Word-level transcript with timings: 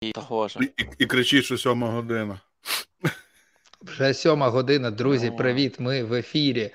і 0.00 0.12
того 0.12 0.48
ж. 0.48 0.58
І, 0.60 0.64
і, 0.64 0.88
і 0.98 1.06
кричить, 1.06 1.44
що 1.44 1.58
сьома 1.58 1.90
година. 1.90 2.40
Вже 3.82 4.14
сьома 4.14 4.48
година, 4.48 4.90
друзі. 4.90 5.30
Привіт! 5.30 5.80
Ми 5.80 6.04
в 6.04 6.14
ефірі. 6.14 6.70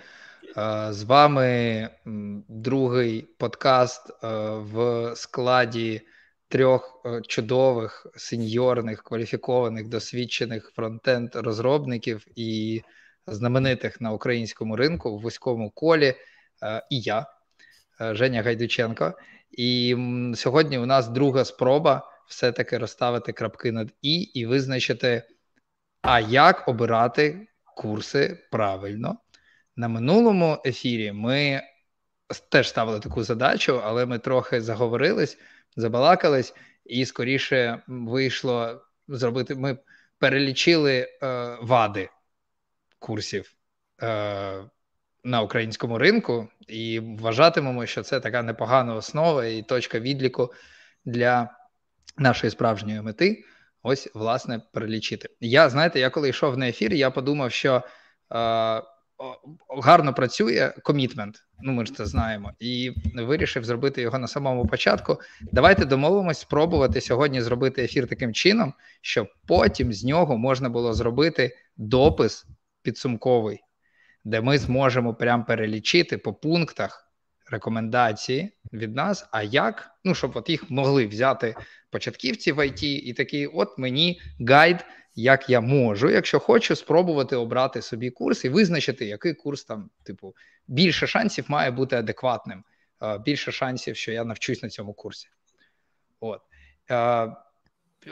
З 0.90 1.04
вами 1.04 1.89
другий 2.47 3.21
подкаст 3.38 4.10
в 4.54 5.12
складі 5.15 6.02
трьох 6.47 7.05
чудових 7.28 8.07
сеньорних, 8.15 9.04
кваліфікованих, 9.04 9.88
досвідчених 9.88 10.72
фронтенд 10.76 11.35
розробників 11.35 12.26
і 12.35 12.81
знаменитих 13.28 14.01
на 14.01 14.12
українському 14.12 14.76
ринку 14.76 15.17
в 15.17 15.22
вузькому 15.22 15.69
колі. 15.69 16.13
І 16.90 16.99
я, 16.99 17.26
Женя 17.99 18.41
Гайдученко. 18.41 19.13
І 19.52 19.98
сьогодні 20.35 20.77
у 20.80 20.85
нас 20.85 21.08
друга 21.08 21.45
спроба 21.45 22.12
все-таки 22.32 22.77
розставити 22.77 23.34
крапки 23.34 23.72
над 23.72 23.94
і 24.02 24.22
і 24.22 24.45
визначити, 24.45 25.23
а 26.02 26.20
як 26.20 26.67
обирати 26.67 27.48
курси 27.76 28.48
правильно. 28.52 29.17
На 29.76 29.88
минулому 29.88 30.62
ефірі 30.66 31.12
ми 31.12 31.62
теж 32.49 32.70
ставили 32.70 32.99
таку 32.99 33.23
задачу, 33.23 33.81
але 33.84 34.05
ми 34.05 34.20
трохи 34.20 34.62
заговорились, 34.62 35.38
забалакались, 35.75 36.53
і 36.86 37.05
скоріше 37.05 37.81
вийшло 37.88 38.81
зробити. 39.08 39.55
Ми 39.55 39.77
перелічили 40.20 40.94
е, 41.00 41.08
вади 41.61 42.09
курсів 43.00 43.53
е, 44.02 44.63
на 45.23 45.41
українському 45.41 45.98
ринку 45.98 46.48
і 46.67 47.00
вважатимемо, 47.00 47.86
що 47.86 48.03
це 48.03 48.20
така 48.20 48.41
непогана 48.41 48.95
основа 48.95 49.45
і 49.45 49.61
точка 49.61 50.00
відліку 50.00 50.53
для 51.05 51.60
нашої 52.17 52.51
справжньої 52.51 53.01
мети. 53.01 53.43
Ось, 53.83 54.09
власне, 54.13 54.61
перелічити. 54.73 55.29
Я 55.39 55.69
знаєте, 55.69 55.99
я 55.99 56.09
коли 56.09 56.29
йшов 56.29 56.57
на 56.57 56.69
ефір, 56.69 56.93
я 56.93 57.11
подумав, 57.11 57.52
що 57.52 57.75
е, 57.75 57.81
гарно 59.83 60.13
працює 60.13 60.73
комітмент. 60.83 61.36
Ну, 61.59 61.71
ми 61.71 61.86
ж 61.86 61.94
це 61.94 62.05
знаємо, 62.05 62.52
і 62.59 62.91
вирішив 63.16 63.63
зробити 63.63 64.02
його 64.02 64.19
на 64.19 64.27
самому 64.27 64.67
початку. 64.67 65.17
Давайте 65.52 65.86
домовимось 65.86 66.39
спробувати 66.39 67.02
сьогодні 67.02 67.41
зробити 67.41 67.83
ефір 67.83 68.08
таким 68.08 68.33
чином, 68.33 68.73
щоб 69.02 69.27
потім 69.47 69.93
з 69.93 70.03
нього 70.03 70.38
можна 70.38 70.69
було 70.69 70.93
зробити 70.93 71.58
допис 71.77 72.45
підсумковий, 72.81 73.59
де 74.23 74.41
ми 74.41 74.58
зможемо 74.58 75.14
прям 75.14 75.45
перелічити 75.45 76.17
по 76.17 76.33
пунктах 76.33 77.11
рекомендації 77.52 78.52
від 78.73 78.95
нас. 78.95 79.30
А 79.31 79.44
як? 79.44 79.91
Ну, 80.03 80.16
щоб 80.16 80.31
от 80.36 80.50
їх 80.50 80.72
могли 80.72 81.08
взяти 81.08 81.55
початківці 81.89 82.52
в 82.52 82.67
ІТ 82.67 82.83
і 82.83 83.14
такий, 83.14 83.47
от 83.47 83.77
мені 83.77 84.22
гайд, 84.47 84.86
як 85.16 85.50
я 85.50 85.61
можу, 85.61 86.09
якщо 86.09 86.39
хочу, 86.39 86.75
спробувати 86.75 87.36
обрати 87.36 87.81
собі 87.81 88.09
курс 88.09 88.45
і 88.45 88.49
визначити, 88.49 89.05
який 89.05 89.33
курс 89.33 89.64
там, 89.64 89.89
типу, 90.03 90.36
більше 90.67 91.08
шансів 91.08 91.45
має 91.47 91.72
бути 91.72 91.95
адекватним, 91.95 92.64
більше 93.25 93.52
шансів, 93.52 93.95
що 93.95 94.11
я 94.11 94.23
навчусь 94.23 94.64
на 94.64 94.69
цьому 94.69 94.94
курсі. 94.94 95.27
От. 96.19 96.42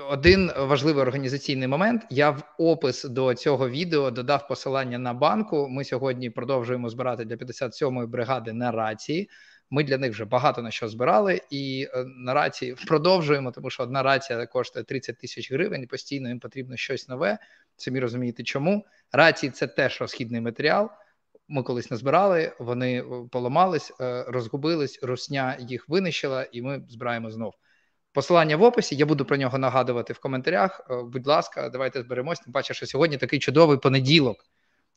Один 0.10 0.52
важливий 0.58 1.02
організаційний 1.02 1.68
момент. 1.68 2.06
Я 2.10 2.30
в 2.30 2.44
опис 2.58 3.04
до 3.04 3.34
цього 3.34 3.70
відео 3.70 4.12
додав 4.12 4.48
посилання 4.48 4.98
на 4.98 5.14
банку. 5.14 5.68
Ми 5.70 5.84
сьогодні 5.84 6.30
продовжуємо 6.30 6.90
збирати 6.90 7.26
для 7.26 7.36
57-ї 7.36 8.08
бригади 8.08 8.54
на 8.54 8.72
рації. 8.72 9.30
Ми 9.72 9.84
для 9.84 9.98
них 9.98 10.12
вже 10.12 10.26
багато 10.26 10.62
на 10.62 10.72
що 10.72 10.88
збирали, 10.88 11.42
і 11.50 11.88
е, 11.94 12.04
на 12.06 12.34
рації 12.34 12.76
продовжуємо, 12.88 13.52
тому 13.52 13.70
що 13.70 13.84
одна 13.84 14.04
рація 14.04 14.46
коштує 14.46 14.86
30 14.86 15.18
тисяч 15.18 15.52
гривень. 15.52 15.88
Постійно 15.88 16.30
їм 16.30 16.40
потрібно 16.40 16.78
щось 16.78 17.08
нове. 17.08 17.38
Самі 17.78 18.00
розумієте, 18.00 18.44
чому 18.44 18.86
рації 19.12 19.52
це 19.52 19.68
теж 19.68 20.02
розхідний 20.02 20.42
матеріал. 20.42 20.90
Ми 21.48 21.64
колись 21.64 21.92
назбирали, 21.92 22.52
вони 22.60 23.02
е, 23.02 23.06
поламались, 23.32 23.94
е, 24.02 24.26
розгубились, 24.28 25.00
русня 25.04 25.58
їх 25.60 25.90
винищила, 25.90 26.48
і 26.52 26.62
ми 26.62 26.82
збираємо 26.90 27.32
знов. 27.32 27.54
Посилання 28.14 28.58
в 28.58 28.64
описі, 28.64 28.96
я 28.96 29.06
буду 29.06 29.26
про 29.26 29.38
нього 29.38 29.58
нагадувати 29.58 30.14
в 30.14 30.20
коментарях. 30.20 30.88
Будь 31.04 31.28
ласка, 31.28 31.70
давайте 31.70 32.02
зберемось. 32.02 32.40
Тим 32.40 32.54
паче, 32.54 32.74
що 32.74 32.86
сьогодні 32.86 33.18
такий 33.18 33.40
чудовий 33.40 33.78
понеділок. 33.78 34.46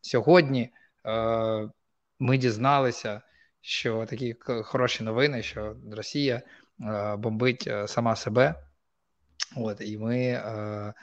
Сьогодні 0.00 0.70
е, 1.06 1.68
ми 2.18 2.38
дізналися, 2.38 3.22
що 3.62 4.06
такі 4.06 4.36
хороші 4.64 5.04
новини, 5.04 5.42
що 5.42 5.76
Росія 5.92 6.42
е, 6.80 7.16
бомбить 7.16 7.64
е, 7.66 7.88
сама 7.88 8.16
себе. 8.16 8.54
От, 9.56 9.80
І 9.80 9.98
ми 9.98 10.18
е, 10.18 10.94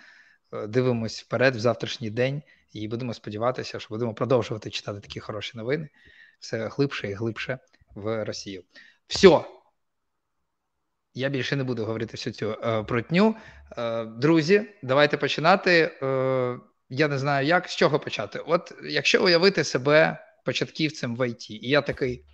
дивимось 0.68 1.22
вперед 1.22 1.56
в 1.56 1.60
завтрашній 1.60 2.10
день 2.10 2.42
і 2.74 2.88
будемо 2.88 3.14
сподіватися, 3.14 3.80
що 3.80 3.88
будемо 3.90 4.14
продовжувати 4.14 4.70
читати 4.70 5.00
такі 5.00 5.20
хороші 5.20 5.58
новини 5.58 5.90
все 6.40 6.68
глибше 6.68 7.10
і 7.10 7.14
глибше 7.14 7.60
в 7.96 8.26
Росію. 8.26 8.64
Все. 9.08 9.42
Я 11.14 11.30
більше 11.30 11.56
не 11.56 11.64
буду 11.64 11.86
говорити 11.86 12.12
всю 12.12 12.34
цю 12.34 12.52
е, 12.52 12.84
протню. 12.84 13.36
Е, 13.78 14.06
друзі, 14.06 14.66
давайте 14.84 15.18
починати. 15.18 15.92
Е, 16.02 16.60
я 16.90 17.08
не 17.08 17.18
знаю, 17.18 17.48
як 17.48 17.70
з 17.70 17.76
чого 17.76 18.00
почати. 18.00 18.40
От 18.40 18.74
якщо 18.84 19.24
уявити 19.24 19.64
себе 19.64 20.18
початківцем 20.46 21.16
в 21.16 21.30
ІТ, 21.30 21.50
і 21.50 21.70
я 21.70 21.82
такий. 21.82 22.26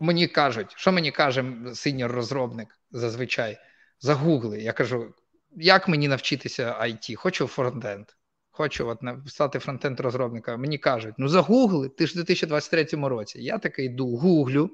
Мені 0.00 0.28
кажуть, 0.28 0.72
що 0.76 0.92
мені 0.92 1.10
каже 1.10 1.44
синьор 1.74 2.12
розробник 2.12 2.78
зазвичай 2.90 3.58
загугли. 4.00 4.62
Я 4.62 4.72
кажу, 4.72 5.14
як 5.56 5.88
мені 5.88 6.08
навчитися 6.08 6.76
IT? 6.82 7.14
Хочу 7.14 7.46
фронтенд. 7.46 8.06
Хочу 8.50 8.88
от 8.88 9.00
стати 9.26 9.58
фронтенд 9.58 10.00
розробником. 10.00 10.60
Мені 10.60 10.78
кажуть, 10.78 11.14
ну 11.18 11.28
загугли, 11.28 11.88
ти 11.88 12.06
ж 12.06 12.12
в 12.12 12.16
2023 12.16 12.84
році. 12.92 13.42
Я 13.42 13.58
такий 13.58 13.86
йду, 13.86 14.16
гуглю. 14.16 14.70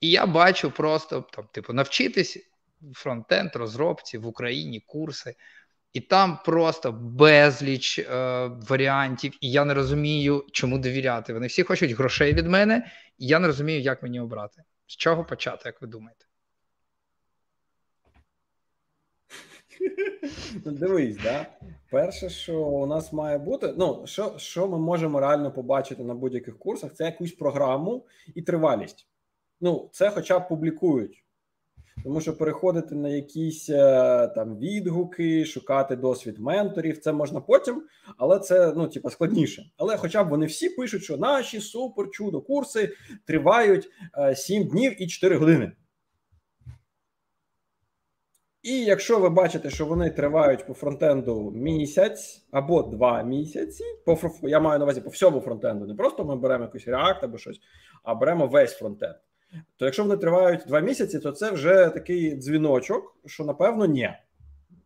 І 0.00 0.10
я 0.10 0.26
бачу 0.26 0.70
просто 0.70 1.20
там, 1.32 1.48
типу, 1.52 1.72
навчитись 1.72 2.38
фронтенд, 2.94 3.50
розробці 3.56 4.18
в 4.18 4.26
Україні, 4.26 4.84
курси, 4.86 5.34
і 5.92 6.00
там 6.00 6.38
просто 6.44 6.92
безліч 6.92 7.98
е, 7.98 8.04
варіантів, 8.46 9.32
і 9.40 9.50
я 9.50 9.64
не 9.64 9.74
розумію, 9.74 10.44
чому 10.52 10.78
довіряти. 10.78 11.32
Вони 11.32 11.46
всі 11.46 11.62
хочуть 11.62 11.90
грошей 11.90 12.34
від 12.34 12.46
мене, 12.46 12.90
я 13.18 13.38
не 13.38 13.46
розумію, 13.46 13.80
як 13.80 14.02
мені 14.02 14.20
обрати. 14.20 14.62
З 14.86 14.96
чого 14.96 15.24
почати, 15.24 15.62
як 15.64 15.82
ви 15.82 15.88
думаєте? 15.88 16.26
Ну, 20.64 20.72
Дивись, 20.72 21.16
да? 21.16 21.46
перше, 21.90 22.30
що 22.30 22.60
у 22.60 22.86
нас 22.86 23.12
має 23.12 23.38
бути, 23.38 23.74
ну 23.78 24.06
що 24.06 24.38
що 24.38 24.68
ми 24.68 24.78
можемо 24.78 25.20
реально 25.20 25.52
побачити 25.52 26.04
на 26.04 26.14
будь-яких 26.14 26.58
курсах, 26.58 26.94
це 26.94 27.04
якусь 27.04 27.32
програму 27.32 28.06
і 28.34 28.42
тривалість 28.42 29.08
ну 29.60 29.88
це 29.92 30.10
хоча 30.10 30.38
б 30.38 30.48
публікують. 30.48 31.24
Тому 32.04 32.20
що 32.20 32.36
переходити 32.36 32.94
на 32.94 33.08
якісь 33.08 33.70
е, 33.70 34.28
там 34.34 34.58
відгуки, 34.58 35.44
шукати 35.44 35.96
досвід 35.96 36.38
менторів, 36.38 36.98
це 36.98 37.12
можна 37.12 37.40
потім, 37.40 37.82
але 38.18 38.38
це 38.38 38.72
ну 38.76 38.88
типа 38.88 39.10
складніше. 39.10 39.62
Але, 39.76 39.96
хоча 39.96 40.24
б 40.24 40.28
вони 40.28 40.46
всі 40.46 40.68
пишуть, 40.68 41.02
що 41.02 41.16
наші 41.16 41.60
супер 41.60 42.10
чудо 42.10 42.40
курси 42.40 42.92
тривають 43.24 43.90
7 44.34 44.62
е, 44.62 44.64
днів 44.64 45.02
і 45.02 45.06
4 45.06 45.36
години. 45.36 45.72
І 48.62 48.84
якщо 48.84 49.18
ви 49.18 49.28
бачите, 49.28 49.70
що 49.70 49.86
вони 49.86 50.10
тривають 50.10 50.66
по 50.66 50.74
фронтенду 50.74 51.52
місяць 51.54 52.46
або 52.50 52.82
два 52.82 53.22
місяці, 53.22 53.84
по 54.04 54.18
я 54.42 54.60
маю 54.60 54.78
на 54.78 54.84
увазі 54.84 55.00
по 55.00 55.10
всьому 55.10 55.40
фронтенду, 55.40 55.86
не 55.86 55.94
просто 55.94 56.24
ми 56.24 56.36
беремо 56.36 56.64
якийсь 56.64 56.88
React 56.88 57.18
або 57.22 57.38
щось, 57.38 57.60
а 58.02 58.14
беремо 58.14 58.46
весь 58.46 58.78
фронтенд 58.78 59.14
то 59.76 59.84
якщо 59.84 60.02
вони 60.02 60.16
тривають 60.16 60.60
два 60.66 60.80
місяці, 60.80 61.18
то 61.18 61.32
це 61.32 61.50
вже 61.50 61.88
такий 61.88 62.36
дзвіночок, 62.36 63.16
що 63.26 63.44
напевно 63.44 63.86
ні. 63.86 64.10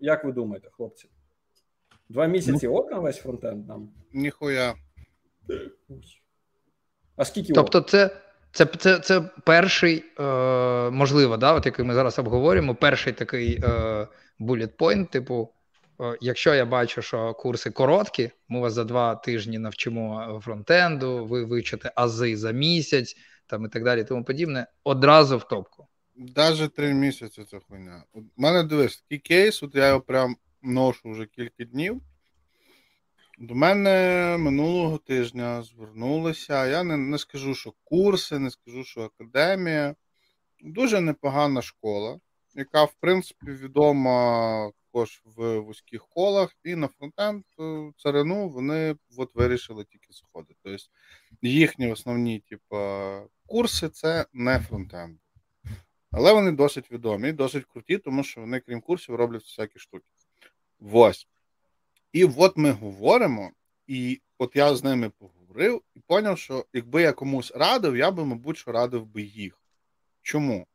Як 0.01 0.25
ви 0.25 0.33
думаєте, 0.33 0.69
хлопці? 0.73 1.09
Два 2.09 2.27
місяці 2.27 2.67
ну, 2.69 2.75
ок 2.75 2.91
на 2.91 2.99
весь 2.99 3.19
фронтенд 3.19 3.69
нам? 3.69 3.89
Ніхуя. 4.13 4.75
А 7.17 7.25
скільки 7.25 7.53
Тобто, 7.53 7.81
це 7.81 8.11
це, 8.53 8.67
це, 8.67 8.99
це 8.99 9.21
перший, 9.45 10.05
е, 10.21 10.23
можливо, 10.91 11.37
да, 11.37 11.53
от 11.53 11.67
який 11.67 11.85
ми 11.85 11.95
зараз 11.95 12.19
обговорюємо, 12.19 12.75
перший 12.75 13.13
такий 13.13 13.61
е, 13.65 14.07
bullet 14.41 14.77
point, 14.79 15.11
типу, 15.11 15.49
е, 16.01 16.17
якщо 16.21 16.55
я 16.55 16.65
бачу, 16.65 17.03
що 17.03 17.35
курси 17.35 17.71
короткі, 17.71 18.31
ми 18.49 18.61
вас 18.61 18.73
за 18.73 18.85
два 18.85 19.15
тижні 19.15 19.59
навчимо 19.59 20.41
фронтенду, 20.45 21.25
ви 21.25 21.45
вивчите 21.45 21.93
ази 21.95 22.37
за 22.37 22.51
місяць 22.51 23.17
там 23.51 23.65
і 23.65 23.69
так 23.69 23.85
далі, 23.85 24.05
тому 24.05 24.25
подібне, 24.25 24.67
одразу 24.85 25.39
в 25.39 25.49
топку. 25.49 25.87
Даже 26.17 26.69
три 26.69 26.95
місяці 26.95 27.45
це 27.51 27.61
хуйня. 27.69 28.05
У 28.13 28.21
мене 28.37 28.63
дивись, 28.63 28.97
такий 28.97 29.19
кейс, 29.19 29.63
от 29.63 29.75
я 29.75 29.89
його 29.89 30.01
прям 30.01 30.37
ношу 30.63 31.11
вже 31.11 31.27
кілька 31.27 31.65
днів. 31.65 32.01
До 33.39 33.55
мене 33.55 34.37
минулого 34.39 34.99
тижня 34.99 35.63
звернулися. 35.63 36.67
Я 36.67 36.83
не, 36.83 36.97
не 36.97 37.19
скажу, 37.19 37.55
що 37.55 37.73
курси, 37.85 38.39
не 38.39 38.51
скажу, 38.51 38.85
що 38.85 39.03
академія. 39.03 39.95
Дуже 40.63 41.01
непогана 41.01 41.63
школа. 41.63 42.21
яка, 42.55 42.85
в 42.85 42.95
принципі, 43.01 43.47
відома 43.47 44.71
також 44.93 45.23
в 45.25 45.59
вузьких 45.59 46.07
колах, 46.07 46.57
і 46.65 46.75
на 46.77 46.89
фронтенд 46.89 47.45
е, 47.61 47.93
царину 47.97 48.49
вони 48.49 48.97
от 49.17 49.35
вирішили 49.35 49.85
тільки 49.85 50.13
заходити. 50.13 50.61
Тобто 50.63 50.87
їхні 51.43 51.93
основні 51.93 52.41
типу, 52.41 52.77
курси 53.51 53.89
це 53.89 54.27
не 54.33 54.59
фронтенд. 54.59 55.19
Але 56.11 56.33
вони 56.33 56.53
досить 56.53 56.91
відомі, 56.91 57.33
досить 57.33 57.65
круті, 57.65 57.99
тому 57.99 58.25
що 58.25 58.41
вони, 58.41 58.61
крім 58.61 58.81
курсів, 58.81 59.15
роблять 59.15 59.43
всякі 59.43 59.79
штуки. 59.79 60.05
Ось. 60.93 61.29
І 62.13 62.25
от 62.25 62.57
ми 62.57 62.71
говоримо, 62.71 63.51
і 63.87 64.21
от 64.39 64.57
я 64.57 64.75
з 64.75 64.85
ними 64.85 65.11
поговорив 65.11 65.83
і 65.95 66.01
зрозумів, 66.09 66.39
що 66.39 66.67
якби 66.73 67.03
я 67.03 67.13
комусь 67.13 67.53
радив, 67.55 67.97
я 67.97 68.11
би, 68.11 68.25
мабуть, 68.25 68.59
що 68.59 68.73
радив 68.73 69.07
би 69.07 69.23
їх. 69.23 69.61
Чому? 70.23 70.67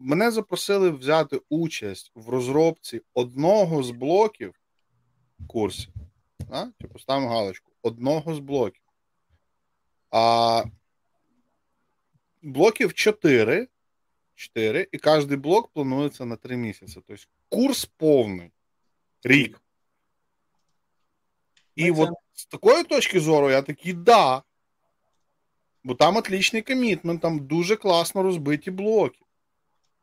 Мене 0.00 0.30
запросили 0.30 0.90
взяти 0.90 1.40
участь 1.48 2.12
в 2.14 2.28
розробці 2.28 3.00
одного 3.14 3.82
з 3.82 3.90
блоків 3.90 4.54
курсів. 5.46 5.92
Типу, 6.80 6.98
ставимо 6.98 7.28
галочку. 7.28 7.72
Одного 7.82 8.34
з 8.34 8.38
блоків. 8.38 8.82
А 10.10 10.64
блоків 12.42 12.94
4. 12.94 13.68
4, 14.34 14.88
і 14.92 14.98
кожен 14.98 15.40
блок 15.40 15.72
планується 15.72 16.24
на 16.24 16.36
3 16.36 16.56
місяці. 16.56 16.94
Тобто 17.06 17.24
курс 17.48 17.84
повний 17.84 18.50
рік. 19.22 19.60
І 21.76 21.90
от 21.90 22.10
з 22.32 22.46
такої 22.46 22.84
точки 22.84 23.20
зору 23.20 23.50
я 23.50 23.62
такий, 23.62 23.92
да. 23.92 24.42
Бо 25.84 25.94
там 25.94 26.16
отличний 26.16 26.62
комітмент, 26.62 27.22
там 27.22 27.46
дуже 27.46 27.76
класно 27.76 28.22
розбиті 28.22 28.70
блоки. 28.70 29.24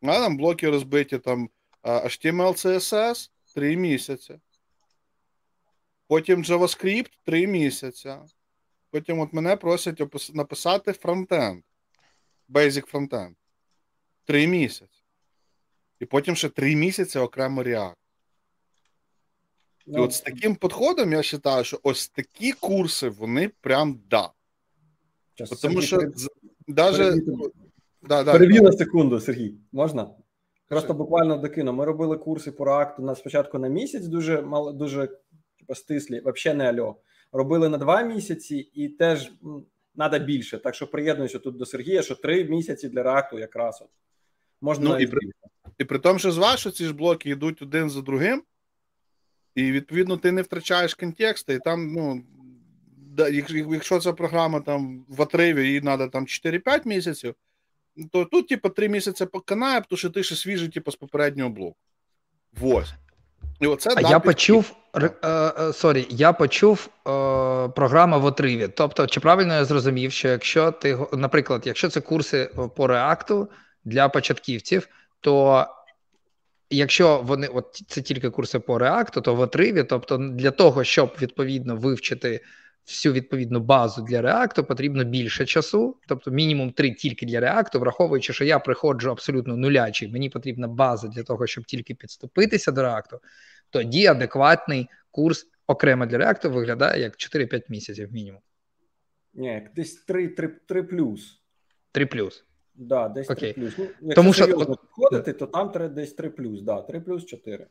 А 0.02 0.20
там 0.20 0.38
блоки 0.38 0.70
розбиті 0.70 1.18
там 1.18 1.50
HTML, 1.84 2.54
CSS 2.54 3.30
3 3.56 3.78
місяці. 3.78 4.40
Потім 6.08 6.44
JavaScript 6.44 7.12
3 7.24 7.48
місяці. 7.48 8.16
Потім 8.92 9.20
от 9.20 9.34
мене 9.34 9.56
просять 9.56 10.34
написати 10.34 10.94
фронтенд. 10.94 11.64
Basic 12.50 12.86
фронтенд. 12.86 13.36
3 14.25 14.48
місяці. 14.48 15.04
І 16.00 16.06
потім 16.06 16.36
ще 16.36 16.50
3 16.50 16.75
місяці 16.75 17.19
окремо 17.19 17.63
React. 17.63 17.96
І 19.88 19.98
от 19.98 20.13
з 20.13 20.22
таким 20.22 20.56
підходом 20.56 21.12
я 21.12 21.18
вважаю, 21.18 21.63
що 21.63 21.80
ось 21.84 22.10
такі 22.10 22.51
курси, 22.51 23.10
вони 23.10 23.51
прям 23.62 24.00
да. 24.10 24.30
Час, 25.36 25.50
Тому 25.50 25.81
що 25.81 25.98
переб... 25.98 26.13
даже... 26.68 27.16
да, 28.01 28.24
да, 28.24 28.31
Переб'ю 28.31 28.62
на 28.62 28.72
секунду, 28.72 29.19
Сергій, 29.19 29.56
можна? 29.72 30.10
Просто 30.68 30.94
буквально 30.94 31.38
докину. 31.38 31.74
Ми 31.74 31.86
робили 31.86 32.18
курси 32.18 32.52
по 32.52 32.66
реакту 32.66 33.04
на 33.04 33.16
спочатку 33.16 33.60
на 33.60 33.68
місяць, 33.68 34.06
дуже 34.06 34.42
мало, 34.42 34.72
дуже 34.72 35.07
типу, 35.60 35.75
стислі, 35.75 36.22
взагалі 36.25 36.57
не 36.57 36.69
альо. 36.69 36.95
Робили 37.31 37.69
на 37.69 37.78
два 37.78 38.02
місяці 38.02 38.56
і 38.56 38.90
теж 38.90 39.31
треба 40.00 40.25
більше. 40.25 40.57
Так 40.57 40.75
що 40.75 40.88
приєднуюся 40.88 41.40
тут 41.40 41.57
до 41.57 41.66
Сергія, 41.66 42.01
що 42.01 42.16
три 42.16 42.44
місяці 42.44 42.90
для 42.90 43.04
реакту 43.04 43.40
якраз 43.40 43.81
от. 43.81 43.90
Можна 44.62 44.90
ну, 44.90 45.00
і 45.00 45.07
при, 45.07 45.19
і 45.78 45.86
при 45.86 46.00
тому, 46.00 46.19
що 46.19 46.31
з 46.31 46.38
вас 46.38 46.75
ці 46.75 46.86
ж 46.86 46.94
блоки 46.94 47.30
йдуть 47.30 47.62
один 47.62 47.90
за 47.90 48.01
другим, 48.01 48.44
і 49.56 49.72
відповідно 49.72 50.18
ти 50.18 50.31
не 50.31 50.42
втрачаєш 50.42 50.94
контексту, 50.94 51.54
і 51.54 51.60
там, 51.60 51.94
ну, 51.94 52.24
якщо 53.72 54.00
ця 54.00 54.13
програма 54.13 54.60
там 54.60 55.06
в 55.10 55.22
отриві, 55.22 55.68
їй 55.68 55.81
треба 55.81 56.07
там 56.07 56.25
4-5 56.25 56.88
місяців, 56.88 57.36
то 58.12 58.25
тут, 58.25 58.48
типу, 58.48 58.69
3 58.69 58.90
місяці 58.90 59.25
поканає, 59.25 59.81
тому 59.90 59.98
що 59.98 60.10
ти 60.10 60.24
ще 60.24 60.36
свіжий, 60.36 60.69
типу, 60.69 60.92
з 60.92 60.95
попереднього 60.95 61.50
блоку. 61.50 61.78
Ось. 62.62 62.94
І 63.60 63.68
оце 63.68 63.90
а 63.96 64.02
я 64.02 64.20
почув 64.20 64.76
сорі, 65.74 66.08
я 66.10 66.34
почув 66.34 66.90
е, 66.90 67.10
програма 67.70 68.18
в 68.18 68.26
отриві. 68.26 68.68
Тобто, 68.68 69.08
чи 69.08 69.20
правильно 69.20 69.54
я 69.54 69.66
зрозумів, 69.66 70.12
що 70.12 70.28
якщо 70.28 70.72
ти, 70.72 70.98
наприклад, 71.14 71.62
якщо 71.66 71.90
це 71.90 72.02
курси 72.02 72.50
по 72.76 72.88
реакту 72.88 73.50
для 73.86 74.10
початківців, 74.10 74.88
то 75.20 75.66
якщо 76.70 77.22
вони 77.24 77.48
от 77.48 77.84
це 77.88 78.02
тільки 78.02 78.30
курси 78.30 78.60
по 78.60 78.78
реакту, 78.78 79.22
то 79.22 79.36
в 79.36 79.40
отриві, 79.40 79.84
тобто 79.84 80.18
для 80.18 80.52
того, 80.52 80.84
щоб 80.84 81.16
відповідно 81.22 81.76
вивчити 81.76 82.42
всю 82.86 83.14
відповідну 83.14 83.60
базу 83.60 84.02
для 84.02 84.22
реакту, 84.22 84.64
потрібно 84.64 85.04
більше 85.04 85.46
часу, 85.46 85.98
тобто 86.08 86.31
мінімум 86.31 86.72
три 86.72 86.92
тільки 86.92 87.26
для 87.26 87.40
реакту, 87.40 87.80
враховуючи, 87.80 88.34
що 88.34 88.46
я 88.46 88.60
приходжу 88.60 89.12
абсолютно 89.12 89.58
нулячий, 89.58 90.08
мені 90.08 90.30
потрібна 90.30 90.68
база 90.68 91.08
для 91.08 91.24
того, 91.24 91.48
щоб 91.48 91.66
тільки 91.66 91.96
підступитися 91.96 92.72
до 92.72 92.81
реакту, 92.81 93.20
тоді 93.70 94.08
адекватний 94.08 94.88
курс 95.12 95.48
окремо 95.68 96.06
для 96.06 96.18
реакту 96.18 96.52
виглядає 96.52 97.02
як 97.02 97.14
4-5 97.14 97.62
місяців 97.70 98.14
мінімум. 98.14 98.42
Ні, 99.34 99.70
десь 99.76 99.96
3, 99.96 100.28
3, 100.28 100.48
3 100.48 100.84
плюс. 100.84 101.42
3 101.92 102.06
плюс. 102.06 102.46
Да, 102.76 103.10
десь 103.10 103.30
Окей. 103.30 103.54
3 103.54 103.64
плюс. 103.64 103.74
Ну, 103.78 103.86
якщо 104.02 104.16
Тому 104.16 104.34
що 104.34 104.48
підходити, 104.48 105.34
то 105.34 105.46
там 105.46 105.72
треба 105.72 105.94
десь 105.94 106.14
3 106.14 106.30
плюс. 106.30 106.62
Да, 106.62 106.81
3 106.81 107.00
плюс 107.00 107.26
4. 107.26 107.68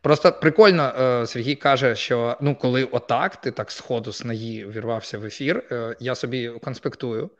Просто 0.00 0.32
прикольно, 0.32 0.82
е, 0.82 1.26
Сергій 1.26 1.54
каже, 1.54 1.96
що 1.96 2.36
ну, 2.40 2.54
коли 2.54 2.84
отак, 2.84 3.36
ти 3.36 3.50
так 3.50 3.70
сходу 3.70 4.12
з 4.12 4.24
наї 4.24 4.66
вірвався 4.66 5.18
в 5.18 5.24
ефір, 5.24 5.64
е, 5.70 5.96
я 6.00 6.14
собі 6.14 6.48
конспектую, 6.48 7.30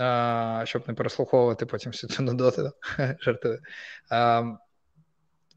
е, 0.00 0.62
щоб 0.64 0.88
не 0.88 0.94
переслуховувати 0.94 1.66
потім 1.66 1.92
всю 1.92 2.10
цю 2.10 2.22
нудоту, 2.22 2.70
жартую. 3.20 3.58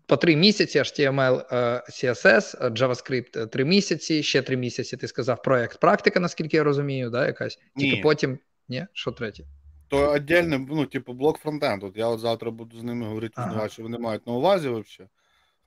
По 0.06 0.18
три 0.18 0.35
місяці 0.35 0.79
HTML, 0.79 1.53
CSS, 1.89 2.71
JavaScript 2.71 3.47
три 3.47 3.65
місяці, 3.65 4.23
ще 4.23 4.41
три 4.41 4.57
місяці. 4.57 4.97
Ти 4.97 5.07
сказав 5.07 5.41
проект 5.41 5.80
практика, 5.80 6.19
наскільки 6.19 6.57
я 6.57 6.63
розумію, 6.63 7.09
да, 7.09 7.27
якась. 7.27 7.59
Тільки 7.77 7.95
Ні. 7.95 8.01
потім. 8.01 8.39
Ні, 8.69 8.85
що 8.94 9.12
третє? 9.12 9.44
То 9.88 10.12
отдельно, 10.12 10.65
ну, 10.69 10.85
типу, 10.85 11.13
блок 11.13 11.38
фронтенду. 11.38 11.94
Я 11.95 12.07
от 12.07 12.19
завтра 12.19 12.51
буду 12.51 12.80
з 12.80 12.83
ними 12.83 13.07
говорити, 13.07 13.33
ага. 13.35 13.69
що 13.69 13.83
вони 13.83 13.97
мають 13.97 14.27
на 14.27 14.33
увазі 14.33 14.68
взагалі. 14.68 15.09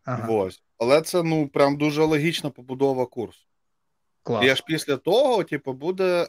Ага. 0.05 0.29
Ось. 0.29 0.63
Але 0.79 1.03
це 1.03 1.23
ну 1.23 1.49
прям 1.49 1.77
дуже 1.77 2.05
логічна 2.05 2.51
побудова 2.51 3.07
курсу. 3.07 3.47
Клас. 4.23 4.45
І 4.45 4.49
аж 4.49 4.61
після 4.61 4.97
того, 4.97 5.45
типу, 5.45 5.73
буде 5.73 6.29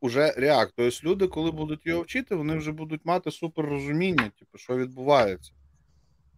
уже 0.00 0.32
реакт. 0.36 0.72
Тобто 0.76 1.08
люди, 1.08 1.26
коли 1.26 1.50
будуть 1.50 1.86
його 1.86 2.02
вчити, 2.02 2.34
вони 2.34 2.56
вже 2.56 2.72
будуть 2.72 3.04
мати 3.04 3.30
супер 3.30 3.64
розуміння, 3.64 4.30
типу, 4.38 4.58
що 4.58 4.76
відбувається, 4.76 5.52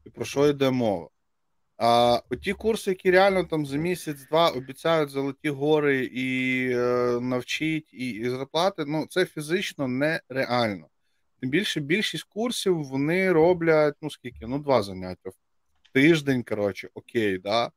і 0.04 0.10
про 0.10 0.24
що 0.24 0.48
йде 0.48 0.70
мова. 0.70 1.08
А 1.76 2.20
ті 2.42 2.52
курси, 2.52 2.90
які 2.90 3.10
реально 3.10 3.44
там 3.44 3.66
за 3.66 3.76
місяць-два 3.76 4.50
обіцяють 4.50 5.10
золоті 5.10 5.50
гори 5.50 6.04
і 6.04 6.68
е, 6.70 7.18
навчить, 7.20 7.94
і 7.94 8.10
і 8.10 8.28
зарплати, 8.28 8.84
ну 8.86 9.06
це 9.10 9.26
фізично 9.26 9.88
нереально. 9.88 10.86
Тим 11.40 11.50
більше 11.50 11.80
більшість 11.80 12.24
курсів 12.24 12.84
вони 12.84 13.32
роблять, 13.32 13.94
ну 14.02 14.10
скільки, 14.10 14.46
ну, 14.46 14.58
два 14.58 14.82
заняття 14.82 15.30
в 15.30 15.34
тиждень, 15.92 16.42
коротше, 16.42 16.88
окей, 16.94 17.38
да. 17.38 17.70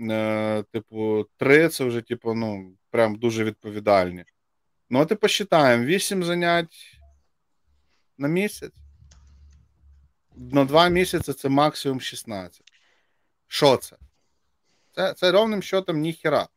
Е, 0.00 0.62
Типу, 0.72 1.26
три 1.36 1.68
це 1.68 1.84
вже, 1.84 2.00
типу, 2.00 2.34
ну, 2.34 2.76
прям 2.90 3.14
дуже 3.14 3.44
відповідальні. 3.44 4.24
Ну, 4.90 4.98
а 4.98 5.04
ти 5.04 5.14
посчитаємо, 5.14 5.84
вісім 5.84 6.24
занять 6.24 6.98
на 8.18 8.28
місяць. 8.28 8.74
На 10.36 10.64
два 10.64 10.88
місяці 10.88 11.32
це 11.32 11.48
максимум 11.48 12.00
16. 12.00 12.62
Що 13.46 13.76
це? 13.76 13.96
Це 14.94 15.14
це 15.14 15.32
ровним 15.32 15.62
счетом 15.62 16.00
ніхера. 16.00 16.48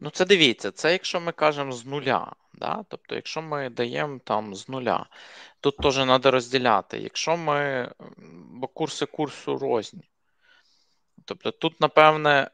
Ну, 0.00 0.10
це 0.10 0.24
дивіться, 0.24 0.70
це 0.70 0.92
якщо 0.92 1.20
ми 1.20 1.32
кажемо 1.32 1.72
з 1.72 1.86
нуля. 1.86 2.32
Да? 2.54 2.84
Тобто, 2.88 3.14
якщо 3.14 3.42
ми 3.42 3.70
даємо 3.70 4.18
там 4.24 4.54
з 4.54 4.68
нуля, 4.68 5.06
тут 5.60 5.76
теж 5.76 5.94
треба 5.94 6.30
розділяти. 6.30 6.98
Якщо 6.98 7.36
ми, 7.36 7.90
бо 8.50 8.68
курси 8.68 9.06
курсу 9.06 9.58
розні. 9.58 10.10
Тобто 11.24 11.50
тут, 11.50 11.80
напевне, 11.80 12.50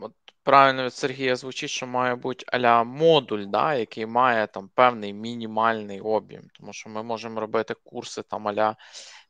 от 0.00 0.12
правильно 0.42 0.84
від 0.84 0.94
Сергія 0.94 1.36
звучить, 1.36 1.70
що 1.70 1.86
має 1.86 2.14
бути 2.14 2.44
аля 2.48 2.84
модуль, 2.84 3.46
да, 3.46 3.74
який 3.74 4.06
має 4.06 4.46
там 4.46 4.68
певний 4.74 5.12
мінімальний 5.12 6.00
об'єм. 6.00 6.42
Тому 6.54 6.72
що 6.72 6.90
ми 6.90 7.02
можемо 7.02 7.40
робити 7.40 7.74
курси 7.84 8.22
там 8.22 8.48
аля 8.48 8.76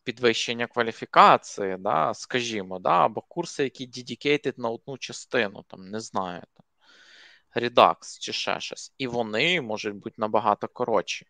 підвищення 0.04 0.66
кваліфікації, 0.66 1.76
да, 1.78 2.14
скажімо, 2.14 2.78
да, 2.78 3.04
або 3.04 3.20
курси, 3.20 3.62
які 3.64 3.86
dedicated 3.86 4.54
на 4.56 4.70
одну 4.70 4.98
частину, 4.98 5.64
там, 5.68 5.90
не 5.90 6.00
знаю, 6.00 6.42
Redux 7.56 8.18
чи 8.20 8.32
ще 8.32 8.60
щось. 8.60 8.92
І 8.98 9.06
вони 9.06 9.60
можуть 9.60 9.94
бути 9.94 10.14
набагато 10.18 10.68
коротші. 10.68 11.26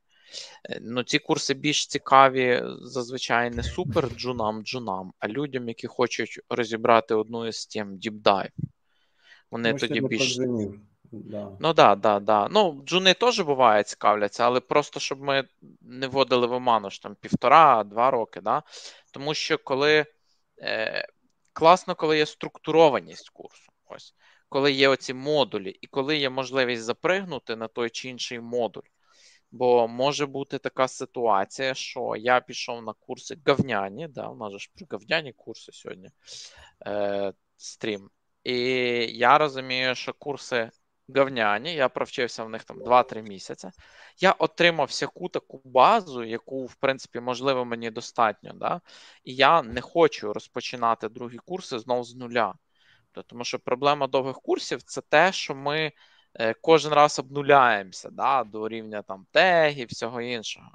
Е, 0.70 0.78
ну, 0.82 1.02
Ці 1.02 1.18
курси 1.18 1.54
більш 1.54 1.86
цікаві 1.86 2.62
зазвичай 2.82 3.50
не 3.50 3.62
супер 3.62 4.08
джунам-джунам, 4.08 5.10
а 5.18 5.28
людям, 5.28 5.68
які 5.68 5.86
хочуть 5.86 6.40
розібрати 6.48 7.14
одну 7.14 7.46
із 7.46 7.66
тем 7.66 7.98
Dive. 7.98 8.50
Вони 9.50 9.68
Тому 9.68 9.78
тоді 9.78 10.00
більш. 10.00 10.38
Да. 11.12 11.50
Ну 11.60 11.72
да, 11.72 11.94
да, 11.94 12.20
да. 12.20 12.48
Ну, 12.48 12.82
джуни 12.86 13.14
теж 13.14 13.40
буває 13.40 13.82
цікавляться, 13.82 14.44
але 14.44 14.60
просто 14.60 15.00
щоб 15.00 15.20
ми 15.22 15.44
не 15.80 16.06
вводили 16.06 16.46
в 16.46 16.52
оману 16.52 16.90
що 16.90 17.02
там 17.02 17.14
півтора-два 17.20 18.10
роки, 18.10 18.40
да? 18.40 18.62
тому 19.10 19.34
що 19.34 19.58
коли 19.58 20.06
е, 20.62 21.08
класно, 21.52 21.94
коли 21.94 22.18
є 22.18 22.26
структурованість 22.26 23.30
курсу, 23.30 23.72
ось, 23.86 24.14
коли 24.50 24.72
є 24.72 24.88
оці 24.88 25.14
модулі, 25.14 25.70
і 25.80 25.86
коли 25.86 26.16
є 26.16 26.30
можливість 26.30 26.82
запригнути 26.82 27.56
на 27.56 27.68
той 27.68 27.90
чи 27.90 28.08
інший 28.08 28.40
модуль. 28.40 28.88
Бо 29.52 29.88
може 29.88 30.26
бути 30.26 30.58
така 30.58 30.88
ситуація, 30.88 31.74
що 31.74 32.16
я 32.16 32.40
пішов 32.40 32.82
на 32.82 32.92
курси 32.92 33.36
гавняні, 33.46 34.08
да, 34.08 34.28
у 34.28 34.36
нас 34.36 34.52
ж 34.52 34.70
про 34.74 34.86
гавняні 34.90 35.32
курси 35.32 35.72
сьогодні 35.72 36.08
е, 36.86 37.32
стрім. 37.56 38.10
І 38.44 38.54
я 39.18 39.38
розумію, 39.38 39.94
що 39.94 40.12
курси 40.12 40.70
говняні, 41.16 41.74
я 41.74 41.88
провчився 41.88 42.44
в 42.44 42.50
них 42.50 42.64
там 42.64 42.78
2-3 42.82 43.22
місяці. 43.22 43.70
Я 44.18 44.32
отримав 44.32 44.86
всяку 44.86 45.28
таку 45.28 45.62
базу, 45.64 46.24
яку, 46.24 46.66
в 46.66 46.74
принципі, 46.74 47.20
можливо, 47.20 47.64
мені 47.64 47.90
достатньо. 47.90 48.52
Да? 48.54 48.80
І 49.24 49.34
я 49.34 49.62
не 49.62 49.80
хочу 49.80 50.32
розпочинати 50.32 51.08
другі 51.08 51.36
курси 51.36 51.78
знову 51.78 52.04
з 52.04 52.14
нуля. 52.14 52.54
Тому 53.26 53.44
що 53.44 53.58
проблема 53.58 54.06
довгих 54.06 54.36
курсів 54.36 54.82
це 54.82 55.00
те, 55.00 55.32
що 55.32 55.54
ми 55.54 55.92
е, 56.34 56.54
кожен 56.54 56.92
раз 56.92 57.18
обнуляємося 57.18 58.10
да, 58.10 58.44
до 58.44 58.68
рівня 58.68 59.02
там 59.02 59.26
тегів, 59.32 59.88
всього 59.88 60.20
іншого. 60.20 60.70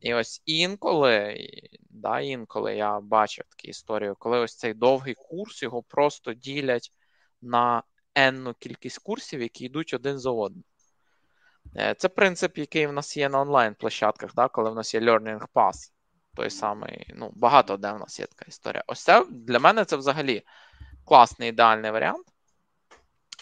І 0.00 0.14
ось 0.14 0.42
інколи, 0.46 1.36
да, 1.90 2.20
інколи 2.20 2.76
я 2.76 3.00
бачив 3.00 3.44
такі 3.48 3.68
історії, 3.68 4.14
коли 4.18 4.38
ось 4.38 4.56
цей 4.56 4.74
довгий 4.74 5.14
курс 5.14 5.62
його 5.62 5.82
просто 5.82 6.34
ділять 6.34 6.92
на 7.42 7.82
енну 8.14 8.54
кількість 8.54 8.98
курсів, 8.98 9.42
які 9.42 9.64
йдуть 9.64 9.94
один 9.94 10.18
за 10.18 10.30
одним. 10.30 10.64
Е, 11.76 11.94
це 11.94 12.08
принцип, 12.08 12.58
який 12.58 12.86
в 12.86 12.92
нас 12.92 13.16
є 13.16 13.28
на 13.28 13.40
онлайн-площадках, 13.40 14.34
да, 14.34 14.48
коли 14.48 14.70
в 14.70 14.74
нас 14.74 14.94
є 14.94 15.00
Learning 15.00 15.46
Pass. 15.54 15.92
Той 16.34 16.50
самий, 16.50 17.12
ну, 17.16 17.32
багато 17.34 17.76
де 17.76 17.92
в 17.92 17.98
нас 17.98 18.20
є 18.20 18.26
така 18.26 18.44
історія. 18.48 18.84
Ось 18.86 19.04
це 19.04 19.24
для 19.30 19.58
мене 19.58 19.84
це 19.84 19.96
взагалі 19.96 20.42
класний 21.04 21.48
ідеальний 21.48 21.90
варіант, 21.90 22.26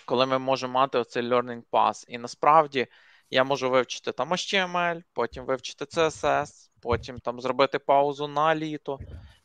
коли 0.04 0.26
ми 0.26 0.38
можемо 0.38 0.72
мати 0.72 0.98
оцей 0.98 1.22
Learning 1.22 1.62
Pass. 1.72 2.04
І 2.08 2.18
насправді 2.18 2.86
я 3.30 3.44
можу 3.44 3.70
вивчити 3.70 4.12
там 4.12 4.32
HTML, 4.32 5.02
потім 5.12 5.44
вивчити 5.44 5.84
CSS, 5.84 6.70
потім 6.80 7.18
там 7.18 7.40
зробити 7.40 7.78
паузу 7.78 8.28
на 8.28 8.54
літо, 8.54 8.98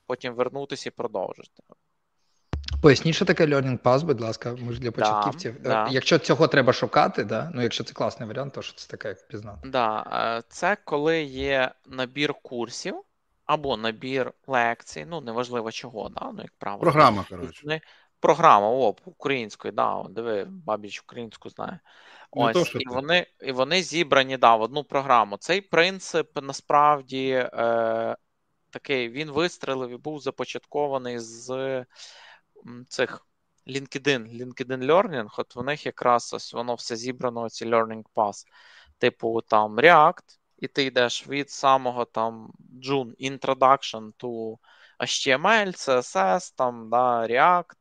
потім 0.08 0.34
вернутися 0.34 0.90
і 0.90 0.92
продовжити. 0.92 1.64
Поясніть, 2.82 3.16
що 3.16 3.26
таке 3.26 3.46
Learning 3.46 3.80
Pass, 3.80 4.04
будь 4.04 4.22
ласка, 4.22 4.56
може 4.62 4.80
для 4.80 4.92
початківців. 4.92 5.62
Да, 5.62 5.70
да. 5.70 5.88
Якщо 5.92 6.20
цього 6.20 6.48
треба 6.48 6.74
шукати, 6.74 7.24
да? 7.24 7.52
ну 7.54 7.62
якщо 7.62 7.84
це 7.84 7.94
класний 7.94 8.28
варіант, 8.28 8.54
то 8.54 8.62
що 8.62 8.74
це 8.74 8.88
таке, 8.88 9.08
як 9.08 9.28
пізнати? 9.28 9.70
Да, 9.70 10.06
е, 10.38 10.44
це 10.50 10.78
коли 10.84 11.24
є 11.24 11.72
набір 11.86 12.34
курсів 12.34 13.02
або 13.46 13.78
набір 13.78 14.32
лекцій, 14.48 15.06
ну 15.10 15.22
неважливо 15.22 15.72
чого, 15.72 16.10
да? 16.10 16.32
ну 16.34 16.42
як 16.42 16.54
правило. 16.58 16.82
Програма, 16.82 17.26
коротше. 17.30 17.82
Програма, 18.20 18.70
о, 18.70 18.96
українською, 19.06 19.72
да, 19.72 20.04
диви, 20.10 20.46
бабіч 20.50 21.02
українську 21.02 21.50
знає. 21.50 21.80
Ось, 22.32 22.72
то, 22.72 22.80
і 22.80 22.88
вони 22.88 23.28
і 23.42 23.52
вони 23.52 23.84
зібрані 23.84 24.38
да, 24.38 24.56
в 24.56 24.62
одну 24.62 24.84
програму. 24.84 25.38
Цей 25.38 25.62
принцип 25.62 26.42
насправді 26.42 27.30
е, 27.30 28.16
такий 28.70 29.10
він 29.10 29.32
вистрелив 29.32 29.90
і 29.90 29.98
був 29.98 30.20
започаткований 30.20 31.20
з 31.20 31.86
цих 32.88 33.28
LinkedIn, 33.68 34.42
LinkedIn 34.42 34.86
Learning, 34.86 35.28
от 35.38 35.56
в 35.56 35.64
них 35.64 35.86
якраз 35.86 36.34
ось 36.34 36.54
воно 36.54 36.76
все 36.76 36.96
зібрано, 36.96 37.50
ці 37.50 37.66
Learning 37.66 38.04
Pass, 38.16 38.46
типу 38.98 39.42
там 39.42 39.80
React, 39.80 40.38
і 40.58 40.68
ти 40.68 40.84
йдеш 40.84 41.28
від 41.28 41.50
самого 41.50 42.06
там 42.06 42.54
June 42.84 43.32
Introduction 43.32 44.14
to 44.20 44.58
HTML, 45.00 45.68
CSS, 45.68 46.54
там, 46.56 46.90
да, 46.90 47.28
React, 47.28 47.76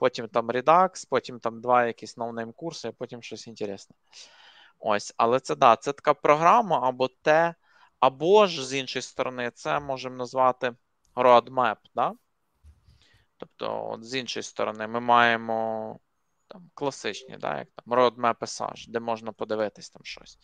потім 0.00 0.28
там 0.28 0.50
Redux, 0.50 1.06
потім 1.10 1.40
там 1.40 1.60
два 1.60 1.86
якісь 1.86 2.16
no-name 2.16 2.52
курси, 2.52 2.88
а 2.88 2.92
потім 2.92 3.22
щось 3.22 3.46
інтересне. 3.46 3.96
Ось, 4.78 5.14
але 5.16 5.40
це 5.40 5.54
да, 5.54 5.76
це 5.76 5.92
така 5.92 6.14
програма 6.14 6.88
або 6.88 7.08
те, 7.08 7.54
або 7.98 8.46
ж 8.46 8.66
з 8.66 8.74
іншої 8.74 9.02
сторони, 9.02 9.50
це 9.54 9.80
можемо 9.80 10.16
назвати 10.16 10.72
roadmap, 11.14 11.76
да? 11.94 12.12
Тобто, 13.36 13.88
от 13.90 14.04
з 14.04 14.14
іншої 14.14 14.42
сторони, 14.42 14.86
ми 14.86 15.00
маємо 15.00 15.98
там 16.48 16.70
класичні, 16.74 17.36
да, 17.36 17.58
як 17.58 17.68
там 17.70 17.98
roadmap 17.98 18.36
SH, 18.38 18.90
де 18.90 19.00
можна 19.00 19.32
подивитись 19.32 19.90
там 19.90 20.04
щось, 20.04 20.38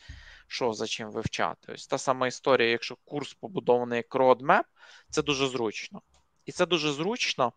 що 0.47 0.73
за 0.73 0.87
чим 0.87 1.11
вивчати. 1.11 1.73
Ось 1.73 1.87
та 1.87 1.99
сама 1.99 2.27
історія, 2.27 2.71
якщо 2.71 2.97
курс 3.05 3.35
побудований 3.35 3.97
як 3.97 4.15
roadmap, 4.15 4.65
це 5.11 5.23
дуже 5.23 5.49
зручно. 5.49 6.03
І 6.45 6.53
це 6.53 6.67
дуже 6.67 6.93
зручно 6.93 7.53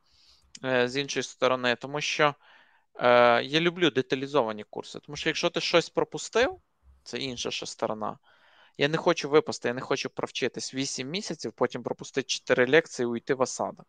з 0.63 0.97
іншої 0.97 1.23
сторони, 1.23 1.75
тому 1.75 2.01
що 2.01 2.35
е, 2.95 3.43
я 3.43 3.59
люблю 3.59 3.89
деталізовані 3.89 4.63
курси, 4.63 4.99
тому 4.99 5.15
що 5.15 5.29
якщо 5.29 5.49
ти 5.49 5.61
щось 5.61 5.89
пропустив, 5.89 6.57
це 7.03 7.17
інша 7.17 7.51
ще 7.51 7.65
сторона. 7.65 8.17
Я 8.77 8.87
не 8.87 8.97
хочу 8.97 9.29
випасти, 9.29 9.67
я 9.67 9.73
не 9.73 9.81
хочу 9.81 10.09
провчитись 10.09 10.73
8 10.73 11.09
місяців, 11.09 11.53
потім 11.53 11.83
пропустити 11.83 12.27
4 12.27 12.65
лекції 12.65 13.03
і 13.03 13.07
уйти 13.07 13.33
в 13.33 13.41
осадок. 13.41 13.85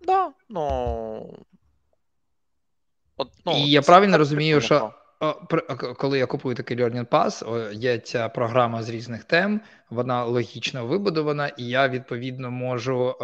Да, 0.00 0.32
ну. 0.48 1.44
От, 3.16 3.32
ну, 3.44 3.52
І 3.52 3.70
я 3.70 3.82
правильно 3.82 4.18
розумію, 4.18 4.60
що 4.60 4.94
коли 5.96 6.18
я 6.18 6.26
купую 6.26 6.54
такий 6.54 6.76
Learning 6.76 7.06
Pass, 7.06 7.72
є 7.72 7.98
ця 7.98 8.28
програма 8.28 8.82
з 8.82 8.88
різних 8.88 9.24
тем, 9.24 9.60
вона 9.90 10.24
логічно 10.24 10.86
вибудована, 10.86 11.48
і 11.48 11.64
я 11.64 11.88
відповідно 11.88 12.50
можу 12.50 13.14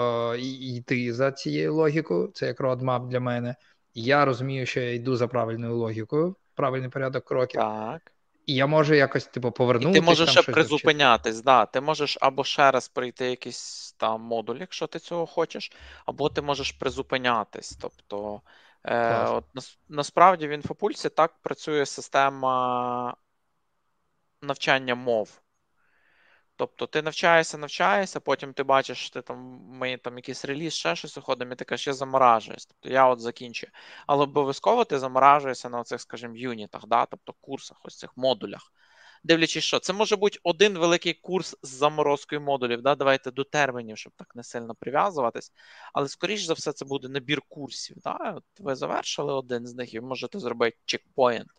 йти 0.63 1.13
за 1.13 1.33
цією 1.33 1.75
логікою. 1.75 2.31
Це 2.35 2.47
як 2.47 2.61
roadmap 2.61 3.09
для 3.09 3.21
мене. 3.21 3.55
І 3.95 4.03
я 4.03 4.25
розумію, 4.25 4.67
що 4.67 4.81
я 4.81 4.93
йду 4.95 5.17
за 5.17 5.29
правильною 5.29 5.77
логікою, 5.77 6.37
правильний 6.55 6.89
порядок 6.89 7.25
кроків, 7.25 7.61
Так. 7.61 8.13
і 8.47 8.55
я 8.55 8.67
можу 8.67 8.95
якось 8.95 9.27
типу 9.27 9.49
І 9.49 9.51
повернутися. 9.51 10.01
ти 10.01 10.07
можеш 10.07 10.35
там, 10.35 10.43
ще 10.43 10.53
призупинятись, 10.53 11.43
да. 11.43 11.67
Ти 11.67 11.81
можеш 11.81 12.19
або 12.21 12.45
ще 12.45 12.71
раз 12.71 12.89
пройти 12.89 13.27
якийсь 13.27 13.95
там 13.99 14.21
модуль, 14.21 14.57
якщо 14.61 14.87
ти 14.87 14.99
цього 14.99 15.27
хочеш, 15.27 15.73
або 16.07 16.29
ти 16.29 16.43
можеш 16.43 16.73
призупинятись. 16.73 17.79
Тобто, 17.81 18.41
е, 18.85 19.25
от, 19.25 19.55
нас- 19.55 19.79
насправді 19.89 20.49
в 20.49 20.51
інфопульсі 20.51 21.09
так 21.09 21.35
працює 21.43 21.87
система 21.87 23.17
навчання 24.43 24.95
мов. 24.95 25.43
Тобто 26.57 26.87
ти 26.87 27.03
навчаєшся, 27.03 27.59
навчаєшся, 27.59 28.21
потім 28.21 28.53
ти 28.53 28.63
бачиш, 28.63 29.11
ти 29.11 29.23
там 29.23 29.39
ми 29.69 29.97
там 29.97 30.17
якийсь 30.17 30.45
реліз, 30.45 30.75
ще 30.75 30.97
щось 30.97 31.19
уходимо, 31.19 31.53
і 31.53 31.57
ти 31.57 31.65
кажеш, 31.65 31.87
я 31.87 31.93
заморажуюсь. 31.93 32.67
Тобто 32.67 32.89
я 32.89 33.07
от 33.09 33.21
закінчую. 33.21 33.73
Але 34.07 34.23
обов'язково 34.23 34.85
ти 34.85 34.99
заморажуєшся 34.99 35.69
на 35.69 35.81
оцих, 35.81 36.01
скажімо, 36.01 36.37
юнітах, 36.37 36.87
да? 36.87 37.07
тобто 37.07 37.33
курсах, 37.41 37.81
ось 37.85 37.99
цих 37.99 38.17
модулях. 38.17 38.73
Дивлячись, 39.25 39.65
що 39.65 39.79
це 39.79 39.93
може 39.93 40.17
бути 40.17 40.39
один 40.43 40.79
великий 40.79 41.15
курс 41.15 41.57
з 41.63 41.69
заморозкою 41.69 42.41
модулів. 42.41 42.83
Да? 42.83 42.95
Давайте 42.95 43.31
до 43.31 43.45
термінів, 43.45 43.99
щоб 43.99 44.13
так 44.17 44.37
не 44.37 44.45
сильно 44.45 44.75
прив'язуватись. 44.75 45.53
Але, 45.93 46.09
скоріш 46.09 46.43
за 46.45 46.55
все, 46.55 46.73
це 46.73 46.85
буде 46.85 47.09
набір 47.09 47.43
курсів. 47.49 47.97
Да? 48.05 48.35
От 48.37 48.45
ви 48.59 48.75
завершили 48.75 49.33
один 49.33 49.67
з 49.67 49.75
них 49.75 49.95
і 49.95 50.01
можете 50.01 50.39
зробити 50.39 50.77
чекпоінт. 50.85 51.51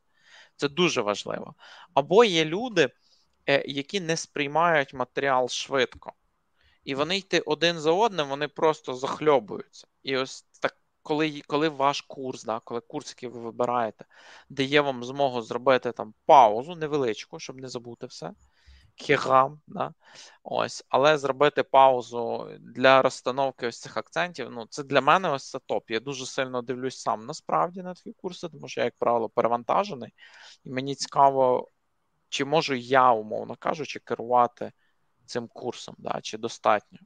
Це 0.55 0.70
дуже 0.70 1.01
важливо. 1.01 1.55
Або 1.93 2.24
є 2.24 2.46
люди, 2.46 2.89
е, 3.50 3.63
які 3.67 4.00
не 4.00 4.17
сприймають 4.17 4.93
матеріал 4.93 5.50
швидко. 5.50 6.13
І 6.84 6.96
вони 6.96 7.17
йти 7.17 7.39
один 7.39 7.79
за 7.79 7.91
одним, 7.91 8.27
вони 8.27 8.48
просто 8.48 8.93
захльобуються. 8.93 9.88
І 10.03 10.17
ось 10.17 10.41
так, 10.41 10.77
коли 11.03 11.41
коли 11.48 11.69
ваш 11.69 12.01
курс, 12.01 12.43
да, 12.43 12.60
коли 12.60 12.81
курс, 12.81 13.10
який 13.10 13.29
ви 13.29 13.39
вибираєте, 13.39 14.05
дає 14.50 14.81
вам 14.81 15.03
змогу 15.03 15.41
зробити 15.41 15.91
там 15.91 16.13
паузу 16.25 16.75
невеличку, 16.75 17.39
щоб 17.39 17.62
не 17.62 17.69
забути 17.69 18.05
все. 18.05 18.31
Кігам, 18.95 19.62
да? 19.67 19.93
ось, 20.43 20.86
але 20.89 21.17
зробити 21.17 21.63
паузу 21.63 22.50
для 22.60 23.01
розстановки 23.01 23.67
ось 23.67 23.79
цих 23.79 23.98
акцентів. 23.98 24.51
Ну, 24.51 24.65
це 24.69 24.83
для 24.83 25.01
мене 25.01 25.29
ось 25.29 25.50
це 25.50 25.60
топ. 25.60 25.91
Я 25.91 26.00
дуже 26.00 26.25
сильно 26.25 26.62
дивлюсь 26.62 26.98
сам 26.98 27.25
насправді 27.25 27.81
на 27.81 27.93
такі 27.93 28.13
курси, 28.13 28.50
тому 28.50 28.67
що 28.67 28.81
я, 28.81 28.86
як 28.86 28.95
правило, 29.00 29.29
перевантажений, 29.29 30.13
і 30.63 30.69
мені 30.69 30.95
цікаво, 30.95 31.69
чи 32.29 32.45
можу 32.45 32.74
я, 32.74 33.12
умовно 33.12 33.55
кажучи, 33.55 34.00
керувати 34.00 34.72
цим 35.25 35.48
курсом, 35.48 35.95
да, 35.98 36.19
чи 36.22 36.38
достатньо. 36.38 37.00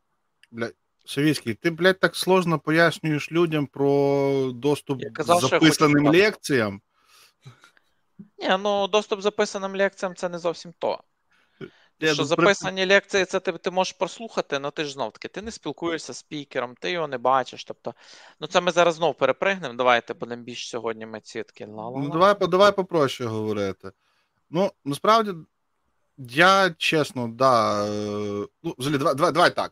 Блядь, 0.52 0.76
Савіцький, 1.08 1.54
ти, 1.54 1.72
блядь, 1.72 2.00
так 2.00 2.16
сложно 2.16 2.60
пояснюєш 2.60 3.32
людям 3.32 3.68
про 3.68 4.52
доступ 4.52 5.02
Я 5.02 5.10
казав, 5.10 5.42
к 5.42 5.48
що 5.48 5.56
я 5.56 5.60
хочу 5.60 5.72
записаним 5.72 6.08
лекціям. 6.14 6.82
Ні, 8.38 8.58
ну 8.60 8.88
доступ 8.88 9.22
записаним 9.22 9.76
лекціям 9.76 10.16
це 10.16 10.30
не 10.30 10.40
зовсім 10.40 10.74
то. 10.80 11.04
Я 12.00 12.14
що 12.14 12.26
записані 12.26 12.86
при... 12.86 12.94
лекції, 12.94 13.26
це 13.26 13.40
ти 13.40 13.52
ти 13.52 13.72
можеш 13.72 13.94
прослухати, 13.94 14.56
але 14.56 14.72
ти 14.72 14.86
ж 14.86 14.94
знов 14.94 15.12
таки 15.12 15.28
ти 15.28 15.42
не 15.42 15.52
спілкуєшся 15.52 16.14
з 16.14 16.18
спікером, 16.18 16.76
ти 16.80 16.92
його 16.92 17.08
не 17.08 17.18
бачиш. 17.18 17.66
Тобто, 17.66 17.94
ну 18.40 18.48
це 18.48 18.62
ми 18.62 18.72
зараз 18.72 18.96
знов 18.96 19.16
перепригнемо. 19.16 19.74
Давайте 19.74 20.14
будемо 20.14 20.44
більш 20.44 20.70
сьогодні 20.70 21.06
ми 21.06 21.20
ці 21.22 21.44
такі 21.44 21.66
Ну, 21.66 22.10
Давай 22.14 22.36
давай 22.42 22.72
попроще 22.72 23.26
говорити. 23.26 23.92
Ну, 24.50 24.72
насправді, 24.86 25.34
я 26.18 26.76
чесно, 26.78 27.28
да. 27.28 27.86
Е, 27.86 28.48
ну, 28.64 28.76
взагалі, 28.78 28.98
давай, 28.98 29.16
давай, 29.16 29.32
давай 29.32 29.56
так. 29.56 29.72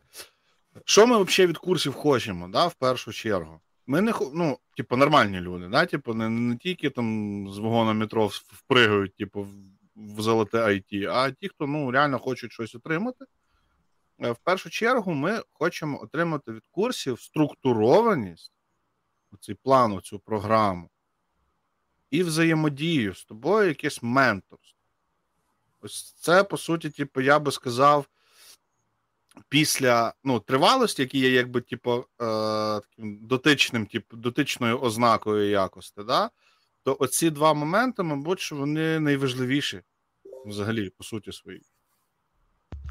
Що 0.84 1.06
ми 1.06 1.22
взагалі 1.22 1.50
від 1.50 1.58
курсів 1.58 1.94
хочемо, 1.94 2.48
да, 2.48 2.66
в 2.66 2.74
першу 2.74 3.12
чергу? 3.12 3.60
Ми 3.86 4.00
не 4.00 4.12
ну, 4.34 4.58
типу, 4.76 4.96
нормальні 4.96 5.40
люди, 5.40 5.68
да? 5.68 5.86
типу, 5.86 6.14
не, 6.14 6.28
не 6.28 6.56
тільки 6.56 6.90
там 6.90 7.48
з 7.50 7.58
вагона 7.58 7.92
метро 7.92 8.26
впригають, 8.26 9.16
типу, 9.16 9.48
в 9.96 10.20
золоте 10.20 10.58
IT, 10.58 11.10
а 11.12 11.30
ті, 11.30 11.48
хто 11.48 11.66
ну, 11.66 11.90
реально 11.90 12.18
хочуть 12.18 12.52
щось 12.52 12.74
отримати. 12.74 13.24
Е, 14.20 14.30
в 14.30 14.36
першу 14.36 14.70
чергу 14.70 15.14
ми 15.14 15.42
хочемо 15.52 16.02
отримати 16.02 16.52
від 16.52 16.66
курсів 16.70 17.20
структурованість, 17.20 18.52
цей 19.40 19.54
план, 19.54 20.00
цю 20.02 20.18
програму, 20.18 20.90
і 22.10 22.22
взаємодію 22.22 23.14
з 23.14 23.24
тобою 23.24 23.68
якесь 23.68 24.02
менторство. 24.02 24.78
Ось 25.80 26.12
це, 26.12 26.44
по 26.44 26.56
суті, 26.56 26.90
типу, 26.90 27.20
я 27.20 27.38
би 27.38 27.52
сказав, 27.52 28.06
після 29.48 30.14
ну, 30.24 30.40
тривалості, 30.40 31.02
які 31.02 31.18
є 31.18 31.30
якби, 31.30 31.60
типу, 31.60 31.92
е, 31.92 32.04
таким 32.80 33.18
дотичним, 33.22 33.86
типу, 33.86 34.16
дотичною 34.16 34.80
ознакою 34.80 35.50
якості, 35.50 36.00
да? 36.06 36.30
то 36.86 36.96
оці 37.00 37.30
два 37.30 37.54
моменти, 37.54 38.02
мабуть, 38.02 38.40
що 38.40 38.56
вони 38.56 39.00
найважливіші 39.00 39.80
взагалі, 40.46 40.90
по 40.90 41.04
суті, 41.04 41.32
своїй. 41.32 41.62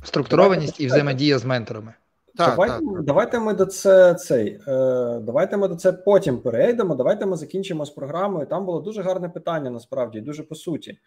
Структурованість 0.03 0.79
і 0.79 0.87
взаємодія 0.87 1.39
з 1.39 1.45
менторами. 1.45 1.93
Так, 2.35 2.49
давайте, 2.49 2.73
так. 2.73 3.03
давайте 3.03 3.39
ми 3.39 3.53
до 3.53 3.65
це 3.65 4.13
цей. 4.13 4.59
Е, 4.67 5.19
Давайте 5.21 5.57
ми 5.57 5.67
до 5.67 5.75
це 5.75 5.93
потім 5.93 6.37
перейдемо. 6.37 6.95
Давайте 6.95 7.25
ми 7.25 7.37
закінчимо 7.37 7.85
з 7.85 7.89
програмою. 7.89 8.45
Там 8.45 8.65
було 8.65 8.79
дуже 8.79 9.01
гарне 9.01 9.29
питання, 9.29 9.69
насправді, 9.69 10.21
дуже 10.21 10.43
по 10.43 10.55
суті. 10.55 10.97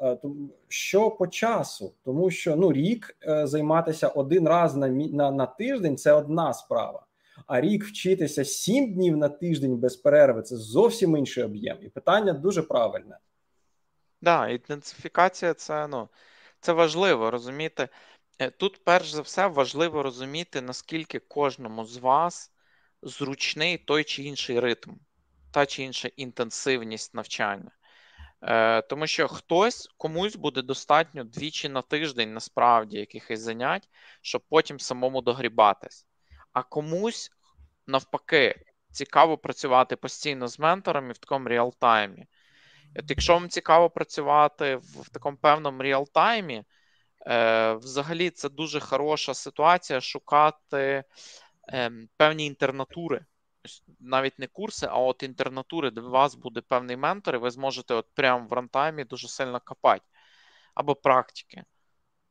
Е, 0.00 0.18
що 0.68 1.10
по 1.10 1.26
часу, 1.26 1.94
тому 2.04 2.30
що 2.30 2.56
ну 2.56 2.72
рік 2.72 3.16
е, 3.28 3.46
займатися 3.46 4.08
один 4.08 4.48
раз 4.48 4.76
на 4.76 4.88
на, 4.88 5.30
на 5.30 5.46
тиждень 5.46 5.96
це 5.96 6.12
одна 6.12 6.54
справа. 6.54 7.06
А 7.46 7.60
рік 7.60 7.84
вчитися 7.84 8.44
сім 8.44 8.94
днів 8.94 9.16
на 9.16 9.28
тиждень 9.28 9.76
без 9.76 9.96
перерви 9.96 10.42
це 10.42 10.56
зовсім 10.56 11.16
інший 11.16 11.44
об'єм. 11.44 11.78
І 11.82 11.88
питання 11.88 12.32
дуже 12.32 12.62
правильне. 12.62 13.18
Да, 14.20 14.48
ідентифікація 14.48 15.54
це 15.54 15.86
ну, 15.88 16.08
це 16.60 16.72
важливо 16.72 17.30
розуміти. 17.30 17.88
Е, 18.38 18.50
тут, 18.50 18.84
перш 18.84 19.10
за 19.10 19.22
все, 19.22 19.46
важливо 19.46 20.02
розуміти, 20.02 20.60
наскільки 20.60 21.18
кожному 21.18 21.84
з 21.84 21.96
вас 21.96 22.52
зручний 23.02 23.78
той 23.78 24.04
чи 24.04 24.22
інший 24.22 24.60
ритм, 24.60 24.90
та 25.50 25.66
чи 25.66 25.82
інша 25.82 26.08
інтенсивність 26.16 27.14
навчання. 27.14 27.70
Е, 28.46 28.82
Тому 28.82 29.06
що 29.06 29.28
хтось 29.28 29.88
комусь 29.96 30.36
буде 30.36 30.62
достатньо 30.62 31.24
двічі 31.24 31.68
на 31.68 31.82
тиждень, 31.82 32.34
насправді, 32.34 32.98
якихось 32.98 33.40
занять, 33.40 33.88
щоб 34.22 34.42
потім 34.48 34.80
самому 34.80 35.22
догрібатись. 35.22 36.06
А 36.52 36.62
комусь, 36.62 37.30
навпаки, 37.86 38.64
цікаво 38.90 39.38
працювати 39.38 39.96
постійно 39.96 40.48
з 40.48 40.58
менторами 40.58 41.12
в 41.12 41.18
такому 41.18 41.48
реалтаймі. 41.48 42.26
От 42.96 43.10
Якщо 43.10 43.34
вам 43.34 43.48
цікаво 43.48 43.90
працювати 43.90 44.76
в, 44.76 45.02
в 45.02 45.08
такому 45.08 45.36
певному 45.36 45.82
реалтаймі, 45.82 46.64
е, 47.26 47.72
взагалі 47.72 48.30
це 48.30 48.48
дуже 48.48 48.80
хороша 48.80 49.34
ситуація 49.34 50.00
шукати 50.00 51.04
е, 51.72 51.90
певні 52.16 52.46
інтернатури. 52.46 53.24
Навіть 54.00 54.38
не 54.38 54.46
курси, 54.46 54.86
а 54.90 54.98
от 54.98 55.22
інтернатури, 55.22 55.90
де 55.90 56.00
у 56.00 56.10
вас 56.10 56.34
буде 56.34 56.60
певний 56.60 56.96
ментор, 56.96 57.34
і 57.34 57.38
ви 57.38 57.50
зможете 57.50 57.94
от 57.94 58.06
прямо 58.14 58.46
в 58.46 58.52
рантаймі 58.52 59.04
дуже 59.04 59.28
сильно 59.28 59.60
копати. 59.64 60.04
Або 60.74 60.94
практики. 60.94 61.64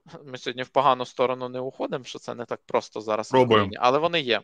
Ми 0.25 0.37
сьогодні 0.37 0.63
в 0.63 0.69
погану 0.69 1.05
сторону 1.05 1.49
не 1.49 1.59
уходимо, 1.59 2.03
що 2.03 2.19
це 2.19 2.35
не 2.35 2.45
так 2.45 2.61
просто 2.65 3.01
зараз 3.01 3.33
Україні, 3.33 3.77
але 3.79 3.99
вони 3.99 4.21
є. 4.21 4.41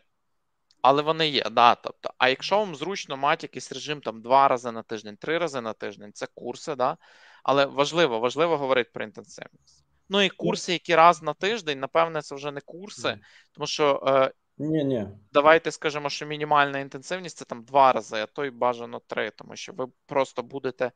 Але 0.81 1.01
вони 1.01 1.27
є, 1.27 1.43
да. 1.51 1.75
Тобто, 1.75 2.09
а 2.17 2.29
якщо 2.29 2.57
вам 2.57 2.75
зручно 2.75 3.17
мати 3.17 3.45
якийсь 3.45 3.71
режим 3.71 4.01
там 4.01 4.21
два 4.21 4.47
рази 4.47 4.71
на 4.71 4.83
тиждень, 4.83 5.17
три 5.17 5.37
рази 5.37 5.61
на 5.61 5.73
тиждень, 5.73 6.13
це 6.13 6.27
курси, 6.33 6.75
да. 6.75 6.97
Але 7.43 7.65
важливо, 7.65 8.19
важливо 8.19 8.57
говорити 8.57 8.89
про 8.93 9.03
інтенсивність. 9.03 9.85
Ну 10.09 10.21
і 10.21 10.29
курси, 10.29 10.73
які 10.73 10.95
раз 10.95 11.21
на 11.23 11.33
тиждень, 11.33 11.79
напевне, 11.79 12.21
це 12.21 12.35
вже 12.35 12.51
не 12.51 12.61
курси, 12.61 13.19
тому 13.51 13.67
що 13.67 14.03
е, 14.07 14.31
ні, 14.59 14.83
ні. 14.83 15.07
давайте 15.33 15.71
скажемо, 15.71 16.09
що 16.09 16.25
мінімальна 16.25 16.79
інтенсивність 16.79 17.37
це 17.37 17.45
там 17.45 17.63
два 17.63 17.91
рази, 17.91 18.17
а 18.17 18.25
то 18.25 18.45
й 18.45 18.49
бажано 18.49 19.01
три, 19.07 19.31
тому 19.31 19.55
що 19.55 19.73
ви 19.73 19.87
просто 20.05 20.43
будете 20.43 20.91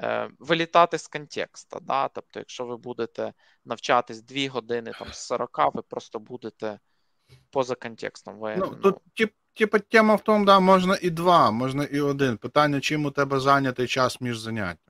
е, 0.00 0.30
вилітати 0.38 0.98
з 0.98 1.08
контекста. 1.08 1.80
Да? 1.80 2.08
Тобто, 2.08 2.38
якщо 2.38 2.64
ви 2.64 2.76
будете 2.76 3.32
навчатись 3.64 4.22
дві 4.22 4.48
години 4.48 4.92
там 4.98 5.08
з 5.12 5.26
40, 5.26 5.74
ви 5.74 5.82
просто 5.82 6.18
будете 6.18 6.78
поза 7.50 7.74
контекстом. 7.74 8.38
Ви, 8.38 8.56
ну, 8.56 8.78
ну... 8.84 8.92
Тут, 9.14 9.32
типу, 9.54 9.78
тема 9.78 10.14
в 10.14 10.20
тому, 10.20 10.44
да, 10.44 10.60
можна 10.60 10.98
і 11.02 11.10
два, 11.10 11.50
можна 11.50 11.84
і 11.84 12.00
один. 12.00 12.36
Питання, 12.36 12.80
чим 12.80 13.06
у 13.06 13.10
тебе 13.10 13.40
зайнятий 13.40 13.86
час 13.86 14.20
між 14.20 14.38
заняттями. 14.38 14.85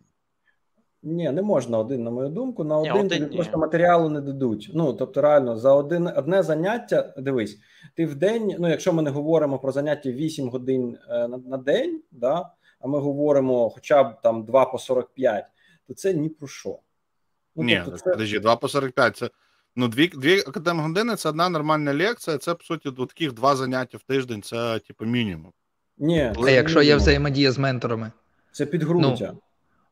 Ні, 1.07 1.31
не 1.31 1.43
можна 1.43 1.79
один, 1.79 2.05
на 2.05 2.11
мою 2.11 2.29
думку. 2.29 2.65
На 2.65 2.79
один, 2.79 2.93
ні, 2.93 2.99
один 2.99 3.21
тобі 3.21 3.37
просто 3.37 3.59
матеріалу 3.59 4.09
не 4.09 4.21
дадуть. 4.21 4.71
Ну, 4.75 4.93
тобто, 4.93 5.23
реально, 5.23 5.57
за 5.57 5.75
один 5.75 6.07
одне 6.17 6.43
заняття, 6.43 7.15
дивись, 7.19 7.59
ти 7.95 8.07
в 8.07 8.15
день, 8.15 8.55
ну, 8.59 8.69
якщо 8.69 8.93
ми 8.93 9.03
не 9.03 9.11
говоримо 9.11 9.59
про 9.59 9.73
заняття 9.73 10.11
8 10.11 10.49
годин 10.49 10.99
е, 11.09 11.29
на, 11.29 11.39
на 11.39 11.57
день, 11.57 12.03
да, 12.11 12.51
а 12.81 12.89
ми 12.89 12.99
говоримо 12.99 13.71
хоча 13.71 14.05
б 14.05 14.21
там 14.23 14.45
2 14.45 14.65
по 14.65 14.79
45, 14.79 15.45
то 15.89 15.95
це 15.95 16.15
ні 16.15 16.29
про 16.29 16.49
що. 16.49 16.79
Ну, 17.57 17.65
Ні, 17.65 17.83
тобто, 17.85 17.99
це... 17.99 18.11
подожди, 18.11 18.39
2 18.39 18.57
по 18.57 18.69
45 18.69 19.17
це 19.17 19.31
Ну, 19.79 19.89
дві 19.89 20.09
дві 20.09 20.41
академ-години 20.41 21.17
це 21.17 21.29
одна 21.29 21.49
нормальна 21.49 21.95
лекція, 21.95 22.39
це, 22.39 22.55
по 22.55 22.65
суті, 22.65 22.91
до 22.91 23.07
таких 23.07 23.33
два 23.33 23.57
заняття 23.57 23.99
в 23.99 24.03
тиждень, 24.03 24.43
це, 24.43 24.79
типу, 24.79 25.05
мінімум. 25.05 25.53
Ні, 25.99 26.33
А 26.47 26.51
якщо 26.51 26.83
є 26.83 26.97
взаємодія 26.97 27.53
з 27.53 27.59
менторами? 27.59 28.13
Це 28.53 28.67
підґрунтя. 28.67 29.33
Ну, 29.33 29.39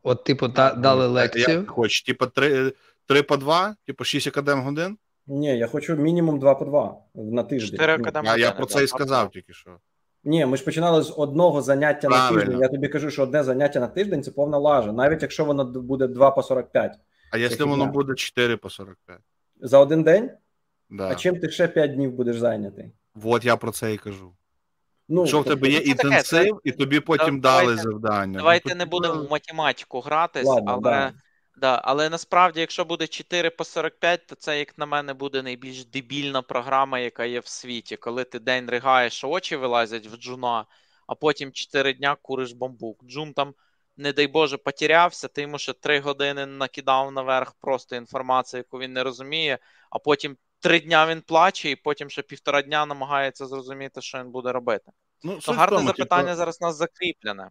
От, 0.07 0.25
типу, 0.25 0.49
та, 0.49 0.75
дали 0.75 1.07
лекцію. 1.07 1.59
Як 1.59 1.71
хочеш, 1.71 2.03
типу, 2.03 2.27
три, 2.27 2.73
три 3.07 3.23
по 3.23 3.37
два, 3.37 3.77
типу, 3.87 4.05
шість 4.05 4.27
академ-годин? 4.27 4.99
Ні, 5.27 5.59
я 5.59 5.67
хочу 5.67 5.97
мінімум 5.97 6.39
два 6.39 6.55
по 6.55 6.65
два 6.65 6.97
на 7.15 7.43
тиждень. 7.43 7.71
Чотири 7.71 7.99
ну, 7.99 8.05
академ 8.05 8.25
А 8.29 8.37
я 8.37 8.53
про 8.53 8.67
це 8.67 8.85
і 8.85 8.87
сказав 8.87 9.31
тільки 9.31 9.53
що. 9.53 9.71
Ні, 10.25 10.47
ми 10.47 10.57
ж 10.57 10.65
починали 10.65 11.03
з 11.03 11.15
одного 11.17 11.63
заняття 11.63 12.09
Правильно. 12.09 12.37
на 12.37 12.41
тиждень. 12.41 12.61
Я 12.61 12.69
тобі 12.69 12.89
кажу, 12.89 13.11
що 13.11 13.23
одне 13.23 13.45
заняття 13.45 13.81
на 13.81 13.87
тиждень 13.87 14.23
це 14.23 14.31
повна 14.31 14.59
лажа, 14.59 14.93
навіть 14.93 15.23
якщо 15.23 15.45
воно 15.45 15.65
буде 15.65 16.07
2 16.07 16.31
по 16.31 16.43
45. 16.43 16.93
А 17.33 17.39
якщо 17.39 17.67
воно 17.67 17.87
буде 17.87 18.15
4 18.15 18.57
по 18.57 18.71
45? 18.71 19.19
За 19.61 19.79
один 19.79 20.03
день? 20.03 20.31
Да. 20.91 21.09
А 21.09 21.15
чим 21.15 21.41
ти 21.41 21.51
ще 21.51 21.69
5 21.69 21.95
днів 21.95 22.13
будеш 22.13 22.39
зайнятий? 22.39 22.93
От 23.23 23.45
я 23.45 23.57
про 23.57 23.73
це 23.73 23.95
і 23.95 23.99
кажу. 23.99 24.33
Ну, 25.09 25.27
Що 25.27 25.41
в 25.41 25.45
тебе 25.45 25.69
є 25.69 25.79
інтенсив, 25.79 26.61
і 26.65 26.73
тобі 26.73 27.01
потім 27.01 27.41
давайте, 27.41 27.67
дали 27.67 27.83
завдання. 27.83 28.39
Давайте 28.39 28.69
ну, 28.69 28.75
не 28.75 28.85
будемо 28.85 29.15
в 29.15 29.31
математику 29.31 30.01
гратись, 30.01 30.47
Ладно, 30.47 30.73
але 30.73 30.81
да. 30.83 31.13
Да, 31.57 31.81
але 31.85 32.09
насправді, 32.09 32.61
якщо 32.61 32.85
буде 32.85 33.07
4 33.07 33.51
по 33.51 33.65
45, 33.65 34.27
то 34.27 34.35
це, 34.35 34.59
як 34.59 34.79
на 34.79 34.87
мене, 34.87 35.15
буде 35.15 35.43
найбільш 35.43 35.85
дебільна 35.85 36.43
програма, 36.43 36.99
яка 36.99 37.25
є 37.25 37.41
в 37.41 37.47
світі. 37.47 37.97
Коли 37.97 38.25
ти 38.25 38.39
день 38.39 38.71
ригаєш, 38.71 39.25
очі 39.25 39.57
вилазять 39.57 40.07
в 40.07 40.17
джуна, 40.17 40.65
а 41.07 41.15
потім 41.15 41.53
4 41.53 41.93
дня 41.93 42.17
куриш 42.23 42.53
бамбук. 42.53 43.05
Джун 43.05 43.33
там 43.33 43.55
не 43.97 44.13
дай 44.13 44.27
Боже, 44.27 44.57
потерявся, 44.57 45.29
ти 45.29 45.43
йому 45.43 45.59
ще 45.59 45.73
три 45.73 46.01
години 46.01 46.47
накидав 46.47 47.13
наверх 47.13 47.53
просто 47.61 47.97
інформацію, 47.97 48.59
яку 48.59 48.79
він 48.79 48.93
не 48.93 49.03
розуміє, 49.03 49.59
а 49.91 49.99
потім 49.99 50.37
три 50.65 50.81
дня 50.81 51.07
він 51.07 51.21
плаче, 51.21 51.71
і 51.71 51.77
потім 51.77 52.11
ще 52.11 52.23
півтора 52.23 52.63
дня 52.63 52.87
намагається 52.87 53.47
зрозуміти, 53.47 54.01
що 54.01 54.19
він 54.19 54.31
буде 54.31 54.53
робити. 54.53 54.93
Ну, 55.23 55.39
ну 55.49 55.55
Гарне 55.55 55.77
тому, 55.77 55.89
запитання 55.89 56.25
типу... 56.25 56.37
зараз 56.37 56.59
у 56.61 56.65
нас 56.65 56.77
закріплене. 56.77 57.51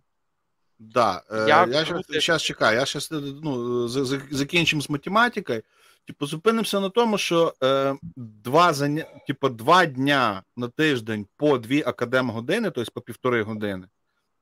Да, 0.79 1.23
е, 1.31 1.45
я 1.47 1.85
зараз 2.21 2.43
чекаю, 2.43 2.79
я 2.79 2.85
зараз 2.85 3.09
ну, 3.43 3.87
закінчимо 4.31 4.81
з 4.81 4.89
математикою. 4.89 5.63
Типу, 6.07 6.25
зупинимося 6.25 6.79
на 6.79 6.89
тому, 6.89 7.17
що 7.17 7.53
е, 7.63 7.95
два 8.15 8.73
заня... 8.73 9.05
типу, 9.27 9.49
два 9.49 9.85
дня 9.85 10.43
на 10.55 10.67
тиждень 10.67 11.27
по 11.37 11.57
дві 11.57 11.83
академ 11.85 12.29
години, 12.29 12.71
тобто 12.71 12.91
по 12.91 13.01
півтори 13.01 13.43
години, 13.43 13.87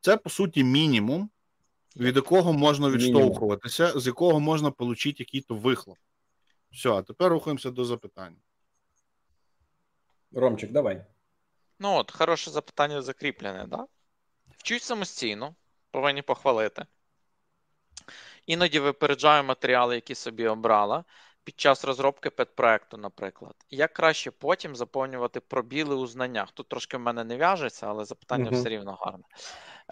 це 0.02 0.18
по 0.18 0.30
суті 0.30 0.64
мінімум, 0.64 1.30
від 1.96 2.16
якого 2.16 2.54
можна 2.54 2.90
відштовхуватися, 2.90 4.00
з 4.00 4.08
якого 4.08 4.40
можна 4.40 4.70
отримати 4.70 5.16
який-то 5.18 5.56
вихлоп. 5.56 5.98
Все, 6.72 6.90
а 6.90 7.02
тепер 7.02 7.32
рухаємося 7.32 7.72
до 7.72 7.86
запитання. 7.86 8.38
Ромчик, 10.34 10.72
давай. 10.72 11.06
Ну, 11.80 11.96
от, 11.96 12.12
хороше 12.12 12.52
запитання 12.52 13.02
закріплене, 13.02 13.66
да? 13.68 13.86
Вчуть 14.58 14.84
самостійно, 14.84 15.56
повинні 15.92 16.22
похвалити. 16.22 16.86
Іноді 18.46 18.80
випереджаю 18.80 19.44
матеріали, 19.44 19.96
які 19.96 20.16
собі 20.16 20.48
обрала. 20.48 21.04
під 21.44 21.60
час 21.60 21.86
розробки 21.86 22.30
педпроекту, 22.30 22.98
наприклад, 22.98 23.56
як 23.70 23.94
краще 23.94 24.32
потім 24.32 24.76
заповнювати 24.76 25.40
пробіли 25.40 25.96
у 25.96 26.08
знаннях. 26.08 26.52
Тут 26.52 26.68
трошки 26.70 26.98
в 26.98 27.00
мене 27.00 27.24
не 27.24 27.38
в'яжеться, 27.38 27.88
але 27.88 28.06
запитання 28.06 28.50
uh-huh. 28.50 28.60
все 28.60 28.70
рівно 28.70 28.94
гарне. 29.02 29.24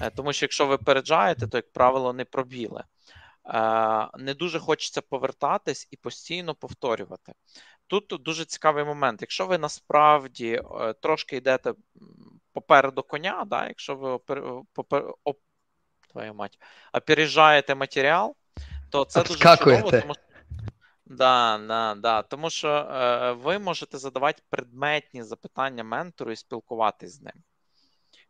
Е, 0.01 0.09
тому 0.09 0.33
що 0.33 0.45
якщо 0.45 0.65
ви 0.65 0.77
переджаєте, 0.77 1.47
то, 1.47 1.57
як 1.57 1.71
правило, 1.71 2.13
не 2.13 2.25
пробіли. 2.25 2.83
Е, 3.45 4.07
не 4.17 4.33
дуже 4.33 4.59
хочеться 4.59 5.01
повертатись 5.01 5.87
і 5.91 5.97
постійно 5.97 6.55
повторювати. 6.55 7.33
Тут 7.89 8.15
дуже 8.19 8.45
цікавий 8.45 8.85
момент. 8.85 9.21
Якщо 9.21 9.45
ви 9.45 9.57
насправді 9.57 10.61
е, 10.81 10.93
трошки 10.93 11.35
йдете 11.37 11.73
попереду 12.53 13.03
коня, 13.03 13.45
да, 13.47 13.67
якщо 13.67 13.95
ви 13.95 14.09
опер, 14.09 14.43
попер, 14.73 15.13
оп, 15.23 15.39
твою 16.11 16.33
мать, 16.33 16.59
опережаєте 16.93 17.75
матеріал, 17.75 18.35
то 18.89 19.05
це 19.05 19.23
дуже 19.23 19.57
чудово, 19.57 19.91
тому 19.91 20.13
що 20.13 20.23
Да, 21.09 21.57
да, 21.67 21.95
да. 21.95 22.21
Тому 22.21 22.49
що 22.49 22.69
е, 22.69 23.31
ви 23.31 23.59
можете 23.59 23.97
задавати 23.97 24.43
предметні 24.49 25.23
запитання 25.23 25.83
ментору 25.83 26.31
і 26.31 26.35
спілкуватись 26.35 27.13
з 27.13 27.21
ним. 27.21 27.33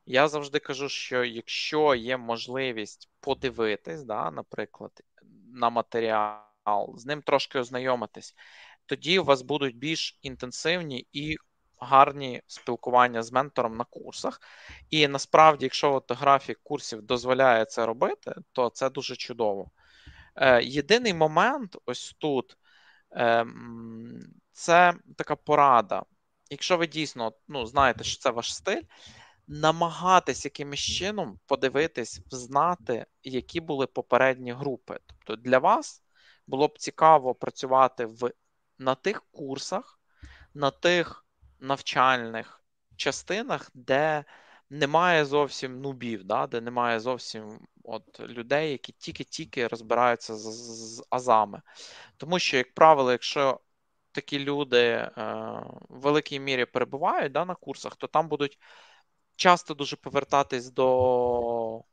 Я 0.05 0.27
завжди 0.27 0.59
кажу, 0.59 0.89
що 0.89 1.23
якщо 1.23 1.95
є 1.95 2.17
можливість 2.17 3.09
подивитись, 3.19 4.03
да, 4.03 4.31
наприклад, 4.31 4.91
на 5.53 5.69
матеріал, 5.69 6.97
з 6.97 7.05
ним 7.05 7.21
трошки 7.21 7.59
ознайомитись, 7.59 8.35
тоді 8.89 9.19
у 9.19 9.23
вас 9.23 9.41
будуть 9.41 9.77
більш 9.77 10.19
інтенсивні 10.21 11.07
і 11.13 11.37
гарні 11.79 12.41
спілкування 12.47 13.23
з 13.23 13.31
ментором 13.31 13.77
на 13.77 13.83
курсах. 13.83 14.41
І 14.89 15.07
насправді, 15.07 15.65
якщо 15.65 15.93
от 15.93 16.11
графік 16.11 16.59
курсів 16.63 17.01
дозволяє 17.01 17.65
це 17.65 17.85
робити, 17.85 18.35
то 18.51 18.69
це 18.69 18.89
дуже 18.89 19.15
чудово. 19.15 19.71
Е, 20.35 20.63
Єдиний 20.63 21.13
момент 21.13 21.77
ось 21.85 22.15
тут. 22.17 22.57
Ем, 23.11 24.19
це 24.51 24.93
така 25.17 25.35
порада. 25.35 26.03
Якщо 26.49 26.77
ви 26.77 26.87
дійсно 26.87 27.33
ну, 27.47 27.65
знаєте, 27.65 28.03
що 28.03 28.19
це 28.21 28.29
ваш 28.29 28.55
стиль, 28.55 28.81
намагатись 29.47 30.45
якимось 30.45 30.79
чином 30.79 31.39
подивитись, 31.45 32.21
знати, 32.31 33.05
які 33.23 33.61
були 33.61 33.87
попередні 33.87 34.51
групи. 34.51 34.99
Тобто 35.07 35.35
для 35.35 35.59
вас 35.59 36.03
було 36.47 36.67
б 36.67 36.77
цікаво 36.77 37.35
працювати 37.35 38.05
в, 38.05 38.31
на 38.79 38.95
тих 38.95 39.23
курсах, 39.31 39.99
на 40.53 40.71
тих 40.71 41.25
навчальних 41.59 42.63
частинах, 42.95 43.71
де 43.73 44.25
немає 44.69 45.25
зовсім 45.25 45.81
нубів, 45.81 46.23
да, 46.23 46.47
де 46.47 46.61
немає 46.61 46.99
зовсім 46.99 47.59
от 47.83 48.19
людей, 48.19 48.71
які 48.71 48.91
тільки-тільки 48.91 49.67
розбираються 49.67 50.35
з, 50.35 50.41
з 50.95 51.03
азами. 51.09 51.61
Тому 52.17 52.39
що, 52.39 52.57
як 52.57 52.73
правило, 52.73 53.11
якщо 53.11 53.59
такі 54.11 54.39
люди 54.39 54.79
е, 54.79 55.11
в 55.89 55.99
великій 55.99 56.39
мірі 56.39 56.65
перебувають 56.65 57.31
да, 57.31 57.45
на 57.45 57.55
курсах, 57.55 57.95
то 57.95 58.07
там 58.07 58.27
будуть 58.27 58.59
часто 59.35 59.73
дуже 59.73 59.95
повертатись 59.95 60.71
до 60.71 61.83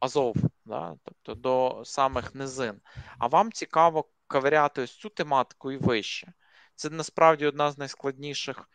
азов, 0.00 0.36
да, 0.64 0.96
тобто 1.04 1.34
до 1.34 1.82
самих 1.84 2.34
низин. 2.34 2.80
А 3.18 3.26
вам 3.26 3.52
цікаво 3.52 4.08
каверяти 4.30 4.82
ось 4.82 4.96
цю 4.96 5.08
тематику 5.08 5.72
і 5.72 5.76
вище. 5.76 6.32
Це 6.74 6.90
насправді 6.90 7.46
одна 7.46 7.70
з 7.70 7.78
найскладніших 7.78 8.68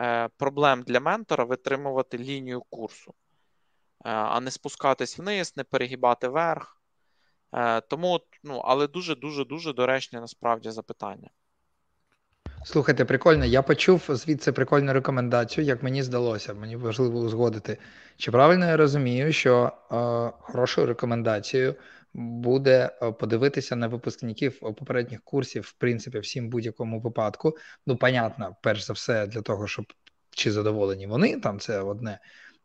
е, 0.00 0.28
проблем 0.36 0.82
для 0.82 1.00
ментора 1.00 1.44
витримувати 1.44 2.18
лінію 2.18 2.62
курсу. 2.70 3.14
Е, 4.04 4.10
а 4.10 4.40
не 4.40 4.50
спускатись 4.50 5.18
вниз, 5.18 5.56
не 5.56 5.64
перегибати 5.64 6.28
вверх. 6.28 6.80
Е, 7.54 7.80
тому, 7.80 8.20
ну, 8.42 8.62
але 8.64 8.86
дуже-дуже 8.86 9.44
дуже 9.44 9.72
доречне 9.72 10.20
насправді 10.20 10.70
запитання. 10.70 11.30
Слухайте, 12.64 13.04
прикольно. 13.04 13.44
Я 13.44 13.62
почув 13.62 14.02
звідси 14.08 14.52
прикольну 14.52 14.92
рекомендацію, 14.92 15.64
як 15.66 15.82
мені 15.82 16.02
здалося, 16.02 16.54
мені 16.54 16.76
важливо 16.76 17.18
узгодити. 17.18 17.78
Чи 18.16 18.30
правильно 18.30 18.66
я 18.66 18.76
розумію, 18.76 19.32
що 19.32 19.72
е, 19.72 19.94
хорошою 20.40 20.86
рекомендацією 20.86 21.74
буде 22.14 22.88
подивитися 23.20 23.76
на 23.76 23.88
випускників 23.88 24.60
попередніх 24.60 25.22
курсів, 25.22 25.62
в 25.62 25.72
принципі, 25.72 26.18
всім 26.18 26.48
будь-якому 26.48 27.00
випадку. 27.00 27.56
Ну, 27.86 27.96
понятно, 27.96 28.56
перш 28.62 28.84
за 28.84 28.92
все, 28.92 29.26
для 29.26 29.42
того, 29.42 29.66
щоб 29.66 29.86
чи 30.30 30.52
задоволені 30.52 31.06
вони, 31.06 31.40
там 31.40 31.60
це 31.60 31.80
одне. 31.80 32.18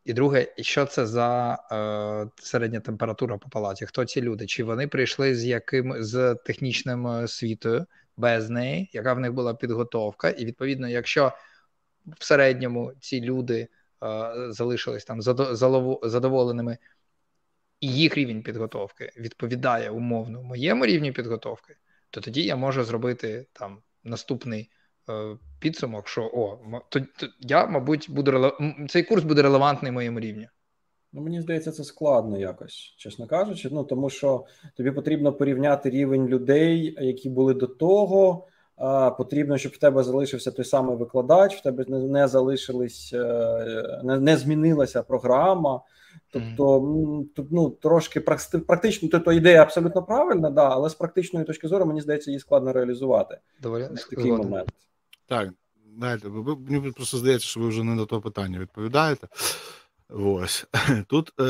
І 0.04 0.12
друге, 0.12 0.54
що 0.56 0.86
це 0.86 1.06
за 1.06 1.58
е, 1.72 2.42
середня 2.42 2.80
температура 2.80 3.38
по 3.38 3.48
палаті? 3.48 3.86
Хто 3.86 4.04
ці 4.04 4.22
люди? 4.22 4.46
Чи 4.46 4.64
вони 4.64 4.88
прийшли 4.88 5.34
з 5.34 5.44
яким 5.44 5.94
з 6.02 6.34
технічним 6.34 7.04
освітою 7.04 7.86
без 8.16 8.50
неї, 8.50 8.90
яка 8.92 9.14
в 9.14 9.20
них 9.20 9.32
була 9.32 9.54
підготовка? 9.54 10.30
І 10.30 10.44
відповідно, 10.44 10.88
якщо 10.88 11.32
в 12.18 12.24
середньому 12.24 12.92
ці 13.00 13.20
люди 13.20 13.68
е, 14.04 14.30
залишились 14.52 15.04
там 15.04 15.22
задоволеними, 16.02 16.78
і 17.80 17.88
їх 17.92 18.14
рівень 18.14 18.42
підготовки 18.42 19.12
відповідає 19.16 19.90
умовно 19.90 20.42
моєму 20.42 20.86
рівню 20.86 21.12
підготовки, 21.12 21.76
то 22.10 22.20
тоді 22.20 22.42
я 22.42 22.56
можу 22.56 22.84
зробити 22.84 23.46
там 23.52 23.78
наступний 24.04 24.70
Е, 25.08 25.36
підсумок, 25.60 26.08
що 26.08 26.30
о, 26.34 26.58
то, 26.88 27.00
то 27.00 27.26
я, 27.40 27.66
мабуть, 27.66 28.06
буду 28.10 28.52
цей 28.88 29.02
курс 29.02 29.24
буде 29.24 29.42
релевантний 29.42 29.92
моєму 29.92 30.20
рівні. 30.20 30.48
Ну, 31.12 31.20
мені 31.22 31.40
здається, 31.40 31.72
це 31.72 31.84
складно 31.84 32.38
якось, 32.38 32.94
чесно 32.98 33.26
кажучи. 33.26 33.68
Ну 33.72 33.84
тому 33.84 34.10
що 34.10 34.44
тобі 34.76 34.90
потрібно 34.90 35.32
порівняти 35.32 35.90
рівень 35.90 36.26
людей, 36.26 36.96
які 37.00 37.30
були 37.30 37.54
до 37.54 37.66
того. 37.66 38.46
А, 38.78 39.10
Потрібно, 39.10 39.58
щоб 39.58 39.72
в 39.72 39.76
тебе 39.76 40.02
залишився 40.02 40.50
той 40.50 40.64
самий 40.64 40.96
викладач, 40.96 41.56
в 41.56 41.62
тебе 41.62 41.84
не, 41.88 41.98
не 41.98 42.28
залишились, 42.28 43.10
е, 43.14 44.00
не, 44.04 44.20
не 44.20 44.36
змінилася 44.36 45.02
програма. 45.02 45.80
Тобто, 46.30 47.24
тут 47.36 47.52
ну 47.52 47.70
трошки 47.70 48.20
практично, 48.20 49.08
то, 49.08 49.20
то 49.20 49.32
ідея 49.32 49.62
абсолютно 49.62 50.02
правильна, 50.02 50.50
да, 50.50 50.68
але 50.68 50.90
з 50.90 50.94
практичної 50.94 51.46
точки 51.46 51.68
зору, 51.68 51.86
мені 51.86 52.00
здається, 52.00 52.30
її 52.30 52.40
складно 52.40 52.72
реалізувати. 52.72 53.38
Доволі 53.62 53.88
такий 54.10 54.32
момент. 54.32 54.72
Так, 55.26 55.50
дайте, 55.96 56.28
мені 56.68 56.92
просто 56.92 57.16
здається, 57.16 57.46
що 57.46 57.60
ви 57.60 57.68
вже 57.68 57.84
не 57.84 57.94
на 57.94 58.06
то 58.06 58.20
питання 58.20 58.58
відповідаєте. 58.58 59.28
Ось 60.08 60.66
тут 61.08 61.32
е, 61.40 61.42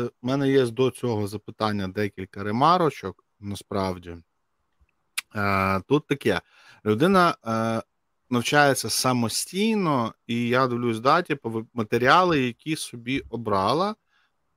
в 0.00 0.26
мене 0.26 0.50
є 0.50 0.66
до 0.66 0.90
цього 0.90 1.26
запитання 1.26 1.88
декілька 1.88 2.42
ремарочок. 2.42 3.24
Насправді 3.40 4.16
Е, 5.36 5.80
тут 5.88 6.06
таке: 6.06 6.40
людина 6.86 7.36
е, 7.46 7.82
навчається 8.30 8.90
самостійно, 8.90 10.14
і 10.26 10.48
я 10.48 10.66
дивлюсь 10.66 11.00
даті 11.00 11.34
по 11.34 11.64
матеріали, 11.74 12.40
які 12.40 12.76
собі 12.76 13.22
обрала, 13.30 13.94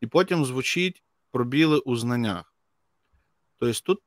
і 0.01 0.07
потім 0.07 0.45
звучить 0.45 1.03
пробіли 1.31 1.77
у 1.79 1.95
знаннях. 1.95 2.53
Тобто 3.59 3.79
тут 3.83 3.99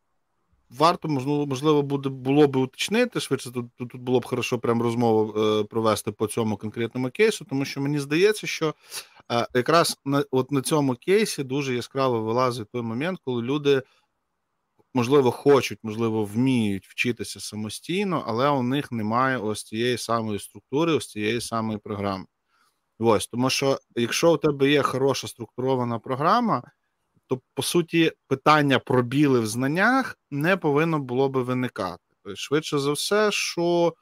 варто, 0.70 1.08
можливо, 1.08 1.82
буде, 1.82 2.08
було 2.08 2.46
б 2.46 2.56
уточнити, 2.56 3.20
швидше 3.20 3.50
тут 3.50 3.66
тут 3.76 3.96
було 3.96 4.20
б 4.20 4.26
хорошо 4.26 4.58
прям 4.58 4.82
розмову 4.82 5.40
е, 5.40 5.64
провести 5.64 6.12
по 6.12 6.26
цьому 6.26 6.56
конкретному 6.56 7.11
кейсу, 7.11 7.44
тому 7.44 7.64
що 7.64 7.80
мені 7.80 7.98
здається, 7.98 8.46
що 8.46 8.74
е, 9.32 9.46
якраз 9.54 9.98
на 10.04 10.24
от 10.30 10.52
на 10.52 10.62
цьому 10.62 10.94
кейсі 10.94 11.44
дуже 11.44 11.74
яскраво 11.74 12.22
вилазить 12.22 12.70
той 12.70 12.82
момент, 12.82 13.20
коли 13.24 13.42
люди, 13.42 13.82
можливо, 14.94 15.31
хочуть, 15.31 15.78
можливо, 15.83 16.24
вміють 16.24 16.87
вчитися 16.87 17.40
самостійно, 17.40 18.24
але 18.26 18.48
у 18.48 18.62
них 18.62 18.92
немає 18.92 19.38
ось 19.38 19.62
цієї 19.62 19.98
самої 19.98 20.38
структури, 20.38 20.92
ось 20.92 21.09
цієї 21.09 21.40
самої 21.40 21.78
програми. 21.78 22.24
Ось, 22.98 23.26
тому 23.26 23.50
що 23.50 23.78
якщо 23.96 24.35
у 24.35 24.37
тебе 24.37 24.70
є 24.70 24.83
хороша 24.83 25.28
структурована 25.28 25.98
програма, 25.98 26.62
то 27.26 27.40
по 27.55 27.62
суті 27.62 28.12
питання 28.28 28.78
про 28.78 29.02
біли 29.02 29.40
в 29.40 29.46
знаннях 29.46 30.18
не 30.31 30.57
повинно 30.57 30.98
було 30.98 31.28
би 31.28 31.42
виникати. 31.42 32.02
Тобто, 32.09 32.37
швидше 32.37 32.78
за 32.78 32.92
все, 32.92 33.33
що 33.33 33.94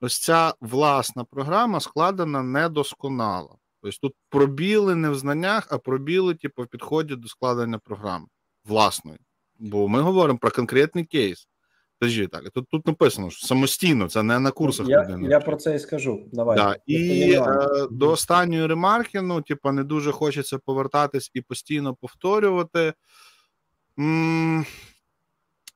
ось 0.00 0.18
ця 0.18 0.54
власна 0.60 1.24
програма 1.24 1.80
складена 1.80 2.42
недосконало. 2.42 3.58
Тобто 3.82 3.98
тут 4.00 4.14
пробіли 4.28 4.94
не 4.94 5.10
в 5.10 5.14
знаннях, 5.14 5.66
а 5.70 5.78
пробіли, 5.78 6.34
типу, 6.34 6.62
в 6.62 6.66
підході 6.66 7.16
до 7.16 7.28
складення 7.28 7.78
програми 7.78 8.26
власної. 8.64 9.18
Бо 9.58 9.88
ми 9.88 10.00
говоримо 10.00 10.38
про 10.38 10.50
конкретний 10.50 11.04
кейс. 11.04 11.48
Скажи 11.96 12.26
так, 12.26 12.50
тут 12.50 12.68
тут 12.68 12.86
написано, 12.86 13.30
що 13.30 13.46
самостійно, 13.46 14.08
це 14.08 14.22
не 14.22 14.38
на 14.38 14.50
курсах. 14.50 14.88
Я 14.88 15.02
людини. 15.04 15.28
я 15.28 15.40
про 15.40 15.56
це 15.56 15.74
і 15.74 15.78
скажу. 15.78 16.28
Давай. 16.32 16.56
Да. 16.56 16.76
І 16.86 17.32
е, 17.32 17.66
до 17.90 18.10
останньої 18.10 18.66
ремарки, 18.66 19.22
ну, 19.22 19.42
типу, 19.42 19.72
не 19.72 19.84
дуже 19.84 20.12
хочеться 20.12 20.58
повертатись 20.58 21.30
і 21.34 21.40
постійно 21.40 21.94
повторювати. 21.94 22.94
М- 23.98 24.66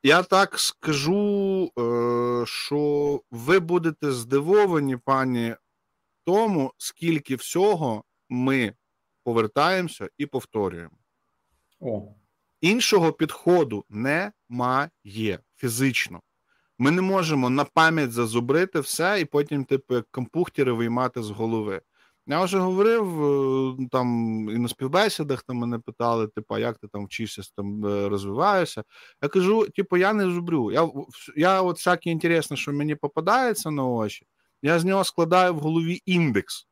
я 0.03 0.23
так 0.23 0.59
скажу, 0.59 1.71
е, 1.79 2.47
що 2.47 3.21
ви 3.31 3.61
будете 3.61 4.13
здивовані, 4.13 4.97
пані, 4.97 5.55
тому, 6.25 6.73
скільки 6.79 7.37
всього 7.37 8.05
ми 8.29 8.73
повертаємося 9.25 10.09
і 10.19 10.27
повторюємо. 10.27 10.97
О. 11.81 12.03
Іншого 12.63 13.13
підходу 13.13 13.85
немає 13.91 15.39
фізично. 15.57 16.21
Ми 16.79 16.91
не 16.91 17.03
можемо 17.03 17.51
на 17.51 17.65
пам'ять 17.65 18.13
зазубрити 18.13 18.81
все 18.81 19.21
і 19.21 19.25
потім, 19.25 19.65
типу, 19.65 19.95
як 19.95 20.07
компухтери 20.11 20.73
виймати 20.73 21.23
з 21.23 21.31
голови. 21.31 21.81
Я 22.27 22.45
вже 22.45 22.59
говорив 22.59 23.25
е, 23.25 23.89
там 23.91 24.07
і 24.51 24.59
на 24.59 24.69
співбесідах 24.69 25.43
там 25.43 25.57
мене 25.57 25.79
питали, 25.79 26.27
типу, 26.29 26.59
як 26.59 26.79
ти 26.79 26.89
там 26.89 27.05
вчишся, 27.07 27.43
там 27.57 27.87
е, 27.87 28.09
розвиваєшся. 28.09 28.85
Я 29.23 29.29
кажу: 29.29 29.67
типу, 29.69 29.97
я 29.97 30.13
не 30.13 30.31
зубрю. 30.31 30.73
Я 30.73 30.89
я 31.37 31.63
от 31.63 31.77
всяке 31.77 32.11
інтересне, 32.11 32.57
що 32.57 32.73
мені 32.73 32.95
попадається 32.95 33.71
на 33.71 33.85
очі, 33.87 34.27
я 34.63 34.79
з 34.79 34.85
нього 34.85 35.05
складаю 35.05 35.55
в 35.55 35.59
голові 35.59 36.03
індекс. 36.07 36.67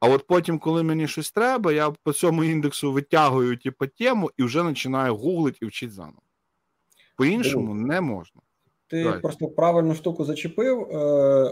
А 0.00 0.08
от 0.08 0.26
потім, 0.26 0.58
коли 0.58 0.82
мені 0.82 1.08
щось 1.08 1.30
треба, 1.30 1.72
я 1.72 1.90
по 1.90 2.12
цьому 2.12 2.44
індексу 2.44 2.92
витягую 2.92 3.56
типу, 3.56 3.86
тему 3.86 4.30
і 4.36 4.42
вже 4.42 4.64
починаю 4.64 5.16
гуглити 5.16 5.58
і 5.62 5.66
вчити 5.66 5.92
заново. 5.92 6.22
По-іншому 7.16 7.74
не 7.74 8.00
можна. 8.00 8.40
Ти 8.86 9.04
right. 9.04 9.20
просто 9.20 9.48
правильну 9.48 9.94
штуку 9.94 10.24
зачепив, 10.24 10.82
е, 10.82 10.96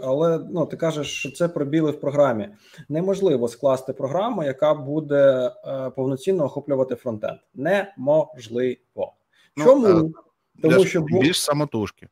але 0.03 0.39
ну 0.51 0.65
ти 0.65 0.77
кажеш, 0.77 1.07
що 1.07 1.31
це 1.31 1.47
пробіли 1.47 1.91
в 1.91 1.99
програмі. 1.99 2.49
Неможливо 2.89 3.47
скласти 3.47 3.93
програму, 3.93 4.43
яка 4.43 4.73
буде 4.73 5.51
е, 5.65 5.89
повноцінно 5.89 6.45
охоплювати 6.45 6.95
фронтенд. 6.95 7.39
Неможливо. 7.53 9.13
Ну, 9.57 9.63
Чому? 9.63 9.87
Ну, 9.87 10.13
Тому 10.61 10.85
що 10.85 11.01
більш 11.01 11.41
самотужки. 11.41 12.07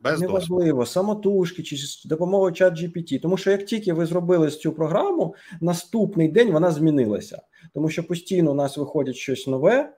Без 0.00 0.20
Неважливо, 0.20 0.86
самотужки 0.86 1.62
чи 1.62 1.76
з 1.76 2.04
допомогою 2.04 2.52
чат 2.52 2.74
GPT. 2.74 3.20
Тому 3.20 3.36
що 3.36 3.50
як 3.50 3.66
тільки 3.66 3.92
ви 3.92 4.06
зробили 4.06 4.50
цю 4.50 4.72
програму, 4.72 5.34
наступний 5.60 6.28
день 6.28 6.52
вона 6.52 6.70
змінилася. 6.70 7.42
Тому 7.74 7.88
що 7.88 8.06
постійно 8.06 8.50
у 8.50 8.54
нас 8.54 8.76
виходить 8.76 9.16
щось 9.16 9.46
нове, 9.46 9.92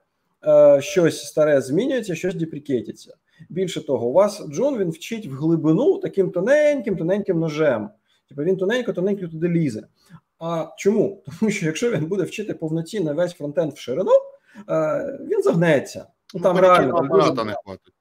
е, 0.47 0.81
щось 0.81 1.23
старе 1.23 1.61
змінюється, 1.61 2.15
щось 2.15 2.35
депрікетиться. 2.35 3.15
Більше 3.49 3.85
того, 3.85 4.07
у 4.07 4.13
вас 4.13 4.41
Джон 4.49 4.77
він 4.77 4.89
вчить 4.89 5.27
в 5.27 5.33
глибину 5.33 5.97
таким 5.97 6.31
тоненьким, 6.31 6.97
тоненьким 6.97 7.39
ножем. 7.39 7.89
Типу 8.29 8.43
він 8.43 8.57
тоненько-тоненько 8.57 9.27
туди 9.27 9.47
лізе. 9.47 9.87
А 10.39 10.67
чому? 10.77 11.23
Тому 11.39 11.51
що 11.51 11.65
якщо 11.65 11.91
він 11.91 12.05
буде 12.05 12.23
вчити 12.23 12.53
повноцінно 12.53 13.13
весь 13.13 13.33
фронтенд 13.33 13.73
в 13.73 13.77
ширину, 13.77 14.11
е, 14.69 15.19
він 15.29 15.41
загнеться. 15.43 16.05
Ну, 16.33 16.41
там 16.41 16.55
ну, 16.55 16.61
реально 16.61 16.97
там 16.97 17.07
дуже, 17.07 17.33
не 17.33 17.55
хватить. 17.63 17.93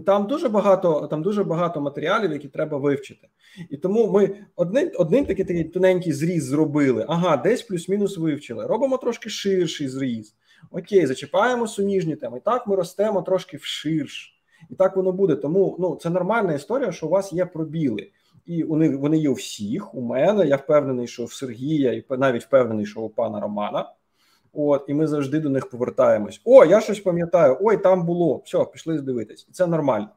Там 0.00 0.26
дуже 0.26 0.48
багато 0.48 1.06
там 1.06 1.22
дуже 1.22 1.44
багато 1.44 1.80
матеріалів, 1.80 2.32
які 2.32 2.48
треба 2.48 2.78
вивчити. 2.78 3.28
І 3.70 3.76
тому 3.76 4.10
ми 4.12 4.36
один 4.56 4.90
один 4.96 5.24
такий 5.24 5.44
такий 5.44 5.64
тоненький 5.64 6.12
зріз 6.12 6.44
зробили. 6.44 7.04
Ага, 7.08 7.36
десь 7.36 7.62
плюс-мінус 7.62 8.18
вивчили. 8.18 8.66
Робимо 8.66 8.96
трошки 8.96 9.30
ширший 9.30 9.88
зріз. 9.88 10.34
Окей, 10.70 11.06
зачіпаємо 11.06 11.66
суміжні 11.66 12.16
теми. 12.16 12.38
І 12.38 12.40
так 12.40 12.66
ми 12.66 12.76
ростемо 12.76 13.22
трошки 13.22 13.56
вширш 13.56 14.34
і 14.70 14.74
так 14.74 14.96
воно 14.96 15.12
буде. 15.12 15.36
Тому 15.36 15.76
ну 15.80 15.96
це 15.96 16.10
нормальна 16.10 16.54
історія, 16.54 16.92
що 16.92 17.06
у 17.06 17.10
вас 17.10 17.32
є 17.32 17.46
пробіли, 17.46 18.10
і 18.46 18.64
них 18.64 18.98
вони 18.98 19.18
є 19.18 19.28
у 19.28 19.32
всіх. 19.32 19.94
У 19.94 20.00
мене 20.00 20.46
я 20.46 20.56
впевнений, 20.56 21.06
що 21.06 21.24
в 21.24 21.32
Сергія, 21.32 21.92
і 21.92 22.04
навіть 22.10 22.42
впевнений, 22.42 22.86
що 22.86 23.00
у 23.00 23.08
пана 23.08 23.40
Романа. 23.40 23.92
От, 24.54 24.84
і 24.88 24.94
ми 24.94 25.06
завжди 25.06 25.40
до 25.40 25.50
них 25.50 25.70
повертаємось. 25.70 26.40
О, 26.44 26.64
я 26.64 26.80
щось 26.80 27.00
пам'ятаю. 27.00 27.58
Ой, 27.60 27.76
там 27.76 28.06
було. 28.06 28.42
Все, 28.44 28.64
пішли 28.64 28.98
здивитись. 28.98 29.46
І 29.48 29.52
це 29.52 29.66
нормально. 29.66 30.08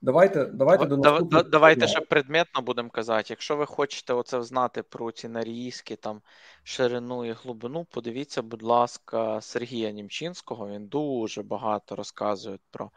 Давайте 0.00 0.44
давайте 0.44 0.86
до 0.86 0.96
наступного. 0.96 1.42
Давайте 1.42 1.88
ще 1.88 2.00
предметно 2.00 2.62
будемо 2.62 2.90
казати. 2.90 3.26
Якщо 3.30 3.56
ви 3.56 3.66
хочете 3.66 4.12
оце 4.12 4.42
знати 4.42 4.82
про 4.82 5.12
ці 5.12 5.28
нарізки, 5.28 5.96
там 5.96 6.22
ширину 6.62 7.24
і 7.24 7.32
глибину, 7.32 7.84
подивіться, 7.84 8.42
будь 8.42 8.62
ласка, 8.62 9.40
Сергія 9.40 9.90
Німчинського. 9.90 10.68
Він 10.68 10.86
дуже 10.86 11.42
багато 11.42 11.96
розказує 11.96 12.58
про 12.70 12.90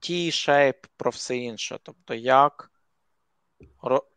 T-shape, 0.00 0.88
про 0.96 1.10
все 1.10 1.36
інше. 1.36 1.78
Тобто, 1.82 2.14
як. 2.14 2.70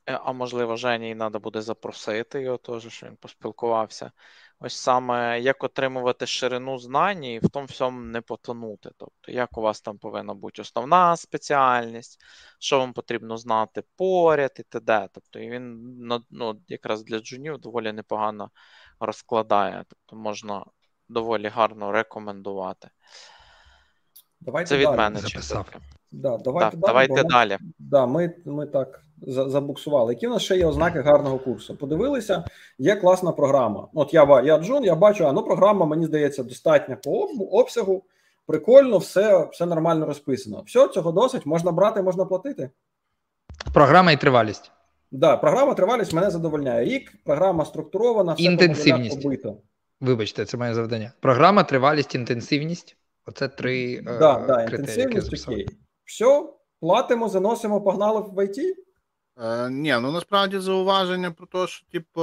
Е, 0.06 0.20
а 0.24 0.32
можливо, 0.32 0.76
Жені 0.76 1.16
треба 1.16 1.40
буде 1.40 1.62
запросити 1.62 2.42
його 2.42 2.58
теж, 2.58 2.88
що 2.88 3.08
він 3.08 3.16
поспілкувався 3.16 4.12
ось 4.60 4.76
саме 4.76 5.42
як 5.42 5.64
отримувати 5.64 6.26
ширину 6.28 6.78
знань 6.78 7.24
і 7.24 7.40
в 7.40 7.50
тому 7.50 7.66
всьому 7.66 8.00
не 8.00 8.22
потонути. 8.22 8.90
Тобто, 8.98 9.32
як 9.32 9.58
у 9.58 9.62
вас 9.62 9.82
там 9.82 9.98
повинна 9.98 10.34
бути 10.34 10.62
основна 10.62 11.18
спеціальність, 11.18 12.20
що 12.60 12.80
вам 12.80 12.94
потрібно 12.94 13.38
знати 13.38 13.84
поряд 13.96 14.52
і 14.60 14.64
т.д. 14.64 15.10
Тобто, 15.14 15.40
і 15.40 15.50
він 15.50 15.80
ну, 16.30 16.62
якраз 16.68 17.04
для 17.04 17.20
джунів 17.20 17.58
доволі 17.58 17.92
непогано 17.92 18.52
розкладає, 19.00 19.86
тобто 19.88 20.16
можна 20.16 20.66
доволі 21.10 21.48
гарно 21.48 21.92
рекомендувати. 21.92 22.90
Давайте 24.42 24.70
Це 24.70 24.78
від 24.78 24.86
далі. 24.86 24.98
мене 24.98 25.22
чисто. 25.22 25.66
Да, 26.12 26.38
давайте 26.38 26.78
да, 26.78 26.88
далі. 26.88 27.08
Давайте 27.08 27.24
далі. 27.24 27.58
Да, 27.80 28.06
Ми 28.06 28.36
ми 28.46 28.66
так 28.66 29.02
забуксували. 29.28 30.14
Які 30.14 30.28
у 30.28 30.30
нас 30.30 30.42
ще 30.42 30.58
є 30.58 30.66
ознаки 30.66 31.02
гарного 31.02 31.40
курсу? 31.40 31.76
Подивилися, 31.76 32.44
є 32.78 32.96
класна 32.96 33.32
програма. 33.32 33.88
От 33.94 34.14
я 34.14 34.42
я 34.46 34.58
Джун, 34.58 34.84
я 34.84 34.96
бачу, 34.96 35.28
а 35.28 35.32
ну 35.32 35.44
програма, 35.44 35.86
мені 35.86 36.06
здається, 36.06 36.44
достатня 36.44 36.96
по 36.96 37.30
обсягу. 37.52 38.04
Прикольно, 38.46 38.98
все 38.98 39.48
все 39.52 39.66
нормально 39.66 40.06
розписано. 40.06 40.64
Все, 40.66 40.88
цього 40.88 41.12
досить, 41.12 41.46
можна 41.46 41.72
брати, 41.72 42.02
можна 42.02 42.26
платити. 42.26 42.70
Програма 43.74 44.12
і 44.12 44.18
тривалість. 44.18 44.64
Так, 44.64 44.74
да, 45.12 45.38
програма 45.38 45.74
тривалість 45.74 46.14
мене 46.14 46.30
задовольняє. 46.30 46.86
Рік, 46.86 47.14
програма 47.26 47.66
структурована, 47.66 48.34
все 48.34 48.44
інтенсивність. 48.44 49.24
побито. 49.24 49.58
Вибачте, 50.02 50.46
це 50.46 50.58
моє 50.58 50.74
завдання. 50.74 51.12
Програма, 51.20 51.64
тривалість, 51.64 52.16
інтенсивність. 52.16 52.98
Оце 53.26 53.48
три 53.48 54.02
да, 54.02 54.12
е, 54.12 54.48
да, 54.48 54.66
критерії. 54.66 55.04
Інтенсивність, 55.04 55.48
окей. 55.48 55.68
Все, 56.06 56.44
платимо, 56.80 57.30
заносимо, 57.30 57.82
погнали 57.82 58.22
в 58.22 58.40
IT? 58.40 58.58
Е, 59.42 59.70
Ні, 59.70 59.98
ну 60.02 60.12
насправді 60.12 60.60
зауваження 60.60 61.32
про 61.32 61.48
те, 61.48 61.68
що 61.68 61.86
типу, 61.92 62.22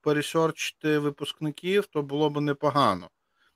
пересерчити 0.00 0.98
випускників, 0.98 1.86
то 1.86 2.02
було 2.02 2.30
б 2.30 2.40
непогано. 2.40 3.08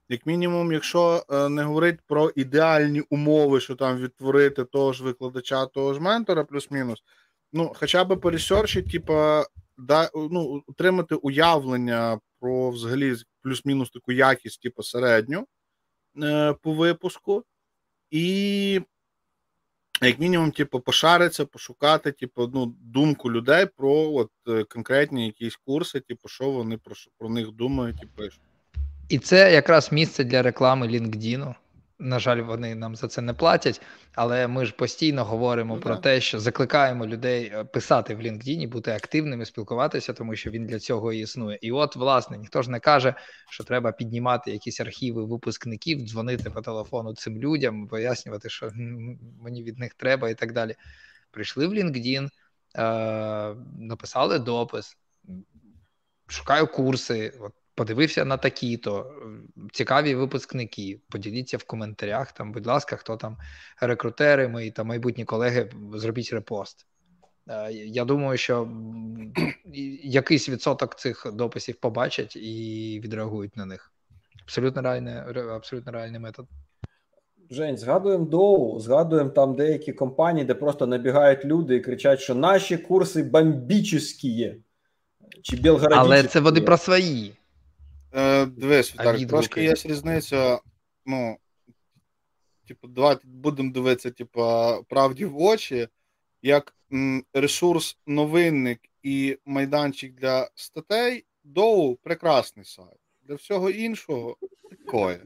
Як 0.08 0.26
мінімум, 0.26 0.72
якщо 0.72 1.24
е, 1.30 1.48
не 1.48 1.62
говорити 1.62 1.98
про 2.06 2.30
ідеальні 2.36 3.00
умови, 3.00 3.60
що 3.60 3.74
там 3.74 3.96
відтворити 3.96 4.64
того 4.64 4.92
ж 4.92 5.04
викладача, 5.04 5.66
того 5.66 5.94
ж 5.94 6.00
ментора, 6.00 6.44
плюс-мінус, 6.44 7.02
ну, 7.52 7.72
хоча 7.74 8.04
б 8.04 8.20
пересерчити, 8.20 8.90
типу, 8.90 9.12
да, 9.78 10.10
ну, 10.14 10.62
отримати 10.66 11.14
уявлення 11.14 12.20
про 12.40 12.70
взагалі 12.70 13.14
плюс-мінус 13.42 13.90
таку 13.90 14.12
якість, 14.12 14.62
типу, 14.62 14.82
середню 14.82 15.46
е, 16.22 16.54
по 16.62 16.74
випуску, 16.74 17.44
і 18.10 18.80
як 20.06 20.20
мінімум, 20.20 20.50
типу, 20.50 20.80
пошариться, 20.80 21.44
пошукати, 21.44 22.12
типу, 22.12 22.50
ну, 22.54 22.74
думку 22.80 23.32
людей 23.32 23.66
про 23.76 23.92
от 24.14 24.30
е, 24.48 24.64
конкретні 24.64 25.26
якісь 25.26 25.56
курси, 25.56 26.00
типу, 26.00 26.28
що 26.28 26.50
вони 26.50 26.76
про 26.76 26.94
про 27.18 27.28
них 27.28 27.52
думають 27.52 28.02
і 28.02 28.06
пишуть. 28.06 28.40
І 29.08 29.18
це 29.18 29.52
якраз 29.52 29.92
місце 29.92 30.24
для 30.24 30.42
реклами 30.42 30.86
LinkedIn. 30.86 31.54
На 32.04 32.18
жаль, 32.18 32.42
вони 32.42 32.74
нам 32.74 32.96
за 32.96 33.08
це 33.08 33.22
не 33.22 33.34
платять, 33.34 33.82
але 34.14 34.48
ми 34.48 34.66
ж 34.66 34.72
постійно 34.72 35.24
говоримо 35.24 35.74
ну, 35.74 35.80
про 35.80 35.96
те, 35.96 36.20
що 36.20 36.40
закликаємо 36.40 37.06
людей 37.06 37.52
е, 37.54 37.64
писати 37.64 38.14
в 38.14 38.20
LinkedIn, 38.20 38.68
бути 38.68 38.90
активними, 38.90 39.44
спілкуватися, 39.44 40.12
тому 40.12 40.36
що 40.36 40.50
він 40.50 40.66
для 40.66 40.78
цього 40.78 41.12
і 41.12 41.18
існує. 41.18 41.58
І 41.62 41.72
от, 41.72 41.96
власне, 41.96 42.38
ніхто 42.38 42.62
ж 42.62 42.70
не 42.70 42.80
каже, 42.80 43.14
що 43.50 43.64
треба 43.64 43.92
піднімати 43.92 44.50
якісь 44.50 44.80
архіви 44.80 45.24
випускників, 45.24 46.00
дзвонити 46.00 46.50
по 46.50 46.60
телефону 46.60 47.14
цим 47.14 47.38
людям, 47.38 47.88
пояснювати, 47.88 48.48
що 48.48 48.70
мені 49.42 49.62
від 49.62 49.78
них 49.78 49.94
треба, 49.94 50.30
і 50.30 50.34
так 50.34 50.52
далі. 50.52 50.74
Прийшли 51.30 51.66
в 51.66 51.72
LinkedIn, 51.72 52.28
е- 52.76 53.54
написали 53.78 54.38
допис, 54.38 54.96
шукаю 56.28 56.66
курси. 56.66 57.32
От 57.40 57.52
подивився 57.74 58.24
на 58.24 58.36
такі-то 58.36 59.12
цікаві 59.72 60.14
випускники. 60.14 61.00
Поділіться 61.08 61.56
в 61.56 61.64
коментарях. 61.64 62.32
Там, 62.32 62.52
будь 62.52 62.66
ласка, 62.66 62.96
хто 62.96 63.16
там 63.16 63.36
рекрутери, 63.80 64.48
мої 64.48 64.70
та 64.70 64.84
майбутні 64.84 65.24
колеги, 65.24 65.70
зробіть 65.94 66.32
репост. 66.32 66.86
Е, 67.48 67.72
я 67.72 68.04
думаю, 68.04 68.38
що 68.38 68.68
якийсь 70.02 70.48
відсоток 70.48 70.98
цих 70.98 71.26
дописів 71.32 71.76
побачать 71.76 72.36
і 72.36 73.00
відреагують 73.04 73.56
на 73.56 73.66
них. 73.66 73.92
Абсолютно 74.42 74.82
реальний, 74.82 75.14
абсолютно 75.50 75.92
реальний 75.92 76.20
метод. 76.20 76.46
Жень, 77.50 77.76
згадуємо 77.76 78.24
доу, 78.24 78.80
згадуємо 78.80 79.30
там 79.30 79.56
деякі 79.56 79.92
компанії, 79.92 80.46
де 80.46 80.54
просто 80.54 80.86
набігають 80.86 81.44
люди 81.44 81.76
і 81.76 81.80
кричать, 81.80 82.20
що 82.20 82.34
наші 82.34 82.76
курси 82.76 83.22
бомбічні 83.22 84.28
є. 84.28 84.56
Чи 85.42 85.62
Але 85.90 86.22
це 86.22 86.40
вони 86.40 86.60
про 86.60 86.76
свої. 86.76 87.34
Е, 88.14 88.46
Дивись, 88.46 88.90
так, 88.90 89.26
трошки 89.28 89.62
є 89.64 89.74
різниця. 89.84 90.60
Ну, 91.06 91.36
типу, 92.68 92.88
давайте 92.88 93.22
будемо 93.28 93.72
дивитися, 93.72 94.10
типу, 94.10 94.40
правді 94.88 95.24
в 95.24 95.42
очі, 95.42 95.88
як 96.42 96.74
м, 96.92 97.24
ресурс 97.34 97.98
новинник 98.06 98.80
і 99.02 99.38
майданчик 99.44 100.14
для 100.14 100.50
статей, 100.54 101.24
доу 101.44 101.96
прекрасний 101.96 102.64
сайт. 102.64 102.98
Для 103.22 103.34
всього 103.34 103.70
іншого 103.70 104.36
такое. 104.70 105.20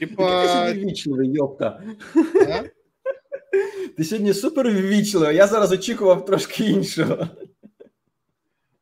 Типа. 0.00 0.44
йопта. 1.24 1.82
Ти 3.96 4.04
сьогодні 4.04 4.34
супер 4.34 4.70
ввічливо, 4.70 5.30
я 5.32 5.46
зараз 5.46 5.72
очікував 5.72 6.24
трошки 6.24 6.64
іншого. 6.64 7.28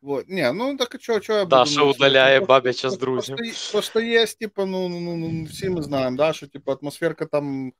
Вот. 0.03 0.29
Ні, 0.29 0.51
ну 0.55 0.77
так 0.77 0.99
чого, 0.99 1.21
чого 1.21 1.39
я 1.39 1.45
буду... 1.45 1.57
Даша 1.57 1.81
ну, 1.81 1.91
удаляє 1.91 2.41
бабича 2.41 2.91
з 2.91 2.99
друзів. 2.99 3.37
Просто, 3.37 3.73
просто 3.73 4.01
є, 4.01 4.27
типу, 4.27 4.67
ну, 4.67 4.89
ну, 4.89 5.01
ну, 5.01 5.17
ну, 5.17 5.45
всі 5.45 5.69
ми 5.69 5.83
знаємо, 5.83 6.17
да, 6.17 6.33
що 6.33 6.47
типу, 6.47 6.73
атмосферка 6.73 7.27
там 7.27 7.73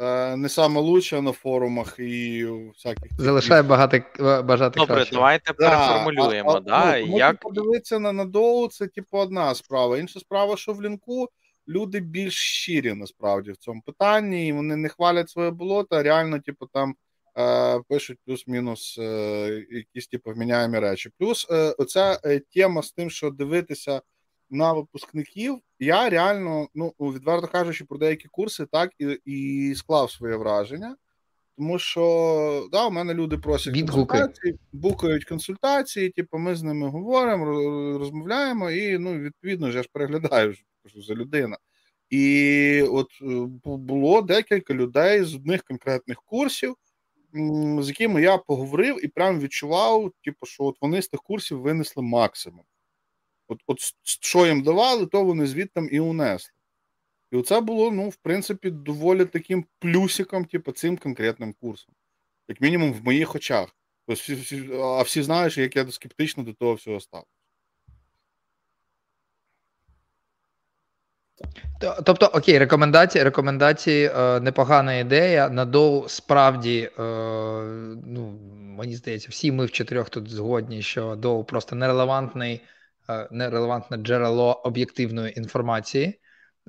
е, 0.00 0.36
не 0.36 0.48
сама 0.48 0.80
лучша 0.80 1.20
на 1.20 1.32
форумах 1.32 1.98
і 1.98 2.44
всяких. 2.74 3.12
Залишає 3.18 3.62
багато 3.62 4.00
бажати 4.42 4.80
Добре, 4.80 4.94
краще. 4.94 5.14
давайте 5.14 5.52
Да, 5.58 5.70
переформулюємо. 5.70 6.50
а- 6.50 6.56
а, 6.56 6.60
да, 6.60 6.98
ну, 6.98 7.04
тому 7.04 7.18
як... 7.18 7.40
подивитися 7.40 7.98
на, 7.98 8.12
надоу, 8.12 8.68
це 8.68 8.86
типу 8.86 9.18
одна 9.18 9.54
справа. 9.54 9.98
Інша 9.98 10.20
справа, 10.20 10.56
що 10.56 10.72
в 10.72 10.82
лінку 10.82 11.28
люди 11.68 12.00
більш 12.00 12.34
щирі 12.34 12.94
насправді 12.94 13.52
в 13.52 13.56
цьому 13.56 13.82
питанні, 13.86 14.48
і 14.48 14.52
вони 14.52 14.76
не 14.76 14.88
хвалять 14.88 15.30
своє 15.30 15.50
болото, 15.50 15.96
а 15.96 16.02
реально, 16.02 16.40
типу, 16.40 16.66
там 16.66 16.90
е, 16.90 16.94
пишуть 17.88 18.18
плюс-мінус 18.26 18.98
е, 18.98 19.66
якісь 19.70 20.08
типу 20.08 20.30
вміняємі 20.30 20.78
речі. 20.78 21.10
Плюс 21.18 21.46
е, 21.50 21.74
оця 21.78 22.20
е, 22.24 22.40
тема 22.54 22.82
з 22.82 22.92
тим, 22.92 23.10
що 23.10 23.30
дивитися 23.30 24.02
на 24.50 24.72
випускників, 24.72 25.58
я 25.78 26.08
реально, 26.08 26.68
ну 26.74 26.94
відверто 27.00 27.46
кажучи, 27.46 27.84
про 27.84 27.98
деякі 27.98 28.28
курси 28.28 28.66
так 28.72 28.90
і, 28.98 29.18
і 29.24 29.74
склав 29.74 30.10
своє 30.10 30.36
враження. 30.36 30.96
Тому 31.58 31.78
що 31.78 32.68
да, 32.72 32.86
у 32.86 32.90
мене 32.90 33.14
люди 33.14 33.38
просять 33.38 33.74
Відгуки. 33.74 34.06
консультації, 34.06 34.58
букають 34.72 35.24
консультації, 35.24 36.10
типу, 36.10 36.38
ми 36.38 36.54
з 36.54 36.62
ними 36.62 36.88
говоримо, 36.88 37.44
розмовляємо, 37.98 38.70
і 38.70 38.98
ну, 38.98 39.18
відповідно, 39.18 39.70
ж 39.70 39.76
я 39.76 39.82
ж 39.82 39.88
переглядаю 39.92 40.54
що 40.86 41.00
за 41.00 41.14
людина. 41.14 41.56
І 42.10 42.82
от 42.82 43.08
було 43.64 44.22
декілька 44.22 44.74
людей 44.74 45.24
з 45.24 45.34
одних 45.34 45.62
конкретних 45.62 46.22
курсів, 46.22 46.74
з 47.82 47.88
якими 47.88 48.22
я 48.22 48.38
поговорив 48.38 49.04
і 49.04 49.08
прям 49.08 49.40
відчував, 49.40 50.12
типу, 50.24 50.46
що 50.46 50.64
от 50.64 50.76
вони 50.80 51.02
з 51.02 51.08
тих 51.08 51.22
курсів 51.22 51.60
винесли 51.60 52.02
максимум. 52.02 52.64
От, 53.48 53.60
от 53.66 53.78
що 54.02 54.46
їм 54.46 54.62
давали, 54.62 55.06
то 55.06 55.24
вони 55.24 55.46
звідти 55.46 55.88
і 55.92 56.00
унесли. 56.00 56.52
І 57.30 57.36
оце 57.36 57.60
було, 57.60 57.90
ну, 57.90 58.08
в 58.08 58.16
принципі, 58.16 58.70
доволі 58.70 59.24
таким 59.24 59.64
плюсиком, 59.78 60.44
типу, 60.44 60.72
цим 60.72 60.96
конкретним 60.96 61.54
курсом. 61.60 61.94
Як 62.48 62.60
мінімум, 62.60 62.92
в 62.92 63.04
моїх 63.04 63.34
очах. 63.34 63.76
Тобто, 64.06 64.80
а 64.80 65.02
всі 65.02 65.22
знають, 65.22 65.58
як 65.58 65.76
я 65.76 65.90
скептично 65.90 66.42
до 66.42 66.52
того 66.52 66.74
всього 66.74 67.00
став. 67.00 67.24
Тобто, 72.04 72.26
окей, 72.26 72.58
рекомендації, 72.58 73.24
рекомендації 73.24 74.10
е, 74.16 74.40
непогана 74.40 74.94
ідея. 74.94 75.48
На 75.48 75.64
доу 75.64 76.08
справді, 76.08 76.90
е, 76.98 77.02
ну, 78.06 78.38
мені 78.78 78.94
здається, 78.94 79.28
всі 79.30 79.52
ми 79.52 79.64
в 79.64 79.70
чотирьох 79.70 80.10
тут 80.10 80.30
згодні, 80.30 80.82
що 80.82 81.14
доу 81.16 81.44
просто 81.44 81.76
нерелевантний, 81.76 82.60
е, 83.10 83.28
нерелевантне 83.30 83.96
джерело 83.96 84.52
об'єктивної 84.52 85.38
інформації. 85.38 86.20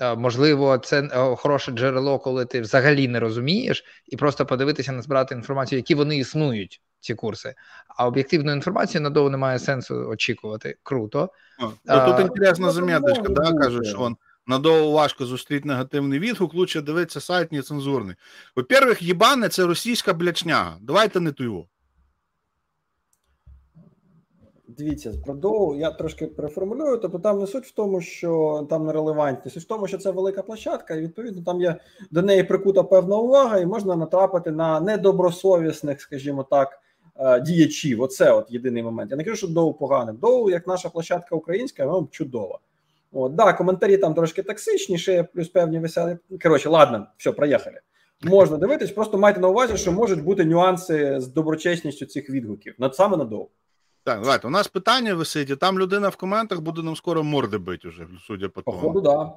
Е, 0.01 0.15
можливо, 0.15 0.77
це 0.77 1.01
е, 1.01 1.35
хороше 1.35 1.71
джерело, 1.71 2.19
коли 2.19 2.45
ти 2.45 2.61
взагалі 2.61 3.07
не 3.07 3.19
розумієш, 3.19 3.83
і 4.07 4.17
просто 4.17 4.45
подивитися 4.45 4.91
назбирати 4.91 5.35
інформацію, 5.35 5.79
які 5.79 5.95
вони 5.95 6.17
існують, 6.17 6.81
ці 6.99 7.15
курси. 7.15 7.53
А 7.97 8.07
об'єктивну 8.07 8.51
інформацію 8.51 9.01
на 9.01 9.09
доу 9.09 9.29
немає 9.29 9.59
сенсу 9.59 9.95
очікувати. 9.95 10.75
Круто. 10.83 11.29
Ну, 11.59 11.73
А, 11.87 12.11
тут 12.11 12.19
інтересна 12.19 12.65
ну, 12.65 12.71
заміточка, 12.71 13.29
да, 13.29 13.83
що 13.83 14.01
он 14.01 14.17
надовго 14.47 14.91
важко 14.91 15.25
зустріти 15.25 15.67
негативний 15.67 16.19
відгук, 16.19 16.53
лучше 16.53 16.81
дивитися 16.81 17.21
сайт 17.21 17.51
нецензурний. 17.51 18.15
Во-первых, 18.55 19.03
їбане 19.03 19.49
це 19.49 19.65
російська 19.65 20.13
блячняга. 20.13 20.77
Давайте 20.81 21.19
не 21.19 21.31
ту 21.31 21.43
його. 21.43 21.67
Дивіться, 24.77 25.13
про 25.25 25.33
доу 25.33 25.75
я 25.75 25.91
трошки 25.91 26.27
переформулюю. 26.27 26.97
Тобто 26.97 27.19
там 27.19 27.39
не 27.39 27.47
суть 27.47 27.65
в 27.65 27.71
тому, 27.71 28.01
що 28.01 28.65
там 28.69 28.85
нерелевантність, 28.85 29.53
суть 29.53 29.63
в 29.63 29.67
тому, 29.67 29.87
що 29.87 29.97
це 29.97 30.11
велика 30.11 30.43
площадка, 30.43 30.95
і 30.95 31.01
відповідно 31.01 31.43
там 31.43 31.61
є 31.61 31.75
до 32.11 32.21
неї 32.21 32.43
прикута 32.43 32.83
певна 32.83 33.17
увага, 33.17 33.59
і 33.59 33.65
можна 33.65 33.95
натрапити 33.95 34.51
на 34.51 34.79
недобросовісних, 34.79 36.01
скажімо 36.01 36.43
так, 36.43 36.79
е, 37.15 37.41
діячів. 37.41 38.01
Оце 38.01 38.31
от 38.31 38.51
єдиний 38.51 38.83
момент. 38.83 39.11
Я 39.11 39.17
не 39.17 39.23
кажу, 39.23 39.35
що 39.35 39.47
доу 39.47 39.73
погане. 39.73 40.13
Доу, 40.13 40.49
як 40.49 40.67
наша 40.67 40.89
площадка 40.89 41.35
українська, 41.35 41.85
ну, 41.85 42.07
чудова. 42.11 42.59
От, 43.13 43.35
да, 43.35 43.53
коментарі 43.53 43.97
там 43.97 44.13
трошки 44.13 44.43
токсичніші, 44.43 45.25
плюс 45.33 45.47
певні 45.47 45.79
веселі. 45.79 46.17
Коротше, 46.43 46.69
ладно, 46.69 47.07
все, 47.17 47.31
проїхали. 47.31 47.79
Можна 48.23 48.57
дивитись, 48.57 48.91
просто 48.91 49.17
майте 49.17 49.39
на 49.39 49.47
увазі, 49.47 49.77
що 49.77 49.91
можуть 49.91 50.23
бути 50.23 50.45
нюанси 50.45 51.19
з 51.21 51.27
доброчесністю 51.27 52.05
цих 52.05 52.29
відгуків. 52.29 52.75
Над 52.77 52.95
саме 52.95 53.17
на 53.17 53.23
доу. 53.23 53.49
Так, 54.03 54.21
давайте. 54.21 54.47
У 54.47 54.49
нас 54.49 54.67
питання 54.67 55.13
висить, 55.13 55.49
і 55.49 55.55
там 55.55 55.79
людина 55.79 56.09
в 56.09 56.15
коментах 56.15 56.61
буде 56.61 56.81
нам 56.81 56.95
скоро 56.95 57.23
морди 57.23 57.57
бити 57.57 57.87
уже, 57.87 58.07
судя 58.27 58.49
по 58.49 58.61
тому. 58.61 58.77
Походу, 58.77 59.01
да. 59.01 59.31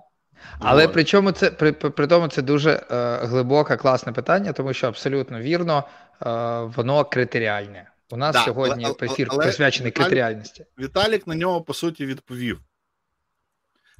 Але 0.58 0.88
при 0.88 1.04
чому 1.04 1.32
це 1.32 1.50
при, 1.50 1.72
при, 1.72 1.90
при 1.90 2.06
тому 2.06 2.28
це 2.28 2.42
дуже 2.42 2.70
е, 2.90 3.16
глибоке, 3.22 3.76
класне 3.76 4.12
питання, 4.12 4.52
тому 4.52 4.72
що 4.72 4.86
абсолютно 4.88 5.40
вірно, 5.40 5.84
е, 6.26 6.60
воно 6.76 7.04
критеріальне. 7.04 7.90
У 8.10 8.16
нас 8.16 8.36
Да, 8.36 8.42
сьогодні 8.44 8.84
але- 8.84 8.94
ефір 9.02 9.28
але- 9.30 9.42
присвячений 9.42 9.90
Віталій- 9.92 10.02
критеріальності. 10.04 10.64
Віталік 10.78 11.26
на 11.26 11.34
нього 11.34 11.62
по 11.62 11.74
суті 11.74 12.06
відповів, 12.06 12.60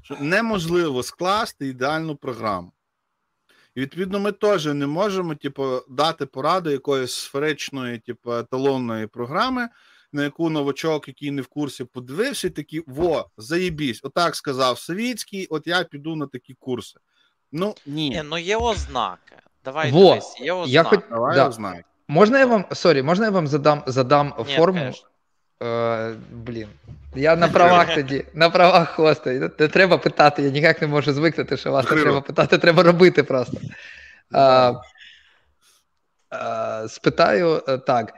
що 0.06 0.16
неможливо 0.20 1.02
скласти 1.02 1.68
ідеальну 1.68 2.16
програму. 2.16 2.72
І 3.74 3.80
відповідно, 3.80 4.20
ми 4.20 4.32
теж 4.32 4.66
не 4.66 4.86
можемо, 4.86 5.34
типу, 5.34 5.80
дати 5.88 6.26
пораду 6.26 6.70
якоїсь 6.70 7.12
сферичної, 7.12 7.98
типу, 7.98 8.32
еталонної 8.32 9.06
програми, 9.06 9.68
на 10.12 10.24
яку 10.24 10.50
новачок, 10.50 11.08
який 11.08 11.30
не 11.30 11.42
в 11.42 11.46
курсі, 11.46 11.84
подивився, 11.84 12.46
і 12.46 12.50
такий, 12.50 12.82
во, 12.86 13.30
заєбісь, 13.36 14.00
отак 14.02 14.36
сказав 14.36 14.78
Савіцький, 14.78 15.46
от 15.46 15.66
я 15.66 15.84
піду 15.84 16.16
на 16.16 16.26
такі 16.26 16.54
курси. 16.54 17.00
Ну, 17.52 17.74
ні. 17.86 18.10
Ні, 18.10 18.22
ну 18.24 18.38
є 18.38 18.56
ознаки. 18.56 19.36
Давай 19.64 19.90
Во, 19.90 20.08
дивись, 20.08 20.40
є 20.40 20.64
Я 20.66 20.82
хоч 20.82 21.00
Давай 21.10 21.36
да. 21.36 21.44
я 21.44 21.50
знаю. 21.52 21.84
можна 22.08 22.38
я 22.38 22.46
вам 22.46 22.64
сорі, 22.72 23.02
можна 23.02 23.24
я 23.24 23.30
вам 23.30 23.46
задам 23.46 23.82
задам 23.86 24.34
Ні, 24.38 24.56
форму? 24.56 24.78
конечно. 24.78 25.08
Е, 25.62 26.14
блін, 26.30 26.68
я 27.14 27.36
на 27.36 27.48
правах 27.48 27.94
тоді, 27.94 28.24
на 28.34 28.50
правах 28.50 28.90
хоста. 28.90 29.30
Не 29.58 29.68
треба 29.68 29.98
питати, 29.98 30.42
я 30.42 30.50
ніяк 30.50 30.82
не 30.82 30.88
можу 30.88 31.12
звикнути, 31.12 31.56
що 31.56 31.72
вас 31.72 31.90
не 31.90 32.02
треба 32.02 32.20
питати, 32.20 32.58
треба 32.58 32.82
робити 32.82 33.22
просто. 33.22 33.56
А, 34.32 34.72
а, 36.30 36.86
спитаю 36.88 37.62
е, 37.68 37.78
так: 37.78 38.14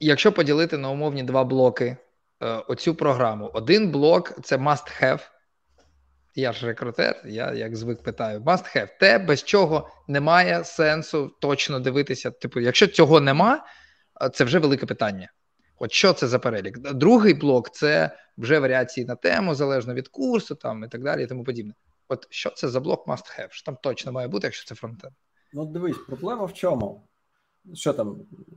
якщо 0.00 0.32
поділити 0.32 0.78
на 0.78 0.90
умовні 0.90 1.22
два 1.22 1.44
блоки 1.44 1.96
е, 2.42 2.46
оцю 2.46 2.94
програму, 2.94 3.50
один 3.54 3.90
блок 3.90 4.32
це 4.42 4.56
must 4.56 5.02
have. 5.02 5.20
Я 6.34 6.52
ж 6.52 6.66
рекрутер, 6.66 7.22
я 7.24 7.52
як 7.52 7.76
звик 7.76 8.02
питаю, 8.02 8.40
must 8.40 8.76
have. 8.76 8.88
Те, 9.00 9.18
без 9.18 9.42
чого 9.42 9.90
немає 10.08 10.64
сенсу 10.64 11.30
точно 11.40 11.80
дивитися. 11.80 12.30
Типу, 12.30 12.60
якщо 12.60 12.86
цього 12.86 13.20
нема, 13.20 13.64
це 14.32 14.44
вже 14.44 14.58
велике 14.58 14.86
питання. 14.86 15.28
От 15.78 15.92
що 15.92 16.12
це 16.12 16.26
за 16.26 16.38
перелік? 16.38 16.78
Другий 16.78 17.34
блок 17.34 17.70
це 17.70 18.18
вже 18.38 18.58
варіації 18.58 19.06
на 19.06 19.16
тему, 19.16 19.54
залежно 19.54 19.94
від 19.94 20.08
курсу, 20.08 20.54
там 20.54 20.84
і 20.84 20.88
так 20.88 21.02
далі, 21.02 21.24
і 21.24 21.26
тому 21.26 21.44
подібне. 21.44 21.74
От 22.08 22.26
що 22.30 22.50
це 22.50 22.68
за 22.68 22.80
блок 22.80 23.06
must 23.08 23.40
have? 23.40 23.50
Що 23.50 23.64
там 23.64 23.76
точно 23.82 24.12
має 24.12 24.28
бути, 24.28 24.46
якщо 24.46 24.68
це 24.68 24.74
фронтенд? 24.74 25.12
Ну, 25.52 25.66
дивись, 25.66 25.96
проблема 26.06 26.44
в 26.44 26.54
чому? 26.54 27.08
Що 27.74 27.92
там? 27.92 28.16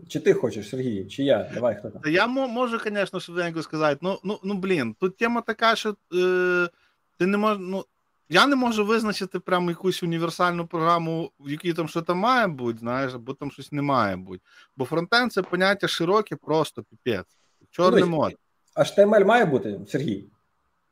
Чи 0.10 0.20
ти 0.20 0.34
хочеш, 0.34 0.70
Сергій, 0.70 1.06
чи 1.06 1.24
я? 1.24 1.52
Давай 1.54 1.76
хто 1.80 1.90
там? 1.90 2.02
Я 2.06 2.28
можу, 2.28 2.80
звісно, 2.80 3.20
швиденько 3.20 3.64
сказати. 3.64 4.00
Ну, 4.02 4.20
ну, 4.24 4.40
ну 4.44 4.54
блін, 4.54 4.96
тут 5.00 5.18
тема 5.18 5.42
така, 5.42 5.76
що 5.76 5.90
е, 5.90 6.70
ти 7.18 7.26
не 7.28 7.38
можеш. 7.38 7.58
Ну, 7.62 7.86
я 8.30 8.48
не 8.48 8.56
можу 8.56 8.86
визначити 8.86 9.40
прямо 9.40 9.70
якусь 9.70 10.04
універсальну 10.04 10.68
програму, 10.68 11.32
в 11.40 11.50
якій 11.50 11.74
там 11.74 11.88
щось 11.88 12.08
має 12.08 12.48
бути, 12.48 12.80
знаєш, 12.80 13.14
або 13.14 13.34
там 13.34 13.52
щось 13.52 13.72
не 13.72 13.82
має 13.82 14.16
бути. 14.16 14.44
Бо 14.78 14.86
фронтенд 14.86 15.34
це 15.34 15.42
поняття 15.42 15.88
широке, 15.88 16.36
просто 16.36 16.84
піпець. 16.84 17.38
Чорний 17.72 18.04
мод. 18.04 18.34
HTML 18.76 19.26
має 19.26 19.46
бути, 19.46 19.80
Сергій? 19.88 20.26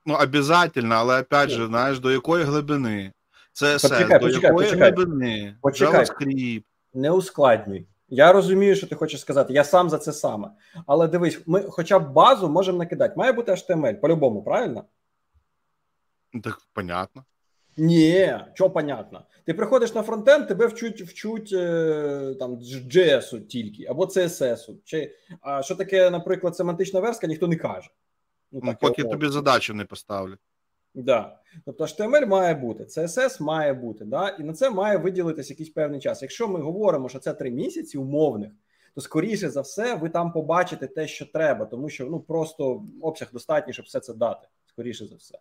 Ну, 0.06 0.14
обов'язково, 0.14 0.88
але 0.90 1.22
опять 1.22 1.50
же, 1.50 1.68
знаєш, 1.68 2.00
до 2.00 2.12
якої 2.12 2.44
глибини? 2.44 3.12
CSS, 3.54 3.82
Почекай, 3.90 4.20
до 4.20 4.30
якої 4.30 4.54
почекай. 4.54 4.92
глибини? 4.92 5.58
Почекай. 5.62 6.06
JavaScript. 6.06 6.64
Не 6.94 7.12
ускладнюй. 7.12 7.88
Я 8.10 8.34
розумію, 8.34 8.76
що 8.76 8.88
ти 8.88 8.96
хочеш 8.96 9.22
сказати. 9.22 9.54
Я 9.54 9.64
сам 9.64 9.90
за 9.90 9.98
це 9.98 10.14
саме. 10.14 10.52
Але 10.88 11.08
дивись, 11.08 11.42
ми 11.46 11.64
хоча 11.70 12.00
б 12.00 12.14
базу 12.14 12.50
можемо 12.50 12.78
накидати. 12.78 13.14
Має 13.18 13.32
бути 13.32 13.52
HTML, 13.52 14.00
по-любому, 14.00 14.44
правильно? 14.44 14.84
Так, 16.44 16.62
понятно. 16.74 17.24
Ні, 17.78 18.34
що 18.54 18.70
понятно. 18.70 19.22
Ти 19.46 19.54
приходиш 19.54 19.94
на 19.94 20.04
фронтенд, 20.04 20.48
тебе 20.48 20.68
вчуть 20.68 21.02
вчуть 21.02 21.54
е, 21.54 22.36
там 22.40 22.56
JS 22.60 23.42
тільки 23.42 23.86
або 23.86 24.06
CSS. 24.06 24.76
Чи 24.84 25.16
а 25.42 25.64
що 25.64 25.76
таке, 25.76 26.10
наприклад, 26.10 26.56
семантична 26.56 27.00
верстка, 27.00 27.28
ніхто 27.28 27.48
не 27.48 27.56
каже. 27.56 27.90
Ну, 28.52 28.62
так, 28.62 28.80
поки 28.80 29.04
тобі 29.04 29.28
задачу 29.28 29.74
не 29.74 29.86
поставлять. 29.86 30.40
Да. 30.96 31.40
Тобто 31.66 31.84
HTML 31.84 32.26
має 32.26 32.54
бути, 32.54 32.84
CSS 32.84 33.44
має 33.44 33.74
бути, 33.74 34.06
да? 34.06 34.30
і 34.30 34.44
на 34.44 34.54
це 34.54 34.70
має 34.70 34.98
виділитися 34.98 35.54
якийсь 35.54 35.70
певний 35.70 36.00
час. 36.00 36.22
Якщо 36.22 36.48
ми 36.48 36.60
говоримо, 36.62 37.10
що 37.10 37.20
це 37.20 37.34
три 37.34 37.52
місяці 37.52 37.98
умовних, 37.98 38.52
то 38.96 39.02
скоріше 39.02 39.50
за 39.50 39.62
все 39.62 39.96
ви 39.96 40.10
там 40.10 40.32
побачите 40.32 40.88
те, 40.88 41.08
що 41.08 41.26
треба, 41.26 41.66
тому 41.66 41.90
що 41.90 42.06
ну 42.06 42.20
просто 42.20 42.84
обсяг 43.02 43.30
достатній, 43.34 43.74
щоб 43.74 43.86
все 43.86 44.00
це 44.00 44.14
дати. 44.14 44.48
Скоріше 44.66 45.06
за 45.06 45.16
все. 45.16 45.40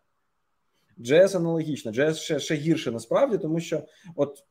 JS 0.99 1.36
аналогічно, 1.36 1.92
JS 1.92 2.14
ще 2.14 2.38
ще 2.38 2.55
гірше 2.55 2.90
насправді, 2.90 3.38
тому 3.38 3.61
що 3.61 3.82
от 4.16 4.45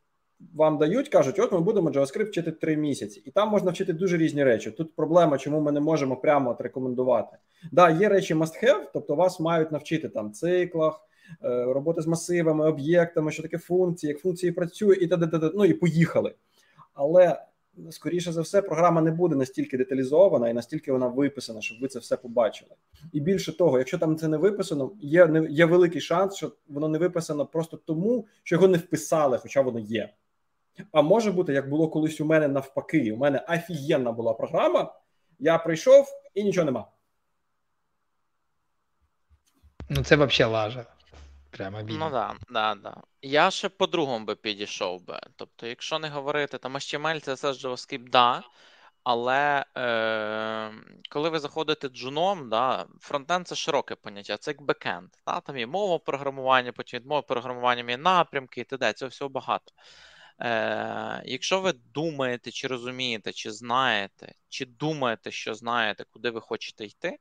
вам 0.53 0.77
дають, 0.77 1.09
кажуть, 1.09 1.39
от 1.39 1.51
ми 1.51 1.59
будемо 1.59 1.89
JavaScript 1.89 2.27
вчити 2.27 2.51
три 2.51 2.77
місяці, 2.77 3.23
і 3.25 3.31
там 3.31 3.49
можна 3.49 3.71
вчити 3.71 3.93
дуже 3.93 4.17
різні 4.17 4.43
речі. 4.43 4.71
Тут 4.71 4.95
проблема, 4.95 5.37
чому 5.37 5.61
ми 5.61 5.71
не 5.71 5.79
можемо 5.79 6.15
прямо 6.15 6.51
от 6.51 6.61
рекомендувати. 6.61 7.37
Да, 7.71 7.89
є 7.89 8.09
речі 8.09 8.35
must 8.35 8.63
have, 8.63 8.83
тобто 8.93 9.15
вас 9.15 9.39
мають 9.39 9.71
навчити 9.71 10.09
там 10.09 10.31
циклах, 10.31 10.99
е, 11.43 11.63
роботи 11.63 12.01
з 12.01 12.07
масивами, 12.07 12.69
об'єктами, 12.69 13.31
що 13.31 13.41
таке 13.41 13.57
функції, 13.57 14.09
як 14.09 14.19
функції 14.19 14.51
працюють, 14.51 15.01
і 15.01 15.07
т.д. 15.07 15.51
ну 15.55 15.65
і 15.65 15.73
поїхали. 15.73 16.35
Але 16.93 17.41
скоріше 17.91 18.31
за 18.31 18.41
все, 18.41 18.61
програма 18.61 19.01
не 19.01 19.11
буде 19.11 19.35
настільки 19.35 19.77
деталізована 19.77 20.49
і 20.49 20.53
настільки 20.53 20.91
вона 20.91 21.07
виписана, 21.07 21.61
щоб 21.61 21.77
ви 21.81 21.87
це 21.87 21.99
все 21.99 22.17
побачили. 22.17 22.71
І 23.11 23.19
більше 23.19 23.57
того, 23.57 23.77
якщо 23.77 23.97
там 23.97 24.15
це 24.15 24.27
не 24.27 24.37
виписано, 24.37 24.91
є 25.01 25.25
не 25.25 25.47
є 25.49 25.65
великий 25.65 26.01
шанс, 26.01 26.35
що 26.35 26.51
воно 26.67 26.87
не 26.87 26.97
виписано 26.97 27.45
просто 27.45 27.77
тому, 27.77 28.27
що 28.43 28.55
його 28.55 28.67
не 28.67 28.77
вписали, 28.77 29.37
хоча 29.37 29.61
воно 29.61 29.79
є. 29.79 30.13
А 30.91 31.01
може 31.01 31.31
бути, 31.31 31.53
як 31.53 31.69
було 31.69 31.87
колись 31.87 32.21
у 32.21 32.25
мене 32.25 32.47
навпаки. 32.47 33.11
У 33.11 33.17
мене 33.17 33.45
офігенна 33.49 34.11
була 34.11 34.33
програма. 34.33 34.93
Я 35.39 35.57
прийшов 35.57 36.07
і 36.33 36.43
нічого 36.43 36.65
нема. 36.65 36.87
Ну, 39.89 40.03
це 40.03 40.15
взагалі 40.15 40.53
лажа. 40.53 40.85
Прямо 41.53 41.83
бідно. 41.83 42.05
Ну 42.05 42.11
да, 42.11 42.35
да, 42.49 42.75
да. 42.75 43.01
Я 43.21 43.51
ще 43.51 43.69
по-другому 43.69 44.25
би 44.25 44.35
підійшов 44.35 45.05
би. 45.05 45.19
Тобто, 45.35 45.67
якщо 45.67 45.99
не 45.99 46.09
говорити, 46.09 46.57
там 46.57 46.75
HTML, 46.75 47.19
це 47.19 47.33
все 47.33 47.47
JavaScript, 47.51 48.09
да. 48.09 48.43
Але 49.03 49.65
е, 49.77 50.71
коли 51.09 51.29
ви 51.29 51.39
заходите 51.39 51.87
джуном, 51.87 52.49
да, 52.49 52.87
фронтенд 52.99 53.47
це 53.47 53.55
широке 53.55 53.95
поняття, 53.95 54.37
це 54.37 54.51
як 54.51 54.61
бекенд. 54.61 55.09
Да, 55.27 55.39
Там 55.39 55.57
є 55.57 55.67
мова 55.67 55.99
програмування, 55.99 56.71
потім 56.71 56.99
від 56.99 57.05
мови 57.05 57.21
програмування 57.21 57.91
є 57.91 57.97
напрямки 57.97 58.61
і 58.61 58.63
т.д. 58.63 58.93
Цього 58.93 59.09
всього 59.09 59.29
багато. 59.29 59.71
Е, 60.39 61.21
Якщо 61.25 61.61
ви 61.61 61.73
думаєте, 61.73 62.51
чи 62.51 62.67
розумієте, 62.67 63.31
чи 63.33 63.51
знаєте, 63.51 64.33
чи 64.49 64.65
думаєте, 64.65 65.31
що 65.31 65.53
знаєте, 65.55 66.05
куди 66.09 66.29
ви 66.29 66.41
хочете 66.41 66.85
йти, 66.85 67.19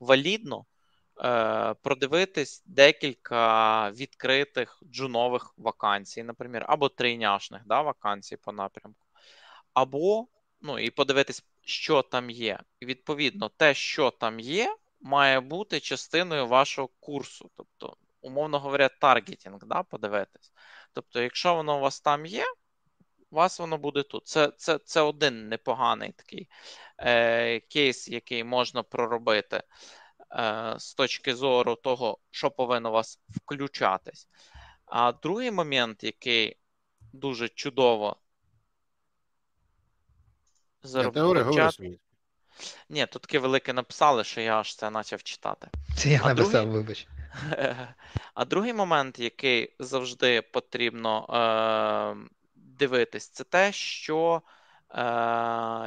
валідно 0.00 0.64
продивитись 1.82 2.62
декілька 2.66 3.90
відкритих 3.90 4.82
джунових 4.92 5.54
вакансій, 5.56 6.22
наприклад, 6.22 6.64
або 6.66 6.88
трійняшних 6.88 7.62
да, 7.66 7.82
вакансій 7.82 8.36
по 8.36 8.52
напрямку, 8.52 9.06
або 9.74 10.26
ну, 10.60 10.78
і 10.78 10.90
подивитись, 10.90 11.44
що 11.64 12.02
там 12.02 12.30
є. 12.30 12.58
І 12.80 12.86
відповідно, 12.86 13.48
те, 13.48 13.74
що 13.74 14.10
там 14.10 14.40
є, 14.40 14.76
має 15.00 15.40
бути 15.40 15.80
частиною 15.80 16.46
вашого 16.46 16.88
курсу. 17.00 17.50
Тобто, 17.56 17.96
умовно 18.20 18.58
говоря, 18.58 18.88
таргетінг, 18.88 19.58
да, 19.62 19.82
подивитись. 19.82 20.52
Тобто, 20.92 21.22
якщо 21.22 21.54
воно 21.54 21.76
у 21.78 21.80
вас 21.80 22.00
там 22.00 22.26
є, 22.26 22.44
у 23.30 23.36
вас 23.36 23.58
воно 23.58 23.78
буде 23.78 24.02
тут. 24.02 24.26
Це 24.26 24.52
це, 24.56 24.78
це 24.78 25.00
один 25.00 25.48
непоганий 25.48 26.12
такий 26.12 26.48
е, 26.98 27.60
кейс, 27.60 28.08
який 28.08 28.44
можна 28.44 28.82
проробити 28.82 29.56
е, 29.56 29.62
з 30.78 30.94
точки 30.94 31.34
зору 31.34 31.74
того, 31.74 32.18
що 32.30 32.50
повинно 32.50 32.90
вас 32.90 33.20
включатись. 33.28 34.28
А 34.86 35.12
другий 35.12 35.50
момент, 35.50 36.04
який 36.04 36.56
дуже 37.12 37.48
чудово 37.48 38.16
заробити. 40.82 41.20
Ні, 42.88 43.06
тут 43.06 43.22
таке 43.22 43.38
велике 43.38 43.72
написали, 43.72 44.24
що 44.24 44.40
я 44.40 44.60
аж 44.60 44.76
це 44.76 44.90
почав 44.90 45.22
читати. 45.22 45.68
Це 45.96 46.08
я 46.08 46.20
а 46.22 46.28
написав, 46.28 46.64
другий... 46.64 46.80
вибач. 46.80 47.06
А 48.34 48.44
другий 48.44 48.72
момент, 48.72 49.18
який 49.18 49.74
завжди 49.78 50.42
потрібно 50.42 51.26
е, 51.26 52.30
дивитись, 52.54 53.28
це 53.28 53.44
те, 53.44 53.72
що 53.72 54.42
е, 54.44 54.61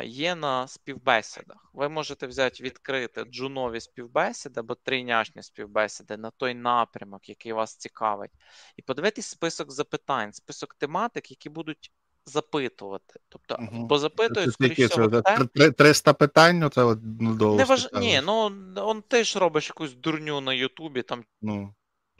є 0.03 0.35
на 0.35 0.67
співбесідах. 0.67 1.69
Ви 1.73 1.89
можете 1.89 2.27
взяти 2.27 2.63
відкрити 2.63 3.23
джунові 3.23 3.79
співбесіди 3.79 4.59
або 4.59 4.75
трійняшні 4.75 5.43
співбесіди 5.43 6.17
на 6.17 6.31
той 6.31 6.53
напрямок, 6.53 7.29
який 7.29 7.53
вас 7.53 7.75
цікавить, 7.75 8.31
і 8.77 8.81
подивитись 8.81 9.25
список 9.25 9.71
запитань, 9.71 10.33
список 10.33 10.73
тематик, 10.73 11.31
які 11.31 11.49
будуть 11.49 11.91
запитувати. 12.25 13.19
Тобто, 13.29 13.57
угу. 13.59 13.85
бо 13.85 13.97
запитують, 13.99 14.53
скоріше 14.53 14.85
всього, 14.85 15.21
те... 15.21 15.71
300 15.71 16.13
питань, 16.13 16.59
ну 16.59 16.69
це 16.69 16.83
от 16.83 16.99
ну, 17.19 17.55
Не 17.55 17.63
важ... 17.63 17.89
Ні, 17.93 18.21
ну 18.25 18.51
он 18.75 19.01
ти 19.01 19.23
ж 19.23 19.39
робиш 19.39 19.67
якусь 19.69 19.93
дурню 19.93 20.41
на 20.41 20.53
Ютубі, 20.53 21.01
там 21.01 21.23
ну. 21.41 21.73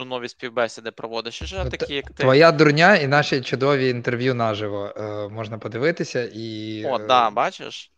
Нові 0.04 0.30
співбесіди 0.30 0.92
проводиш. 0.92 1.42
І 1.42 1.46
вже 1.46 1.66
такі, 1.66 1.94
як 1.94 2.06
ти. 2.06 2.14
Твоя 2.14 2.52
дурня 2.52 2.96
і 2.96 3.08
наші 3.08 3.42
чудові 3.42 3.90
інтерв'ю 3.90 4.36
наживо 4.36 4.94
е, 4.98 5.30
можна 5.30 5.58
подивитися 5.58 6.30
і. 6.34 6.84
О, 6.86 6.98
так, 6.98 7.08
да, 7.08 7.30
бачиш? 7.30 7.92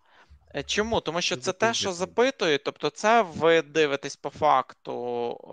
Е, 0.56 0.64
чому? 0.64 1.02
Тому 1.02 1.22
що 1.22 1.38
це 1.38 1.54
те, 1.54 1.74
що 1.74 1.91
запитують, 1.91 2.64
тобто, 2.64 2.89
це 2.89 3.22
ви 3.22 3.62
дивитесь 3.62 4.16
по 4.16 4.30
факту 4.30 4.93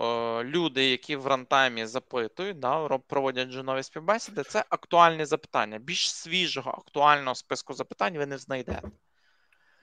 е, 0.00 0.44
люди, 0.44 0.90
які 0.90 1.16
в 1.16 1.26
рантаймі 1.26 1.86
запитують, 1.86 2.58
да, 2.58 2.88
проводять 2.88 3.48
джунові 3.48 3.82
співбесіди. 3.82 4.42
Це 4.42 4.64
актуальні 4.68 5.24
запитання. 5.24 5.78
Більш 5.78 6.14
свіжого 6.14 6.70
актуального 6.70 7.34
списку 7.34 7.74
запитань 7.74 8.18
ви 8.18 8.26
не 8.26 8.38
знайдете. 8.38 8.82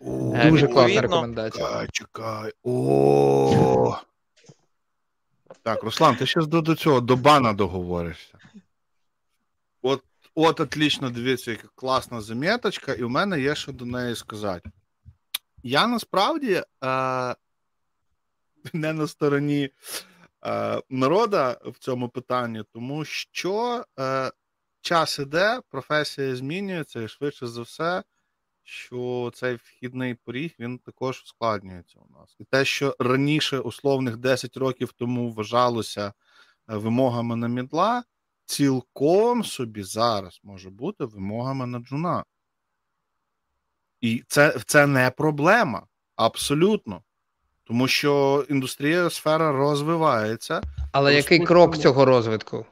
О, 0.01 0.33
е, 0.35 0.49
Дуже 0.49 0.67
класна 0.67 1.01
рекомендація. 1.01 1.67
Чекай, 1.67 1.87
чекай. 1.91 2.51
О. 2.63 3.97
Так, 5.63 5.83
Руслан, 5.83 6.15
ти 6.15 6.25
ще 6.25 6.41
до 6.41 6.75
цього 6.75 7.01
до 7.01 7.15
бана 7.15 7.53
договоришся. 7.53 8.37
От, 9.81 10.03
от, 10.35 10.59
отлично, 10.59 11.09
дивіться, 11.09 11.51
яка 11.51 11.67
класна 11.75 12.21
заміточка, 12.21 12.93
і 12.93 13.03
в 13.03 13.09
мене 13.09 13.41
є 13.41 13.55
що 13.55 13.71
до 13.71 13.85
неї 13.85 14.15
сказати. 14.15 14.71
Я 15.63 15.87
насправді 15.87 16.53
е, 16.53 16.65
не 18.73 18.93
на 18.93 19.07
стороні 19.07 19.69
е, 20.45 20.81
народа 20.89 21.57
в 21.65 21.79
цьому 21.79 22.09
питанні, 22.09 22.63
тому 22.73 23.05
що 23.05 23.85
е, 23.99 24.31
час 24.81 25.19
іде, 25.19 25.61
професія 25.69 26.35
змінюється, 26.35 27.01
і 27.01 27.07
швидше 27.07 27.47
за 27.47 27.61
все, 27.61 28.03
що 28.63 29.31
цей 29.35 29.55
вхідний 29.55 30.13
поріг 30.15 30.55
він 30.59 30.79
також 30.79 31.21
ускладнюється 31.25 31.99
у 31.99 32.19
нас. 32.19 32.35
І 32.39 32.43
те, 32.43 32.65
що 32.65 32.95
раніше, 32.99 33.59
условних 33.59 34.17
10 34.17 34.57
років 34.57 34.91
тому 34.91 35.31
вважалося 35.31 36.07
е, 36.07 36.13
вимогами 36.67 37.35
на 37.35 37.47
мідла, 37.47 38.03
цілком 38.45 39.43
собі 39.43 39.83
зараз 39.83 40.39
може 40.43 40.69
бути 40.69 41.05
вимогами 41.05 41.65
на 41.65 41.79
джуна. 41.79 42.23
І 44.01 44.23
це 44.27 44.59
це 44.65 44.87
не 44.87 45.11
проблема. 45.11 45.87
Абсолютно. 46.15 47.03
Тому 47.63 47.87
що 47.87 48.45
індустрія 48.49 49.09
сфера 49.09 49.51
розвивається. 49.51 50.61
Але 50.91 51.15
який 51.15 51.39
крок 51.39 51.77
цього 51.77 52.05
розвитку? 52.05 52.65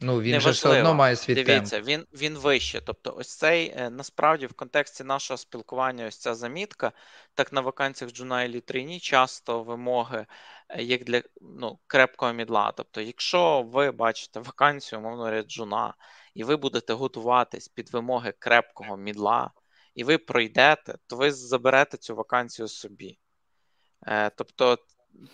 Ну, 0.00 0.20
він 0.20 0.40
же 0.40 0.50
все 0.50 0.68
одно 0.68 0.94
має 0.94 1.16
свій 1.16 1.34
Дивіться, 1.34 1.76
темп. 1.76 1.88
він 1.88 2.06
він 2.12 2.38
вище. 2.38 2.80
Тобто, 2.80 3.14
ось 3.18 3.36
цей 3.36 3.74
е, 3.76 3.90
насправді 3.90 4.46
в 4.46 4.52
контексті 4.52 5.04
нашого 5.04 5.38
спілкування, 5.38 6.06
ось 6.06 6.18
ця 6.18 6.34
замітка, 6.34 6.92
так 7.34 7.52
на 7.52 7.60
вакансіях 7.60 8.12
Джуна 8.12 8.42
і 8.42 8.48
Літрині 8.48 9.00
часто 9.00 9.62
вимоги 9.62 10.26
е, 10.68 10.82
як 10.82 11.04
для 11.04 11.22
ну, 11.40 11.78
крепкого 11.86 12.32
мідла. 12.32 12.72
Тобто, 12.76 13.00
якщо 13.00 13.62
ви 13.62 13.90
бачите 13.90 14.40
вакансію, 14.40 15.00
мовно 15.00 15.42
Джуна, 15.42 15.94
і 16.34 16.44
ви 16.44 16.56
будете 16.56 16.92
готуватись 16.92 17.68
під 17.68 17.92
вимоги 17.92 18.34
крепкого 18.38 18.96
мідла 18.96 19.50
і 19.94 20.04
ви 20.04 20.18
пройдете, 20.18 20.94
то 21.06 21.16
ви 21.16 21.32
заберете 21.32 21.96
цю 21.96 22.16
вакансію 22.16 22.68
собі. 22.68 23.18
Е, 24.06 24.30
Тобто 24.30 24.78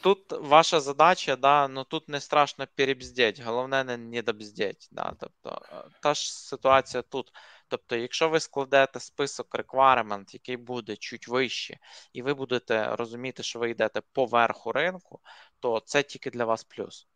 тут 0.00 0.32
ваша 0.32 0.80
задача, 0.80 1.36
да, 1.36 1.68
ну 1.68 1.84
тут 1.84 2.08
не 2.08 2.20
страшно 2.20 2.66
перебздеть, 2.66 3.40
головне 3.40 3.84
не 3.84 3.96
недобздеть. 3.96 4.88
Да, 4.90 5.14
тобто, 5.20 5.62
е, 5.72 5.84
Та 6.00 6.14
ж 6.14 6.34
ситуація 6.34 7.02
тут. 7.02 7.32
Тобто, 7.68 7.96
якщо 7.96 8.28
ви 8.28 8.40
складете 8.40 9.00
список 9.00 9.54
requirement, 9.54 10.34
який 10.34 10.56
буде 10.56 10.96
чуть 10.96 11.28
вище, 11.28 11.78
і 12.12 12.22
ви 12.22 12.34
будете 12.34 12.96
розуміти, 12.96 13.42
що 13.42 13.58
ви 13.58 13.70
йдете 13.70 14.02
по 14.12 14.26
верху 14.26 14.72
ринку, 14.72 15.20
то 15.60 15.82
це 15.86 16.02
тільки 16.02 16.30
для 16.30 16.44
вас 16.44 16.64
плюс. 16.64 17.08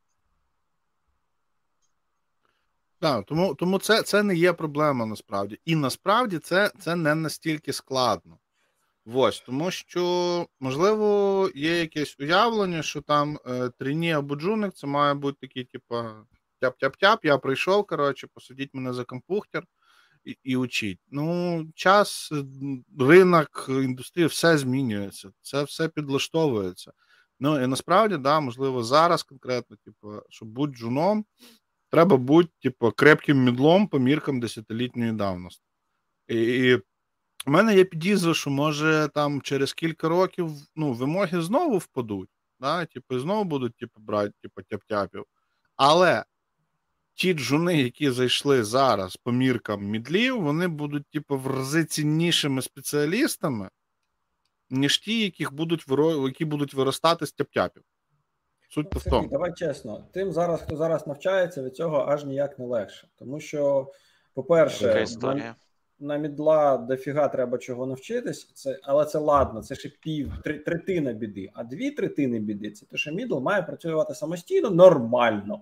Так, 2.99 3.27
тому 3.27 3.55
тому 3.55 3.79
це 3.79 4.03
це 4.03 4.23
не 4.23 4.35
є 4.35 4.53
проблема 4.53 5.07
насправді. 5.07 5.61
І 5.65 5.77
насправді 5.77 6.39
це 6.39 6.71
це 6.81 6.97
не 6.97 7.15
настільки 7.15 7.73
складно. 7.73 8.39
Ось, 9.07 9.41
тому 9.41 9.71
що, 9.71 10.47
можливо, 10.61 11.51
є 11.55 11.79
якесь 11.81 12.17
уявлення, 12.21 12.83
що 12.83 13.01
там 13.01 13.39
е, 13.47 13.71
трині 13.79 14.13
або 14.13 14.37
джуник 14.37 14.75
це 14.75 14.87
має 14.87 15.15
бути 15.15 15.39
такий, 15.41 15.65
типу, 15.65 15.95
тяп-тяп-тяп, 16.61 17.19
я 17.23 17.39
прийшов, 17.39 17.87
коротше, 17.87 18.27
посадіть 18.35 18.75
мене 18.75 18.93
за 18.93 19.05
компухтер 19.05 19.65
і 20.25 20.39
і 20.43 20.57
учіть. 20.57 21.01
Ну, 21.11 21.67
час, 21.75 22.33
ринок, 22.99 23.67
індустрія, 23.69 24.27
все 24.27 24.59
змінюється, 24.59 25.31
це 25.41 25.63
все 25.63 25.89
підлаштовується. 25.89 26.93
Ну 27.41 27.65
і 27.65 27.67
насправді, 27.67 28.17
да, 28.17 28.41
можливо, 28.41 28.83
зараз 28.83 29.23
конкретно, 29.23 29.77
типу, 29.85 30.13
щоб 30.29 30.49
бути 30.49 30.75
джуном, 30.75 31.25
треба 31.91 32.17
бути, 32.17 32.51
типу, 32.63 32.93
крепким 32.93 33.45
мідлом 33.45 33.89
по 33.89 33.99
міркам 33.99 34.41
десятилітньої 34.41 35.13
давності. 35.13 35.65
І, 36.29 36.37
і 36.37 36.81
у 37.47 37.51
мене 37.51 37.77
є 37.77 37.85
підізва, 37.85 38.35
що 38.35 38.51
може 38.51 39.09
там 39.15 39.43
через 39.43 39.73
кілька 39.73 40.09
років 40.09 40.51
ну, 40.77 40.93
вимоги 40.93 41.43
знову 41.43 41.79
впадуть, 41.79 42.31
да, 42.61 42.87
типу, 42.87 43.19
знову 43.19 43.45
будуть 43.45 43.77
типу, 43.77 44.01
брати 44.01 44.33
типу, 44.43 44.61
тяп-тяпів. 44.63 45.25
Але 45.77 46.25
ті 47.15 47.35
джуни, 47.35 47.83
які 47.83 48.11
зайшли 48.11 48.65
зараз 48.65 49.17
по 49.17 49.33
міркам 49.33 49.85
мідлів, 49.85 50.43
вони 50.43 50.69
будуть, 50.69 51.07
типу, 51.07 51.39
в 51.39 51.47
рази 51.47 51.85
ціннішими 51.85 52.63
спеціалістами, 52.63 53.69
ніж 54.71 54.99
ті, 54.99 55.25
яких 55.25 55.53
будуть 55.53 55.85
які 56.25 56.45
будуть 56.45 56.75
виростати 56.75 57.27
з 57.27 57.35
тяп-тяпів. 57.35 57.83
Суть 58.69 58.87
ну, 58.93 58.99
в 58.99 59.05
тому. 59.05 59.29
Давай 59.29 59.53
чесно, 59.55 60.09
тим 60.13 60.33
зараз, 60.33 60.63
хто 60.63 60.77
зараз 60.77 61.07
навчається, 61.07 61.63
від 61.63 61.77
цього 61.77 61.99
аж 62.09 62.25
ніяк 62.25 62.59
не 62.59 62.67
легше. 62.67 63.09
Тому 63.17 63.41
що, 63.41 63.93
по-перше, 64.35 65.07
на, 66.05 66.17
мідла 66.17 66.77
дофіга 66.77 67.29
треба 67.29 67.59
чого 67.59 67.87
навчитись, 67.87 68.51
це, 68.55 68.79
але 68.83 69.05
це 69.05 69.19
ладно, 69.19 69.63
це 69.63 69.75
ще 69.75 69.89
пів 69.89 70.33
три, 70.45 70.59
третина 70.59 71.13
біди. 71.13 71.51
А 71.55 71.65
дві 71.65 71.91
третини 71.91 72.39
біди 72.39 72.71
це 72.71 72.87
те, 72.87 72.97
що 72.97 73.13
мідл 73.13 73.39
має 73.39 73.63
працювати 73.63 74.15
самостійно 74.15 74.71
нормально. 74.71 75.61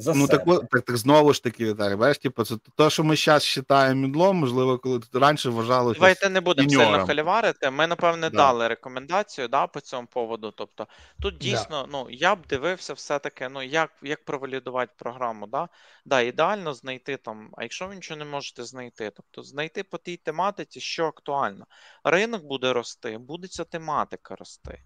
За 0.00 0.14
ну 0.14 0.26
себе. 0.26 0.44
так, 0.44 0.68
так 0.70 0.82
так 0.82 0.96
знову 0.96 1.32
ж 1.32 1.42
таки, 1.42 1.74
так, 1.74 1.98
бачиш, 1.98 2.18
типу, 2.18 2.44
це 2.44 2.54
те, 2.76 2.90
що 2.90 3.04
ми 3.04 3.16
зараз 3.16 3.62
вважаємо 3.68 4.00
мідлом, 4.00 4.36
можливо, 4.36 4.78
коли 4.78 5.00
раніше 5.12 5.50
вважали. 5.50 5.94
Давайте 5.94 6.28
не 6.28 6.40
будемо 6.40 6.70
сильно 6.70 7.06
халіварити. 7.06 7.70
Ми, 7.70 7.86
напевне, 7.86 8.30
да. 8.30 8.36
дали 8.36 8.68
рекомендацію 8.68 9.48
да, 9.48 9.66
по 9.66 9.80
цьому 9.80 10.06
поводу. 10.06 10.50
Тобто, 10.56 10.86
тут 11.22 11.38
дійсно, 11.38 11.82
да. 11.82 11.88
ну 11.92 12.06
я 12.10 12.34
б 12.34 12.38
дивився, 12.48 12.92
все-таки, 12.92 13.48
ну 13.48 13.62
як 13.62 13.90
як 14.02 14.24
провалідувати 14.24 14.92
програму. 14.98 15.46
Да? 15.46 15.68
Да, 16.04 16.20
Ідеально 16.20 16.74
знайти 16.74 17.16
там, 17.16 17.50
а 17.56 17.62
якщо 17.62 17.86
ви 17.86 17.94
нічого 17.94 18.18
не 18.18 18.24
можете 18.24 18.64
знайти, 18.64 19.12
тобто 19.16 19.42
знайти 19.42 19.82
по 19.82 19.98
тій 19.98 20.16
тематиці, 20.16 20.80
що 20.80 21.06
актуально. 21.06 21.66
Ринок 22.04 22.44
буде 22.44 22.72
рости, 22.72 23.18
буде 23.18 23.48
ця 23.48 23.64
тематика 23.64 24.36
рости. 24.36 24.82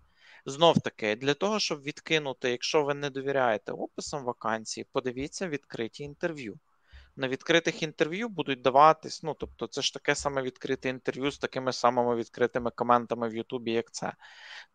Знов 0.47 0.81
таки, 0.81 1.17
для 1.17 1.35
того, 1.35 1.59
щоб 1.59 1.83
відкинути, 1.83 2.51
якщо 2.51 2.85
ви 2.85 2.95
не 2.95 3.11
довіряєте 3.11 3.73
описам 3.73 4.25
вакансії, 4.25 4.87
подивіться 4.93 5.49
відкриті 5.49 5.91
інтерв'ю. 5.99 6.59
На 7.17 7.29
відкритих 7.29 7.83
інтерв'ю 7.83 8.29
будуть 8.29 8.63
даватись, 8.63 9.23
ну 9.23 9.35
тобто, 9.35 9.67
це 9.67 9.83
ж 9.83 9.95
таке 9.95 10.15
саме 10.15 10.43
відкрите 10.43 10.89
інтерв'ю 10.89 11.31
з 11.31 11.39
такими 11.39 11.73
самими 11.73 12.17
відкритими 12.17 12.71
коментами 12.71 13.29
в 13.29 13.37
Ютубі, 13.37 13.73
як 13.73 13.93
це. 13.93 14.13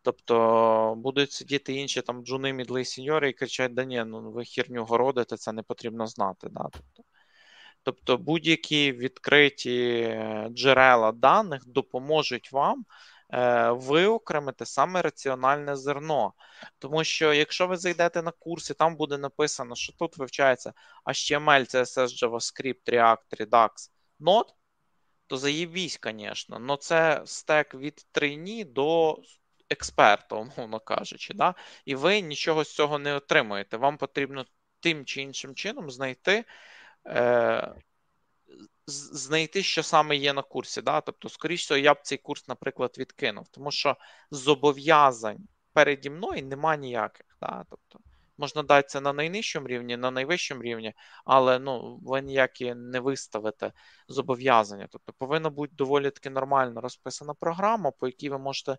Тобто 0.02 0.94
будуть 0.96 1.32
сидіти 1.32 1.72
інші 1.74 2.02
там 2.02 2.24
джуни, 2.24 2.52
мідли, 2.52 2.84
сіньори 2.84 3.30
і 3.30 3.32
кричать: 3.32 3.74
да 3.74 3.84
ні, 3.84 4.04
ну 4.04 4.30
ви 4.30 4.44
хірню 4.44 4.84
городите, 4.84 5.36
це 5.36 5.52
не 5.52 5.62
потрібно 5.62 6.06
знати. 6.06 6.48
Да? 6.50 6.68
Тобто, 6.72 7.02
тобто 7.82 8.18
будь-які 8.18 8.92
відкриті 8.92 10.18
джерела 10.50 11.12
даних 11.12 11.66
допоможуть 11.66 12.52
вам 12.52 12.84
Е, 12.84 13.09
виокремити 13.70 14.66
саме 14.66 15.02
раціональне 15.02 15.76
зерно. 15.76 16.32
Тому 16.78 17.04
що 17.04 17.32
якщо 17.34 17.66
ви 17.66 17.76
зайдете 17.76 18.22
на 18.22 18.30
курс 18.30 18.70
і 18.70 18.74
там 18.74 18.96
буде 18.96 19.18
написано, 19.18 19.74
що 19.74 19.92
тут 19.92 20.16
вивчається 20.16 20.72
HTML, 21.06 21.74
CSS, 21.74 22.28
JavaScript, 22.28 22.84
React, 22.86 23.40
Redux, 23.40 23.70
Node, 24.20 24.54
то 25.26 25.36
заєбісь, 25.36 25.98
звісно, 26.02 26.62
але 26.68 26.76
це 26.76 27.22
стек 27.24 27.74
від 27.74 28.06
трейні 28.12 28.64
до 28.64 29.18
експерта, 29.70 30.36
умовно 30.56 30.80
кажучи, 30.80 31.34
да? 31.34 31.54
і 31.84 31.94
ви 31.94 32.20
нічого 32.20 32.64
з 32.64 32.74
цього 32.74 32.98
не 32.98 33.14
отримуєте. 33.14 33.76
Вам 33.76 33.96
потрібно 33.98 34.44
тим 34.80 35.04
чи 35.04 35.22
іншим 35.22 35.54
чином 35.54 35.90
знайти 35.90 36.44
е, 37.06 37.74
знайти, 38.86 39.62
що 39.62 39.82
саме 39.82 40.16
є 40.16 40.32
на 40.32 40.42
курсі. 40.42 40.82
Да? 40.82 41.00
Тобто, 41.00 41.28
скоріш 41.28 41.60
всього, 41.60 41.78
я 41.78 41.94
б 41.94 41.98
цей 42.02 42.18
курс, 42.18 42.48
наприклад, 42.48 42.94
відкинув, 42.98 43.48
тому 43.48 43.70
що 43.70 43.96
зобов'язань 44.30 45.48
переді 45.72 46.10
мною 46.10 46.42
нема 46.42 46.76
ніяких. 46.76 47.26
Да? 47.40 47.64
Тобто, 47.70 47.98
Можна 48.40 48.62
дати 48.62 48.88
це 48.88 49.00
на 49.00 49.12
найнижчому 49.12 49.66
рівні, 49.66 49.96
на 49.96 50.10
найвищому 50.10 50.62
рівні, 50.62 50.94
але 51.24 51.58
ну, 51.58 51.98
ви 52.02 52.22
ніякі 52.22 52.74
не 52.74 53.00
виставите 53.00 53.72
зобов'язання. 54.08 54.88
Тобто 54.90 55.12
повинна 55.12 55.50
бути 55.50 55.74
доволі 55.74 56.10
таки 56.10 56.30
нормально 56.30 56.80
розписана 56.80 57.34
програма, 57.34 57.90
по 57.90 58.06
якій 58.06 58.28
ви 58.28 58.38
можете 58.38 58.78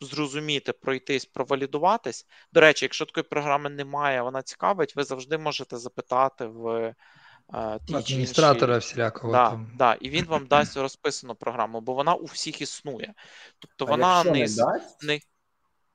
зрозуміти, 0.00 0.72
пройтись, 0.72 1.26
провалідуватись. 1.26 2.26
До 2.52 2.60
речі, 2.60 2.84
якщо 2.84 3.04
такої 3.04 3.24
програми 3.24 3.70
немає, 3.70 4.22
вона 4.22 4.42
цікавить, 4.42 4.96
ви 4.96 5.04
завжди 5.04 5.38
можете 5.38 5.76
запитати 5.76 6.46
в 6.46 6.94
ті 7.86 7.94
адміністратора 7.94 8.74
інші... 8.74 8.86
всілякого. 8.86 9.32
Да, 9.32 9.50
там. 9.50 9.72
Да, 9.78 9.94
І 9.94 10.10
він 10.10 10.24
вам 10.24 10.46
дасть 10.46 10.76
розписану 10.76 11.34
програму, 11.34 11.80
бо 11.80 11.94
вона 11.94 12.14
у 12.14 12.24
всіх 12.24 12.60
існує. 12.60 13.14
Тобто 13.58 13.86
вона 13.86 14.16
якщо 14.16 14.32
не, 14.32 14.38
не 14.38 14.46
дасть? 14.46 15.02
Не... 15.02 15.20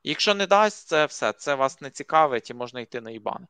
Якщо 0.03 0.33
не 0.33 0.47
дасть, 0.47 0.87
це 0.87 1.05
все. 1.05 1.33
Це 1.33 1.55
вас 1.55 1.81
не 1.81 1.89
цікавить 1.89 2.49
і 2.49 2.53
можна 2.53 2.79
йти 2.79 3.01
на 3.01 3.11
ібан. 3.11 3.47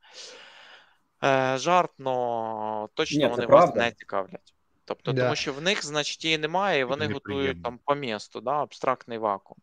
Е, 1.24 1.58
Жарт, 1.58 1.90
но 1.98 2.88
точно 2.94 3.18
Ні, 3.18 3.26
вони 3.26 3.46
вас 3.46 3.74
не 3.74 3.92
цікавлять. 3.92 4.54
Тобто, 4.84 5.12
да. 5.12 5.22
тому 5.22 5.34
що 5.36 5.52
в 5.52 5.62
них 5.62 5.84
значить 5.84 6.24
її 6.24 6.38
немає, 6.38 6.80
і 6.80 6.84
вони 6.84 7.06
Це 7.06 7.12
готують 7.12 7.62
там 7.62 7.78
по 7.84 7.94
місту, 7.94 8.40
да, 8.40 8.50
абстрактний 8.50 9.18
вакуум. 9.18 9.58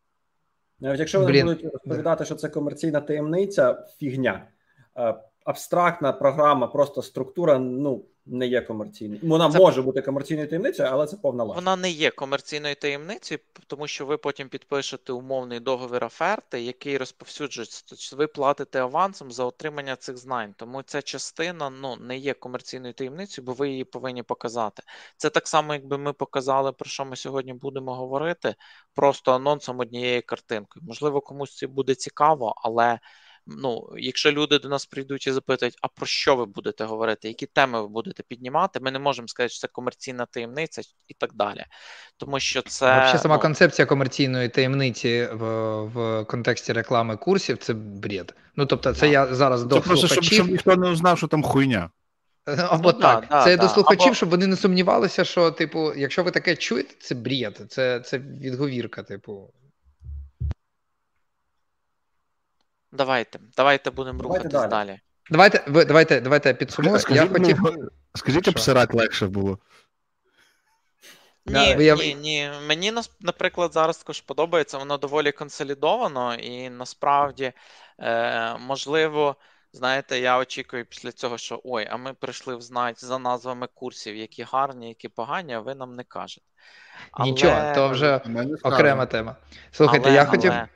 Навіть 0.80 1.00
якщо 1.00 1.20
вони 1.20 1.32
Блін. 1.32 1.46
будуть 1.46 1.64
розповідати, 1.74 2.26
що 2.26 2.36
це 2.36 2.50
комерційна 2.50 3.02
таємниця, 3.02 3.86
фігня. 4.00 4.48
Абстрактна 5.48 6.14
програма, 6.14 6.68
просто 6.68 7.02
структура, 7.02 7.60
ну 7.60 8.06
не 8.26 8.48
є 8.48 8.62
комерційною. 8.62 9.22
Вона 9.24 9.52
це... 9.52 9.60
може 9.60 9.82
бути 9.82 10.02
комерційною 10.02 10.48
таємницею, 10.48 10.90
але 10.92 11.08
це 11.08 11.18
повна 11.18 11.44
лажа. 11.44 11.60
Вона 11.60 11.76
не 11.76 11.90
є 11.90 12.12
комерційною 12.12 12.76
таємницею, 12.76 13.40
тому 13.68 13.88
що 13.88 14.06
ви 14.06 14.18
потім 14.18 14.50
підпишете 14.50 15.14
умовний 15.14 15.60
договір 15.60 16.04
оферти, 16.04 16.62
який 16.62 16.98
розповсюджується. 16.98 17.84
Тобто 17.90 18.16
ви 18.16 18.28
платите 18.28 18.82
авансом 18.82 19.32
за 19.32 19.46
отримання 19.46 19.96
цих 19.96 20.18
знань. 20.18 20.54
Тому 20.58 20.82
ця 20.82 21.02
частина 21.02 21.70
ну 21.70 21.96
не 21.96 22.18
є 22.18 22.34
комерційною 22.34 22.94
таємницею, 22.94 23.46
бо 23.46 23.54
ви 23.54 23.70
її 23.70 23.84
повинні 23.84 24.24
показати. 24.24 24.84
Це 25.18 25.30
так 25.30 25.48
само, 25.48 25.74
якби 25.74 25.98
ми 25.98 26.14
показали, 26.14 26.72
про 26.72 26.90
що 26.90 27.06
ми 27.06 27.16
сьогодні 27.16 27.54
будемо 27.54 27.96
говорити, 27.96 28.56
просто 28.94 29.32
анонсом 29.32 29.80
однієї 29.80 30.22
картинки. 30.22 30.80
Можливо, 30.84 31.22
комусь 31.22 31.56
це 31.56 31.68
буде 31.68 31.96
цікаво, 31.96 32.54
але 32.58 33.00
ну, 33.48 33.90
якщо 33.98 34.32
люди 34.32 34.60
до 34.60 34.70
нас 34.70 34.86
прийдуть 34.86 35.28
і 35.28 35.32
запитують, 35.32 35.78
а 35.82 35.88
про 35.88 36.06
що 36.06 36.36
ви 36.36 36.46
будете 36.46 36.84
говорити, 36.84 37.28
які 37.28 37.46
теми 37.46 37.82
ви 37.82 37.88
будете 37.88 38.24
піднімати, 38.24 38.80
ми 38.80 38.92
не 38.92 39.00
можемо 39.00 39.28
сказати, 39.28 39.50
що 39.50 39.60
це 39.60 39.68
комерційна 39.68 40.26
таємниця 40.26 40.82
і 41.08 41.14
так 41.14 41.34
далі. 41.34 41.66
Тому 42.18 42.40
що 42.40 42.62
це 42.62 42.86
Взагалі 42.86 43.20
сама 43.20 43.36
ну, 43.36 43.42
концепція 43.42 43.86
комерційної 43.86 44.50
таємниці 44.50 45.30
в 45.34 45.48
в 45.84 46.26
контексті 46.26 46.74
реклами 46.74 47.18
курсів 47.18 47.58
це 47.58 47.74
бред. 47.74 48.36
Ну 48.56 48.66
тобто, 48.66 48.94
це 48.94 49.02
да. 49.02 49.06
я 49.08 49.36
зараз 49.36 49.64
до 49.64 49.76
це 49.76 49.82
просто, 49.82 50.08
щоб, 50.08 50.24
щоб 50.24 50.50
ніхто 50.50 50.76
не 50.76 50.90
узнав, 50.90 51.18
що 51.18 51.28
там 51.28 51.44
хуйня. 51.44 51.90
Або 52.46 52.92
ну, 52.92 53.00
так, 53.00 53.26
да, 53.30 53.44
це 53.44 53.58
да, 53.58 53.64
до 53.64 53.70
слухачів, 53.70 54.08
або... 54.08 54.16
щоб 54.16 54.30
вони 54.30 54.48
не 54.48 54.56
сумнівалися, 54.56 55.24
що, 55.24 55.52
типу, 55.52 55.94
якщо 55.94 56.24
ви 56.24 56.32
таке 56.32 56.56
чуєте, 56.56 56.96
це 57.00 57.16
бред, 57.16 57.66
це 57.70 58.00
це 58.00 58.18
відговірка, 58.18 59.04
типу. 59.04 59.54
Давайте, 62.98 63.40
давайте 63.58 63.92
будемо 63.92 64.24
рухатись 64.24 64.52
далі. 64.52 64.70
далі. 64.70 65.00
Давайте 65.30 65.64
ви 65.68 65.86
давайте, 65.86 66.22
давайте 66.22 66.54
підсумуємо. 66.54 67.00
Я 67.10 67.28
хотів... 67.28 67.58
Скажіть, 68.16 68.48
обсирати 68.48 68.98
легше 68.98 69.28
було. 69.28 69.60
Ні, 71.46 71.76
я... 71.80 71.96
ні, 71.96 72.16
ні. 72.16 72.52
Мені 72.68 72.94
наприклад, 73.22 73.74
зараз 73.74 73.98
також 73.98 74.22
подобається, 74.22 74.78
воно 74.78 74.98
доволі 74.98 75.32
консолідовано, 75.32 76.36
і 76.36 76.70
насправді, 76.70 77.52
е, 78.00 78.58
можливо, 78.58 79.36
знаєте, 79.74 80.20
я 80.20 80.38
очікую 80.38 80.86
після 80.86 81.12
цього, 81.12 81.38
що 81.38 81.62
ой, 81.64 81.88
а 81.92 81.98
ми 81.98 82.14
прийшли 82.14 82.56
взнати 82.56 83.06
за 83.06 83.20
назвами 83.20 83.68
курсів, 83.74 84.16
які 84.16 84.44
гарні, 84.44 84.88
які 84.88 85.08
погані, 85.08 85.54
а 85.54 85.60
ви 85.60 85.76
нам 85.76 85.96
не 85.96 86.04
кажете. 86.04 86.46
Але... 87.12 87.32
Нічого, 87.32 87.76
то 87.76 87.90
вже 87.90 88.22
окрема 88.64 89.06
тема. 89.06 89.36
Слухайте, 89.72 90.10
але, 90.10 90.16
я 90.16 90.26
хотів. 90.26 90.52
Але... 90.52 90.68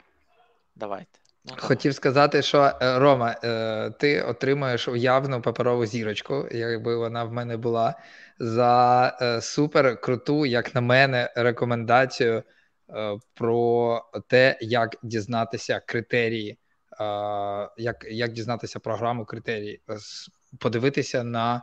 Давайте. 0.76 1.21
Хотів 1.46 1.96
сказати, 1.96 2.42
що 2.42 2.72
е, 2.82 3.00
Рома, 3.00 3.36
е, 3.44 3.90
ти 3.90 4.22
отримаєш 4.22 4.88
уявну 4.88 5.42
паперову 5.42 5.86
зірочку, 5.86 6.48
якби 6.52 6.96
вона 6.96 7.24
в 7.24 7.34
мене 7.34 7.58
була, 7.58 7.96
за 8.40 9.18
е, 9.22 9.42
супер 9.42 10.02
круту, 10.02 10.46
як 10.46 10.76
на 10.76 10.82
мене, 10.82 11.34
рекомендацію 11.36 12.44
про 13.34 14.02
те, 14.28 14.58
як 14.62 14.96
дізнатися 15.04 15.80
критерії, 15.80 16.58
як 17.78 18.06
як 18.10 18.32
дізнатися 18.32 18.80
програму 18.80 19.26
критерії, 19.26 19.82
подивитися 20.60 21.24
на 21.24 21.62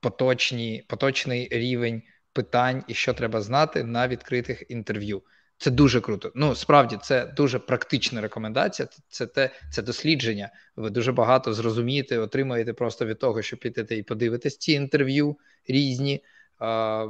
поточні, 0.00 0.84
поточний 0.88 1.48
рівень 1.52 2.02
питань 2.32 2.84
і 2.88 2.94
що 2.94 3.14
треба 3.14 3.40
знати 3.40 3.84
на 3.84 4.08
відкритих 4.08 4.62
інтерв'ю. 4.68 5.22
Це 5.64 5.70
дуже 5.70 6.00
круто. 6.00 6.32
Ну 6.34 6.54
справді 6.54 6.98
це 7.02 7.26
дуже 7.26 7.58
практична 7.58 8.20
рекомендація. 8.20 8.88
Це 9.08 9.26
те, 9.26 9.50
це 9.72 9.82
дослідження. 9.82 10.50
Ви 10.76 10.90
дуже 10.90 11.12
багато 11.12 11.54
зрозумієте, 11.54 12.18
отримаєте 12.18 12.72
просто 12.72 13.06
від 13.06 13.18
того, 13.18 13.42
що 13.42 13.56
підете 13.56 13.96
і 13.96 14.02
подивитесь 14.02 14.58
ці 14.58 14.72
інтерв'ю 14.72 15.36
різні, 15.68 16.24
а, 16.58 17.06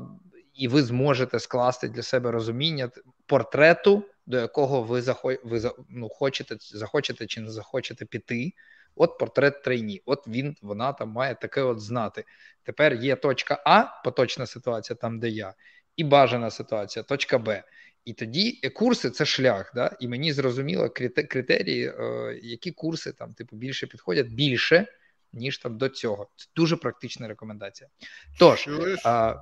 і 0.55 0.69
ви 0.69 0.83
зможете 0.83 1.39
скласти 1.39 1.89
для 1.89 2.03
себе 2.03 2.31
розуміння 2.31 2.91
портрету, 3.27 4.05
до 4.27 4.41
якого 4.41 4.83
ви 4.83 5.03
захо... 5.03 5.33
ви 5.45 5.71
ну, 5.89 6.09
хочете 6.09 6.57
захочете 6.61 7.27
чи 7.27 7.41
не 7.41 7.51
захочете 7.51 8.05
піти. 8.05 8.53
От 8.97 9.19
портрет 9.19 9.63
трейні, 9.63 10.03
от 10.07 10.29
він 10.29 10.57
вона 10.63 10.93
там 10.93 11.09
має 11.09 11.35
таке 11.35 11.63
от 11.63 11.81
знати. 11.81 12.25
Тепер 12.63 12.95
є 12.95 13.17
точка 13.17 13.63
А, 13.67 14.03
поточна 14.05 14.47
ситуація, 14.47 14.97
там 15.01 15.19
де 15.19 15.29
я, 15.29 15.55
і 15.97 16.05
бажана 16.05 16.51
ситуація, 16.51 17.03
точка 17.03 17.39
Б. 17.39 17.63
І 18.05 18.13
тоді 18.13 18.61
е, 18.63 18.71
курси 18.71 19.11
це 19.11 19.25
шлях. 19.25 19.73
Да? 19.75 19.97
І 20.01 20.09
мені 20.09 20.33
зрозуміло 20.33 20.91
критерії, 21.29 21.87
е, 21.87 22.39
які 22.43 22.71
курси 22.71 23.13
там 23.13 23.33
типу 23.33 23.57
більше 23.57 23.87
підходять 23.87 24.29
більше, 24.29 24.87
ніж 25.33 25.59
там 25.59 25.79
до 25.79 25.89
цього. 25.89 26.29
Це 26.37 26.47
дуже 26.57 26.77
практична 26.77 27.29
рекомендація. 27.29 27.91
Тож, 28.39 28.69
а, 29.05 29.35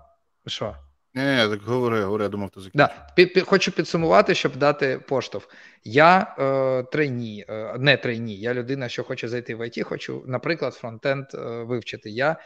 що? 0.47 0.77
Ні, 1.15 1.23
так 1.23 1.63
говори, 1.63 2.05
говори, 2.05 2.25
я 2.25 2.29
думав, 2.29 2.51
ти 2.51 2.61
закінчив. 2.61 2.89
Да. 3.35 3.45
Хочу 3.45 3.73
підсумувати, 3.73 4.35
щоб 4.35 4.57
дати 4.57 4.99
поштовх. 5.09 5.49
Я 5.85 6.37
е, 6.39 6.83
трейні, 6.93 7.45
е, 7.49 7.79
не 7.79 7.97
трейні, 7.97 8.37
я 8.37 8.55
людина, 8.55 8.89
що 8.89 9.05
хоче 9.05 9.29
зайти 9.29 9.55
в 9.55 9.67
ІТ, 9.67 9.83
хочу, 9.83 10.25
наприклад, 10.27 10.75
фронтенд 10.75 11.27
е, 11.35 11.39
вивчити. 11.39 12.11
Я 12.11 12.37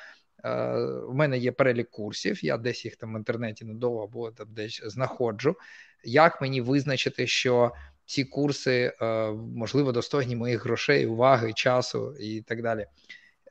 Е, 0.45 0.75
в 1.09 1.15
мене 1.15 1.39
є 1.39 1.53
перелік 1.53 1.91
курсів, 1.91 2.45
я 2.45 2.59
десь 2.59 2.85
їх 2.85 2.97
там 2.97 3.15
в 3.15 3.19
інтернеті 3.19 3.65
надовго 3.65 4.05
або 4.05 4.31
там 4.31 4.47
десь 4.51 4.83
знаходжу. 4.85 5.57
Як 6.05 6.41
мені 6.41 6.61
визначити, 6.61 7.27
що 7.27 7.73
ці 8.07 8.25
курси 8.25 8.93
е, 9.03 9.31
можливо 9.33 9.93
достойні 9.93 10.37
моїх 10.37 10.65
грошей, 10.65 11.07
уваги, 11.07 11.53
часу 11.53 12.15
і 12.21 12.43
так 12.43 12.63
далі? 12.63 12.87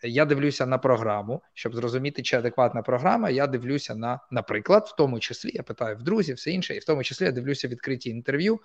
Я 0.04 0.26
дивлюся 0.26 0.66
на 0.66 0.78
програму, 0.78 1.41
щоб 1.54 1.76
зрозуміти, 1.76 2.22
чи 2.22 2.38
адекватна 2.38 2.82
програма. 2.82 3.30
Я 3.30 3.48
дивлюся 3.48 3.96
на, 3.96 4.20
наприклад, 4.32 4.88
в 4.93 4.96
тому 4.96 5.20
числі 5.20 5.52
я 5.54 5.64
питаю 5.64 5.98
в 5.98 6.04
друзів, 6.04 6.36
все 6.36 6.52
інше, 6.52 6.76
і 6.76 6.80
в 6.80 6.86
тому 6.86 7.04
числі 7.04 7.26
я 7.26 7.32
дивлюся 7.32 7.68
відкриті 7.68 8.10
інтерв'ю 8.10 8.60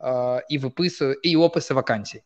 е, 0.00 0.46
і 0.48 0.58
виписую 0.58 1.14
і 1.22 1.36
описи 1.36 1.74
вакансій 1.74 2.22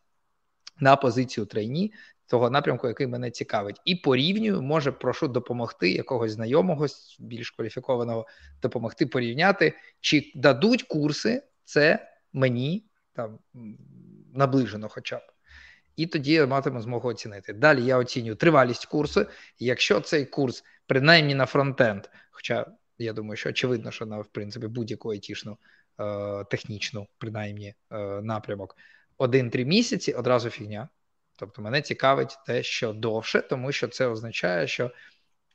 на 0.81 0.97
позицію 0.97 1.47
трейні 1.47 1.93
того 2.31 2.51
напрямку, 2.51 2.89
який 2.89 3.07
мене 3.07 3.31
цікавить, 3.31 3.81
і 3.85 3.97
порівнюю, 3.97 4.63
може, 4.63 4.93
прошу 4.93 5.29
допомогти 5.29 5.91
якогось 5.93 6.33
знайомого, 6.33 6.87
більш 7.19 7.51
кваліфікованого, 7.51 8.27
допомогти 8.63 9.07
порівняти, 9.07 9.73
чи 10.01 10.33
дадуть 10.35 10.83
курси 10.83 11.43
це 11.65 12.09
мені 12.33 12.85
там 13.13 13.39
наближено, 14.35 14.89
хоча 14.89 15.17
б. 15.17 15.21
І 15.97 16.07
тоді 16.07 16.33
я 16.33 16.47
матиму 16.47 16.81
змогу 16.81 17.09
оцінити. 17.09 17.53
Далі 17.53 17.85
я 17.85 17.99
оцінюю 17.99 18.37
тривалість 18.37 18.87
курсу. 18.87 19.27
Якщо 19.59 20.01
цей 20.01 20.25
курс, 20.25 20.65
принаймні 20.87 21.35
на 21.35 21.47
фронтенд, 21.47 22.07
хоча 22.31 22.67
я 22.99 23.13
думаю, 23.13 23.37
що 23.37 23.49
очевидно, 23.49 23.91
що 23.91 24.07
на 24.07 24.19
в 24.19 24.27
принципі 24.27 24.67
будь-яку 24.67 25.11
айтішну 25.11 25.59
е, 26.01 26.45
технічну, 26.45 27.07
принаймні, 27.19 27.75
е, 27.91 27.99
напрямок, 28.23 28.77
один-три 29.19 29.65
місяці 29.65 30.13
одразу 30.13 30.51
фігня. 30.51 30.89
Тобто 31.41 31.63
мене 31.63 31.83
цікавить 31.83 32.39
те, 32.47 32.63
що 32.63 32.93
довше, 32.93 33.41
тому 33.41 33.73
що 33.73 33.89
це 33.89 34.07
означає, 34.07 34.67
що 34.67 34.91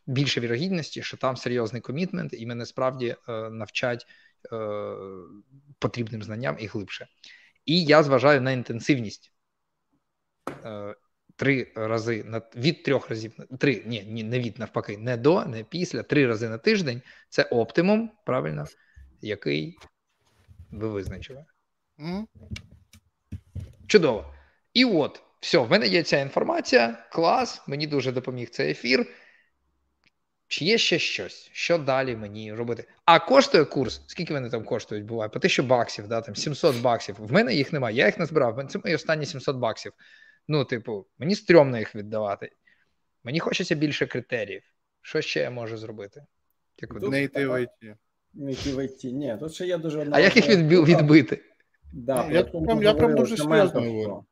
більше 0.07 0.39
вірогідності, 0.39 1.03
що 1.03 1.17
там 1.17 1.38
серйозний 1.38 1.81
комітмент, 1.81 2.33
і 2.33 2.45
мене 2.45 2.65
справді 2.65 3.15
е, 3.29 3.49
навчать 3.49 4.05
е, 4.53 4.57
потрібним 5.79 6.23
знанням 6.23 6.57
і 6.59 6.67
глибше. 6.67 7.07
І 7.65 7.83
я 7.83 8.03
зважаю 8.03 8.41
на 8.41 8.51
інтенсивність. 8.51 9.31
Е, 10.65 10.95
Три 11.38 11.71
рази 11.75 12.23
на 12.23 12.41
від 12.55 12.83
трьох 12.83 13.09
разів 13.09 13.33
три, 13.59 13.83
ні, 13.86 14.03
ні, 14.03 14.23
не 14.23 14.39
від 14.39 14.59
навпаки, 14.59 14.97
не 14.97 15.17
до, 15.17 15.45
не 15.45 15.63
після, 15.63 16.03
три 16.03 16.27
рази 16.27 16.49
на 16.49 16.57
тиждень 16.57 17.01
це 17.29 17.43
оптимум, 17.43 18.11
правильно, 18.25 18.65
який 19.21 19.77
ви 20.71 20.88
визначили. 20.88 21.45
Mm. 21.99 22.25
Чудово. 23.88 24.33
І 24.73 24.86
от 24.86 25.21
все, 25.46 25.58
в 25.58 25.72
мене 25.72 25.88
є 25.88 26.04
ця 26.04 26.18
інформація, 26.18 27.06
клас, 27.12 27.64
мені 27.68 27.88
дуже 27.88 28.12
допоміг 28.12 28.50
цей 28.50 28.72
ефір. 28.72 29.08
Чи 30.48 30.66
є 30.66 30.78
ще 30.78 31.00
щось? 31.00 31.50
Що 31.54 31.78
далі 31.78 32.16
мені 32.16 32.54
робити? 32.54 32.88
А 33.06 33.20
коштує 33.20 33.66
курс? 33.66 34.02
Скільки 34.08 34.34
вони 34.34 34.50
там 34.50 34.64
коштують? 34.64 35.06
Буває? 35.06 35.30
По 35.30 35.39
1000 35.39 35.62
баксів, 35.62 36.08
да, 36.08 36.22
там 36.22 36.36
700 36.36 36.82
баксів. 36.82 37.16
В 37.20 37.32
мене 37.32 37.54
їх 37.54 37.74
немає, 37.74 37.96
я 37.96 38.06
їх 38.06 38.20
не 38.20 38.26
збирав. 38.26 38.68
Це 38.70 38.80
мої 38.84 38.96
останні 38.96 39.26
700 39.26 39.56
баксів. 39.56 39.93
Ну, 40.48 40.66
типу, 40.66 41.06
мені 41.18 41.36
стрьомно 41.36 41.78
їх 41.78 41.96
віддавати. 41.96 42.52
Мені 43.24 43.39
хочеться 43.39 43.76
більше 43.76 44.08
критеріїв. 44.08 44.64
Що 45.02 45.22
ще 45.22 45.39
я 45.39 45.52
можу 45.52 45.78
зробити? 45.78 46.26
Як 46.82 47.02
не 47.02 47.24
йти 47.24 47.48
в 47.48 47.62
ІТ. 47.62 47.96
Не 48.34 48.52
йти 48.52 48.74
в 48.74 48.86
ІТ. 48.86 49.04
Ні, 49.04 49.38
тут 49.39 49.54
ще 49.54 49.66
є 49.66 49.78
дуже. 49.78 50.08
А 50.12 50.20
як 50.20 50.36
їх 50.36 50.48
відбити? 50.48 51.41
Да, 51.93 52.30
я, 52.32 52.52
я, 52.54 52.82
я 52.82 52.93
прям 52.93 53.16
дуже 53.16 53.38
серйозно 53.38 53.82
говорю. 53.82 54.26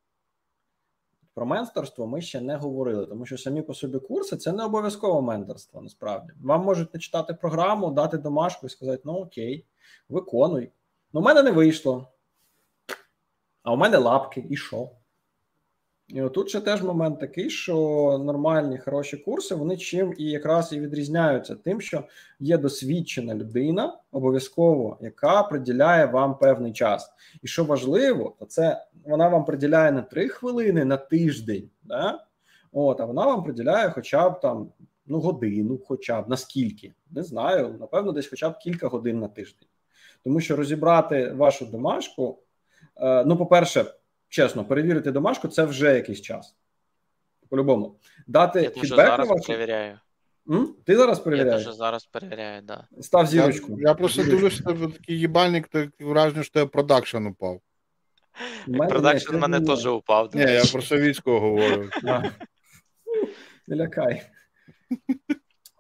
Про 1.34 1.46
менторство 1.46 2.08
ми 2.08 2.22
ще 2.22 2.42
не 2.42 2.56
говорили, 2.56 3.06
тому 3.06 3.26
що 3.26 3.38
самі 3.38 3.62
по 3.62 3.74
собі 3.74 4.00
курси 4.00 4.38
це 4.38 4.52
не 4.52 4.66
обов'язково 4.66 5.22
менторство. 5.22 5.82
Насправді 5.82 6.34
вам 6.44 6.64
можуть 6.64 6.94
начитати 6.94 7.34
програму, 7.34 7.92
дати 7.92 8.18
домашку 8.18 8.68
і 8.68 8.70
сказати: 8.70 9.02
ну 9.06 9.14
окей, 9.14 9.66
виконуй. 10.10 10.72
Ну, 11.14 11.20
у 11.20 11.24
мене 11.24 11.44
не 11.44 11.52
вийшло. 11.52 12.08
А 13.64 13.74
у 13.74 13.78
мене 13.78 13.98
лапки, 13.98 14.46
і 14.50 14.56
що? 14.56 14.90
І 16.08 16.22
отут 16.22 16.50
ще 16.50 16.62
теж 16.62 16.84
момент 16.84 17.20
такий, 17.20 17.50
що 17.50 17.76
нормальні 18.26 18.78
хороші 18.78 19.18
курси 19.18 19.56
вони 19.56 19.78
чим 19.78 20.14
і 20.18 20.24
якраз 20.24 20.74
і 20.74 20.80
відрізняються 20.80 21.56
тим, 21.56 21.82
що 21.82 22.04
є 22.40 22.58
досвідчена 22.58 23.36
людина, 23.36 23.98
обов'язково, 24.12 24.98
яка 25.02 25.44
приділяє 25.44 26.06
вам 26.06 26.38
певний 26.38 26.74
час. 26.74 27.10
І 27.42 27.48
що 27.48 27.64
важливо, 27.64 28.36
то 28.40 28.46
це 28.46 28.86
вона 29.06 29.28
вам 29.28 29.46
приділяє 29.46 29.92
не 29.92 30.02
три 30.02 30.30
хвилини 30.30 30.86
на 30.86 30.98
тиждень, 30.98 31.70
да? 31.84 32.20
От, 32.72 33.02
а 33.02 33.06
вона 33.06 33.26
вам 33.26 33.44
приділяє 33.44 33.90
хоча 33.90 34.30
б 34.30 34.40
там 34.40 34.70
ну, 35.06 35.20
годину, 35.20 35.80
хоча 35.88 36.22
б 36.22 36.30
наскільки. 36.30 36.94
Не 37.12 37.24
знаю, 37.24 37.76
напевно, 37.80 38.12
десь 38.12 38.28
хоча 38.28 38.50
б 38.50 38.58
кілька 38.58 38.88
годин 38.88 39.20
на 39.20 39.28
тиждень. 39.28 39.68
Тому 40.24 40.40
що 40.40 40.56
розібрати 40.56 41.32
вашу 41.32 41.66
домашку, 41.66 42.40
е, 42.98 43.26
ну, 43.26 43.38
по-перше, 43.38 43.86
чесно, 44.34 44.66
перевірити 44.66 45.12
домашку 45.12 45.48
це 45.48 45.64
вже 45.64 45.94
якийсь 45.96 46.22
час. 46.22 46.56
По-любому. 47.50 48.00
Дати 48.28 48.62
Я 48.62 48.70
фідбек 48.70 48.90
зараз 48.90 49.30
вашу... 49.30 49.48
перевіряю. 49.48 50.00
М? 50.50 50.76
Ти 50.86 50.98
зараз 50.98 51.20
перевіряєш? 51.20 51.62
Я 51.62 51.68
теж 51.68 51.78
зараз 51.78 52.06
перевіряю, 52.06 52.62
да. 52.62 52.88
Став 53.02 53.28
зірочку. 53.28 53.72
Я, 53.80 53.90
я 53.90 53.94
просто 53.94 54.24
дивлюся, 54.24 54.56
що 54.56 54.74
такий 54.74 55.20
їбальник, 55.20 55.68
так 55.68 55.90
враження, 56.00 56.44
що 56.44 56.54
тебе 56.54 56.66
продакшн 56.66 57.28
упав. 57.28 57.62
Продакшн 58.90 59.38
мене 59.38 59.62
теж 59.62 59.86
упав. 59.86 60.30
Ні, 60.34 60.42
я 60.42 60.64
про 60.72 60.82
совітського 60.82 61.40
говорю. 61.40 61.90
Не 63.68 63.76
лякай. 63.76 64.24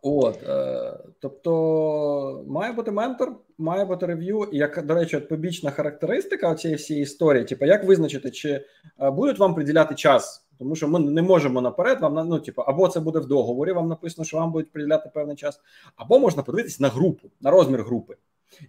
От, 0.05 0.43
е, 0.43 0.93
тобто 1.19 2.43
має 2.47 2.73
бути 2.73 2.91
ментор, 2.91 3.35
має 3.57 3.85
бути 3.85 4.05
рев'ю, 4.05 4.43
і 4.51 4.57
як, 4.57 4.85
до 4.85 4.93
речі, 4.93 5.17
от 5.17 5.29
побічна 5.29 5.71
характеристика 5.71 6.55
цієї 6.55 6.75
всієї 6.75 7.03
історії, 7.03 7.45
типу, 7.45 7.65
як 7.65 7.83
визначити, 7.83 8.31
чи 8.31 8.65
е, 9.01 9.11
будуть 9.11 9.39
вам 9.39 9.55
приділяти 9.55 9.95
час, 9.95 10.47
тому 10.59 10.75
що 10.75 10.87
ми 10.87 10.99
не 10.99 11.21
можемо 11.21 11.61
наперед 11.61 12.01
вам 12.01 12.27
ну, 12.29 12.39
типу, 12.39 12.61
або 12.61 12.87
це 12.87 12.99
буде 12.99 13.19
в 13.19 13.25
договорі, 13.25 13.71
вам 13.71 13.87
написано, 13.87 14.25
що 14.25 14.37
вам 14.37 14.51
будуть 14.51 14.71
приділяти 14.71 15.09
певний 15.13 15.35
час, 15.35 15.61
або 15.95 16.19
можна 16.19 16.43
подивитися 16.43 16.77
на 16.83 16.89
групу, 16.89 17.29
на 17.41 17.51
розмір 17.51 17.83
групи. 17.83 18.15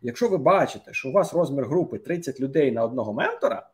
Якщо 0.03 0.29
ви 0.29 0.37
бачите, 0.37 0.93
що 0.93 1.09
у 1.09 1.13
вас 1.13 1.35
розмір 1.35 1.65
групи 1.65 1.99
30 1.99 2.41
людей 2.41 2.73
на 2.73 2.85
одного 2.85 3.13
ментора, 3.13 3.69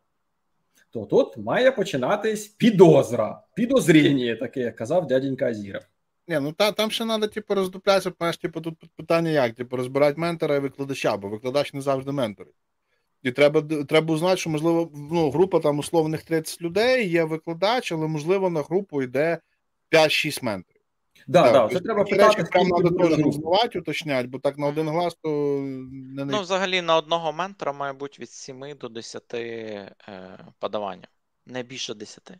то 0.91 1.05
тут 1.05 1.37
має 1.37 1.71
починатись 1.71 2.47
підозра, 2.47 3.41
підозріння, 3.55 4.35
таке, 4.35 4.59
як 4.59 4.75
казав 4.75 5.07
дяденька 5.07 5.45
Азіров. 5.45 5.81
Ні, 6.27 6.39
ну 6.39 6.51
та 6.51 6.71
там 6.71 6.91
ще 6.91 7.05
треба, 7.05 7.27
типу, 7.27 7.55
роздуплятися, 7.55 8.11
знаєш, 8.17 8.37
типу, 8.37 8.61
тут 8.61 8.75
питання 8.95 9.29
як? 9.29 9.55
Типу, 9.55 9.77
розбирати 9.77 10.21
ментора 10.21 10.55
і 10.55 10.59
викладача, 10.59 11.17
бо 11.17 11.27
викладач 11.27 11.73
не 11.73 11.81
завжди 11.81 12.11
менторить. 12.11 12.55
І 13.23 13.31
треба 13.31 13.61
треба 13.83 14.13
узнати, 14.13 14.37
що, 14.37 14.49
можливо, 14.49 14.91
ну, 15.11 15.31
група 15.31 15.59
там 15.59 15.79
условних 15.79 16.23
30 16.23 16.61
людей, 16.61 17.09
є 17.09 17.23
викладач, 17.23 17.91
але, 17.91 18.07
можливо, 18.07 18.49
на 18.49 18.61
групу 18.61 19.01
йде 19.01 19.39
5-6 19.91 20.43
менторів. 20.43 20.81
Да, 21.27 21.43
Так, 21.43 21.53
да, 21.53 21.59
тобто 21.59 21.75
це 21.75 21.83
треба 21.83 22.03
такі 22.03 22.15
питати, 22.15 22.37
речі 22.37 22.49
прям 22.51 22.69
треба 22.69 23.03
теж 23.03 23.13
груп. 23.13 23.27
узнавати, 23.27 23.79
уточняти, 23.79 24.27
бо 24.27 24.39
так 24.39 24.57
на 24.57 24.67
один 24.67 24.89
глаз 24.89 25.17
то 25.21 25.29
не 25.61 26.25
Ну, 26.25 26.41
взагалі, 26.41 26.81
на 26.81 26.97
одного 26.97 27.33
ментора 27.33 27.73
має 27.73 27.93
бути 27.93 28.17
від 28.21 28.29
7 28.29 28.75
до 28.79 28.89
10 28.89 29.23
е, 29.33 29.95
подавання. 30.59 31.07
Не 31.45 31.63
більше 31.63 31.93
10. 31.93 32.31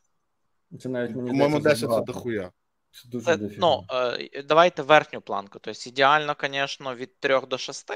Це 0.80 0.90
навіть 0.90 1.16
мені 1.16 1.30
По-моєму, 1.30 1.60
10 1.60 1.92
це 1.92 2.02
дохуя. 2.02 2.52
Це 2.92 3.10
дуже 3.10 3.26
Це, 3.26 3.50
ну, 3.58 3.86
е, 3.94 4.44
давайте 4.44 4.82
верхню 4.82 5.22
планку. 5.22 5.60
Тобто 5.62 5.90
ідеально, 5.90 6.36
звісно, 6.44 6.96
від 6.96 7.20
3 7.20 7.42
до 7.50 7.58
6, 7.58 7.92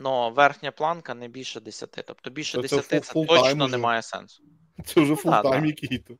але 0.00 0.30
верхня 0.30 0.70
планка 0.70 1.14
не 1.14 1.28
більше 1.28 1.60
10. 1.60 2.04
Тобто 2.06 2.30
більше 2.30 2.56
це 2.56 2.62
10 2.62 2.84
це, 2.86 2.98
full- 2.98 3.12
full-time 3.12 3.26
точно 3.26 3.64
уже. 3.64 3.76
немає 3.76 4.02
сенсу. 4.02 4.42
Це 4.84 5.00
вже 5.00 5.10
Ну, 5.10 5.16
да, 5.16 5.42
full-time 5.42 5.66
який 5.66 5.98
то. 5.98 6.14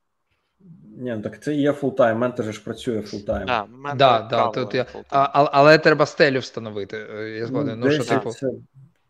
Ні, 0.99 1.11
ну 1.17 1.23
так 1.23 1.43
це 1.43 1.55
і 1.55 1.61
є 1.61 1.73
full-time, 1.73 2.19
ментор 2.19 2.53
ж 2.53 2.65
працює 2.65 3.03
full-time. 3.03 3.47
Да, 3.47 3.69
Да, 3.95 4.21
да, 4.21 4.49
тут 4.49 4.75
я, 4.75 4.87
а, 5.11 5.19
а- 5.19 5.51
але 5.53 5.79
треба 5.79 6.07
стелю 6.07 6.39
встановити. 6.39 7.07
е, 7.11 7.29
Я 7.29 7.47
згоден. 7.47 7.81
Ну, 7.81 7.91
що, 7.91 8.05
типу, 8.05 8.33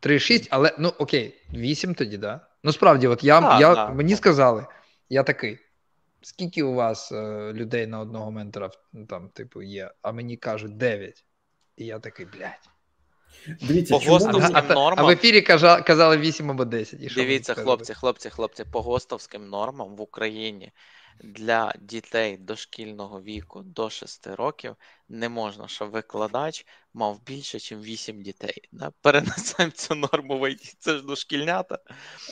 3-6, 0.00 0.48
але 0.50 0.74
ну 0.78 0.92
окей, 0.98 1.34
8 1.54 1.94
тоді, 1.94 2.18
да. 2.18 2.40
Ну 2.64 2.72
справді, 2.72 3.06
от 3.06 3.24
я, 3.24 3.40
Да, 3.40 3.60
я 3.60 3.74
да. 3.74 3.88
мені 3.88 4.16
сказали, 4.16 4.66
я 5.08 5.22
такий. 5.22 5.58
Скільки 6.22 6.62
у 6.62 6.74
вас 6.74 7.12
е, 7.12 7.52
людей 7.52 7.86
на 7.86 8.00
одного 8.00 8.30
ментора 8.30 8.70
ну, 8.92 9.06
там, 9.06 9.28
типу, 9.28 9.62
є, 9.62 9.90
а 10.02 10.12
мені 10.12 10.36
кажуть 10.36 10.76
9. 10.76 11.24
І 11.76 11.86
я 11.86 11.98
такий, 11.98 12.26
блядь. 12.26 12.70
Дивіться, 13.62 13.94
По 13.94 14.00
чому 14.00 14.12
ГОСТу 14.12 14.38
А, 14.42 14.46
а, 14.46 14.50
Там 14.50 14.66
та- 14.66 14.74
норма. 14.74 15.02
а 15.02 15.06
в 15.06 15.10
ефірі 15.10 15.42
казали, 15.42 15.82
казали 15.82 16.18
8 16.18 16.50
або 16.50 16.64
10. 16.64 17.02
І 17.02 17.08
що 17.08 17.20
Дивіться, 17.20 17.54
хлопці, 17.54 17.94
хлопці, 17.94 18.30
хлопці, 18.30 18.64
по 18.64 18.82
ГОСТовським 18.82 19.48
нормам 19.48 19.96
в 19.96 20.00
Україні 20.00 20.72
для 21.24 21.72
дітей 21.80 22.36
дошкільного 22.36 23.22
віку 23.22 23.62
до 23.62 23.90
6 23.90 24.26
років 24.26 24.76
не 25.08 25.28
можна, 25.28 25.68
щоб 25.68 25.90
викладач 25.90 26.66
мав 26.94 27.20
більше, 27.26 27.74
ніж 27.74 27.86
8 27.86 28.22
дітей. 28.22 28.68
Да? 28.72 28.90
Перенесемо 29.02 29.70
цю 29.70 29.94
норму 29.94 30.38
в 30.38 30.42
IT, 30.42 30.74
це 30.78 30.96
ж 30.96 31.06
дошкільнята. 31.06 31.78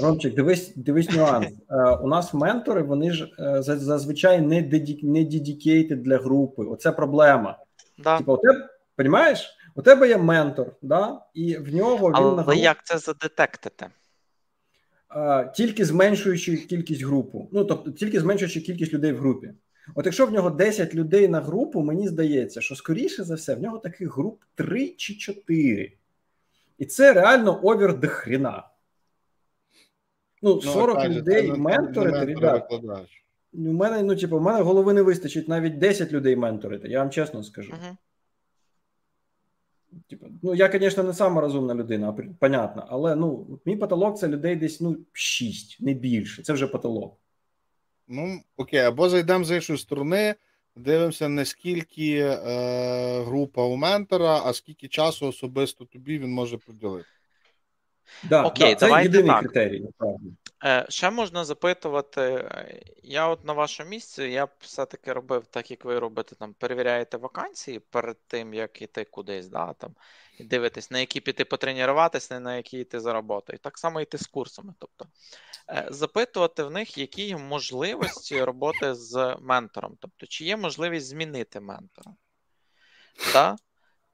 Ромчик, 0.00 0.34
дивись, 0.34 0.72
дивись 0.76 1.10
нюанс. 1.10 1.46
Е, 1.70 1.90
у 1.90 2.08
нас 2.08 2.34
ментори, 2.34 2.82
вони 2.82 3.12
ж 3.12 3.28
е, 3.38 3.62
зазвичай 3.62 4.40
не 4.40 4.62
деді- 4.62 5.00
не 5.02 5.20
dedicated 5.20 5.96
для 5.96 6.18
групи. 6.18 6.64
Оце 6.64 6.92
проблема. 6.92 7.58
Да. 7.98 8.18
Типа, 8.18 8.32
у 8.32 8.36
тебе, 8.36 8.68
розумієш, 8.96 9.56
у 9.74 9.82
тебе 9.82 10.08
є 10.08 10.18
ментор, 10.18 10.76
да? 10.82 11.20
і 11.34 11.56
в 11.56 11.74
нього 11.74 12.08
він 12.08 12.16
Але 12.16 12.42
групу, 12.42 12.60
як 12.60 12.84
це 12.84 12.98
задетектити? 12.98 13.86
Тільки 15.54 15.84
зменшуючи 15.84 16.56
кількість 16.56 17.02
групу. 17.02 17.48
Ну, 17.52 17.64
тобто, 17.64 17.90
тільки 17.90 18.20
зменшуючи 18.20 18.60
кількість 18.60 18.92
людей 18.92 19.12
в 19.12 19.18
групі. 19.18 19.52
От 19.94 20.06
якщо 20.06 20.26
в 20.26 20.32
нього 20.32 20.50
10 20.50 20.94
людей 20.94 21.28
на 21.28 21.40
групу, 21.40 21.82
мені 21.82 22.08
здається, 22.08 22.60
що 22.60 22.74
скоріше 22.74 23.24
за 23.24 23.34
все, 23.34 23.54
в 23.54 23.62
нього 23.62 23.78
таких 23.78 24.16
груп 24.16 24.42
3 24.54 24.88
чи 24.88 25.14
4. 25.14 25.92
І 26.78 26.86
це 26.86 27.12
реально 27.12 27.60
овер 27.62 27.98
до 27.98 28.08
хрена. 28.08 28.68
Ну, 30.42 30.60
40 30.60 30.96
опять 30.96 31.12
же, 31.12 31.18
людей 31.18 31.50
це 31.50 31.56
менторити, 31.56 32.24
ребят. 32.24 32.72
У 33.52 33.72
мене, 33.72 34.02
ну, 34.02 34.16
типу, 34.16 34.38
в 34.38 34.42
мене 34.42 34.62
голови 34.62 34.92
не 34.92 35.02
вистачить 35.02 35.48
навіть 35.48 35.78
10 35.78 36.12
людей 36.12 36.36
менторити, 36.36 36.88
я 36.88 36.98
вам 36.98 37.10
чесно 37.10 37.42
скажу. 37.42 37.72
Угу. 37.72 37.96
Типу, 40.08 40.26
ну, 40.42 40.54
я, 40.54 40.70
звісно, 40.72 41.02
не 41.02 41.14
сама 41.14 41.40
розумна 41.40 41.74
людина, 41.74 42.08
а, 42.08 42.22
понятно, 42.38 42.86
але 42.88 43.16
ну, 43.16 43.60
мій 43.64 43.76
потолок 43.76 44.18
це 44.18 44.28
людей 44.28 44.56
десь 44.56 44.80
ну, 44.80 44.96
6, 45.12 45.80
не 45.80 45.94
більше. 45.94 46.42
Це 46.42 46.52
вже 46.52 46.66
потолок. 46.66 47.18
Ну, 48.08 48.40
окей, 48.56 48.80
або 48.80 49.08
зайдемо 49.08 49.44
з 49.44 49.50
іншої 49.54 49.78
сторони, 49.78 50.34
дивимося, 50.76 51.28
не 51.28 51.44
скільки 51.44 52.18
е, 52.18 53.22
група 53.22 53.64
у 53.64 53.76
ментора, 53.76 54.42
а 54.44 54.52
скільки 54.52 54.88
часу 54.88 55.26
особисто 55.26 55.84
тобі 55.84 56.18
він 56.18 56.32
може 56.32 56.58
приділити. 56.58 57.08
Да, 58.24 58.44
Окей, 58.44 58.70
да, 58.70 58.74
це 58.74 58.86
давайте 58.86 59.08
єдиний 59.08 59.30
так. 59.30 59.40
критерій, 59.40 59.80
насправді. 59.80 60.26
Е, 60.64 60.86
ще 60.88 61.10
можна 61.10 61.44
запитувати. 61.44 62.20
е, 62.20 62.82
Я 63.02 63.28
от 63.28 63.44
на 63.44 63.52
вашому 63.52 63.90
місці, 63.90 64.22
я 64.22 64.46
б 64.46 64.50
все-таки 64.60 65.12
робив 65.12 65.46
так, 65.46 65.70
як 65.70 65.84
ви 65.84 65.98
робите, 65.98 66.34
там 66.36 66.54
перевіряєте 66.54 67.16
вакансії 67.16 67.78
перед 67.78 68.16
тим, 68.26 68.54
як 68.54 68.82
іти 68.82 69.04
кудись, 69.04 69.48
да, 69.48 69.72
там, 69.72 69.94
і 70.38 70.44
дивитесь, 70.44 70.90
на 70.90 70.98
які 70.98 71.20
піти 71.20 71.44
потренуватись, 71.44 72.30
не 72.30 72.40
на 72.40 72.56
які 72.56 72.80
йти 72.80 73.00
за 73.00 73.12
роботою. 73.12 73.58
Так 73.58 73.78
само 73.78 74.00
йти 74.00 74.18
з 74.18 74.26
курсами. 74.26 74.74
Тобто 74.78 75.06
е, 75.70 75.86
запитувати 75.90 76.62
в 76.62 76.70
них, 76.70 76.98
які 76.98 77.26
є 77.26 77.36
можливості 77.36 78.44
роботи 78.44 78.94
з 78.94 79.36
ментором, 79.40 79.96
тобто, 80.00 80.26
чи 80.26 80.44
є 80.44 80.56
можливість 80.56 81.06
змінити 81.06 81.60
ментора. 81.60 82.14
Да? 83.32 83.56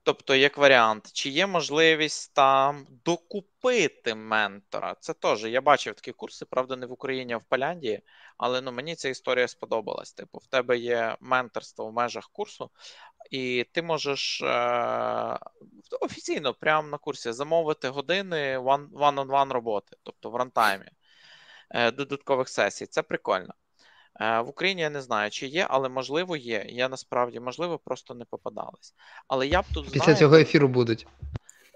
Тобто, 0.06 0.34
як 0.34 0.58
варіант, 0.58 1.10
чи 1.12 1.30
є 1.30 1.46
можливість 1.46 2.34
там 2.34 2.86
докупити 3.04 4.14
ментора? 4.14 4.96
Це 5.00 5.14
теж 5.14 5.44
я 5.44 5.60
бачив 5.60 5.94
такі 5.94 6.12
курси, 6.12 6.44
правда, 6.44 6.76
не 6.76 6.86
в 6.86 6.92
Україні, 6.92 7.32
а 7.32 7.36
в 7.36 7.44
Поляндії, 7.44 8.02
але 8.36 8.60
ну 8.60 8.72
мені 8.72 8.94
ця 8.94 9.08
історія 9.08 9.48
сподобалась. 9.48 10.12
Типу, 10.12 10.38
в 10.38 10.46
тебе 10.46 10.78
є 10.78 11.16
менторство 11.20 11.86
в 11.86 11.92
межах 11.92 12.30
курсу, 12.32 12.70
і 13.30 13.64
ти 13.72 13.82
можеш 13.82 14.42
е- 14.42 15.38
офіційно 16.00 16.54
прямо 16.54 16.88
на 16.88 16.98
курсі 16.98 17.32
замовити 17.32 17.88
години 17.88 18.58
one- 18.58 18.90
one-on-one 18.90 19.52
роботи, 19.52 19.96
тобто 20.02 20.30
в 20.30 20.36
рантаймі 20.36 20.86
е- 21.70 21.90
додаткових 21.90 22.48
сесій. 22.48 22.86
Це 22.86 23.02
прикольно. 23.02 23.54
Е, 24.20 24.40
В 24.40 24.48
Україні 24.48 24.82
я 24.82 24.90
не 24.90 25.02
знаю, 25.02 25.30
чи 25.30 25.46
є, 25.46 25.66
але 25.70 25.88
можливо 25.88 26.36
є. 26.36 26.66
Я 26.68 26.88
насправді 26.88 27.40
можливо 27.40 27.78
просто 27.78 28.14
не 28.14 28.24
попадалась. 28.24 28.94
Але 29.28 29.46
я 29.46 29.62
б 29.62 29.64
тут 29.74 29.84
Після 29.84 30.04
знаєте, 30.04 30.20
цього 30.20 30.36
ефіру 30.36 30.68
будуть. 30.68 31.06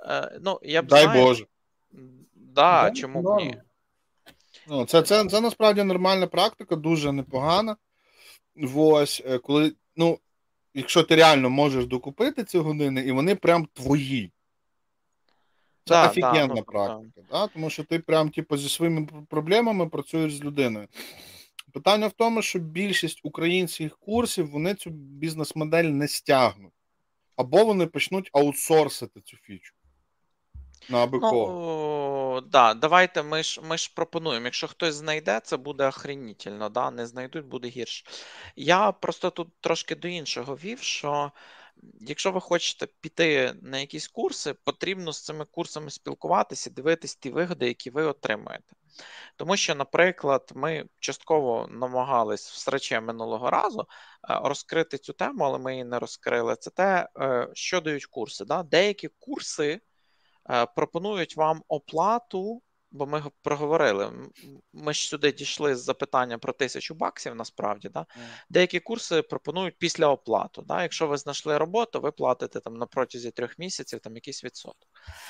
е, 0.08 0.38
ну 0.44 0.60
я 0.62 0.82
б 0.82 0.86
Дай 0.86 1.02
знаєте, 1.02 1.24
Боже. 1.24 1.46
Да, 2.34 2.82
Да, 2.82 2.90
чому 2.90 3.22
б 3.22 3.36
ні? 3.36 3.60
Ну, 4.68 4.84
це, 4.86 5.02
це, 5.02 5.24
це 5.24 5.40
насправді 5.40 5.84
нормальна 5.84 6.26
практика, 6.26 6.76
дуже 6.76 7.12
непогана. 7.12 7.76
Ось, 8.74 9.22
е, 9.26 9.38
коли, 9.38 9.72
ну, 9.96 10.18
якщо 10.74 11.02
ти 11.02 11.16
реально 11.16 11.50
можеш 11.50 11.86
докупити 11.86 12.44
ці 12.44 12.58
години, 12.58 13.00
і 13.00 13.12
вони 13.12 13.34
прям 13.34 13.66
твої. 13.72 14.32
Це 15.84 15.94
Да, 15.94 16.02
да, 16.02 16.10
офігенна 16.10 16.54
ну, 16.54 16.62
практика, 16.62 17.20
да? 17.30 17.46
тому 17.46 17.70
що 17.70 17.84
ти 17.84 17.98
прям 17.98 18.30
типу, 18.30 18.56
зі 18.56 18.68
своїми 18.68 19.08
проблемами 19.28 19.88
працюєш 19.88 20.36
з 20.36 20.44
людиною. 20.44 20.88
Питання 21.72 22.06
в 22.06 22.12
тому, 22.12 22.42
що 22.42 22.58
більшість 22.58 23.20
українських 23.22 23.98
курсів 23.98 24.50
вони 24.50 24.74
цю 24.74 24.90
бізнес-модель 24.90 25.84
не 25.84 26.08
стягнуть, 26.08 26.72
або 27.36 27.64
вони 27.64 27.86
почнуть 27.86 28.30
аутсорсити 28.32 29.20
цю 29.20 29.36
фічу. 29.36 29.74
На. 30.88 31.06
Ну, 31.06 32.40
да, 32.40 32.74
давайте 32.74 33.22
ми 33.22 33.42
ж, 33.42 33.60
ми 33.62 33.78
ж 33.78 33.92
пропонуємо. 33.94 34.44
Якщо 34.44 34.68
хтось 34.68 34.94
знайде, 34.94 35.40
це 35.44 35.56
буде 35.56 35.86
охренітельно, 35.86 36.68
да? 36.68 36.90
не 36.90 37.06
знайдуть, 37.06 37.46
буде 37.46 37.68
гірше. 37.68 38.04
Я 38.56 38.92
просто 38.92 39.30
тут 39.30 39.48
трошки 39.60 39.94
до 39.94 40.08
іншого 40.08 40.54
вів, 40.54 40.80
що 40.80 41.32
якщо 42.00 42.32
ви 42.32 42.40
хочете 42.40 42.86
піти 43.00 43.54
на 43.62 43.78
якісь 43.78 44.08
курси, 44.08 44.54
потрібно 44.54 45.12
з 45.12 45.24
цими 45.24 45.44
курсами 45.44 45.90
спілкуватися, 45.90 46.70
дивитись 46.70 47.16
ті 47.16 47.30
вигоди, 47.30 47.66
які 47.66 47.90
ви 47.90 48.04
отримуєте. 48.04 48.74
Тому 49.36 49.56
що, 49.56 49.74
наприклад, 49.74 50.52
ми 50.54 50.84
частково 50.98 51.68
намагались 51.70 52.50
в 52.50 52.56
сраче 52.56 53.00
минулого 53.00 53.50
разу 53.50 53.80
е, 53.80 53.86
розкрити 54.44 54.98
цю 54.98 55.12
тему, 55.12 55.44
але 55.44 55.58
ми 55.58 55.72
її 55.72 55.84
не 55.84 55.98
розкрили. 55.98 56.56
Це 56.56 56.70
те, 56.70 57.08
е, 57.20 57.48
що 57.52 57.80
дають 57.80 58.06
курси. 58.06 58.44
Да? 58.44 58.62
Деякі 58.62 59.08
курси 59.08 59.80
е, 60.50 60.66
пропонують 60.66 61.36
вам 61.36 61.62
оплату, 61.68 62.62
бо 62.90 63.06
ми 63.06 63.22
проговорили. 63.42 64.12
Ми 64.72 64.92
ж 64.92 65.08
сюди 65.08 65.32
дійшли 65.32 65.76
з 65.76 65.84
запитання 65.84 66.38
про 66.38 66.52
тисячу 66.52 66.94
баксів, 66.94 67.34
насправді. 67.34 67.88
Да? 67.88 68.06
Деякі 68.50 68.80
курси 68.80 69.22
пропонують 69.22 69.78
після 69.78 70.06
оплату. 70.06 70.62
Да? 70.62 70.82
Якщо 70.82 71.06
ви 71.06 71.16
знайшли 71.16 71.58
роботу, 71.58 72.00
ви 72.00 72.10
платите 72.12 72.60
там 72.60 72.74
на 72.74 72.86
протязі 72.86 73.30
трьох 73.30 73.58
місяців 73.58 74.00
там 74.00 74.14
якийсь 74.14 74.44
відсоток. 74.44 74.88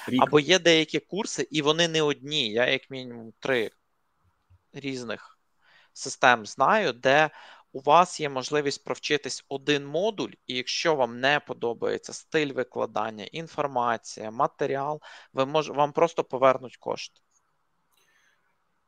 Рік. 0.09 0.23
Або 0.23 0.41
є 0.41 0.59
деякі 0.59 0.99
курси, 0.99 1.49
і 1.51 1.63
вони 1.63 1.89
не 1.89 2.03
одні. 2.03 2.53
Я 2.53 2.67
як 2.67 2.91
мінімум 2.91 3.33
три 3.39 3.71
різних 4.73 5.39
систем 5.93 6.47
знаю, 6.47 6.93
де 6.93 7.31
у 7.73 7.81
вас 7.81 8.21
є 8.21 8.29
можливість 8.29 8.85
провчитись 8.85 9.45
один 9.49 9.87
модуль, 9.87 10.31
і 10.47 10.57
якщо 10.57 10.95
вам 10.95 11.21
не 11.21 11.41
подобається 11.41 12.13
стиль 12.13 12.53
викладання, 12.53 13.25
інформація, 13.25 14.31
матеріал, 14.31 15.01
ви 15.33 15.47
мож, 15.47 15.71
вам 15.71 15.93
просто 15.93 16.25
повернуть 16.25 16.77
кошти. 16.77 17.21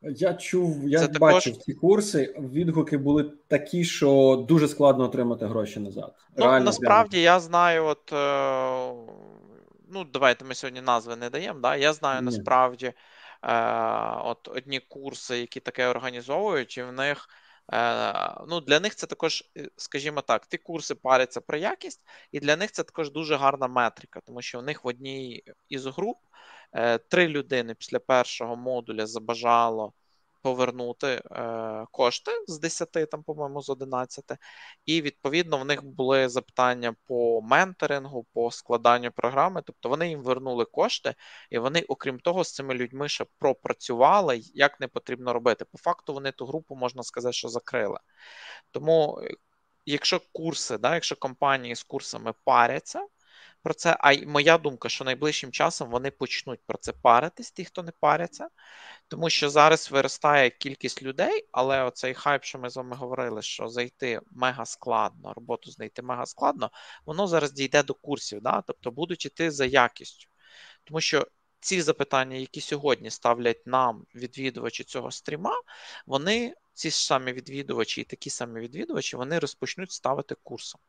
Я 0.02 0.34
чув, 0.34 0.88
я 0.88 0.98
Це 0.98 1.08
також- 1.08 1.52
ці 1.64 1.74
курси. 1.74 2.34
Відгуки 2.52 2.98
були 2.98 3.32
такі, 3.48 3.84
що 3.84 4.44
дуже 4.48 4.68
складно 4.68 5.04
отримати 5.04 5.46
гроші 5.46 5.80
назад. 5.80 6.14
Ну, 6.36 6.44
Реально, 6.44 6.64
насправді 6.64 7.20
я 7.20 7.40
знаю, 7.40 7.84
от 7.84 8.12
е, 8.12 8.92
ну 9.92 10.04
давайте 10.12 10.44
ми 10.44 10.54
сьогодні 10.54 10.80
назви 10.80 11.16
не 11.16 11.30
даємо. 11.30 11.60
Да? 11.60 11.76
Я 11.76 11.92
знаю 11.92 12.20
Ні. 12.20 12.24
насправді 12.24 12.86
е, 12.86 12.94
от 14.24 14.48
одні 14.48 14.80
курси, 14.88 15.38
які 15.38 15.60
таке 15.60 15.86
організовують, 15.86 16.78
і 16.78 16.82
в 16.82 16.92
них 16.92 17.28
ну, 18.48 18.60
Для 18.60 18.80
них 18.80 18.94
це 18.94 19.06
також, 19.06 19.44
е, 19.56 19.68
скажімо 19.76 20.20
так, 20.20 20.46
ті 20.46 20.58
курси 20.58 20.94
паряться 20.94 21.40
про 21.40 21.58
якість, 21.58 22.00
і 22.32 22.40
для 22.40 22.56
них 22.56 22.72
це 22.72 22.82
також 22.82 23.10
дуже 23.10 23.36
гарна 23.36 23.68
метрика, 23.68 24.20
тому 24.26 24.42
що 24.42 24.58
у 24.58 24.62
них 24.62 24.84
в 24.84 24.88
одній 24.88 25.42
із 25.68 25.86
груп 25.86 26.18
е, 26.72 26.98
три 26.98 27.28
людини 27.28 27.74
після 27.74 27.98
першого 27.98 28.56
модуля 28.56 29.06
забажало 29.06 29.92
повернути 30.42 31.06
е, 31.06 31.86
кошти 31.90 32.30
з 32.46 32.58
10, 32.58 32.92
там, 33.10 33.22
по-моєму, 33.22 33.62
з 33.62 33.70
11. 33.70 34.24
І 34.86 35.02
відповідно 35.02 35.58
в 35.58 35.64
них 35.64 35.84
були 35.84 36.28
запитання 36.28 36.94
по 37.06 37.42
менторингу, 37.42 38.26
по 38.32 38.50
складанню 38.50 39.10
програми. 39.12 39.62
Тобто 39.66 39.88
вони 39.88 40.08
їм 40.08 40.22
вернули 40.22 40.64
кошти, 40.64 41.14
і 41.50 41.58
вони, 41.58 41.84
окрім 41.88 42.18
того, 42.18 42.44
з 42.44 42.54
цими 42.54 42.74
людьми 42.74 43.08
ще 43.08 43.26
пропрацювали, 43.38 44.40
як 44.54 44.80
не 44.80 44.88
потрібно 44.88 45.32
робити. 45.32 45.64
По 45.64 45.78
факту 45.78 46.14
вони 46.14 46.32
ту 46.32 46.46
групу 46.46 46.74
можна 46.74 47.02
сказати, 47.02 47.32
що 47.32 47.48
закрили. 47.48 47.98
Тому, 48.70 49.20
е, 49.24 49.34
якщо 49.86 50.20
курси, 50.32 50.78
да, 50.78 50.94
якщо 50.94 51.16
компанії 51.16 51.74
з 51.74 51.82
курсами 51.82 52.32
паряться. 52.44 53.06
Про 53.62 53.74
це, 53.74 53.96
а 54.00 54.12
й 54.12 54.26
моя 54.26 54.58
думка, 54.58 54.88
що 54.88 55.04
найближчим 55.04 55.52
часом 55.52 55.90
вони 55.90 56.10
почнуть 56.10 56.60
про 56.66 56.78
це 56.78 56.92
паритись, 56.92 57.52
ті, 57.52 57.64
хто 57.64 57.82
не 57.82 57.92
паряться, 58.00 58.48
тому 59.08 59.30
що 59.30 59.50
зараз 59.50 59.90
виростає 59.90 60.50
кількість 60.50 61.02
людей, 61.02 61.48
але 61.52 61.82
оцей 61.84 62.14
хайп, 62.14 62.44
що 62.44 62.58
ми 62.58 62.70
з 62.70 62.76
вами 62.76 62.96
говорили, 62.96 63.42
що 63.42 63.68
зайти 63.68 64.20
мега 64.30 64.66
складно, 64.66 65.32
роботу 65.32 65.70
знайти 65.70 66.02
мега 66.02 66.26
складно, 66.26 66.70
воно 67.06 67.26
зараз 67.26 67.52
дійде 67.52 67.82
до 67.82 67.94
курсів, 67.94 68.40
да? 68.42 68.62
тобто 68.66 68.90
будуть 68.90 69.26
іти 69.26 69.50
за 69.50 69.64
якістю. 69.66 70.28
Тому 70.84 71.00
що 71.00 71.26
ці 71.60 71.82
запитання, 71.82 72.36
які 72.36 72.60
сьогодні 72.60 73.10
ставлять 73.10 73.66
нам 73.66 74.06
відвідувачі 74.14 74.84
цього 74.84 75.10
стріма, 75.10 75.54
вони, 76.06 76.54
ці 76.74 76.90
ж 76.90 77.06
самі 77.06 77.32
відвідувачі 77.32 78.00
і 78.00 78.04
такі 78.04 78.30
самі 78.30 78.60
відвідувачі, 78.60 79.16
вони 79.16 79.38
розпочнуть 79.38 79.92
ставити 79.92 80.34
курсом. 80.42 80.80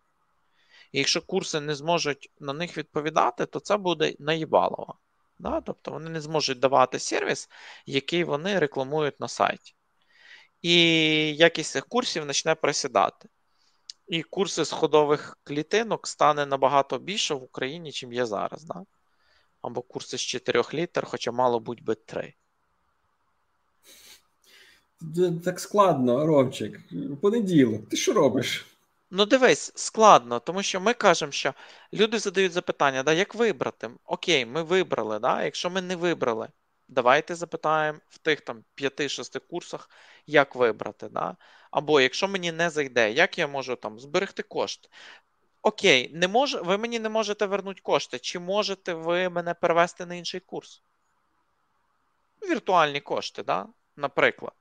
І 0.91 0.97
якщо 0.97 1.21
курси 1.21 1.59
не 1.59 1.75
зможуть 1.75 2.31
на 2.39 2.53
них 2.53 2.77
відповідати, 2.77 3.45
то 3.45 3.59
це 3.59 3.77
буде 3.77 4.15
наїбалово. 4.19 4.95
Да? 5.39 5.61
Тобто 5.61 5.91
вони 5.91 6.09
не 6.09 6.21
зможуть 6.21 6.59
давати 6.59 6.99
сервіс, 6.99 7.49
який 7.85 8.23
вони 8.23 8.59
рекламують 8.59 9.19
на 9.19 9.27
сайті. 9.27 9.73
І 10.61 10.75
якість 11.35 11.71
цих 11.71 11.87
курсів 11.87 12.27
почне 12.27 12.55
просідати. 12.55 13.29
І 14.07 14.23
курси 14.23 14.65
з 14.65 14.71
ходових 14.71 15.37
клітинок 15.43 16.07
стане 16.07 16.45
набагато 16.45 16.99
більше 16.99 17.33
в 17.33 17.43
Україні, 17.43 17.91
чим 17.91 18.13
є 18.13 18.25
зараз. 18.25 18.63
Да? 18.63 18.83
Або 19.61 19.81
курси 19.81 20.17
з 20.17 20.21
4 20.21 20.63
літр, 20.73 21.05
хоча 21.05 21.31
мало 21.31 21.59
бути 21.59 21.83
би 21.83 21.95
3. 21.95 22.33
Так 25.43 25.59
складно, 25.59 26.25
Ромчик. 26.25 26.79
Понеділок, 27.21 27.89
ти 27.89 27.97
що 27.97 28.13
робиш? 28.13 28.70
Ну, 29.14 29.26
дивись, 29.26 29.72
складно, 29.76 30.39
тому 30.39 30.64
що 30.64 30.82
ми 30.82 30.93
кажемо, 30.93 31.32
що 31.32 31.53
люди 31.93 32.20
задають 32.20 32.51
запитання, 32.51 33.03
да, 33.03 33.14
як 33.14 33.36
вибрати? 33.36 33.91
Окей, 34.05 34.45
ми 34.45 34.64
вибрали, 34.64 35.20
да? 35.20 35.43
якщо 35.43 35.70
ми 35.70 35.82
не 35.82 35.95
вибрали, 35.95 36.49
давайте 36.88 37.36
запитаємо 37.36 37.99
в 38.09 38.18
тих 38.18 38.41
там 38.41 38.64
5-6 38.76 39.39
курсах, 39.39 39.89
як 40.28 40.55
вибрати. 40.55 41.09
Да? 41.09 41.38
Або 41.72 42.01
якщо 42.01 42.28
мені 42.28 42.51
не 42.51 42.70
зайде, 42.70 43.12
як 43.12 43.38
я 43.38 43.47
можу 43.47 43.76
там 43.76 43.99
зберегти 43.99 44.43
кошти? 44.43 44.89
Окей, 45.62 46.12
не 46.14 46.28
мож... 46.28 46.55
ви 46.55 46.78
мені 46.78 46.99
не 46.99 47.09
можете 47.09 47.45
вернути 47.45 47.82
кошти, 47.82 48.20
чи 48.20 48.39
можете 48.39 48.93
ви 48.93 49.30
мене 49.30 49.53
перевести 49.53 50.05
на 50.05 50.16
інший 50.16 50.39
курс? 50.39 50.84
Віртуальні 52.49 53.01
кошти, 53.01 53.43
да? 53.43 53.68
наприклад. 53.95 54.61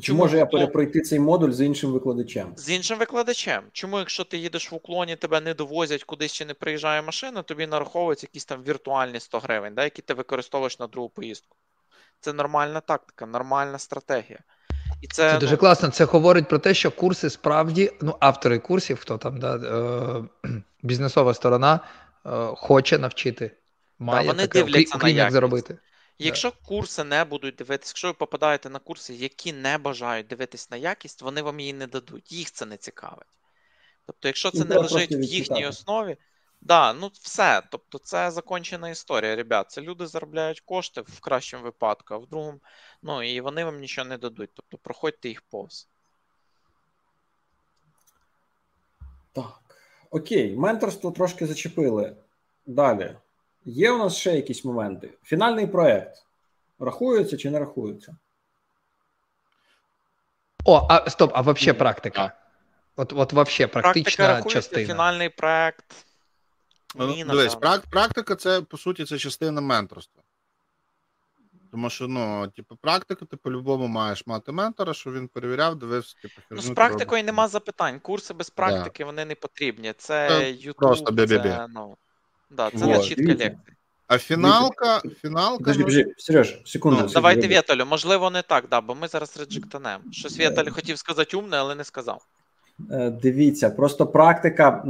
Чи 0.00 0.12
можу 0.12 0.36
я 0.36 0.46
перепройти 0.46 1.00
цей 1.00 1.18
модуль 1.18 1.50
з 1.50 1.60
іншим 1.60 1.92
викладачем? 1.92 2.52
З 2.56 2.70
іншим 2.70 2.98
викладачем. 2.98 3.62
Чому, 3.72 3.98
якщо 3.98 4.24
ти 4.24 4.38
їдеш 4.38 4.72
в 4.72 4.74
уклоні, 4.74 5.16
тебе 5.16 5.40
не 5.40 5.54
довозять 5.54 6.04
кудись 6.04 6.32
чи 6.32 6.44
не 6.44 6.54
приїжджає 6.54 7.02
машина, 7.02 7.42
тобі 7.42 7.66
нараховуються 7.66 8.24
якісь 8.24 8.44
там 8.44 8.62
віртуальні 8.62 9.20
100 9.20 9.38
гривень, 9.38 9.74
да, 9.74 9.84
які 9.84 10.02
ти 10.02 10.14
використовуєш 10.14 10.78
на 10.78 10.86
другу 10.86 11.08
поїздку. 11.08 11.56
Це 12.20 12.32
нормальна 12.32 12.80
тактика, 12.80 13.26
нормальна 13.26 13.78
стратегія. 13.78 14.38
І 15.02 15.06
Це 15.06 15.30
це 15.30 15.38
дуже 15.38 15.52
ну... 15.52 15.58
класно. 15.58 15.88
Це 15.88 16.04
говорить 16.04 16.48
про 16.48 16.58
те, 16.58 16.74
що 16.74 16.90
курси 16.90 17.30
справді, 17.30 17.92
ну, 18.00 18.16
автори 18.20 18.58
курсів, 18.58 18.98
хто 19.00 19.18
там, 19.18 19.38
да, 19.38 19.56
е, 19.56 20.50
бізнесова 20.82 21.34
сторона, 21.34 21.80
е, 22.26 22.30
хоче 22.56 22.98
навчити. 22.98 23.50
Має 23.98 24.26
да, 24.26 24.32
вони 24.32 24.46
таке, 24.46 24.64
дивляться 24.64 24.98
крім, 24.98 25.16
на 25.16 25.22
як 25.22 25.32
заробити. 25.32 25.78
Якщо 26.18 26.52
курси 26.52 27.04
не 27.04 27.24
будуть 27.24 27.54
дивитися, 27.54 27.90
якщо 27.90 28.08
ви 28.08 28.14
попадаєте 28.14 28.70
на 28.70 28.78
курси, 28.78 29.14
які 29.14 29.52
не 29.52 29.78
бажають 29.78 30.26
дивитись 30.26 30.70
на 30.70 30.76
якість, 30.76 31.22
вони 31.22 31.42
вам 31.42 31.60
її 31.60 31.72
не 31.72 31.86
дадуть. 31.86 32.32
Їх 32.32 32.52
це 32.52 32.66
не 32.66 32.76
цікавить. 32.76 33.26
Тобто, 34.06 34.28
якщо 34.28 34.50
це 34.50 34.64
не 34.64 34.78
лежить 34.78 35.12
в 35.12 35.20
їхній 35.20 35.66
основі, 35.66 36.16
да, 36.60 36.92
ну 36.92 37.10
все. 37.20 37.62
Тобто, 37.70 37.98
це 37.98 38.30
закончена 38.30 38.90
історія, 38.90 39.36
ребят. 39.36 39.70
Це 39.70 39.80
люди 39.80 40.06
заробляють 40.06 40.60
кошти 40.60 41.00
в 41.00 41.20
кращому 41.20 41.64
випадку, 41.64 42.14
а 42.14 42.16
в 42.16 42.26
другому, 42.26 42.60
ну 43.02 43.22
і 43.22 43.40
вони 43.40 43.64
вам 43.64 43.80
нічого 43.80 44.08
не 44.08 44.18
дадуть. 44.18 44.50
Тобто, 44.54 44.78
проходьте 44.78 45.28
їх 45.28 45.42
повз. 45.42 45.88
Так. 49.32 49.60
Окей, 50.10 50.56
менторство 50.56 51.10
трошки 51.10 51.46
зачепили. 51.46 52.16
Далі. 52.66 53.16
Є 53.64 53.90
у 53.90 53.98
нас 53.98 54.16
ще 54.16 54.36
якісь 54.36 54.64
моменти. 54.64 55.10
Фінальний 55.22 55.66
проект 55.66 56.26
рахується 56.78 57.36
чи 57.36 57.50
не 57.50 57.58
рахується? 57.58 58.16
О, 60.64 60.86
а 60.90 61.10
стоп, 61.10 61.30
а 61.34 61.40
вообще 61.40 61.74
практика. 61.74 62.32
От 62.96 63.12
от 63.12 63.32
вообще 63.32 63.66
практична 63.66 64.26
Практика 64.26 64.50
частина. 64.50 64.86
Фінальний 64.86 65.28
проект. 65.28 66.06
Ну, 66.94 67.06
Ні, 67.06 67.24
Дивись, 67.24 67.54
прак, 67.54 67.82
практика 67.90 68.36
це, 68.36 68.60
по 68.60 68.78
суті, 68.78 69.04
це 69.04 69.18
частина 69.18 69.60
менторства. 69.60 70.22
Тому 71.70 71.90
що, 71.90 72.08
ну, 72.08 72.48
типу, 72.48 72.76
практика, 72.76 73.24
ти 73.24 73.36
по-любому 73.36 73.86
маєш 73.86 74.26
мати 74.26 74.52
ментора, 74.52 74.94
що 74.94 75.12
він 75.12 75.28
перевіряв, 75.28 75.76
дивився, 75.76 76.16
типу, 76.22 76.34
Ну, 76.50 76.60
з 76.60 76.70
практикою 76.70 77.24
нема 77.24 77.48
запитань. 77.48 78.00
Курси 78.00 78.34
без 78.34 78.50
практики 78.50 78.98
да. 78.98 79.04
вони 79.04 79.24
не 79.24 79.34
потрібні. 79.34 79.92
Це 79.92 80.28
YouTube, 80.40 80.74
просто 80.74 81.26
це, 81.26 81.66
ну, 81.68 81.96
Да, 82.56 82.70
це 82.70 82.86
вот. 82.86 83.04
чітка 83.04 83.28
лекція. 83.28 83.58
А 84.06 84.18
фіналка, 84.18 85.02
фіналка. 85.22 85.58
Подожди, 85.58 85.84
подожди, 85.84 86.14
Сереж, 86.18 86.62
секунду. 86.64 87.00
Ну, 87.02 87.08
давайте 87.08 87.48
Вєталю, 87.48 87.86
можливо, 87.86 88.30
не 88.30 88.42
так, 88.42 88.64
да, 88.70 88.80
бо 88.80 88.94
ми 88.94 89.08
зараз 89.08 89.36
реджектанемо. 89.36 90.04
Щось 90.12 90.38
Вєталь 90.38 90.70
хотів 90.70 90.98
сказати 90.98 91.36
умне, 91.36 91.56
але 91.56 91.74
не 91.74 91.84
сказав. 91.84 92.26
Е, 92.90 93.10
дивіться, 93.10 93.70
просто 93.70 94.06
практика. 94.06 94.84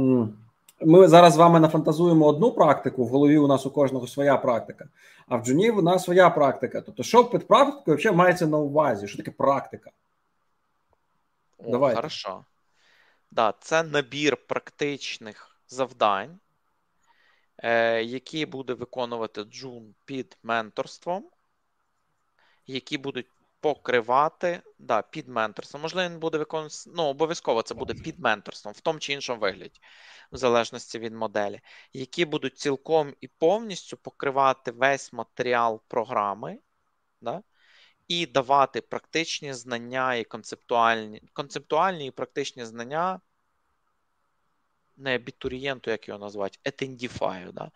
Ми 0.81 1.07
зараз 1.07 1.33
з 1.33 1.37
вами 1.37 1.59
нафантазуємо 1.59 2.25
одну 2.25 2.51
практику, 2.51 3.05
в 3.05 3.07
голові 3.07 3.37
у 3.37 3.47
нас 3.47 3.65
у 3.65 3.71
кожного 3.71 4.07
своя 4.07 4.37
практика, 4.37 4.85
а 5.27 5.35
в 5.35 5.45
джуні 5.45 5.69
у 5.69 5.81
нас 5.81 6.03
своя 6.03 6.29
практика. 6.29 6.81
Тобто, 6.81 7.03
що 7.03 7.25
під 7.25 7.47
практикою 7.47 7.97
взагалі 7.97 8.17
мається 8.17 8.47
на 8.47 8.57
увазі? 8.57 9.07
Що 9.07 9.17
таке 9.17 9.31
практика? 9.31 9.91
О, 11.57 11.71
Давайте. 11.71 11.95
Хорошо. 11.95 12.45
Да, 13.31 13.53
Це 13.59 13.83
набір 13.83 14.37
практичних 14.37 15.57
завдань, 15.67 16.39
які 18.03 18.45
буде 18.45 18.73
виконувати 18.73 19.43
Джун 19.43 19.95
під 20.05 20.37
менторством, 20.43 21.29
які 22.65 22.97
будуть 22.97 23.27
покривати 23.65 24.61
да, 24.79 25.01
під 25.01 25.27
менторством. 25.27 25.81
Можливо, 25.81 26.09
він 26.09 26.19
буде 26.19 26.37
виконувати, 26.37 26.75
ну, 26.87 27.03
обов'язково 27.03 27.61
це 27.61 27.73
буде 27.73 27.93
під 27.93 28.19
менторством, 28.19 28.73
в 28.73 28.79
тому 28.79 28.99
чи 28.99 29.13
іншому 29.13 29.41
вигляді, 29.41 29.79
в 30.31 30.37
залежності 30.37 30.99
від 30.99 31.13
моделі, 31.13 31.61
які 31.93 32.25
будуть 32.25 32.57
цілком 32.57 33.13
і 33.21 33.27
повністю 33.27 33.97
покривати 33.97 34.71
весь 34.71 35.13
матеріал 35.13 35.81
програми. 35.87 36.59
Да? 37.21 37.43
І 38.07 38.25
давати 38.25 38.81
практичні 38.81 39.53
знання 39.53 40.15
і 40.15 40.23
концептуальні 40.23 41.21
концептуальні 41.33 42.07
і 42.07 42.11
практичні 42.11 42.65
знання 42.65 43.19
не 44.97 45.15
абітурієнту, 45.15 45.91
як 45.91 46.07
його 46.07 46.19
назвати, 46.19 46.59
етендіфаю, 46.63 47.51
да? 47.51 47.71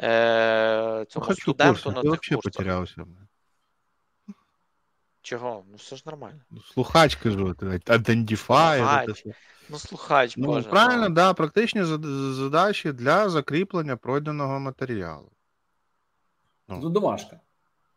Е, 0.00 1.04
цьому 1.04 1.26
Хочу 1.26 1.40
студенту 1.40 1.82
курси. 1.82 1.96
на 1.96 2.02
тих 2.02 2.20
курсах. 2.20 2.42
потерявся. 2.42 3.04
Чого? 5.22 5.64
Ну 5.70 5.76
все 5.76 5.96
ж 5.96 6.02
нормально. 6.06 6.40
Ну, 6.50 6.60
слухач 6.60 7.14
кажу, 7.14 7.48
Identify. 7.48 9.24
Ну, 9.68 9.78
слухач, 9.78 10.36
ну, 10.36 10.46
Боже. 10.46 10.68
Правильно, 10.68 11.04
так, 11.04 11.12
да, 11.12 11.34
практичні 11.34 11.84
задачі 12.34 12.92
для 12.92 13.28
закріплення 13.28 13.96
пройденого 13.96 14.60
матеріалу. 14.60 15.30
Ну, 16.68 16.78
ну 16.82 16.90
домашка. 16.90 17.40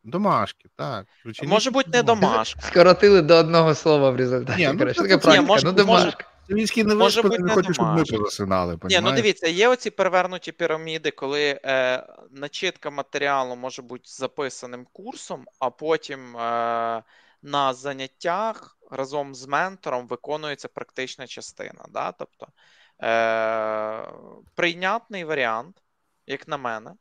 Домашки, 0.03 0.69
так. 0.75 1.05
Ученик... 1.25 1.51
Може 1.51 1.71
бути 1.71 1.89
не 1.93 2.03
домашка. 2.03 2.61
Скоротили 2.61 3.21
до 3.21 3.35
одного 3.35 3.75
слова 3.75 4.09
в 4.09 4.15
результаті. 4.15 4.67
Ні, 4.67 4.73
ну, 4.73 4.93
Що 4.93 5.01
таке 5.01 5.17
практика? 5.17 5.41
Ні, 5.41 5.47
може, 5.47 5.65
ну, 5.65 5.71
домашка. 5.71 6.25
Він 6.49 6.87
не 6.87 6.95
Може 6.95 7.21
бути 7.21 7.39
не 7.39 7.53
хоче, 7.53 7.73
щоб 7.73 7.85
ми 7.87 8.03
позасинали. 8.03 8.79
Ні, 8.83 8.99
ну 9.01 9.11
дивіться, 9.11 9.47
є 9.47 9.67
оці 9.67 9.89
перевернуті 9.89 10.51
піраміди, 10.51 11.11
коли 11.11 11.59
е, 11.65 12.07
начитка 12.31 12.89
матеріалу 12.89 13.55
може 13.55 13.81
бути 13.81 14.03
записаним 14.05 14.87
курсом, 14.93 15.45
а 15.59 15.69
потім 15.69 16.37
е, 16.37 17.03
на 17.41 17.73
заняттях 17.73 18.77
разом 18.91 19.35
з 19.35 19.47
ментором 19.47 20.07
виконується 20.07 20.67
практична 20.67 21.27
частина. 21.27 21.85
Да? 21.89 22.11
Тобто 22.11 22.47
е- 23.03 24.09
прийнятний 24.55 25.23
варіант, 25.23 25.81
як 26.27 26.47
на 26.47 26.57
мене, 26.57 26.93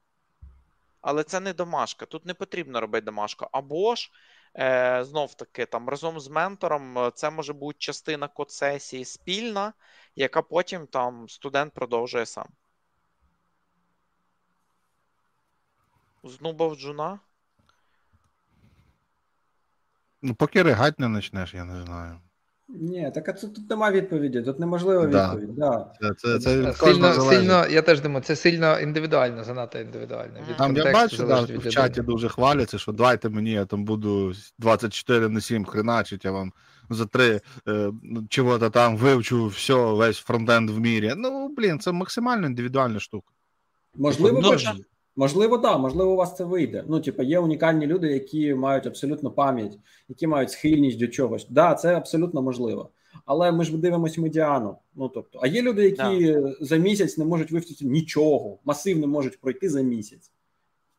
але 1.00 1.24
це 1.24 1.40
не 1.40 1.52
домашка. 1.52 2.06
Тут 2.06 2.26
не 2.26 2.34
потрібно 2.34 2.80
робити 2.80 3.04
домашку. 3.04 3.46
Або 3.52 3.94
ж 3.94 4.10
е, 4.58 5.04
знов 5.04 5.34
таки 5.34 5.66
там 5.66 5.88
разом 5.88 6.20
з 6.20 6.28
ментором 6.28 6.98
е, 6.98 7.10
це 7.14 7.30
може 7.30 7.52
бути 7.52 7.78
частина 7.78 8.28
код 8.28 8.50
сесії 8.50 9.04
спільна, 9.04 9.72
яка 10.16 10.42
потім 10.42 10.86
там 10.86 11.28
студент 11.28 11.74
продовжує 11.74 12.26
сам. 12.26 12.46
Знубав 16.24 16.76
джуна? 16.76 17.20
Ну, 20.22 20.34
поки 20.34 20.62
ригать 20.62 20.98
не 20.98 21.08
почнеш, 21.08 21.54
я 21.54 21.64
не 21.64 21.82
знаю. 21.82 22.20
Ні, 22.68 23.10
так 23.14 23.28
а 23.28 23.32
тут, 23.32 23.54
тут 23.54 23.70
немає 23.70 23.92
відповіді, 24.00 24.42
тут 24.42 24.58
неможлива 24.60 25.06
Да. 25.06 25.34
відповідь. 25.34 25.56
Да. 25.56 25.92
Це, 26.00 26.08
це, 26.14 26.38
це 26.38 26.72
Сильно, 26.72 27.12
сильно, 27.12 27.66
я 27.70 27.82
теж 27.82 28.00
думаю, 28.00 28.22
це 28.24 28.36
сильно 28.36 28.80
індивідуально, 28.80 29.44
занадто 29.44 29.78
індивідуально. 29.78 30.34
Від 30.50 30.56
Там 30.56 30.76
я 30.76 30.92
бачу, 30.92 31.16
да, 31.26 31.40
від 31.42 31.50
в 31.50 31.52
людини. 31.52 31.70
чаті 31.70 32.02
дуже 32.02 32.28
хваляться, 32.28 32.78
що 32.78 32.92
давайте 32.92 33.28
мені, 33.28 33.50
я 33.50 33.64
там 33.64 33.84
буду 33.84 34.32
24 34.58 35.28
на 35.28 35.40
7 35.40 35.64
хреначить, 35.64 36.24
я 36.24 36.30
вам 36.30 36.52
за 36.90 37.06
три 37.06 37.40
е, 37.68 37.92
ну, 38.02 38.26
чого-то 38.28 38.70
там 38.70 38.96
вивчу 38.96 39.46
все, 39.46 39.74
весь 39.74 40.18
фронтенд 40.18 40.70
в 40.70 40.78
мірі. 40.80 41.12
Ну, 41.16 41.48
блін, 41.56 41.78
це 41.80 41.92
максимально 41.92 42.46
індивідуальна 42.46 43.00
штука. 43.00 43.26
Можливо, 43.94 44.40
Ну, 44.42 44.50
ви- 44.50 44.56
це- 44.56 44.72
можливо, 45.16 45.58
да, 45.58 45.78
можливо, 45.78 46.12
у 46.12 46.16
вас 46.16 46.36
це 46.36 46.44
вийде. 46.44 46.84
Ну, 46.88 47.00
типу, 47.00 47.22
є 47.22 47.38
унікальні 47.38 47.86
люди, 47.86 48.08
які 48.08 48.54
мають 48.54 48.86
абсолютно 48.86 49.30
пам'ять, 49.30 49.78
які 50.08 50.26
мають 50.26 50.50
схильність 50.50 50.98
до 50.98 51.08
чогось. 51.08 51.46
Да, 51.50 51.74
це 51.74 51.94
абсолютно 51.96 52.42
можливо. 52.42 52.90
Але 53.24 53.52
ми 53.52 53.64
ж 53.64 53.76
дивимося 53.76 54.20
медіану. 54.20 54.76
Ну 54.94 55.08
тобто, 55.08 55.38
а 55.42 55.46
є 55.46 55.62
люди, 55.62 55.84
які 55.84 56.38
за 56.60 56.76
місяць 56.76 57.18
не 57.18 57.24
можуть 57.24 57.50
вивчити 57.50 57.84
нічого, 57.84 58.58
масив 58.64 58.98
не 58.98 59.06
можуть 59.06 59.40
пройти 59.40 59.70
за 59.70 59.82
місяць. 59.82 60.32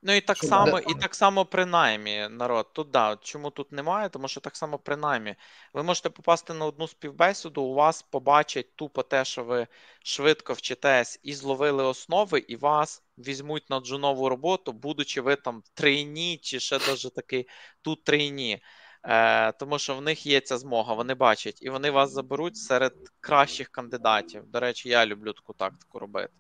Ну 0.07 0.13
і 0.13 0.21
так 0.21 0.37
само, 0.37 0.79
і 0.79 0.93
так 0.93 1.15
само 1.15 1.45
при 1.45 1.65
наймі, 1.65 2.27
народ. 2.29 2.73
Тут 2.73 2.89
да, 2.91 3.17
чому 3.21 3.49
тут 3.49 3.71
немає, 3.71 4.09
тому 4.09 4.27
що 4.27 4.41
так 4.41 4.55
само 4.55 4.79
при 4.79 4.97
наймі. 4.97 5.35
Ви 5.73 5.83
можете 5.83 6.09
попасти 6.09 6.53
на 6.53 6.65
одну 6.65 6.87
співбесіду, 6.87 7.61
у 7.61 7.73
вас 7.73 8.01
побачать 8.01 8.75
тупо 8.75 9.03
те, 9.03 9.25
що 9.25 9.43
ви 9.43 9.67
швидко 10.03 10.53
вчитесь 10.53 11.19
і 11.23 11.33
зловили 11.33 11.83
основи, 11.83 12.39
і 12.39 12.55
вас 12.55 13.03
візьмуть 13.17 13.69
на 13.69 13.79
джунову 13.79 14.29
роботу, 14.29 14.71
будучи 14.73 15.21
ви 15.21 15.35
там 15.35 15.63
трейні, 15.73 16.37
чи 16.37 16.59
ще 16.59 16.79
даже 16.79 17.15
такий 17.15 17.47
тут 17.81 18.03
трейні. 18.03 18.63
Е, 19.03 19.51
тому 19.51 19.79
що 19.79 19.95
в 19.95 20.01
них 20.01 20.25
є 20.25 20.39
ця 20.41 20.57
змога, 20.57 20.93
вони 20.93 21.13
бачать, 21.13 21.61
і 21.61 21.69
вони 21.69 21.91
вас 21.91 22.11
заберуть 22.11 22.57
серед 22.57 22.93
кращих 23.19 23.69
кандидатів. 23.69 24.43
До 24.47 24.59
речі, 24.59 24.89
я 24.89 25.05
люблю 25.05 25.33
таку 25.33 25.53
тактику 25.53 25.99
робити. 25.99 26.33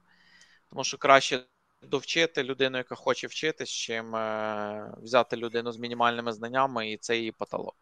Тому 0.69 0.83
що 0.83 0.97
краще 0.97 1.45
довчити 1.83 2.43
людину, 2.43 2.77
яка 2.77 2.95
хоче 2.95 3.27
вчитись, 3.27 3.69
чим 3.69 4.15
е, 4.15 4.91
взяти 5.03 5.37
людину 5.37 5.71
з 5.71 5.77
мінімальними 5.77 6.33
знаннями, 6.33 6.91
і 6.91 6.97
це 6.97 7.17
її 7.17 7.31
потолок. 7.31 7.75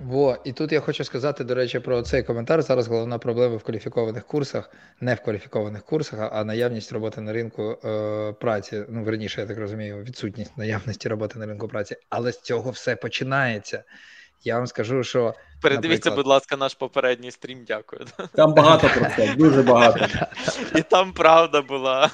Во, 0.00 0.36
і 0.44 0.52
тут 0.52 0.72
я 0.72 0.80
хочу 0.80 1.04
сказати, 1.04 1.44
до 1.44 1.54
речі, 1.54 1.80
про 1.80 2.02
цей 2.02 2.22
коментар. 2.22 2.62
Зараз 2.62 2.88
головна 2.88 3.18
проблема 3.18 3.56
в 3.56 3.62
кваліфікованих 3.62 4.26
курсах, 4.26 4.70
не 5.00 5.14
в 5.14 5.20
кваліфікованих 5.20 5.84
курсах, 5.84 6.20
а- 6.32 6.44
наявність 6.44 6.92
роботи 6.92 7.20
на 7.20 7.32
ринку 7.32 7.78
е, 7.84 8.32
праці. 8.32 8.84
Ну, 8.88 9.04
верніше, 9.04 9.40
я 9.40 9.46
так 9.46 9.58
розумію, 9.58 10.02
відсутність 10.02 10.58
наявності 10.58 11.08
роботи 11.08 11.38
на 11.38 11.46
ринку 11.46 11.68
праці. 11.68 11.96
Але 12.08 12.32
з 12.32 12.40
цього 12.40 12.70
все 12.70 12.96
починається. 12.96 13.84
Я 14.44 14.56
вам 14.56 14.66
скажу, 14.66 15.04
що 15.04 15.34
Передивіться, 15.60 16.10
будь 16.10 16.26
ласка, 16.26 16.56
наш 16.56 16.74
попередній 16.74 17.30
стрім, 17.30 17.64
дякую. 17.66 18.06
Там 18.34 18.54
багато 18.54 18.90
про 18.98 19.10
це, 19.16 19.34
дуже 19.34 19.62
багато. 19.62 20.06
І 20.76 20.82
там 20.82 21.12
правда 21.12 21.62
була. 21.62 22.10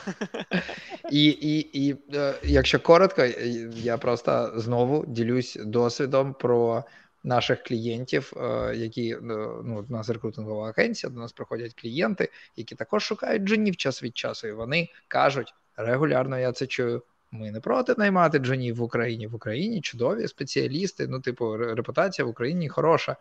І, 1.10 1.26
і, 1.26 1.86
і 1.86 1.96
е, 2.14 2.34
якщо 2.42 2.80
коротко, 2.80 3.22
е, 3.22 3.34
я 3.74 3.98
просто 3.98 4.52
знову 4.56 5.04
ділюсь 5.06 5.58
досвідом 5.64 6.34
про 6.34 6.84
наших 7.24 7.62
клієнтів, 7.62 8.32
е, 8.36 8.74
які 8.76 9.16
ну, 9.22 9.86
у 9.88 9.92
нас 9.92 10.08
рекрутингова 10.08 10.68
агенція, 10.68 11.10
до 11.10 11.20
нас 11.20 11.32
приходять 11.32 11.74
клієнти, 11.74 12.28
які 12.56 12.74
також 12.74 13.04
шукають 13.04 13.42
джунів 13.42 13.76
час 13.76 14.02
від 14.02 14.16
часу, 14.16 14.48
і 14.48 14.52
вони 14.52 14.88
кажуть 15.08 15.54
регулярно, 15.76 16.38
я 16.38 16.52
це 16.52 16.66
чую. 16.66 17.02
Ми 17.36 17.50
не 17.50 17.60
проти 17.60 17.94
наймати 17.98 18.38
джунів 18.38 18.76
в 18.76 18.82
Україні. 18.82 19.26
В 19.26 19.34
Україні 19.34 19.80
чудові 19.80 20.28
спеціалісти. 20.28 21.06
Ну, 21.06 21.20
типу, 21.20 21.56
репутація 21.56 22.26
в 22.26 22.28
Україні 22.28 22.68
хороша. 22.68 23.16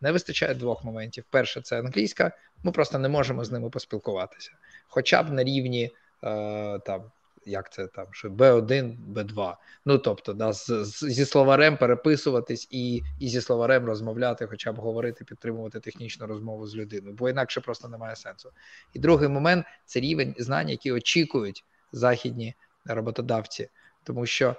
Не 0.00 0.12
вистачає 0.12 0.54
двох 0.54 0.84
моментів. 0.84 1.24
Перше, 1.30 1.60
це 1.60 1.78
англійська. 1.78 2.32
Ми 2.62 2.72
просто 2.72 2.98
не 2.98 3.08
можемо 3.08 3.44
з 3.44 3.50
ними 3.50 3.70
поспілкуватися, 3.70 4.50
хоча 4.88 5.22
б 5.22 5.32
на 5.32 5.44
рівні 5.44 5.90
е, 6.24 6.78
там 6.78 7.02
як 7.48 7.72
це 7.72 7.86
там, 7.86 8.06
що 8.10 8.28
B1, 8.28 8.96
B2. 9.14 9.54
Ну 9.84 9.98
тобто, 9.98 10.32
да, 10.32 10.52
з, 10.52 10.66
з, 10.66 11.04
зі 11.04 11.24
словарем 11.24 11.76
переписуватись 11.76 12.68
і, 12.70 13.02
і 13.18 13.28
зі 13.28 13.40
словарем 13.40 13.84
розмовляти, 13.84 14.46
хоча 14.46 14.72
б 14.72 14.76
говорити, 14.76 15.24
підтримувати 15.24 15.80
технічну 15.80 16.26
розмову 16.26 16.66
з 16.66 16.76
людиною, 16.76 17.16
бо 17.18 17.28
інакше 17.28 17.60
просто 17.60 17.88
немає 17.88 18.16
сенсу. 18.16 18.50
І 18.92 18.98
другий 18.98 19.28
момент 19.28 19.66
це 19.84 20.00
рівень 20.00 20.34
знань, 20.38 20.68
які 20.68 20.92
очікують 20.92 21.64
західні 21.92 22.54
роботодавці, 22.86 23.68
тому 24.04 24.26
що. 24.26 24.48
е, 24.48 24.54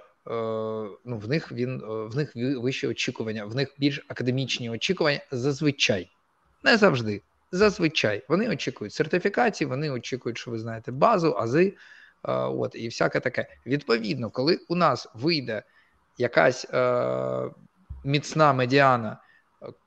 Ну, 1.05 1.17
в 1.17 1.29
них 1.29 1.51
він 1.51 1.81
е, 1.81 1.85
в 1.87 2.15
них 2.15 2.31
вищі 2.35 2.87
очікування, 2.87 3.45
в 3.45 3.55
них 3.55 3.75
більш 3.77 4.05
академічні 4.07 4.69
очікування 4.69 5.19
зазвичай, 5.31 6.11
не 6.63 6.77
завжди. 6.77 7.21
Зазвичай 7.51 8.23
вони 8.29 8.49
очікують 8.49 8.93
сертифікації, 8.93 9.67
вони 9.67 9.89
очікують, 9.89 10.37
що 10.37 10.51
ви 10.51 10.59
знаєте 10.59 10.91
базу, 10.91 11.35
ази, 11.37 11.73
Е, 12.27 12.31
От 12.31 12.75
і 12.75 12.85
всяке 12.85 13.19
таке. 13.19 13.47
Відповідно, 13.65 14.29
коли 14.29 14.59
у 14.69 14.75
нас 14.75 15.07
вийде 15.13 15.63
якась 16.17 16.67
е, 16.73 17.49
міцна 18.03 18.53
медіана 18.53 19.17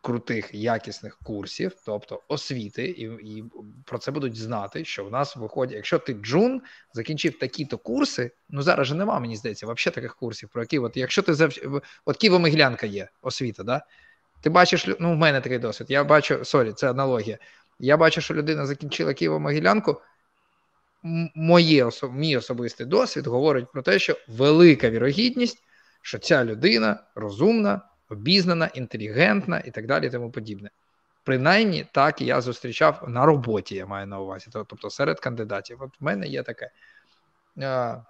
крутих 0.00 0.54
якісних 0.54 1.18
курсів, 1.22 1.72
тобто 1.86 2.22
освіти, 2.28 2.84
і, 2.84 3.02
і 3.04 3.44
про 3.84 3.98
це 3.98 4.10
будуть 4.10 4.36
знати, 4.36 4.84
що 4.84 5.04
в 5.04 5.10
нас 5.10 5.36
виходять, 5.36 5.76
якщо 5.76 5.98
ти 5.98 6.12
джун 6.12 6.62
закінчив 6.92 7.38
такі-то 7.38 7.78
курси, 7.78 8.30
ну 8.48 8.62
зараз 8.62 8.86
же 8.86 8.94
нема, 8.94 9.20
мені 9.20 9.36
здається, 9.36 9.66
взагалі 9.66 9.94
таких 9.94 10.16
курсів, 10.16 10.48
про 10.48 10.62
які 10.62 10.78
от 10.78 10.96
якщо 10.96 11.22
ти 11.22 11.34
зав... 11.34 11.52
от 12.04 12.24
Києво-Могилянка 12.24 12.86
є 12.86 13.08
освіта, 13.22 13.62
да? 13.62 13.86
Ти 14.42 14.50
бачиш, 14.50 14.86
ну 15.00 15.12
в 15.12 15.16
мене 15.16 15.40
такий 15.40 15.58
досвід. 15.58 15.90
Я 15.90 16.04
бачу, 16.04 16.44
сорі, 16.44 16.72
це 16.72 16.90
аналогія. 16.90 17.38
Я 17.78 17.96
бачу, 17.96 18.20
що 18.20 18.34
людина 18.34 18.66
закінчила 18.66 19.12
Києво-Могилянку. 19.12 19.96
Моє 21.34 21.90
мій 22.12 22.36
особистий 22.36 22.86
досвід 22.86 23.26
говорить 23.26 23.72
про 23.72 23.82
те, 23.82 23.98
що 23.98 24.16
велика 24.28 24.90
вірогідність, 24.90 25.58
що 26.02 26.18
ця 26.18 26.44
людина 26.44 27.04
розумна, 27.14 27.80
обізнана, 28.12 28.66
інтелігентна 28.66 29.60
і 29.64 29.70
так 29.70 29.86
далі, 29.86 30.06
і 30.06 30.10
тому 30.10 30.30
подібне. 30.30 30.70
Принаймні, 31.24 31.86
так 31.92 32.20
я 32.20 32.40
зустрічав 32.40 33.04
на 33.08 33.26
роботі, 33.26 33.74
я 33.74 33.86
маю 33.86 34.06
на 34.06 34.20
увазі, 34.20 34.46
тобто 34.52 34.90
серед 34.90 35.20
кандидатів. 35.20 35.82
От 35.82 36.00
в 36.00 36.04
мене 36.04 36.26
є 36.26 36.42
таке. 36.42 36.70
Е, 37.58 38.02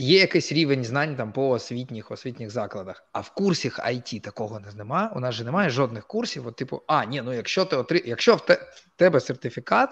Є 0.00 0.18
якийсь 0.18 0.52
рівень 0.52 0.84
знань 0.84 1.16
там 1.16 1.32
по 1.32 1.48
освітніх 1.48 2.10
освітніх 2.10 2.50
закладах, 2.50 3.04
а 3.12 3.20
в 3.20 3.30
курсах 3.30 3.78
IT 3.78 4.20
такого 4.20 4.60
не 4.60 4.72
немає. 4.72 5.10
У 5.14 5.20
нас 5.20 5.34
же 5.34 5.44
немає 5.44 5.70
жодних 5.70 6.06
курсів. 6.06 6.46
От, 6.46 6.56
типу, 6.56 6.82
а 6.86 7.04
ні, 7.04 7.22
ну 7.22 7.32
якщо 7.32 7.64
ти 7.64 7.76
отри... 7.76 8.02
якщо 8.06 8.36
в, 8.36 8.46
те... 8.46 8.54
в 8.54 8.88
тебе 8.96 9.20
сертифікат 9.20 9.90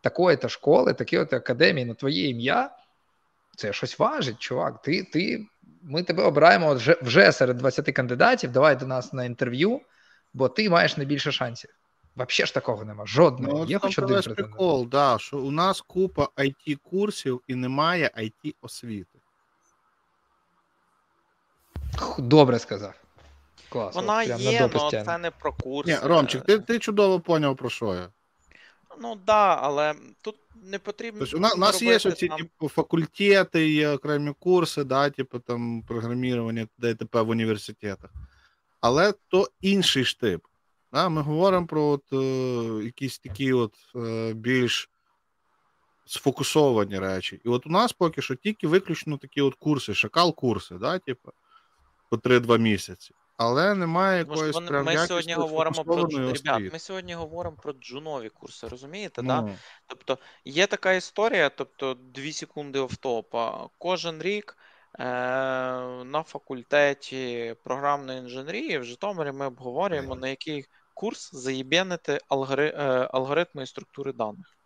такої 0.00 0.36
то 0.36 0.48
школи, 0.48 0.94
такої 0.94 1.26
то 1.26 1.36
академії 1.36 1.86
на 1.86 1.94
твоє 1.94 2.28
ім'я, 2.28 2.70
це 3.56 3.72
щось 3.72 3.98
важить, 3.98 4.38
чувак. 4.38 4.82
Ти, 4.82 5.02
ти, 5.02 5.46
ми 5.88 6.02
тебе 6.02 6.22
обираємо 6.22 6.74
вже, 6.74 6.96
вже 7.02 7.32
серед 7.32 7.56
20 7.56 7.92
кандидатів. 7.92 8.52
Давай 8.52 8.76
до 8.76 8.86
нас 8.86 9.12
на 9.12 9.24
інтерв'ю, 9.24 9.80
бо 10.34 10.48
ти 10.48 10.70
маєш 10.70 10.96
найбільше 10.96 11.32
шансів. 11.32 11.70
Взагалі 12.16 12.46
ж 12.46 12.54
такого 12.54 12.84
нема. 12.84 13.06
Жодного. 13.06 13.58
Ну, 13.58 13.64
Є 13.64 13.76
от 13.76 13.82
хоч 13.82 13.98
один 13.98 14.34
прикол, 14.34 14.88
да, 14.88 15.18
що 15.18 15.38
у 15.38 15.50
нас 15.50 15.80
купа 15.80 16.28
it 16.36 16.76
курсів 16.76 17.40
і 17.46 17.54
немає 17.54 18.10
it 18.18 18.54
освіти. 18.62 19.18
Добре 22.18 22.58
сказав. 22.58 22.94
Клас. 23.68 23.94
Вона 23.94 24.20
от 24.20 24.26
прям 24.26 24.40
є, 24.40 24.70
але 24.74 25.04
це 25.04 25.18
не 25.18 25.30
про 25.30 25.52
курс. 25.52 25.88
Ні, 25.88 25.96
Ромчик, 26.02 26.44
ти, 26.44 26.58
ти 26.58 26.78
чудово 26.78 27.20
поняв 27.20 27.56
про 27.56 27.70
що 27.70 27.94
я. 27.94 28.08
Ну 29.00 29.10
так, 29.14 29.24
да, 29.26 29.54
але 29.54 29.94
тут 30.22 30.36
не 30.62 30.78
потрібно. 30.78 31.20
Тобто, 31.20 31.36
у 31.36 31.40
нас, 31.40 31.54
у 31.54 31.58
нас 31.58 31.82
є 31.82 31.96
оці 31.96 32.28
там- 32.28 32.38
типу, 32.38 32.68
факультети, 32.68 33.70
є 33.70 33.88
окремі 33.88 34.34
курси, 34.38 34.84
да, 34.84 35.10
типу 35.10 35.38
там 35.38 35.82
програмірування 35.82 36.68
ДТП 36.78 37.22
в 37.22 37.28
університетах. 37.28 38.10
Але 38.80 39.14
то 39.28 39.48
інший 39.60 40.04
штип. 40.04 40.44
Да? 40.92 41.08
Ми 41.08 41.22
говоримо 41.22 41.66
про 41.66 41.84
от, 41.84 42.12
е, 42.12 42.84
якісь 42.84 43.18
такі 43.18 43.52
от, 43.52 43.74
е, 43.96 44.32
більш 44.34 44.90
сфокусовані 46.06 46.98
речі. 46.98 47.40
І 47.44 47.48
от 47.48 47.66
у 47.66 47.70
нас 47.70 47.92
поки 47.92 48.22
що 48.22 48.34
тільки 48.34 48.68
виключно 48.68 49.18
такі 49.18 49.40
от 49.40 49.54
курси, 49.54 49.92
шакал-курси, 49.94 50.78
да, 50.78 50.98
типу, 50.98 51.32
по 52.10 52.16
3-2 52.16 52.58
місяці. 52.58 53.14
Але 53.38 53.74
немає 53.74 54.24
Тому 54.24 54.36
що 54.36 54.46
якоїсь 54.46 54.54
вони, 54.54 54.68
прям 54.68 54.84
ми 54.84 54.96
сьогодні 54.98 55.34
говоримо 55.34 55.74
про 55.84 55.94
сфокусованої 55.94 56.32
ребят, 56.32 56.56
освіти. 56.56 56.70
ми 56.72 56.78
сьогодні 56.78 57.14
говоримо 57.14 57.56
про 57.56 57.72
джунові 57.72 58.28
курси, 58.28 58.68
розумієте? 58.68 59.22
Да? 59.22 59.40
Ну, 59.40 59.54
Тобто 59.86 60.18
є 60.44 60.66
така 60.66 60.92
історія, 60.92 61.48
тобто 61.48 61.94
дві 61.94 62.32
секунди 62.32 62.78
офтопа. 62.78 63.68
Кожен 63.78 64.22
рік 64.22 64.56
е, 64.98 65.04
на 66.04 66.22
факультеті 66.26 67.54
програмної 67.64 68.18
інженерії 68.18 68.78
в 68.78 68.84
Житомирі 68.84 69.32
ми 69.32 69.46
обговорюємо, 69.46 70.14
на 70.14 70.28
який 70.28 70.64
курс 70.94 71.34
заєбенити 71.34 72.18
алгори, 72.28 72.68
е, 72.68 73.08
алгоритми 73.12 73.62
і 73.62 73.66
структури 73.66 74.12
даних. 74.12 74.57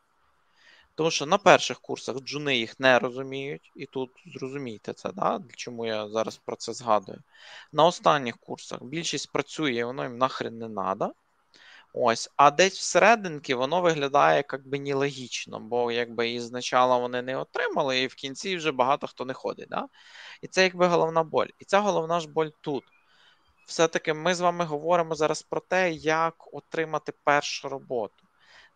Тому 0.95 1.11
що 1.11 1.27
на 1.27 1.39
перших 1.39 1.81
курсах 1.81 2.17
джуни 2.21 2.57
їх 2.57 2.81
не 2.81 2.99
розуміють, 2.99 3.73
і 3.77 3.87
тут 3.87 4.11
зрозумійте 4.27 4.93
це, 4.93 5.13
да? 5.13 5.41
чому 5.57 5.87
я 5.87 6.09
зараз 6.09 6.37
про 6.37 6.57
це 6.57 6.73
згадую. 6.73 7.23
На 7.73 7.85
останніх 7.85 8.37
курсах 8.37 8.83
більшість 8.83 9.33
працює, 9.33 9.85
воно 9.85 10.03
їм 10.03 10.19
нахрен 10.19 10.59
не 10.59 10.69
треба. 10.69 11.13
Ось, 11.95 12.31
а 12.37 12.51
десь 12.51 12.79
всерединки 12.79 13.55
воно 13.55 13.81
виглядає 13.81 14.45
як 14.53 14.69
би 14.69 14.79
нелогічно, 14.79 15.61
бо 15.61 15.93
якби 15.93 16.31
і 16.31 16.41
спочатку 16.41 17.01
вони 17.01 17.23
не 17.23 17.37
отримали, 17.37 18.01
і 18.01 18.07
в 18.07 18.15
кінці 18.15 18.57
вже 18.57 18.73
багато 18.73 19.07
хто 19.07 19.25
не 19.25 19.35
ходить. 19.35 19.69
Да? 19.69 19.89
І 20.43 20.47
це 20.47 20.63
якби 20.63 20.87
головна 20.87 21.23
боль. 21.25 21.47
І 21.59 21.65
ця 21.65 21.81
головна 21.81 22.21
ж 22.21 22.29
боль 22.29 22.49
тут. 22.61 22.85
Все-таки 23.67 24.15
ми 24.15 24.35
з 24.35 24.41
вами 24.41 24.65
говоримо 24.65 25.15
зараз 25.15 25.43
про 25.43 25.61
те, 25.61 25.93
як 25.93 26.55
отримати 26.55 27.13
першу 27.25 27.69
роботу. 27.69 28.22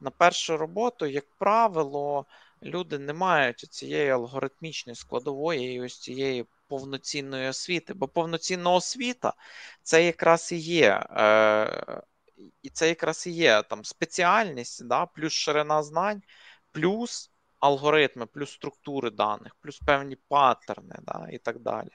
На 0.01 0.11
першу 0.11 0.57
роботу, 0.57 1.07
як 1.07 1.35
правило, 1.35 2.27
люди 2.63 2.99
не 2.99 3.13
мають 3.13 3.59
цієї 3.59 4.11
алгоритмічної 4.11 4.97
складової 4.97 5.75
і 5.75 5.81
ось 5.81 6.01
цієї 6.01 6.47
повноцінної 6.69 7.49
освіти, 7.49 7.95
бо 7.95 8.09
повноцінна 8.09 8.71
освіта 8.71 9.33
це 9.83 10.05
якраз 10.05 10.53
і 10.53 10.57
є. 10.57 11.07
Е, 11.11 12.03
і 12.63 12.69
це 12.69 12.89
якраз 12.89 13.27
і 13.27 13.31
є 13.31 13.63
там 13.63 13.85
спеціальність, 13.85 14.87
да, 14.87 15.07
плюс 15.07 15.33
ширина 15.33 15.83
знань, 15.83 16.23
плюс 16.73 17.31
алгоритми, 17.61 18.27
плюс 18.27 18.53
структури 18.53 19.11
даних, 19.11 19.55
плюс 19.61 19.79
певні 19.79 20.17
паттерни, 20.29 20.97
да, 21.03 21.29
і 21.33 21.39
так 21.39 21.59
далі. 21.59 21.91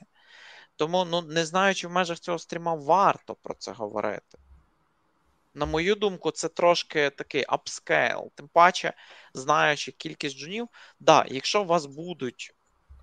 Тому, 0.75 1.05
ну, 1.05 1.21
не 1.21 1.45
знаючи 1.45 1.87
в 1.87 1.91
межах 1.91 2.19
цього 2.19 2.39
стріма, 2.39 2.73
варто 2.75 3.35
про 3.35 3.53
це 3.53 3.71
говорити. 3.71 4.37
На 5.53 5.65
мою 5.65 5.95
думку, 5.95 6.31
це 6.31 6.49
трошки 6.49 7.09
такий 7.09 7.45
upscale. 7.47 8.32
Тим 8.35 8.47
паче, 8.47 8.93
знаючи 9.33 9.91
кількість 9.91 10.37
джунів, 10.37 10.67
да, 10.99 11.25
якщо 11.29 11.61
у 11.61 11.65
вас 11.65 11.85
будуть 11.85 12.53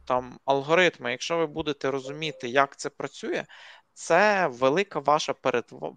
там 0.04 0.38
алгоритми, 0.44 1.10
якщо 1.10 1.36
ви 1.36 1.46
будете 1.46 1.90
розуміти, 1.90 2.48
як 2.48 2.76
це 2.76 2.90
працює, 2.90 3.44
це 3.94 4.46
велика 4.46 4.98
ваша 4.98 5.34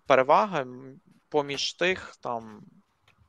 перевага 0.08 0.66
поміж 1.30 1.74
тих 1.74 2.16
там 2.22 2.62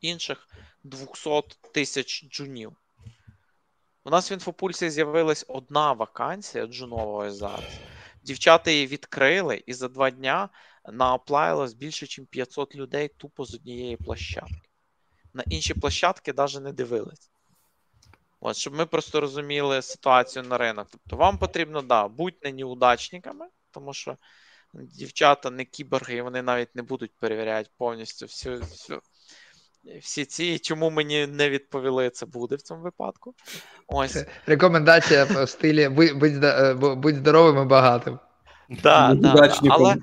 інших 0.01 0.49
200 0.85 1.43
тисяч 1.73 2.25
джунів. 2.29 2.77
У 4.05 4.11
нас 4.11 4.31
в 4.31 4.33
інфопульсі 4.33 4.91
з'явилась 4.91 5.45
одна 5.49 5.93
вакансія 5.93 6.67
джунової 6.67 7.31
зараз. 7.31 7.71
Дівчата 8.23 8.71
її 8.71 8.87
відкрили, 8.87 9.63
і 9.67 9.75
за 9.75 9.89
два 9.89 10.11
дня 10.11 10.49
нааплавилось 10.89 11.75
більше, 11.75 12.07
ніж 12.21 12.29
500 12.31 12.75
людей 12.77 13.09
тупо 13.17 13.45
з 13.45 13.55
однієї 13.55 13.97
площадки. 13.97 14.69
На 15.35 15.43
інші 15.47 15.75
площадки 15.75 16.33
навіть 16.37 16.61
не 16.61 16.73
дивились. 16.73 17.31
От, 18.41 18.57
щоб 18.57 18.75
ми 18.75 18.87
просто 18.87 19.21
розуміли 19.21 19.83
ситуацію 19.83 20.43
на 20.43 20.59
ринок. 20.59 20.89
Тобто, 20.91 21.17
вам 21.17 21.39
потрібно, 21.39 21.83
да, 21.83 22.09
будьте 22.09 22.53
неудачниками, 22.53 23.47
тому 23.71 23.95
що 23.95 24.17
дівчата 24.75 25.51
не 25.51 25.65
кіборги, 25.65 26.15
і 26.15 26.23
вони 26.23 26.43
навіть 26.43 26.75
не 26.75 26.83
будуть 26.83 27.13
перевіряти 27.21 27.71
повністю 27.79 28.27
всю, 28.27 28.59
всю, 28.59 29.01
всі 30.01 30.25
ці. 30.25 30.59
Чому 30.59 30.91
мені 30.91 31.27
не 31.27 31.51
відповіли, 31.51 32.11
це 32.11 32.27
буде 32.27 32.57
в 32.57 32.63
цьому 32.63 32.83
випадку. 32.83 33.35
Ось. 33.87 34.25
Рекомендація 34.47 35.25
в 35.25 35.49
стилі 35.49 35.89
будь, 35.89 36.45
е, 36.45 36.75
будь 36.75 37.17
здоровим 37.17 37.63
і 37.63 37.67
багатим. 37.67 38.19
Да, 38.69 39.15
да, 39.15 39.33
да. 39.33 39.59
Але 39.71 39.97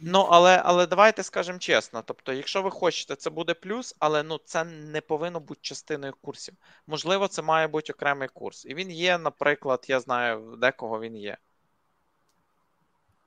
ну, 0.00 0.20
але, 0.20 0.62
але 0.64 0.86
давайте 0.86 1.22
скажемо 1.22 1.58
чесно. 1.58 2.02
Тобто, 2.02 2.32
якщо 2.32 2.62
ви 2.62 2.70
хочете, 2.70 3.16
це 3.16 3.30
буде 3.30 3.54
плюс, 3.54 3.96
але 3.98 4.22
ну, 4.22 4.38
це 4.44 4.64
не 4.64 5.00
повинно 5.00 5.40
бути 5.40 5.60
частиною 5.62 6.14
курсів. 6.20 6.54
Можливо, 6.86 7.28
це 7.28 7.42
має 7.42 7.66
бути 7.66 7.92
окремий 7.92 8.28
курс. 8.28 8.66
І 8.66 8.74
він 8.74 8.90
є, 8.90 9.18
наприклад, 9.18 9.84
я 9.88 10.00
знаю, 10.00 10.56
декого 10.56 11.00
він 11.00 11.16
є. 11.16 11.36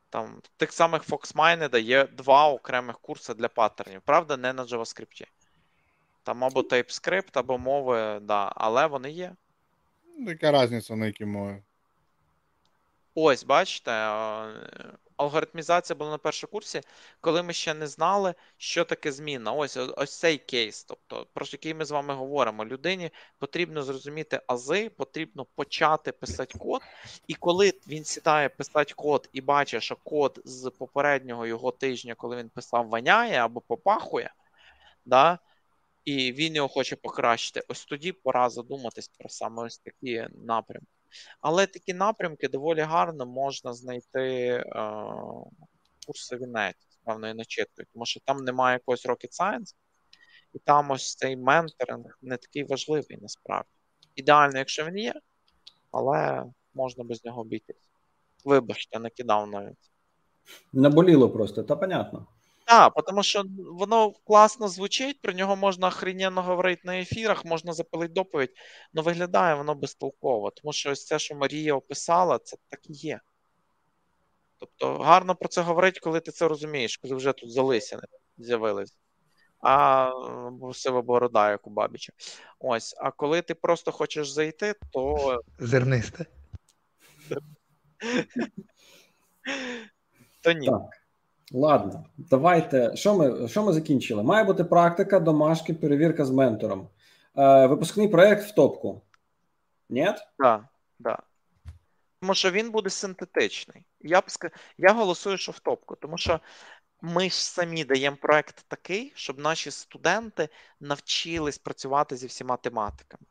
Там 0.10 0.42
тих 0.58 0.74
самих 0.74 1.10
FoxMine 1.10 1.70
дає 1.70 2.04
два 2.06 2.50
окремих 2.50 3.00
курси 3.00 3.34
для 3.34 3.48
паттернів. 3.48 4.02
Правда, 4.06 4.38
не 4.38 4.54
на 4.54 4.64
JavaScript. 4.64 5.28
Там 6.24 6.44
або 6.44 6.62
TypeScript, 6.62 7.32
або 7.34 7.58
мови, 7.58 8.20
да, 8.22 8.52
але 8.56 8.88
вони 8.88 9.12
є. 9.12 9.36
Ну, 10.18 10.30
яка 10.30 10.64
різниця 10.64 10.96
на 10.96 11.06
які 11.06 11.26
мови? 11.26 11.64
Ось, 13.16 13.44
бачите, 13.44 13.92
алгоритмізація 15.20 15.98
була 15.98 16.12
на 16.12 16.18
першому 16.18 16.52
курсі, 16.52 16.82
коли 17.22 17.44
ми 17.44 17.54
ще 17.54 17.74
не 17.74 17.88
знали, 17.88 18.34
що 18.58 18.86
таке 18.86 19.12
зміна. 19.12 19.52
Ось 19.52 19.78
ось 19.78 20.20
цей 20.20 20.38
кейс, 20.38 20.84
тобто 20.84 21.28
про 21.34 21.46
який 21.52 21.74
ми 21.74 21.86
з 21.86 21.92
вами 21.92 22.14
говоримо. 22.14 22.66
Людині 22.66 23.12
потрібно 23.38 23.84
зрозуміти 23.84 24.42
ази, 24.48 24.90
потрібно 24.90 25.46
почати 25.46 26.12
писати 26.12 26.58
код. 26.60 26.82
І 27.28 27.36
коли 27.36 27.74
він 27.88 28.06
сідає 28.06 28.50
писати 28.50 28.94
код 28.94 29.30
і 29.34 29.42
бачить, 29.42 29.84
що 29.84 29.96
код 29.96 30.42
з 30.46 30.70
попереднього 30.70 31.48
його 31.48 31.72
тижня, 31.72 32.16
коли 32.16 32.36
він 32.36 32.50
писав, 32.50 32.88
воняє 32.88 33.38
або 33.38 33.62
попахує, 33.62 34.34
да, 35.06 35.40
і 36.06 36.32
він 36.32 36.56
його 36.56 36.68
хоче 36.68 36.96
покращити, 36.96 37.66
ось 37.68 37.86
тоді 37.86 38.12
пора 38.12 38.50
задуматись 38.50 39.08
про 39.08 39.30
саме 39.30 39.64
ось 39.64 39.78
такі 39.80 40.28
напрямки. 40.46 40.99
Але 41.42 41.68
такі 41.68 41.94
напрямки 41.94 42.48
доволі 42.48 42.82
гарно 42.82 43.26
можна 43.26 43.74
знайти 43.74 44.20
е, 44.20 44.64
курси 46.08 46.36
в 46.36 46.74
з 46.90 46.96
певною 47.06 47.36
начиткою, 47.36 47.88
тому 47.94 48.06
що 48.06 48.20
там 48.20 48.38
немає 48.38 48.74
якогось 48.74 49.06
rocket 49.06 49.42
science, 49.42 49.76
і 50.54 50.60
там 50.60 50.92
ось 50.92 51.16
цей 51.16 51.38
менторинг 51.38 52.18
не 52.22 52.38
такий 52.38 52.64
важливий 52.64 53.18
насправді. 53.22 53.70
Ідеально, 54.16 54.58
якщо 54.58 54.86
він 54.86 54.98
є, 54.98 55.14
але 55.92 56.46
можна 56.74 57.04
без 57.04 57.26
нього 57.26 57.42
обійтись. 57.42 57.90
Вибачте, 58.46 59.00
накидав 59.00 59.48
навіть. 59.48 59.92
Наболіло 60.74 61.30
просто, 61.30 61.64
та 61.64 61.76
понятно. 61.76 62.28
Так, 62.70 62.94
тому 63.08 63.24
що 63.24 63.44
воно 63.58 64.12
класно 64.12 64.68
звучить, 64.68 65.22
про 65.22 65.34
нього 65.34 65.56
можна 65.56 65.88
охрененно 65.88 66.42
говорити 66.42 66.82
на 66.86 67.00
ефірах, 67.00 67.46
можна 67.46 67.74
запилити 67.74 68.14
доповідь, 68.14 68.54
але 68.94 69.04
виглядає 69.04 69.56
воно 69.56 69.76
безтолково. 69.76 70.52
Тому 70.52 70.74
що 70.74 70.92
ось 70.92 71.06
це, 71.06 71.20
що 71.20 71.36
Марія 71.36 71.74
описала, 71.74 72.40
це 72.40 72.58
так 72.70 72.90
і 72.90 72.94
є. 72.94 73.20
Тобто 74.58 74.98
гарно 74.98 75.36
про 75.36 75.50
це 75.50 75.62
говорити, 75.62 76.00
коли 76.00 76.20
ти 76.20 76.32
це 76.32 76.48
розумієш, 76.48 76.98
коли 76.98 77.16
вже 77.16 77.34
тут 77.34 77.52
залисяни 77.52 78.04
з'явились. 78.38 78.98
А 79.62 80.12
сива 80.74 81.02
борода, 81.02 81.52
як 81.52 81.68
у 81.68 81.70
Бабіча. 81.70 82.14
Ось, 82.60 82.96
а 82.98 83.12
коли 83.12 83.42
ти 83.42 83.56
просто 83.56 83.92
хочеш 83.92 84.32
зайти, 84.32 84.76
то. 84.92 85.42
Зернисте. 85.60 86.26
То 90.42 90.52
ні. 90.52 90.68
Так. 90.68 90.99
Ладно, 91.52 92.06
давайте. 92.18 92.96
Що 92.96 93.16
ми 93.16 93.48
що 93.48 93.64
ми 93.64 93.74
закінчили? 93.74 94.24
Має 94.24 94.44
бути 94.44 94.64
практика, 94.64 95.20
домашки, 95.20 95.74
перевірка 95.74 96.26
з 96.26 96.32
ментором. 96.32 96.90
Е, 97.38 97.66
Випускний 97.66 98.08
проєкт 98.08 98.44
в 98.44 98.56
топку. 98.56 99.02
Ні? 99.90 100.06
Так, 100.06 100.28
да, 100.40 100.70
да. 101.00 101.20
Тому 102.22 102.34
що 102.34 102.52
він 102.52 102.72
буде 102.72 102.90
синтетичний. 102.90 103.86
Я 104.00 104.22
б 104.22 104.26
я 104.78 104.94
голосую, 104.94 105.38
що 105.38 105.52
в 105.52 105.60
топку, 105.60 105.96
тому 105.96 106.18
що 106.18 106.40
ми 107.02 107.30
ж 107.30 107.46
самі 107.46 107.84
даємо 107.84 108.18
проект 108.22 108.66
такий, 108.68 109.12
щоб 109.16 109.40
наші 109.40 109.72
студенти 109.72 110.50
навчились 110.80 111.58
працювати 111.58 112.18
зі 112.18 112.28
всіма 112.28 112.58
тематиками, 112.58 113.26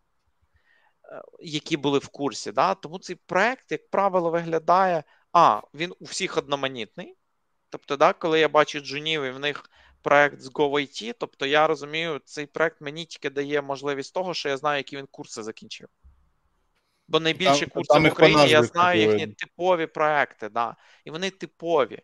е, 1.05 1.22
які 1.40 1.76
були 1.76 1.98
в 1.98 2.09
курсі. 2.09 2.52
Да? 2.52 2.74
Тому 2.74 2.98
цей 2.98 3.16
проект, 3.16 3.72
як 3.72 3.90
правило, 3.90 4.30
виглядає: 4.30 5.05
а, 5.32 5.60
він 5.74 5.94
у 6.01 6.05
всіх 6.05 6.36
одноманітний. 6.36 7.17
Тобто, 7.70 7.96
да, 7.96 8.12
коли 8.12 8.40
я 8.40 8.48
бачу 8.48 8.80
джунів 8.80 9.22
і 9.22 9.30
в 9.30 9.38
них 9.38 9.70
проект 10.02 10.40
з 10.40 10.50
GoIT, 10.50 11.14
тобто 11.18 11.46
я 11.46 11.66
розумію, 11.66 12.20
цей 12.24 12.46
проект 12.46 12.80
мені 12.80 13.04
тільки 13.04 13.30
дає 13.30 13.62
можливість 13.62 14.14
того, 14.14 14.34
що 14.34 14.48
я 14.48 14.56
знаю, 14.56 14.76
які 14.76 14.96
він 14.96 15.06
курси 15.06 15.42
закінчив. 15.42 15.88
Бо 17.08 17.20
найбільші 17.20 17.60
там, 17.60 17.68
курси 17.68 17.92
там 17.94 18.04
в 18.04 18.12
Україні 18.12 18.48
я 18.48 18.62
знаю 18.62 19.00
їхні 19.00 19.26
типові 19.26 19.86
проекти, 19.86 20.48
да, 20.48 20.76
і 21.04 21.10
вони 21.10 21.30
типові. 21.30 22.02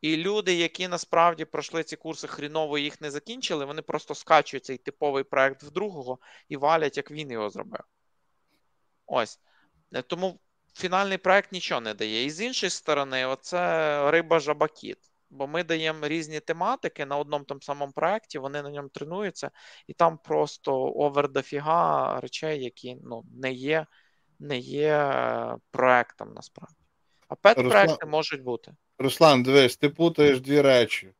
І 0.00 0.16
люди, 0.16 0.54
які 0.54 0.88
насправді 0.88 1.44
пройшли 1.44 1.82
ці 1.84 1.96
курси 1.96 2.26
хріново 2.26 2.78
і 2.78 2.82
їх 2.82 3.00
не 3.00 3.10
закінчили, 3.10 3.64
вони 3.64 3.82
просто 3.82 4.14
скачують 4.14 4.64
цей 4.64 4.78
типовий 4.78 5.24
проект 5.24 5.62
в 5.62 5.70
другого 5.70 6.18
і 6.48 6.56
валять, 6.56 6.96
як 6.96 7.10
він 7.10 7.30
його 7.30 7.50
зробив. 7.50 7.80
Ось. 9.06 9.40
Тому 10.06 10.40
фінальний 10.78 11.18
проект 11.18 11.52
нічого 11.52 11.80
не 11.80 11.94
дає. 11.94 12.24
І 12.24 12.30
з 12.30 12.40
іншої 12.40 12.70
сторони, 12.70 13.26
оце 13.26 14.10
риба 14.10 14.40
жабакіт. 14.40 14.98
Бо 15.30 15.46
ми 15.46 15.64
даємо 15.64 16.08
різні 16.08 16.40
тематики 16.40 17.06
на 17.06 17.16
одному 17.16 17.44
тому 17.44 17.60
самому 17.60 17.92
проєкті, 17.92 18.38
вони 18.38 18.62
на 18.62 18.70
ньому 18.70 18.88
тренуються, 18.88 19.50
і 19.86 19.92
там 19.92 20.18
просто 20.24 20.74
over 20.74 21.28
дофіга 21.28 22.20
речей, 22.20 22.64
які 22.64 22.96
ну, 23.04 23.24
не 23.34 23.52
є 23.52 23.86
не 24.38 24.58
є 24.58 25.14
проектом 25.70 26.32
насправді. 26.34 26.76
А 27.28 27.34
пет-проекти 27.34 27.92
Руслан... 27.92 28.10
можуть 28.10 28.42
бути. 28.42 28.72
Руслан, 28.98 29.42
дивись, 29.42 29.76
ти 29.76 29.88
путаєш 29.88 30.40
дві 30.40 30.60
речі: 30.60 31.12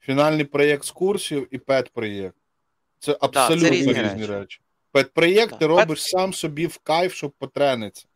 фінальний 0.00 0.44
проєкт 0.44 0.84
з 0.84 0.90
курсів 0.90 1.48
і 1.50 1.58
пет-проєкт. 1.58 2.36
Це 2.98 3.18
абсолютно 3.20 3.56
да, 3.56 3.60
це 3.60 3.70
різні, 3.70 3.92
різні 3.92 4.26
речі. 4.26 4.32
речі. 4.32 4.60
Пет-проєкт 4.92 5.50
да. 5.50 5.56
ти 5.56 5.66
робиш 5.66 6.00
Пет... 6.00 6.10
сам 6.10 6.32
собі 6.32 6.66
в 6.66 6.78
кайф, 6.78 7.14
щоб 7.14 7.30
потренитися. 7.30 8.06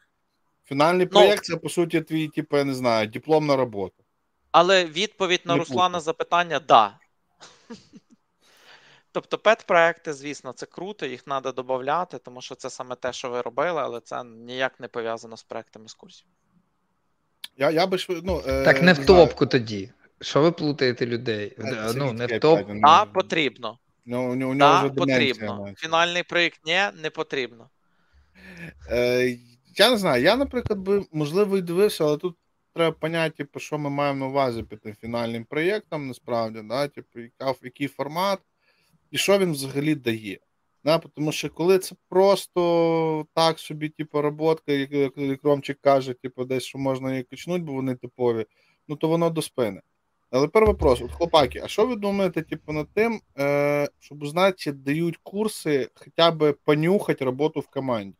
Фінальний 0.65 1.07
ну, 1.07 1.11
проєкт 1.13 1.45
це, 1.45 1.57
по 1.57 1.69
суті, 1.69 2.01
твій, 2.01 2.29
типу, 2.29 2.57
я 2.57 2.65
не 2.65 2.75
знаю, 2.75 3.09
дипломна 3.09 3.57
робота. 3.57 4.03
Але 4.51 4.85
відповідь 4.85 5.43
на 5.45 5.53
не 5.53 5.59
Руслана 5.59 5.89
путаю. 5.89 6.01
запитання 6.01 6.61
да. 6.69 6.99
Тобто, 9.13 9.39
пет-проекти, 9.39 10.13
звісно, 10.13 10.53
це 10.53 10.67
круто, 10.67 11.07
їх 11.07 11.23
треба 11.23 11.53
додати, 11.53 12.19
тому 12.19 12.43
що 12.43 12.55
це 12.55 12.71
саме 12.71 12.97
те, 12.97 13.13
що 13.13 13.31
ви 13.31 13.41
робили, 13.41 13.81
але 13.81 14.01
це 14.01 14.25
ніяк 14.25 14.81
не 14.81 14.89
пов'язано 14.89 15.37
з 15.37 15.43
проектами 15.43 15.89
з 15.89 15.95
курсів. 15.95 16.27
Я 17.57 17.71
я 17.71 17.87
би 17.87 17.99
ну, 18.09 18.43
е, 18.47 18.65
Так 18.65 18.83
не 18.83 18.93
в 18.93 19.07
топку 19.07 19.47
тоді. 19.47 19.93
Що 20.21 20.43
ви 20.43 20.53
плутаєте 20.53 21.07
людей? 21.07 21.57
Це 21.59 21.93
ну, 21.97 22.13
не 22.13 22.27
в 22.27 22.41
топ. 22.41 22.61
А, 22.83 23.07
потрібно. 23.07 23.79
Ну, 24.07 24.33
у 24.33 24.35
нього 24.35 24.55
да, 24.55 24.81
вже 24.81 24.95
потрібно. 24.95 25.73
Фінальний 25.77 26.23
проєкт 26.23 26.61
ні, 26.65 26.81
не 26.95 27.11
потрібно. 27.11 27.71
Е, 28.91 29.39
Я 29.77 29.91
не 29.91 29.97
знаю. 29.97 30.23
Я, 30.23 30.37
наприклад, 30.37 30.79
би, 30.79 31.07
можливо, 31.13 31.59
і 31.59 31.63
дивився, 31.63 32.05
але 32.05 32.17
тут 32.17 32.37
треба 32.75 32.97
поняти, 32.97 33.37
типу, 33.37 33.61
що 33.61 33.79
ми 33.79 33.91
маємо 33.91 34.21
на 34.21 34.27
увазі 34.27 34.63
під 34.63 34.81
тим 34.81 34.95
фінальним 34.95 35.45
проєктом, 35.45 36.09
насправді, 36.09 36.63
да? 36.63 36.89
типу, 36.89 37.21
який 37.63 37.89
формат 37.89 38.39
і 39.11 39.19
що 39.19 39.39
він 39.39 39.53
взагалі 39.53 39.95
дає. 39.95 40.39
Да? 40.85 40.99
Тому 40.99 41.33
що 41.33 41.51
коли 41.51 41.79
це 41.79 41.95
просто 42.09 43.27
так 43.35 43.59
собі, 43.59 43.89
типу, 43.89 44.21
роботка, 44.23 44.73
як 44.73 45.43
Ромчик 45.43 45.79
каже, 45.81 46.15
типу, 46.15 46.45
десь 46.45 46.65
що 46.65 46.79
можна 46.79 47.11
її 47.11 47.23
качнути, 47.23 47.65
бо 47.65 47.73
вони 47.73 47.95
типові, 47.95 48.47
ну 48.89 48.97
то 48.97 49.09
воно 49.09 49.31
до 49.31 49.43
спини. 49.43 49.81
Але 50.31 50.49
перший 50.49 50.67
вопрос, 50.67 51.01
от 51.03 51.13
хлопаки, 51.13 51.61
а 51.65 51.69
що 51.69 51.87
ви 51.87 51.97
думаєте, 51.97 52.43
типу, 52.43 52.73
над 52.73 52.89
тим, 52.95 53.21
е, 53.39 53.89
щоб 53.99 54.23
узнати, 54.23 54.55
чи 54.59 54.73
дають 54.73 55.17
курси 55.23 55.89
хоча 55.95 56.31
б 56.31 56.53
понюхати 56.65 57.25
роботу 57.25 57.61
в 57.61 57.69
команді? 57.69 58.17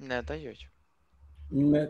Не 0.00 0.22
дають. 0.22 0.68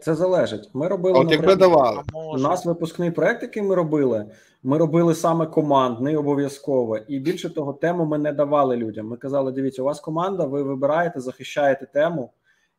Це 0.03 0.15
залежить. 0.15 0.71
Ми 0.75 0.89
робили 0.89 1.19
От 1.19 1.31
якби 1.31 1.57
давали. 1.57 2.03
У 2.13 2.39
нас 2.39 2.67
випускний 2.67 3.11
проект, 3.11 3.43
який 3.43 3.63
ми 3.63 3.75
робили. 3.75 4.27
Ми 4.63 4.79
робили 4.79 5.15
саме 5.15 5.47
командний 5.47 6.17
обов'язково, 6.17 6.99
і 6.99 7.19
більше 7.19 7.55
того, 7.55 7.73
тему 7.73 8.05
ми 8.05 8.19
не 8.19 8.33
давали 8.33 8.77
людям. 8.77 9.07
Ми 9.09 9.17
казали: 9.17 9.53
дивіться, 9.53 9.83
у 9.83 9.85
вас 9.85 10.01
команда, 10.01 10.45
ви 10.45 10.63
вибираєте, 10.63 11.21
захищаєте 11.21 11.87
тему 11.87 12.33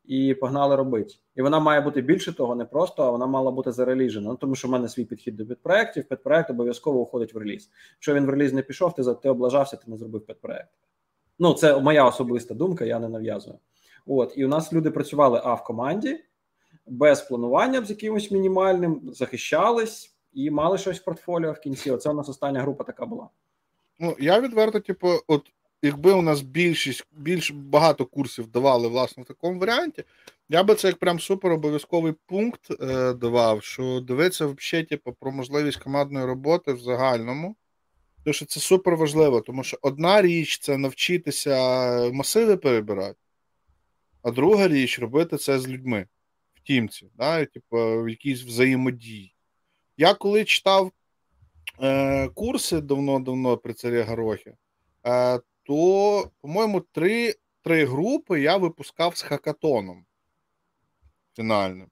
і 0.06 0.34
погнали 0.34 0.76
робити. 0.76 1.14
І 1.36 1.42
вона 1.42 1.60
має 1.60 1.82
бути 1.82 2.02
більше 2.02 2.34
того, 2.34 2.56
не 2.56 2.66
просто, 2.66 3.04
а 3.04 3.12
вона 3.12 3.26
мала 3.26 3.52
бути 3.52 3.72
зареліжена. 3.72 4.30
Ну, 4.30 4.36
тому 4.36 4.56
що 4.56 4.68
в 4.68 4.72
мене 4.72 4.90
свій 4.90 5.06
підхід 5.06 5.38
до 5.38 5.46
підпроєктів. 5.46 6.08
Підпроєкт 6.08 6.50
обов'язково 6.50 7.00
уходить 7.00 7.34
в 7.34 7.38
реліз. 7.38 7.70
Якщо 7.96 8.14
він 8.14 8.26
в 8.26 8.30
реліз 8.30 8.54
не 8.54 8.62
пішов, 8.62 8.96
ти 8.96 9.04
ти 9.04 9.30
облажався, 9.30 9.78
ти 9.78 9.92
не 9.92 9.98
зробив 9.98 10.26
підпроєкт. 10.26 10.70
Ну, 11.40 11.54
це 11.54 11.80
моя 11.80 12.06
особиста 12.06 12.54
думка, 12.54 12.86
я 12.86 13.00
не 13.00 13.10
нав'язую. 13.10 13.58
От, 14.14 14.34
і 14.36 14.46
у 14.46 14.48
нас 14.48 14.74
люди 14.74 14.92
працювали 14.92 15.42
а 15.44 15.54
в 15.54 15.64
команді 15.64 16.20
без 16.88 17.22
планування 17.22 17.86
з 17.86 17.90
якимось 17.90 18.32
мінімальним, 18.32 19.02
захищались 19.14 20.16
і 20.34 20.52
мали 20.52 20.78
щось 20.78 21.00
в 21.00 21.04
портфоліо 21.04 21.52
в 21.52 21.60
кінці. 21.60 21.92
Оце 21.92 22.10
у 22.10 22.14
нас 22.14 22.30
остання 22.30 22.62
група 22.62 22.84
така 22.84 23.06
була. 23.06 23.30
Ну 24.00 24.16
я 24.20 24.42
відверто, 24.42 24.80
типу, 24.80 25.10
от 25.28 25.52
якби 25.82 26.12
у 26.12 26.22
нас 26.22 26.42
більшість 26.42 27.08
більш 27.12 27.52
багато 27.52 28.06
курсів 28.06 28.48
давали 28.48 28.88
власне 28.88 29.24
в 29.24 29.26
такому 29.26 29.60
варіанті, 29.60 30.04
я 30.50 30.64
би 30.64 30.76
це 30.76 30.88
як 30.88 30.98
прям 30.98 31.20
супер 31.20 31.52
обов'язковий 31.52 32.14
пункт 32.26 32.72
е, 32.82 33.14
давав, 33.14 33.64
що 33.64 34.00
дивиться 34.00 34.46
взагалі, 34.46 34.86
типу, 34.86 35.14
про 35.20 35.32
можливість 35.32 35.84
командної 35.84 36.26
роботи 36.26 36.74
в 36.74 36.80
загальному. 36.80 37.56
Тому 38.24 38.34
що 38.34 38.46
це 38.46 38.60
супер 38.60 38.96
важливо, 38.96 39.42
тому 39.42 39.64
що 39.64 39.78
одна 39.82 40.22
річ 40.22 40.60
це 40.60 40.78
навчитися 40.78 41.56
масиви 42.14 42.58
перебирати, 42.58 43.16
а 44.22 44.32
друга 44.32 44.68
річ 44.68 45.00
робити 45.00 45.38
це 45.38 45.60
з 45.60 45.68
людьми 45.68 46.08
в 46.54 46.60
тімці, 46.60 47.10
да, 47.18 47.46
типу, 47.46 48.04
в 48.04 48.10
якійсь 48.10 48.42
взаємодії. 48.42 49.36
Я 49.98 50.14
коли 50.14 50.46
читав 50.46 50.92
е, 51.82 52.30
курси 52.30 52.82
давно-давно 52.82 53.58
при 53.58 53.74
царі 53.74 54.02
Горохі, 54.02 54.54
е, 55.08 55.40
то, 55.64 56.32
по-моєму, 56.42 56.80
три 56.80 57.36
три 57.64 57.86
групи 57.86 58.42
я 58.42 58.58
випускав 58.58 59.18
з 59.18 59.22
хакатоном 59.22 60.06
фінальним. 61.36 61.88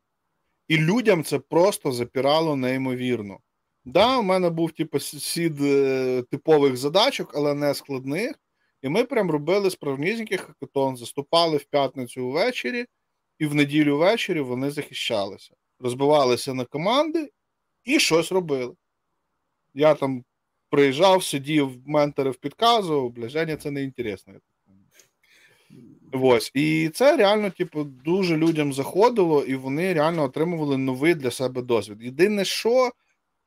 І 0.68 0.78
людям 0.78 1.24
це 1.24 1.40
просто 1.40 1.92
запірало 1.92 2.56
неймовірно. 2.56 3.40
Да, 3.86 4.18
у 4.18 4.24
мене 4.24 4.50
був 4.50 4.72
типу, 4.72 5.00
сід 5.00 5.62
е, 5.62 6.24
типових 6.32 6.78
задачок, 6.78 7.32
але 7.36 7.54
не 7.54 7.74
складних. 7.74 8.40
І 8.82 8.90
ми 8.90 9.04
прям 9.04 9.32
робили 9.32 9.70
справнісінький 9.70 10.38
хакатон, 10.38 10.98
заступали 10.98 11.58
в 11.58 11.64
п'ятницю 11.64 12.30
ввечері, 12.30 12.86
і 13.40 13.46
в 13.46 13.56
неділю 13.56 13.98
ввечері 13.98 14.42
вони 14.42 14.72
захищалися, 14.72 15.54
розбивалися 15.80 16.54
на 16.54 16.66
команди 16.66 17.30
і 17.84 18.00
щось 18.00 18.32
робили. 18.32 18.76
Я 19.74 19.94
там 19.94 20.24
приїжджав, 20.70 21.24
сидів, 21.24 21.72
менторив, 21.86 22.36
підказував, 22.36 23.10
бля, 23.10 23.30
Женя, 23.30 23.56
це 23.56 23.72
не 23.72 23.84
інтересно. 23.84 24.34
Ось. 26.12 26.52
І 26.54 26.90
це 26.94 27.18
реально, 27.18 27.50
типу, 27.50 27.84
дуже 27.84 28.38
людям 28.38 28.74
заходило, 28.74 29.44
і 29.44 29.56
вони 29.56 29.94
реально 29.94 30.24
отримували 30.24 30.78
новий 30.78 31.16
для 31.16 31.32
себе 31.32 31.62
досвід. 31.62 32.02
Єдине, 32.02 32.46
що 32.46 32.92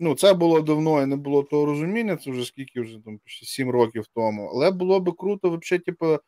ну, 0.02 0.14
це 0.14 0.34
було 0.34 0.60
давно 0.60 1.02
і 1.02 1.06
не 1.06 1.16
було 1.16 1.42
того 1.42 1.66
розуміння, 1.66 2.16
це 2.16 2.30
вже 2.30 2.44
скільки 2.44 2.80
вже 2.80 2.98
там 3.04 3.20
7 3.26 3.70
років 3.70 4.04
тому. 4.14 4.50
Але 4.54 4.70
було 4.70 5.00
би 5.00 5.12
круто, 5.12 5.50
взагалі, 5.50 5.82
типу, 5.82 6.18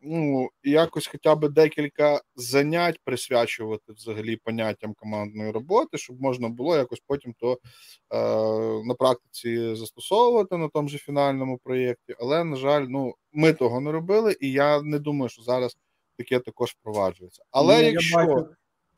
ну, 0.00 0.48
якось 0.62 1.06
хоча 1.06 1.34
б 1.34 1.48
декілька 1.48 2.20
занять 2.36 3.00
присвячувати 3.04 3.92
взагалі 3.92 4.36
поняттям 4.36 4.94
командної 4.94 5.50
роботи, 5.50 5.98
щоб 5.98 6.20
можна 6.20 6.48
було 6.48 6.76
якось 6.76 7.02
потім 7.06 7.34
то 7.38 7.52
е, 7.52 8.18
на 8.84 8.94
практиці 8.94 9.74
застосовувати 9.74 10.56
на 10.56 10.68
тому 10.68 10.88
же 10.88 10.98
фінальному 10.98 11.58
проєкті. 11.64 12.14
Але, 12.20 12.44
на 12.44 12.56
жаль, 12.56 12.86
ну, 12.88 13.14
ми 13.32 13.52
того 13.52 13.80
не 13.80 13.92
робили, 13.92 14.36
і 14.40 14.52
я 14.52 14.82
не 14.82 14.98
думаю, 14.98 15.28
що 15.28 15.42
зараз 15.42 15.76
таке 16.18 16.40
також 16.40 16.70
впроваджується. 16.70 17.42
Але 17.50 17.82
Ні, 17.82 17.90
якщо. 17.90 18.16
Бачу... 18.16 18.48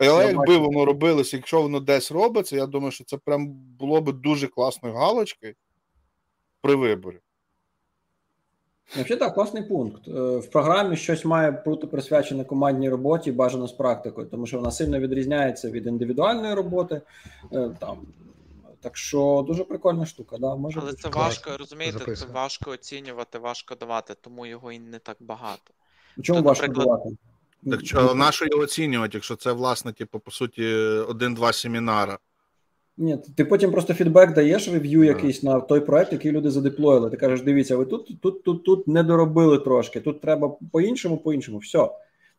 Але 0.08 0.26
якби 0.26 0.56
воно 0.56 0.84
робилося, 0.84 1.36
якщо 1.36 1.62
воно 1.62 1.80
десь 1.80 2.12
робиться, 2.12 2.56
я 2.56 2.66
думаю, 2.66 2.92
що 2.92 3.04
це 3.04 3.16
прям 3.16 3.48
було 3.52 4.00
б 4.00 4.12
дуже 4.12 4.46
класною 4.48 4.94
галочкою 4.94 5.54
при 6.60 6.74
виборі. 6.74 7.20
Взагалі 8.90 9.16
так, 9.16 9.34
класний 9.34 9.62
пункт. 9.62 10.08
Е, 10.08 10.36
в 10.38 10.50
програмі 10.50 10.96
щось 10.96 11.24
має 11.24 11.50
бути 11.50 11.86
присвячене 11.86 12.44
командній 12.44 12.88
роботі, 12.88 13.32
бажано 13.32 13.68
з 13.68 13.72
практикою, 13.72 14.26
тому 14.26 14.46
що 14.46 14.56
вона 14.56 14.70
сильно 14.70 14.98
відрізняється 14.98 15.70
від 15.70 15.86
індивідуальної 15.86 16.54
роботи. 16.54 17.00
Е, 17.52 17.70
там. 17.78 17.98
Так 18.80 18.96
що 18.96 19.44
дуже 19.46 19.64
прикольна 19.64 20.06
штука. 20.06 20.38
Да, 20.38 20.56
може 20.56 20.80
Але 20.82 20.92
це 20.92 21.08
важко, 21.08 21.56
розумієте, 21.56 21.98
Записано. 21.98 22.28
це 22.28 22.34
важко 22.34 22.70
оцінювати, 22.70 23.38
важко 23.38 23.74
давати, 23.74 24.14
тому 24.20 24.46
його 24.46 24.72
і 24.72 24.78
не 24.78 24.98
так 24.98 25.16
багато. 25.20 25.72
Чому 26.22 26.42
То, 26.42 26.48
важко 26.48 26.66
наприклад... 26.66 26.86
давати? 26.86 27.16
Так 27.70 27.86
що 27.86 28.14
на 28.14 28.32
що 28.32 28.46
його 28.46 28.62
оцінювати, 28.62 29.10
якщо 29.14 29.36
це, 29.36 29.52
власне, 29.52 29.92
типу, 29.92 30.18
по 30.18 30.30
суті, 30.30 30.74
один-два 31.08 31.52
семінари? 31.52 32.16
Ні, 32.96 33.18
ти 33.36 33.44
потім 33.44 33.72
просто 33.72 33.94
фідбек 33.94 34.32
даєш 34.32 34.68
рев'ю 34.68 35.04
якийсь 35.04 35.42
на 35.42 35.60
той 35.60 35.80
проект, 35.80 36.12
який 36.12 36.32
люди 36.32 36.50
задеплоїли. 36.50 37.10
Ти 37.10 37.16
кажеш, 37.16 37.42
дивіться, 37.42 37.76
ви 37.76 37.84
тут, 37.84 38.20
тут, 38.20 38.42
тут, 38.42 38.64
тут 38.64 38.88
не 38.88 39.02
доробили 39.02 39.58
трошки. 39.58 40.00
Тут 40.00 40.20
треба 40.20 40.56
по-іншому, 40.72 41.18
по-іншому. 41.18 41.58
Все, 41.58 41.90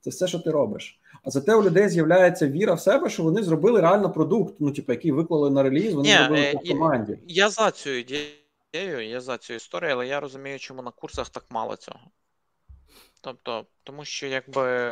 це 0.01 0.09
все, 0.09 0.27
що 0.27 0.39
ти 0.39 0.51
робиш. 0.51 0.99
А 1.23 1.29
зате 1.29 1.55
у 1.55 1.63
людей 1.63 1.89
з'являється 1.89 2.47
віра 2.47 2.73
в 2.73 2.79
себе, 2.79 3.09
що 3.09 3.23
вони 3.23 3.43
зробили 3.43 3.81
реально 3.81 4.11
продукт. 4.11 4.55
Ну, 4.59 4.71
типу, 4.71 4.91
який 4.91 5.11
виклали 5.11 5.49
на 5.49 5.63
реліз, 5.63 5.93
вони 5.93 6.09
Ні, 6.09 6.15
зробили 6.17 6.41
е, 6.41 6.59
в 6.63 6.69
команді. 6.69 7.19
Я 7.27 7.49
за 7.49 7.71
цю 7.71 7.89
ідею, 7.89 9.09
я 9.09 9.21
за 9.21 9.37
цю 9.37 9.53
історію, 9.53 9.91
але 9.91 10.07
я 10.07 10.19
розумію, 10.19 10.59
чому 10.59 10.81
на 10.81 10.91
курсах 10.91 11.29
так 11.29 11.45
мало 11.49 11.75
цього. 11.75 11.99
Тобто, 13.23 13.67
тому 13.83 14.05
що 14.05 14.27
якби 14.27 14.91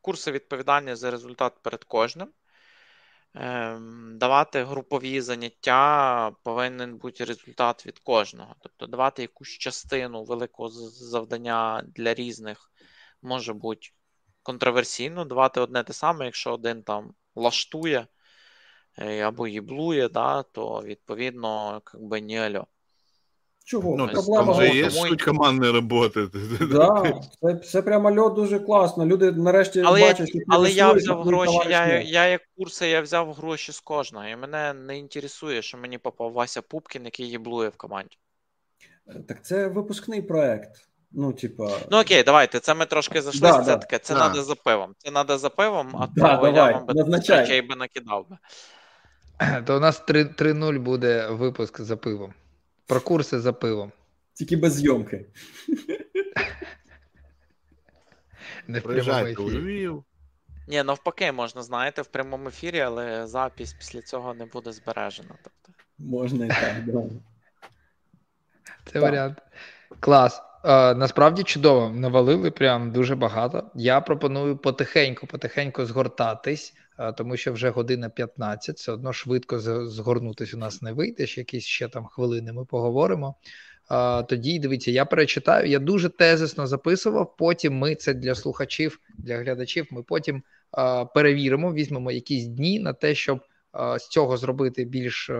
курси 0.00 0.32
відповідальні 0.32 0.94
за 0.94 1.10
результат 1.10 1.52
перед 1.62 1.84
кожним. 1.84 2.32
Ем, 3.34 4.18
давати 4.18 4.64
групові 4.64 5.20
заняття 5.20 6.30
повинен 6.42 6.96
бути 6.98 7.24
результат 7.24 7.86
від 7.86 7.98
кожного. 7.98 8.56
Тобто 8.60 8.86
давати 8.86 9.22
якусь 9.22 9.48
частину 9.48 10.24
великого 10.24 10.68
завдання 10.68 11.84
для 11.86 12.14
різних 12.14 12.70
може 13.22 13.52
бути 13.52 13.88
контроверсійно, 14.42 15.24
давати 15.24 15.60
одне 15.60 15.84
те 15.84 15.92
саме, 15.92 16.24
якщо 16.24 16.52
один 16.54 16.82
там 16.82 17.14
лаштує, 17.34 18.06
е, 18.98 19.20
або 19.20 19.48
їблує, 19.48 20.08
да, 20.08 20.42
то 20.42 20.82
відповідно, 20.82 21.82
якби 21.94 22.20
не 22.20 22.38
альо. 22.38 22.66
Чого? 23.64 23.96
Ну, 23.98 24.08
Проблема 24.08 24.54
там 24.54 24.54
же 24.54 24.74
є 24.74 24.90
тому- 24.90 25.06
суть 25.06 25.22
командної 25.22 25.72
роботи. 25.72 26.28
Да, 26.70 27.20
це, 27.42 27.56
це 27.56 27.82
прямо 27.82 28.16
льот 28.16 28.34
дуже 28.34 28.58
класно. 28.58 29.06
Люди 29.06 29.32
нарешті 29.32 29.82
Але, 29.86 30.00
бачать, 30.00 30.28
що 30.28 30.38
але 30.48 30.70
я 30.70 30.92
взяв 30.92 31.22
гроші, 31.22 31.58
я, 31.68 32.00
я 32.00 32.26
як 32.26 32.40
курси, 32.58 32.88
я 32.88 33.00
взяв 33.00 33.32
гроші 33.32 33.72
з 33.72 33.80
кожного, 33.80 34.26
і 34.26 34.36
мене 34.36 34.74
не 34.74 34.98
інтересує, 34.98 35.62
що 35.62 35.78
мені 35.78 35.98
попав 35.98 36.32
Вася 36.32 36.62
Пупкін, 36.62 37.04
який 37.04 37.28
їблує 37.28 37.68
в 37.68 37.76
команді. 37.76 38.16
Так 39.28 39.44
це 39.44 39.68
випускний 39.68 40.22
проект. 40.22 40.70
Ну, 41.12 41.32
типа. 41.32 41.70
Ну 41.90 42.00
окей, 42.00 42.22
давайте. 42.22 42.60
Це 42.60 42.74
ми 42.74 42.86
трошки 42.86 43.22
зайшли. 43.22 43.40
Да, 43.40 43.58
це 43.58 43.64
да. 43.64 43.76
таке, 43.76 43.98
це 43.98 44.14
Да. 44.14 44.20
треба 44.20 44.42
за 44.42 44.54
пивом. 44.54 44.94
Це 44.98 45.10
треба 45.10 45.38
за 45.38 45.50
пивом, 45.50 45.96
а 45.96 46.06
Да, 46.06 46.36
то 46.36 46.48
я 46.48 46.70
вам 46.70 46.86
би 46.86 47.62
би 47.62 47.76
накидав 47.76 48.26
би. 48.28 48.36
То 49.66 49.76
у 49.76 49.80
нас 49.80 50.00
3 50.00 50.24
3-0 50.24 50.78
буде 50.78 51.28
випуск 51.30 51.80
за 51.80 51.96
пивом. 51.96 52.34
Про 52.86 53.00
курси 53.00 53.40
за 53.40 53.52
пивом. 53.52 53.92
Тільки 54.34 54.56
без 54.56 54.74
зйомки. 54.74 55.26
Не 58.66 58.78
в 58.78 58.82
прямому 58.82 59.04
Приїжджайте 59.04 59.42
у 59.42 59.48
ефірі. 59.48 59.60
Львів. 59.62 60.04
Ні, 60.68 60.82
навпаки, 60.82 61.32
можна, 61.32 61.62
знаєте, 61.62 62.02
в 62.02 62.06
прямому 62.06 62.48
ефірі, 62.48 62.80
але 62.80 63.26
запись 63.26 63.72
після 63.72 64.02
цього 64.02 64.34
не 64.34 64.46
буде 64.46 64.72
збережена. 64.72 65.34
Тобто. 65.42 65.82
Можна 65.98 66.46
і 66.46 66.48
так, 66.48 66.84
да. 66.86 66.92
Це 68.84 68.92
Так. 68.92 69.02
варіант. 69.02 69.38
Клас. 70.00 70.42
Е, 70.64 70.94
насправді 70.94 71.42
чудово. 71.42 71.88
Навалили 71.88 72.50
прям 72.50 72.92
дуже 72.92 73.16
багато. 73.16 73.70
Я 73.74 74.00
пропоную 74.00 74.56
потихеньку, 74.56 75.26
потихеньку 75.26 75.84
згортатись, 75.86 76.74
тому 77.16 77.36
що 77.36 77.52
вже 77.52 77.70
година 77.70 78.08
15. 78.08 78.76
Все 78.76 78.92
одно 78.92 79.12
швидко 79.12 79.60
згорнутись 79.88 80.54
у 80.54 80.58
нас 80.58 80.82
не 80.82 80.92
вийде. 80.92 81.26
Ще 81.26 81.40
якісь 81.40 81.64
ще 81.64 81.88
там 81.88 82.06
хвилини 82.06 82.52
ми 82.52 82.64
поговоримо. 82.64 83.34
Тоді 84.28 84.58
дивіться, 84.58 84.90
я 84.90 85.04
перечитаю. 85.04 85.68
Я 85.70 85.78
дуже 85.78 86.08
тезисно 86.08 86.66
записував. 86.66 87.36
Потім 87.36 87.78
ми 87.78 87.94
це 87.94 88.14
для 88.14 88.34
слухачів, 88.34 89.00
для 89.18 89.38
глядачів. 89.38 89.86
Ми 89.90 90.02
потім 90.02 90.42
перевіримо, 91.14 91.72
візьмемо 91.72 92.12
якісь 92.12 92.46
дні 92.46 92.80
на 92.80 92.92
те, 92.92 93.14
щоб 93.14 93.40
з 93.98 94.08
цього 94.08 94.36
зробити 94.36 94.84
більш 94.84 95.30
е, 95.30 95.34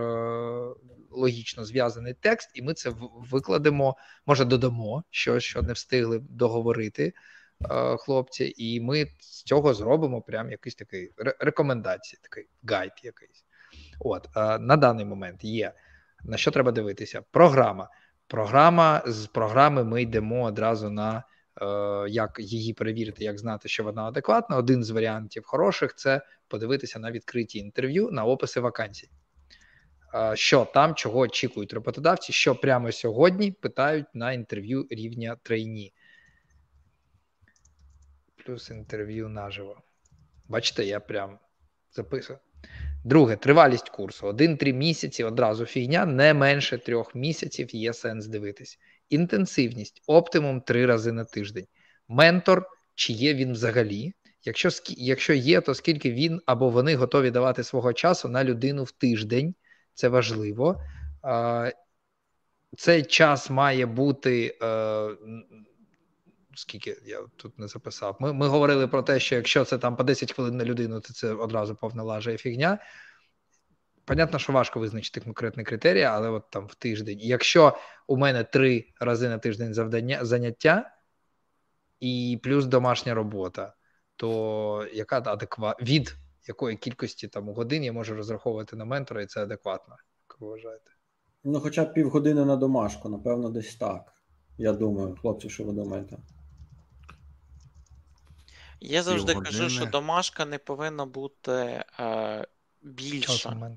логічно 1.11 1.65
зв'язаний 1.65 2.15
текст, 2.21 2.51
і 2.55 2.63
ми 2.63 2.75
це 2.75 2.93
викладемо, 3.31 3.97
може, 4.27 4.45
додамо 4.45 5.05
щось, 5.11 5.45
що 5.45 5.63
не 5.63 5.73
встигли 5.73 6.23
договорити 6.31 7.13
хлопці, 7.99 8.55
і 8.57 8.81
ми 8.81 9.07
з 9.21 9.43
цього 9.43 9.75
зробимо 9.75 10.21
прям 10.23 10.51
якийсь 10.51 10.75
такий 10.75 11.11
ре- 11.19 11.35
рекомендації, 11.39 12.21
такий 12.23 12.47
гайд 12.69 12.93
якийсь. 13.03 13.45
От 14.01 14.29
е, 14.37 14.59
на 14.59 14.77
даний 14.77 15.05
момент 15.05 15.45
є. 15.45 15.73
На 16.25 16.37
що 16.37 16.51
треба 16.51 16.73
дивитися? 16.73 17.23
Програма. 17.31 17.89
Програма 18.27 19.03
з 19.07 19.27
програми 19.27 19.85
ми 19.85 20.03
йдемо 20.03 20.43
одразу 20.45 20.91
на 20.91 21.25
е, 21.63 21.65
як 22.11 22.37
її 22.41 22.73
перевірити, 22.73 23.25
як 23.25 23.39
знати, 23.39 23.69
що 23.69 23.85
вона 23.85 24.03
адекватна. 24.05 24.57
Один 24.57 24.85
з 24.85 24.91
варіантів 24.91 25.43
хороших 25.47 25.95
це 25.95 26.21
подивитися 26.49 26.99
на 26.99 27.11
відкриті 27.11 27.59
інтерв'ю 27.59 28.11
на 28.11 28.25
описи 28.25 28.61
вакансій. 28.61 29.11
Е, 30.15 30.33
Що 30.37 30.65
там, 30.75 30.95
чого 30.95 31.19
очікують 31.19 31.73
роботодавці, 31.73 32.33
що 32.33 32.55
прямо 32.55 32.93
сьогодні 32.93 33.53
питають 33.53 34.07
на 34.15 34.33
інтерв'ю 34.33 34.87
рівня 34.91 35.37
трейні. 35.43 35.93
Плюс 38.47 38.71
інтерв'ю 38.71 39.29
наживо. 39.29 39.83
Бачите, 40.49 40.85
я 40.85 41.01
прям 41.01 41.39
записую. 41.93 42.39
Друге, 43.05 43.37
тривалість 43.37 43.89
курсу. 43.89 44.27
Один-три 44.27 44.73
місяці 44.73 45.25
одразу 45.25 45.67
фігня, 45.67 46.07
не 46.07 46.35
менше 46.35 46.79
трьох 46.79 47.15
місяців 47.15 47.75
є 47.75 47.93
сенс 47.93 48.27
дивитись. 48.27 48.79
Інтенсивність 49.09 50.03
оптимум 50.07 50.61
три 50.61 50.87
рази 50.87 51.13
на 51.13 51.25
тиждень. 51.25 51.67
Ментор, 52.09 52.67
чи 52.95 53.13
є 53.13 53.35
він 53.35 53.53
взагалі? 53.53 54.13
Якщо, 54.43 54.69
якщо 54.89 55.35
є, 55.35 55.61
то 55.61 55.75
скільки 55.75 56.13
він 56.13 56.41
або 56.47 56.71
вони 56.71 56.97
готові 56.97 57.31
давати 57.31 57.65
свого 57.65 57.93
часу 57.93 58.29
на 58.29 58.45
людину 58.45 58.85
в 58.85 58.91
тиждень, 58.91 59.55
це 59.95 60.09
важливо. 60.09 60.81
Цей 62.77 63.03
час 63.03 63.51
має 63.51 63.87
бути. 63.87 64.59
Скільки 66.57 66.97
я 67.05 67.21
тут 67.37 67.59
не 67.59 67.69
записав. 67.69 68.17
Ми, 68.21 68.33
ми 68.33 68.49
говорили 68.49 68.89
про 68.89 69.03
те, 69.03 69.21
що 69.21 69.35
якщо 69.35 69.65
це 69.65 69.79
там 69.79 69.97
по 69.97 70.03
10 70.05 70.33
хвилин 70.33 70.57
на 70.57 70.65
людину, 70.65 71.01
то 71.01 71.13
це 71.13 71.33
одразу 71.33 71.75
повна 71.75 72.03
лажа 72.03 72.31
і 72.31 72.37
фігня. 72.37 72.79
Понятно, 74.05 74.39
що 74.39 74.53
важко 74.53 74.81
визначити 74.81 75.21
конкретний 75.21 75.67
критерій, 75.67 76.03
але 76.03 76.31
от 76.31 76.51
там 76.51 76.67
в 76.67 76.75
тиждень. 76.75 77.19
Якщо 77.21 77.79
у 78.07 78.17
мене 78.17 78.45
три 78.45 78.85
рази 79.01 79.29
на 79.29 79.39
тиждень 79.39 79.75
завдання 79.75 80.25
заняття 80.25 80.91
і 82.01 82.41
плюс 82.43 82.67
домашня 82.67 83.15
робота, 83.15 83.75
то 84.17 84.89
яка 84.93 85.23
адекват 85.27 85.83
від 85.83 86.15
якої 86.49 86.77
кількості 86.77 87.29
там 87.29 87.49
годин 87.49 87.85
я 87.85 87.93
можу 87.93 88.15
розраховувати 88.15 88.77
на 88.77 88.85
ментора, 88.85 89.23
і 89.23 89.27
це 89.27 89.43
адекватно, 89.43 89.97
як 90.29 90.41
ви 90.41 90.49
вважаєте? 90.49 90.91
Ну, 91.45 91.61
хоча 91.61 91.85
б 91.85 91.95
півгодини 91.95 92.45
на 92.45 92.57
домашку, 92.57 93.09
напевно, 93.09 93.51
десь 93.51 93.77
так. 93.77 94.13
Я 94.59 94.73
думаю, 94.73 95.17
хлопці, 95.23 95.51
що 95.51 95.65
ви 95.65 95.73
думаєте? 95.73 96.17
Я 98.85 99.03
завжди 99.03 99.35
кажу, 99.35 99.71
що 99.71 99.87
домашка 99.87 100.45
не 100.45 100.59
повинна 100.59 101.07
бути 101.07 101.85
е, 102.01 102.47
більша. 102.83 103.77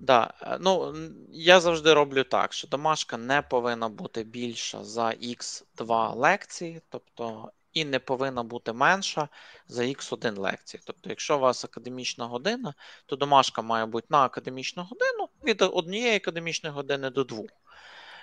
Да, 0.00 0.34
е, 0.42 0.58
ну 0.60 0.94
я 1.32 1.60
завжди 1.60 1.94
роблю 1.94 2.24
так, 2.24 2.52
що 2.52 2.68
домашка 2.68 3.16
не 3.16 3.42
повинна 3.42 3.88
бути 3.88 4.22
більша 4.22 4.84
за 4.84 5.06
X2 5.06 6.16
лекції, 6.16 6.82
тобто 6.88 7.52
і 7.72 7.84
не 7.84 7.98
повинна 7.98 8.42
бути 8.42 8.72
менша 8.72 9.28
за 9.68 9.82
X1 9.82 10.38
лекції. 10.38 10.82
Тобто, 10.86 11.10
якщо 11.10 11.36
у 11.36 11.40
вас 11.40 11.64
академічна 11.64 12.26
година, 12.26 12.74
то 13.06 13.16
домашка 13.16 13.62
має 13.62 13.86
бути 13.86 14.06
на 14.10 14.24
академічну 14.24 14.82
годину 14.82 15.28
від 15.44 15.62
однієї 15.62 16.16
академічної 16.16 16.74
години 16.74 17.10
до 17.10 17.24
двох. 17.24 17.50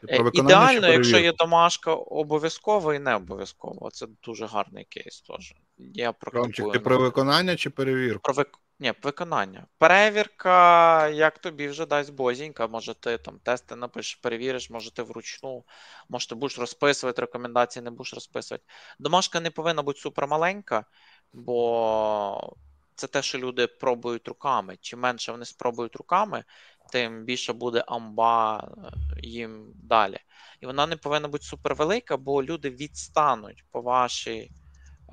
Про 0.08 0.28
Е, 0.28 0.32
Ідеально, 0.34 0.88
якщо 0.88 1.20
є 1.20 1.34
домашка 1.34 1.94
обов'язково 1.94 2.94
і 2.94 3.00
не 3.00 3.16
обов'язково. 3.16 3.90
Це 3.92 4.08
дуже 4.24 4.46
гарний 4.46 4.86
кейс 4.86 5.22
теж. 5.22 5.54
Я 5.78 6.12
практикую. 6.12 6.74
ти 6.74 6.80
про 6.80 6.98
виконання 6.98 7.56
чи 7.56 7.70
перевірку? 7.70 8.22
про 8.22 8.34
вик... 8.34 8.48
Ні, 8.80 8.94
виконання. 9.04 9.66
Перевірка, 9.78 11.08
як 11.08 11.40
тобі 11.40 11.68
вже 11.68 11.86
дасть 11.86 12.14
бозінька, 12.14 12.68
може 12.68 12.94
ти 12.94 13.18
там 13.18 13.40
тести 13.44 13.76
напишеш, 13.76 14.16
перевіриш, 14.16 14.70
може 14.70 14.94
ти 14.94 15.04
вручну, 15.04 15.64
може 16.10 16.28
ти 16.28 16.36
будеш 16.36 16.60
розписувати 16.60 17.22
рекомендації, 17.22 17.84
не 17.84 17.92
будеш 17.92 18.14
розписувати. 18.14 18.64
Домашка 19.00 19.40
не 19.40 19.52
повинна 19.52 19.82
бути 19.82 20.00
супермаленька, 20.00 20.86
бо 21.34 22.54
це 23.02 23.08
те, 23.08 23.22
що 23.22 23.38
люди 23.38 23.68
пробують 23.68 24.28
руками. 24.28 24.78
Чим 24.82 25.00
менше 25.00 25.32
вони 25.32 25.46
спробують 25.46 25.96
руками, 25.96 26.44
тим 26.92 27.26
більше 27.26 27.54
буде 27.54 27.84
амба 27.88 28.68
е, 28.78 28.92
їм 29.22 29.74
далі. 29.76 30.18
І 30.62 30.66
вона 30.66 30.88
не 30.88 30.96
повинна 30.98 31.28
бути 31.28 31.44
супервелика, 31.44 32.18
бо 32.18 32.44
люди 32.44 32.70
відстануть 32.70 33.66
по 33.72 33.82
вашій 33.82 34.52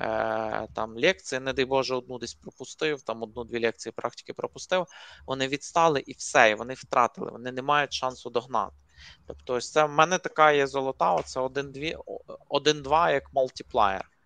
е, 0.00 0.68
там 0.74 0.98
лекції, 0.98 1.40
не 1.40 1.52
дай 1.52 1.64
Боже, 1.64 1.94
одну 1.94 2.18
десь 2.18 2.34
пропустив, 2.34 3.02
там 3.02 3.22
одну-дві 3.22 3.60
лекції 3.60 3.92
практики 3.96 4.32
пропустив. 4.32 4.86
Вони 5.26 5.48
відстали 5.48 6.02
і 6.06 6.12
все, 6.12 6.50
і 6.50 6.54
вони 6.54 6.74
втратили, 6.74 7.30
вони 7.30 7.52
не 7.52 7.62
мають 7.62 7.92
шансу 7.92 8.30
догнати. 8.30 8.76
Тобто, 9.26 9.60
це 9.60 9.84
в 9.84 9.90
мене 9.90 10.18
така 10.18 10.52
є 10.52 10.66
золота, 10.66 11.14
оце 11.14 11.40
1-2 11.40 13.12
як 13.12 13.32
мультиплеєр. 13.34 14.17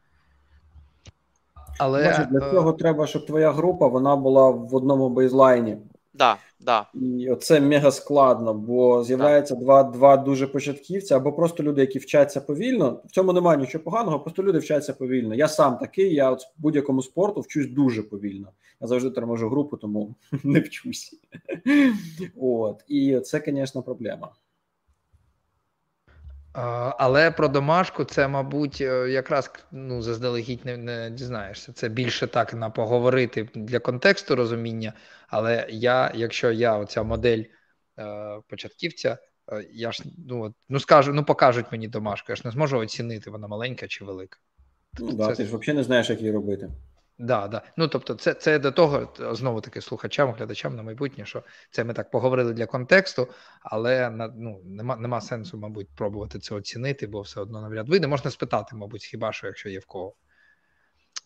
Але 1.79 2.05
Бачиш, 2.05 2.27
для 2.27 2.49
е, 2.49 2.51
цього 2.51 2.73
треба, 2.73 3.07
щоб 3.07 3.27
твоя 3.27 3.53
група 3.53 3.87
вона 3.87 4.17
була 4.17 4.51
в 4.51 4.75
одному 4.75 5.09
бейзлайні. 5.09 5.77
Да, 6.15 6.37
да. 6.61 6.87
І 6.95 7.31
оце 7.31 7.61
мега 7.61 7.91
складно, 7.91 8.55
бо 8.55 9.05
з'являється 9.05 9.55
два, 9.55 9.83
два 9.83 10.17
дуже 10.17 10.47
початківця, 10.47 11.17
або 11.17 11.33
просто 11.33 11.63
люди, 11.63 11.81
які 11.81 11.99
вчаться 11.99 12.41
повільно. 12.41 13.01
В 13.05 13.11
цьому 13.11 13.33
немає 13.33 13.59
нічого 13.59 13.85
поганого, 13.85 14.21
просто 14.21 14.43
люди 14.43 14.59
вчаться 14.59 14.93
повільно. 14.93 15.35
Я 15.35 15.49
сам 15.49 15.79
такий, 15.79 16.15
я 16.15 16.31
от 16.31 16.43
в 16.43 16.63
будь-якому 16.63 17.03
спорту 17.03 17.41
вчусь 17.41 17.67
дуже 17.67 18.03
повільно. 18.03 18.49
Я 18.81 18.87
завжди 18.87 19.11
торможу 19.11 19.49
групу, 19.49 19.77
тому 19.77 20.15
не 20.45 20.61
вчусь. 20.61 21.21
От. 22.41 22.85
І 22.89 23.21
це, 23.21 23.43
звісно, 23.47 23.83
проблема. 23.83 24.29
Але 26.99 27.31
про 27.31 27.49
домашку 27.49 28.05
це, 28.05 28.29
мабуть, 28.29 28.81
е, 28.81 29.11
якраз 29.11 29.51
ну, 29.73 30.03
заздалегідь 30.03 30.65
не, 30.65 30.77
не 30.77 31.11
дізнаєшся. 31.11 31.73
Це 31.73 31.89
більше 31.89 32.27
так 32.27 32.55
на 32.55 32.71
поговорити 32.71 33.49
для 33.55 33.79
контексту 33.79 34.37
розуміння. 34.37 34.93
Але 35.29 35.67
я, 35.71 36.13
якщо 36.15 36.51
я 36.51 36.77
оця 36.77 37.03
модель 37.03 37.43
е, 37.99 38.41
початківця, 38.49 39.19
е, 39.53 39.67
я 39.73 39.93
ж 39.93 40.03
ну, 40.29 40.43
от, 40.43 40.53
ну 40.69 40.81
скажу, 40.81 41.13
ну 41.13 41.25
покажуть 41.25 41.67
мені 41.73 41.89
домашку, 41.89 42.33
я 42.33 42.37
ж 42.37 42.43
не 42.45 42.51
зможу 42.51 42.79
оцінити, 42.79 43.31
вона 43.31 43.49
маленька 43.49 43.89
чи 43.89 44.05
велика. 44.05 44.39
Ну, 44.99 45.13
да, 45.13 45.27
Це- 45.27 45.35
ти 45.35 45.45
ж 45.45 45.57
взагалі 45.57 45.77
не 45.77 45.85
знаєш, 45.85 46.11
як 46.11 46.21
її 46.21 46.33
робити. 46.33 46.69
Да, 47.23 47.49
да. 47.49 47.63
Ну 47.77 47.89
тобто, 47.89 48.15
це 48.15 48.35
це 48.35 48.59
до 48.59 48.73
того 48.73 49.09
знову 49.35 49.61
таки 49.61 49.81
слухачам, 49.81 50.33
глядачам 50.33 50.77
на 50.77 50.83
майбутнє, 50.83 51.25
що 51.27 51.43
це 51.71 51.85
ми 51.85 51.95
так 51.95 52.11
поговорили 52.11 52.53
для 52.53 52.67
контексту, 52.67 53.29
але 53.61 54.11
ну, 54.37 54.61
нема 54.65 54.97
нема 54.97 55.21
сенсу, 55.21 55.59
мабуть, 55.59 55.89
пробувати 55.97 56.39
це 56.39 56.55
оцінити, 56.55 57.07
бо 57.07 57.21
все 57.21 57.41
одно 57.41 57.61
навряд 57.61 57.89
вийде. 57.89 58.07
Можна 58.07 58.31
спитати, 58.31 58.77
мабуть, 58.77 59.05
хіба 59.05 59.33
що, 59.33 59.47
якщо 59.47 59.69
є 59.69 59.79
в 59.79 59.87
кого. 59.87 60.15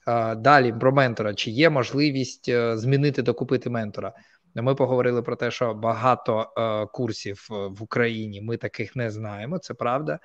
А, 0.07 0.35
Далі 0.35 0.73
про 0.73 0.93
ментора. 0.93 1.35
Чи 1.35 1.51
є 1.51 1.71
можливість 1.71 2.49
е, 2.49 2.77
змінити 2.77 3.23
докупити 3.23 3.71
ментора? 3.71 4.13
Ми 4.55 4.75
поговорили 4.75 5.23
про 5.23 5.37
те, 5.37 5.51
що 5.51 5.75
багато 5.75 6.53
е, 6.59 6.87
курсів 6.87 7.49
е, 7.51 7.55
в 7.55 7.83
Україні 7.83 8.41
ми 8.41 8.57
таких 8.57 8.97
не 8.97 9.11
знаємо. 9.11 9.59
Це 9.59 9.75
правда 9.75 10.19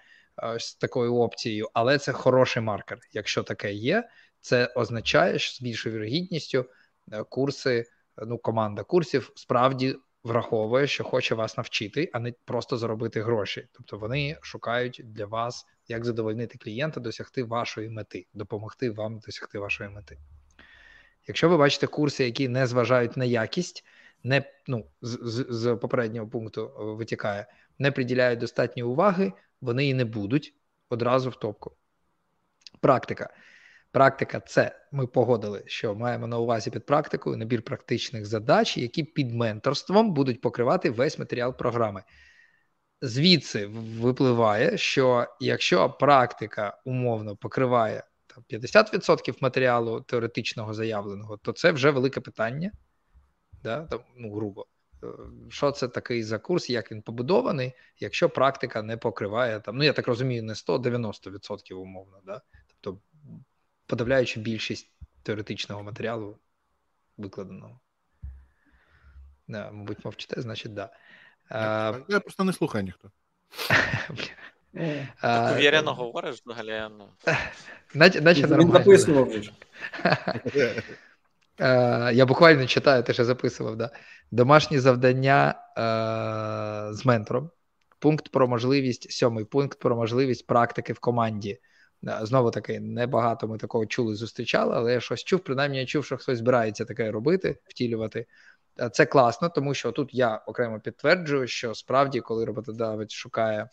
е, 0.44 0.60
з 0.60 0.76
такою 0.76 1.16
опцією, 1.16 1.70
але 1.74 1.98
це 1.98 2.12
хороший 2.12 2.64
маркер. 2.64 3.00
Якщо 3.14 3.44
таке 3.44 3.74
є, 3.74 4.04
це 4.42 4.66
означає, 4.76 5.40
що 5.40 5.56
з 5.56 5.62
більшою 5.62 5.96
вірогідністю 5.96 6.66
е, 7.12 7.24
курси, 7.24 7.86
ну 8.18 8.38
команда 8.38 8.84
курсів 8.84 9.32
справді 9.36 9.96
враховує, 10.24 10.88
що 10.88 11.04
хоче 11.04 11.36
вас 11.36 11.58
навчити, 11.58 12.10
а 12.14 12.20
не 12.20 12.34
просто 12.46 12.78
заробити 12.78 13.22
гроші. 13.22 13.68
Тобто 13.72 13.98
вони 13.98 14.38
шукають 14.42 15.02
для 15.04 15.26
вас, 15.26 15.66
як 15.88 16.06
задовольнити 16.06 16.58
клієнта, 16.58 17.00
досягти 17.00 17.44
вашої 17.44 17.90
мети, 17.90 18.28
допомогти 18.34 18.90
вам 18.90 19.20
досягти 19.20 19.60
вашої 19.60 19.90
мети. 19.90 20.18
Якщо 21.28 21.50
ви 21.50 21.58
бачите 21.58 21.88
курси, 21.88 22.26
які 22.26 22.48
не 22.48 22.68
зважають 22.68 23.18
на 23.18 23.26
якість, 23.26 23.86
не 24.24 24.44
ну 24.68 24.86
з, 25.02 25.20
з, 25.22 25.46
з 25.50 25.76
попереднього 25.76 26.28
пункту 26.28 26.62
е, 26.62 26.84
витікає, 26.84 27.46
не 27.80 27.92
приділяють 27.92 28.40
достатньо 28.40 28.90
уваги, 28.90 29.34
вони 29.62 29.88
і 29.88 29.94
не 29.94 30.06
будуть 30.06 30.56
одразу 30.90 31.30
в 31.30 31.36
топку. 31.36 31.72
Практика. 32.80 33.34
Практика 33.92 34.40
це 34.40 34.80
ми 34.92 35.08
погодили, 35.08 35.64
що 35.66 35.96
маємо 35.96 36.28
на 36.28 36.38
увазі 36.38 36.72
під 36.72 36.86
практикою 36.86 37.38
набір 37.38 37.62
практичних 37.62 38.26
задач, 38.26 38.78
які 38.78 39.04
під 39.04 39.32
менторством 39.32 40.14
будуть 40.14 40.42
покривати 40.42 40.90
весь 40.90 41.20
матеріал 41.20 41.58
програми. 41.58 42.04
Звідси 43.02 43.66
випливає, 44.00 44.78
що 44.78 45.28
якщо 45.40 45.90
практика 45.90 46.82
умовно 46.86 47.36
покриває 47.36 48.04
там, 48.28 48.44
50% 48.50 49.38
матеріалу 49.42 50.02
теоретичного 50.02 50.74
заявленого, 50.74 51.38
то 51.38 51.52
це 51.52 51.72
вже 51.72 51.92
велике 51.92 52.22
питання, 52.22 52.72
да, 53.64 53.86
там, 53.86 54.00
ну, 54.18 54.34
грубо. 54.34 54.66
Е, 55.04 55.08
що 55.50 55.72
це 55.72 55.88
такий 55.88 56.24
за 56.24 56.40
курс, 56.40 56.70
як 56.70 56.92
він 56.92 57.02
побудований, 57.02 57.74
якщо 58.00 58.30
практика 58.30 58.82
не 58.82 58.98
покриває 58.98 59.60
там, 59.60 59.78
ну 59.78 59.84
я 59.84 59.94
так 59.94 60.08
розумію, 60.08 60.44
не 60.44 60.54
190% 60.54 61.74
умовно, 61.74 62.22
да? 62.26 62.42
тобто 62.82 63.02
подавляючи 63.92 64.40
більшість 64.40 64.92
теоретичного 65.24 65.84
матеріалу 65.84 66.38
викладеного. 67.18 67.80
Да, 69.48 69.72
Мабуть, 69.72 70.06
мовчите, 70.06 70.42
значить, 70.42 70.74
да. 70.74 70.90
А, 71.50 71.94
Я 72.10 72.20
просто 72.20 72.44
не 72.44 72.54
слухаю 72.54 72.84
ніхто. 72.84 73.12
Так 75.22 75.58
Уверено 75.58 75.94
говориш 75.94 76.42
взагалі. 76.46 76.94
Ну. 76.98 77.10
Наче, 77.94 78.48
записував 78.48 79.30
вже. 79.30 79.52
Я 82.14 82.26
буквально 82.26 82.68
читаю, 82.68 83.04
те, 83.04 83.14
що 83.14 83.26
записував. 83.26 83.76
Да. 83.76 83.90
Домашні 84.32 84.80
завдання 84.80 85.56
е, 85.78 86.94
з 86.94 87.06
ментором. 87.06 87.50
Пункт 88.00 88.30
про 88.30 88.48
можливість, 88.48 89.12
сьомий 89.12 89.46
пункт 89.46 89.80
про 89.80 89.96
можливість 89.96 90.48
практики 90.48 90.94
в 90.94 91.00
команді. 91.00 91.60
Знову 92.04 92.52
таки, 92.52 92.80
небагато 92.80 93.48
ми 93.48 93.58
такого 93.58 93.86
чули, 93.86 94.16
зустрічали, 94.16 94.76
але 94.76 94.94
я 94.94 95.00
щось 95.00 95.24
чув. 95.24 95.40
Принаймні, 95.40 95.78
я 95.78 95.86
чув, 95.86 96.06
що 96.06 96.18
хтось 96.18 96.38
збирається 96.38 96.86
таке 96.86 97.12
робити, 97.12 97.58
втілювати. 97.66 98.26
Це 98.92 99.06
класно, 99.06 99.50
тому 99.50 99.74
що 99.74 99.92
тут 99.92 100.14
я 100.14 100.36
окремо 100.36 100.80
підтверджую, 100.80 101.48
що 101.48 101.76
справді, 101.76 102.20
коли 102.20 102.46
роботодавець 102.46 103.12
шукає 103.12 103.70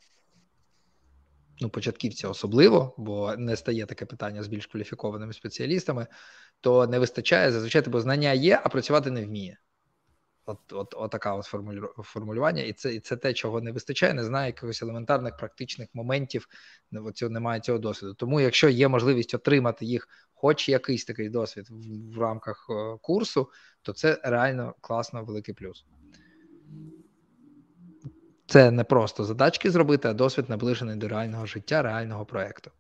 ну, 1.61 1.69
початківця 1.69 2.29
особливо, 2.29 2.95
бо 2.99 3.37
не 3.37 3.57
стає 3.57 3.87
таке 3.87 4.07
питання 4.07 4.43
з 4.43 4.49
більш 4.49 4.67
кваліфікованими 4.67 5.33
спеціалістами, 5.33 6.07
то 6.61 6.87
не 6.87 6.99
вистачає 6.99 7.53
зазвичай, 7.53 7.83
бо 7.87 8.01
знання 8.01 8.33
є, 8.33 8.61
а 8.65 8.69
працювати 8.69 9.11
не 9.11 9.25
вміє. 9.25 9.59
От 10.49 10.73
от, 10.73 10.95
от 10.97 11.11
така 11.11 11.35
от 11.35 11.45
формулювання, 12.03 12.63
і 12.63 12.73
це 12.73 12.95
і 12.95 13.01
це 13.01 13.17
те, 13.17 13.33
чого 13.33 13.61
не 13.61 13.73
вистачає, 13.73 14.15
не 14.15 14.25
знає 14.25 14.47
якихось 14.47 14.83
елементарних 14.83 15.37
практичних 15.37 15.89
моментів, 15.95 16.49
цього, 17.15 17.31
немає 17.31 17.61
цього 17.61 17.79
досвіду. 17.79 18.15
Тому, 18.15 18.41
якщо 18.41 18.69
є 18.69 18.89
можливість 18.89 19.35
отримати 19.35 19.85
їх, 19.85 20.09
хоч 20.35 20.69
якийсь 20.69 21.05
такий 21.05 21.29
досвід 21.29 21.67
в, 21.71 22.15
в 22.15 22.19
рамках 22.19 22.67
е, 22.71 22.99
курсу, 23.03 23.51
то 23.83 23.93
це 23.93 24.21
реально 24.25 24.75
класно, 24.81 25.25
великий 25.25 25.55
плюс. 25.55 25.87
Це 28.47 28.71
не 28.71 28.85
просто 28.85 29.25
задачки 29.25 29.71
зробити, 29.71 30.09
а 30.09 30.15
досвід 30.15 30.49
наближений 30.49 30.97
до 30.97 31.09
реального 31.09 31.47
життя, 31.47 31.83
реального 31.83 32.27
проєкту. 32.27 32.71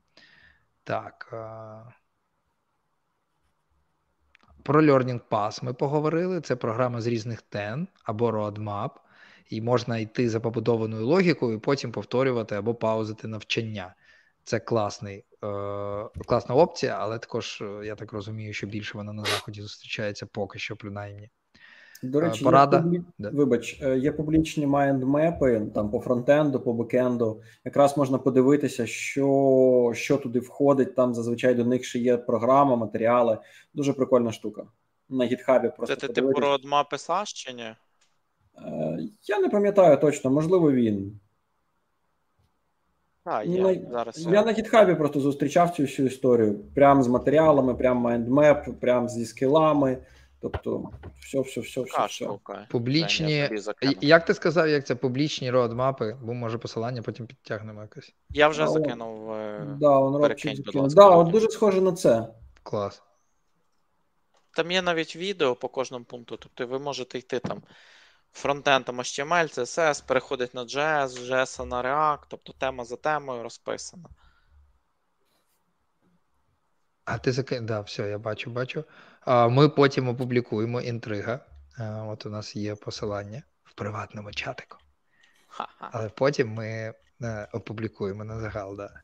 Так. 0.84 1.34
Про 4.68 4.82
Learning 4.82 5.20
Pass 5.30 5.64
ми 5.64 5.74
поговорили. 5.74 6.40
Це 6.40 6.56
програма 6.56 7.00
з 7.00 7.06
різних 7.06 7.42
тен 7.42 7.88
або 8.04 8.30
roadmap, 8.30 8.90
і 9.50 9.60
можна 9.60 9.98
йти 9.98 10.28
за 10.28 10.40
побудованою 10.40 11.06
логікою, 11.06 11.56
і 11.56 11.60
потім 11.60 11.92
повторювати 11.92 12.54
або 12.54 12.74
паузити 12.74 13.28
навчання. 13.28 13.94
Це 14.44 14.60
класний, 14.60 15.16
е, 15.18 15.24
класна 16.26 16.54
опція, 16.54 16.96
але 17.00 17.18
також 17.18 17.62
е, 17.62 17.86
я 17.86 17.94
так 17.94 18.12
розумію, 18.12 18.52
що 18.52 18.66
більше 18.66 18.98
вона 18.98 19.12
на 19.12 19.24
заході 19.24 19.62
зустрічається 19.62 20.26
поки 20.26 20.58
що, 20.58 20.76
принаймні. 20.76 21.30
До 22.02 22.20
речі, 22.20 22.44
Порада. 22.44 22.76
Є 22.76 22.82
публі... 22.82 23.02
да. 23.18 23.30
вибач, 23.30 23.80
е, 23.82 23.98
є 23.98 24.12
публічні 24.12 24.66
майндмепи 24.66 25.62
там 25.74 25.90
по 25.90 26.00
фронтенду, 26.00 26.60
по 26.60 26.72
бекенду. 26.72 27.42
Якраз 27.64 27.96
можна 27.96 28.18
подивитися, 28.18 28.86
що 28.86 29.92
що 29.94 30.16
туди 30.16 30.38
входить. 30.38 30.94
Там 30.94 31.14
зазвичай 31.14 31.54
до 31.54 31.64
них 31.64 31.84
ще 31.84 31.98
є 31.98 32.16
програма, 32.16 32.76
матеріали. 32.76 33.38
Дуже 33.74 33.92
прикольна 33.92 34.32
штука. 34.32 34.64
На 35.08 35.24
гітхабі 35.24 35.70
просто. 35.76 35.96
Це 35.96 36.06
ти 36.06 36.12
типу 36.12 36.40
родма 36.40 36.84
писаш 36.84 37.32
чи 37.32 37.52
ні? 37.52 37.62
Е, 37.62 38.98
я 39.22 39.38
не 39.38 39.48
пам'ятаю 39.48 39.96
точно, 39.96 40.30
можливо, 40.30 40.72
він. 40.72 41.20
А, 43.24 43.42
є. 43.42 43.62
На, 43.62 43.90
Зараз 43.90 44.26
я 44.26 44.44
на 44.44 44.52
гітхабі 44.52 44.94
просто 44.94 45.20
зустрічав 45.20 45.70
цю 45.70 45.82
всю 45.82 46.08
історію. 46.08 46.58
Прям 46.74 47.02
з 47.02 47.08
матеріалами, 47.08 47.74
прям 47.74 47.96
майндмеп, 47.96 48.80
прям 48.80 49.08
зі 49.08 49.26
скілами. 49.26 49.98
Тобто, 50.40 50.90
все, 51.20 51.40
все, 51.40 51.60
все, 51.60 51.82
все. 51.82 52.06
все. 52.06 52.66
Публічні. 52.70 53.50
Як 54.00 54.24
ти 54.24 54.34
сказав, 54.34 54.68
як 54.68 54.86
це 54.86 54.94
публічні 54.94 55.50
родмапи, 55.50 56.16
бо 56.22 56.34
може 56.34 56.58
посилання 56.58 57.02
потім 57.02 57.26
підтягнемо 57.26 57.82
якось. 57.82 58.14
Я 58.30 58.48
вже 58.48 58.62
а, 58.64 58.68
закинув. 58.68 59.32
Е, 59.32 59.76
да, 59.80 59.98
он 59.98 60.20
перекинь, 60.22 60.64
Да, 60.74 61.08
от 61.08 61.30
дуже 61.30 61.48
схоже 61.48 61.80
на 61.80 61.92
це. 61.92 62.28
Клас. 62.62 63.02
Там 64.50 64.70
є 64.70 64.82
навіть 64.82 65.16
відео 65.16 65.56
по 65.56 65.68
кожному 65.68 66.04
пункту. 66.04 66.36
Тобто 66.36 66.66
ви 66.66 66.78
можете 66.78 67.18
йти 67.18 67.38
там 67.38 67.62
фронтендом 68.32 69.00
HTML, 69.00 69.58
CSS, 69.58 70.06
переходить 70.06 70.54
на 70.54 70.64
JS, 70.64 71.08
JS 71.08 71.64
на 71.64 71.82
React, 71.82 72.22
тобто 72.28 72.52
тема 72.52 72.84
за 72.84 72.96
темою 72.96 73.42
розписана. 73.42 74.08
А 77.04 77.18
ти 77.18 77.32
закинь, 77.32 77.66
да, 77.66 77.80
все, 77.80 78.08
я 78.08 78.18
бачу, 78.18 78.50
бачу. 78.50 78.84
Ми 79.28 79.68
потім 79.68 80.08
опублікуємо 80.08 80.80
інтрига. 80.80 81.40
От 81.80 82.26
у 82.26 82.30
нас 82.30 82.56
є 82.56 82.74
посилання 82.74 83.42
в 83.64 83.74
приватному 83.74 84.32
чатику. 84.32 84.78
Але 85.78 86.08
потім 86.08 86.52
ми 86.52 86.94
е, 87.22 87.48
опублікуємо 87.52 88.24
на 88.24 88.40
загал, 88.40 88.76
да. 88.76 89.02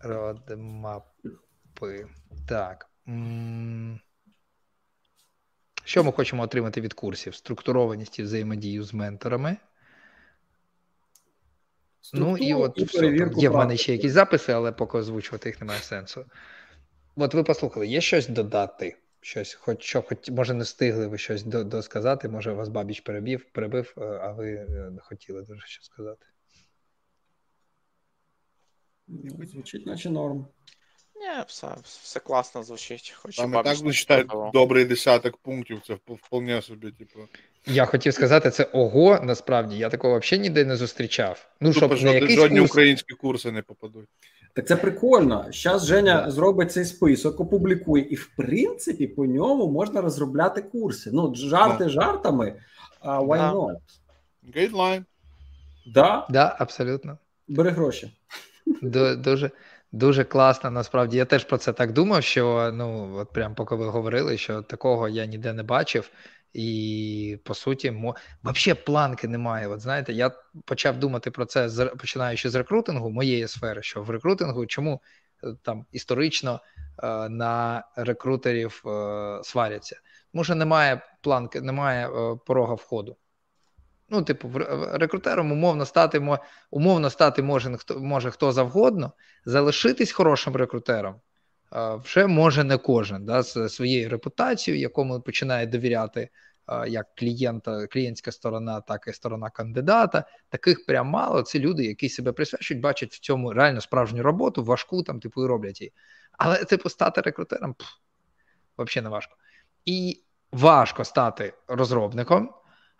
Родмапи. 0.00 1.06
Так. 2.48 2.88
Що 5.84 6.04
ми 6.04 6.12
хочемо 6.12 6.42
отримати 6.42 6.80
від 6.80 6.92
курсів? 6.92 7.34
Структурованість 7.34 8.18
і 8.18 8.22
взаємодію 8.22 8.84
з 8.84 8.94
менторами. 8.94 9.56
ну 12.12 12.36
і 12.36 12.54
от 12.54 12.72
і 12.76 12.84
все. 12.84 13.30
Є 13.36 13.48
в 13.48 13.56
мене 13.56 13.76
ще 13.76 13.92
якісь 13.92 14.12
записи, 14.12 14.52
але 14.52 14.72
поки 14.72 14.98
озвучувати 14.98 15.48
їх 15.48 15.60
немає 15.60 15.80
сенсу. 15.80 16.24
От 17.16 17.34
ви 17.34 17.44
послухали, 17.44 17.86
є 17.86 18.00
щось 18.00 18.28
додати? 18.28 18.96
Щось, 19.20 19.54
хоч 19.54 19.82
що, 19.82 20.02
хоч 20.02 20.30
може 20.30 20.54
не 20.54 20.64
встигли 20.64 21.06
ви 21.06 21.18
щось 21.18 21.42
досказати, 21.42 22.28
може 22.28 22.52
вас 22.52 22.68
бабіч 22.68 23.00
перебив, 23.00 23.44
перебив, 23.52 23.94
е, 23.98 24.00
а 24.00 24.32
ви 24.32 24.50
не 24.68 25.00
хотіли 25.00 25.42
дуже 25.42 25.66
що 25.66 25.82
сказати. 25.82 26.26
Звучить, 29.44 29.86
наче 29.86 30.10
норм. 30.10 30.46
Ні, 31.14 31.44
все 31.46 31.66
все 31.82 32.20
класно 32.20 32.62
звучить. 32.62 33.14
Хоч 33.16 33.36
Там 33.36 33.50
і 33.50 33.62
так 33.62 33.76
звучить 33.76 34.26
добрий 34.52 34.84
десяток 34.84 35.36
пунктів, 35.36 35.80
це 35.86 35.98
вполне 36.06 36.62
собі, 36.62 36.90
типу. 36.90 37.20
Я 37.66 37.86
хотів 37.86 38.14
сказати, 38.14 38.50
це 38.50 38.64
ого, 38.72 39.20
насправді, 39.22 39.76
я 39.78 39.88
такого 39.88 40.18
взагалі 40.18 40.42
ніде 40.42 40.64
не 40.64 40.76
зустрічав. 40.76 41.50
Ну, 41.60 41.72
щоб 41.72 42.02
не 42.02 42.14
якийсь 42.14 42.40
Жодні 42.40 42.58
курс... 42.58 42.70
українські 42.70 43.14
курси 43.14 43.52
не 43.52 43.62
попадуть. 43.62 44.08
Так 44.54 44.66
це 44.66 44.76
прикольно. 44.76 45.46
Зараз 45.52 45.86
Женя 45.86 46.30
зробить 46.30 46.72
цей 46.72 46.84
список, 46.84 47.40
опублікує, 47.40 48.04
і 48.10 48.14
в 48.14 48.30
принципі 48.36 49.06
по 49.06 49.26
ньому 49.26 49.66
можна 49.70 50.00
розробляти 50.00 50.62
курси. 50.62 51.10
Ну, 51.12 51.34
жарти 51.34 51.88
жартами, 51.88 52.54
а 53.00 53.20
why 53.20 53.36
Да. 53.38 53.52
not? 53.52 53.76
Гейдлайн. 54.54 55.04
Да, 55.86 56.26
Да, 56.30 56.56
абсолютно. 56.58 57.18
бери 57.48 57.70
гроші. 57.70 58.12
Дуже, 58.82 59.50
дуже 59.92 60.24
класно. 60.24 60.70
Насправді 60.70 61.16
я 61.16 61.24
теж 61.24 61.44
про 61.44 61.58
це 61.58 61.72
так 61.72 61.92
думав, 61.92 62.22
що 62.22 62.70
ну 62.74 63.14
от 63.16 63.32
прям 63.32 63.54
поки 63.54 63.74
ви 63.74 63.86
говорили, 63.86 64.38
що 64.38 64.62
такого 64.62 65.08
я 65.08 65.26
ніде 65.26 65.52
не 65.52 65.62
бачив. 65.62 66.10
І 66.52 67.38
по 67.44 67.54
суті, 67.54 67.90
мо... 67.90 68.16
взагалі 68.44 68.80
планки 68.86 69.28
немає. 69.28 69.68
От 69.68 69.80
знаєте, 69.80 70.12
я 70.12 70.30
почав 70.64 70.98
думати 70.98 71.30
про 71.30 71.44
це 71.44 71.68
починаючи 71.98 72.50
з 72.50 72.54
рекрутингу 72.54 73.10
моєї 73.10 73.48
сфери, 73.48 73.82
що 73.82 74.02
в 74.02 74.10
рекрутингу 74.10 74.66
чому 74.66 75.02
е, 75.44 75.54
там 75.62 75.86
історично 75.92 76.60
е, 77.02 77.28
на 77.28 77.84
рекрутерів 77.96 78.82
е, 78.86 79.40
сваряться? 79.44 80.00
Тому 80.32 80.44
що 80.44 80.54
немає 80.54 81.00
планки, 81.20 81.60
немає 81.60 82.08
порога 82.46 82.74
входу. 82.74 83.16
Ну, 84.08 84.22
типу, 84.22 84.50
рекрутером 84.92 85.52
умовно 85.52 85.86
стати 85.86 86.38
умовно 86.70 87.10
стати 87.10 87.42
може 87.42 87.76
хто 87.76 88.00
може 88.00 88.30
хто 88.30 88.52
завгодно, 88.52 89.12
залишитись 89.44 90.12
хорошим 90.12 90.56
рекрутером 90.56 91.14
вже 91.74 92.26
може 92.26 92.64
не 92.64 92.78
кожен 92.78 93.24
да, 93.24 93.42
з 93.42 93.68
своєю 93.68 94.08
репутацією, 94.08 94.80
якому 94.80 95.20
починає 95.20 95.66
довіряти 95.66 96.28
е, 96.68 96.88
як 96.88 97.14
клієнта, 97.14 97.86
клієнтська 97.86 98.32
сторона, 98.32 98.80
так 98.80 99.04
і 99.08 99.12
сторона 99.12 99.50
кандидата. 99.50 100.24
Таких 100.48 100.86
прям 100.86 101.06
мало. 101.06 101.42
Це 101.42 101.58
люди, 101.58 101.84
які 101.84 102.08
себе 102.08 102.32
присвячують, 102.32 102.82
бачать 102.82 103.12
в 103.12 103.20
цьому 103.20 103.52
реально 103.52 103.80
справжню 103.80 104.22
роботу, 104.22 104.64
важку 104.64 105.02
там, 105.02 105.20
типу, 105.20 105.44
і 105.44 105.46
роблять 105.46 105.80
її. 105.80 105.92
Але, 106.32 106.64
типу, 106.64 106.88
стати 106.88 107.20
рекрутером 107.20 107.74
взагалі 108.78 109.04
не 109.04 109.10
важко. 109.10 109.36
І 109.84 110.22
важко 110.52 111.04
стати 111.04 111.54
розробником. 111.68 112.54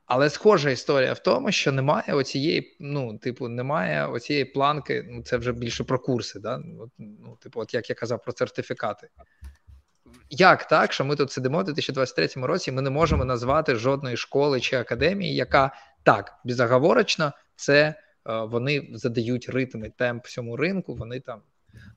Але 0.07 0.31
схожа 0.31 0.71
історія 0.71 1.13
в 1.13 1.19
тому, 1.19 1.53
що 1.53 1.73
немає 1.73 2.15
оцієї, 2.15 2.77
ну, 2.81 3.19
типу, 3.19 3.49
немає 3.49 4.07
оцієї 4.07 4.45
планки, 4.45 5.07
ну 5.11 5.23
це 5.23 5.37
вже 5.37 5.53
більше 5.53 5.85
про 5.85 5.99
курси, 5.99 6.41
да? 6.41 6.63
От, 6.81 6.91
ну, 6.99 7.37
типу, 7.41 7.61
от 7.61 7.75
як 7.75 7.91
я 7.91 7.97
казав 7.97 8.23
про 8.23 8.33
сертифікати. 8.33 9.09
Як 10.31 10.69
так, 10.69 10.93
що 10.93 11.05
ми 11.05 11.17
тут 11.17 11.33
сидимо 11.33 11.61
в 11.61 11.65
2023 11.65 12.29
році, 12.47 12.73
ми 12.73 12.83
не 12.83 12.91
можемо 12.91 13.25
назвати 13.25 13.75
жодної 13.75 14.17
школи 14.17 14.61
чи 14.61 14.77
академії, 14.77 15.35
яка 15.35 15.75
так, 16.03 16.41
безоговорочно, 16.45 17.33
це 17.57 17.79
е, 17.83 17.95
вони 18.25 18.89
задають 18.93 19.49
ритм 19.49 19.85
і 19.85 19.91
темп 19.91 20.25
всьому 20.25 20.57
ринку, 20.57 20.95
вони 20.95 21.21
там, 21.21 21.43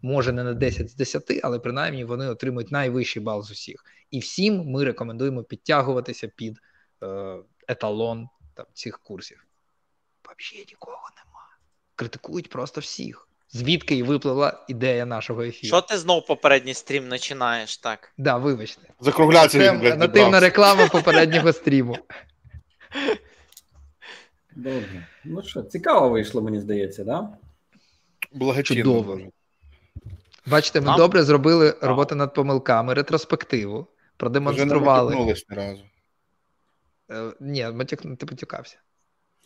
може, 0.01 0.31
не 0.31 0.43
на 0.43 0.53
10 0.53 0.89
з 0.89 0.95
10, 0.95 1.39
але 1.43 1.59
принаймні 1.59 2.05
вони 2.05 2.27
отримують 2.27 2.71
найвищий 2.71 3.23
бал 3.23 3.43
з 3.43 3.51
усіх. 3.51 3.85
І 4.11 4.19
всім 4.19 4.63
ми 4.65 4.83
рекомендуємо 4.83 5.43
підтягуватися 5.43 6.27
під 6.27 6.59
е, 7.03 7.37
еталон 7.67 8.29
там, 8.53 8.65
цих 8.73 8.99
курсів. 8.99 9.45
Взагалі 10.23 10.65
нікого 10.69 11.09
нема. 11.17 11.47
Критикують 11.95 12.49
просто 12.49 12.81
всіх. 12.81 13.27
Звідки 13.49 13.95
і 13.95 14.03
випливла 14.03 14.65
ідея 14.67 15.05
нашого 15.05 15.41
ефіру? 15.41 15.67
Що 15.67 15.81
ти 15.81 15.97
знов 15.97 16.25
попередній 16.25 16.73
стрім 16.73 17.09
починаєш 17.09 17.77
так? 17.77 18.13
Да, 18.17 18.37
вибачте. 18.37 18.81
Закруглятися 18.99 19.59
Це 19.59 19.71
він, 19.71 19.79
блядь, 19.79 19.99
нативна 19.99 20.39
реклама 20.39 20.87
попереднього 20.87 21.53
стріму. 21.53 21.97
Добре. 24.55 25.07
Ну 25.23 25.43
що, 25.43 25.61
цікаво 25.61 26.09
вийшло, 26.09 26.41
мені 26.41 26.59
здається, 26.59 27.03
да? 27.03 27.29
Благочинно. 28.31 28.83
Чудово. 28.83 29.19
Бачите, 30.45 30.81
ми 30.81 30.85
Нам- 30.85 30.97
добре 30.97 31.23
зробили 31.23 31.77
роботу 31.81 32.15
над 32.15 32.33
помилками, 32.33 32.93
ретроспективу, 32.93 33.77
Вже 33.77 33.85
не 33.85 34.17
продемонстрували. 34.17 35.15
ні 35.15 35.35
разу. 35.49 35.83
Е, 37.11 37.33
Ні, 37.39 37.67
матюк, 37.73 38.01
ти 38.01 38.25
потюкався. 38.25 38.77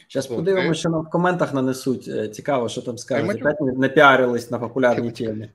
Зараз 0.10 0.28
подивимося, 0.28 0.80
що 0.80 0.90
нам 0.90 1.02
в 1.02 1.10
коментах 1.10 1.54
нанесуть. 1.54 2.08
Е, 2.08 2.30
Цікаво, 2.30 2.70
що 2.70 2.82
там 2.82 2.98
скажуть. 2.98 3.42
Опять 3.42 3.62
не 3.62 3.72
напіарились 3.72 4.52
на 4.52 4.60
популярній 4.60 5.12
темі. 5.12 5.52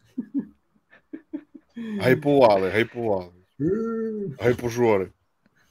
Гайпували, 2.01 2.71
гайпували. 2.71 3.31
Гайпужори. 4.41 5.11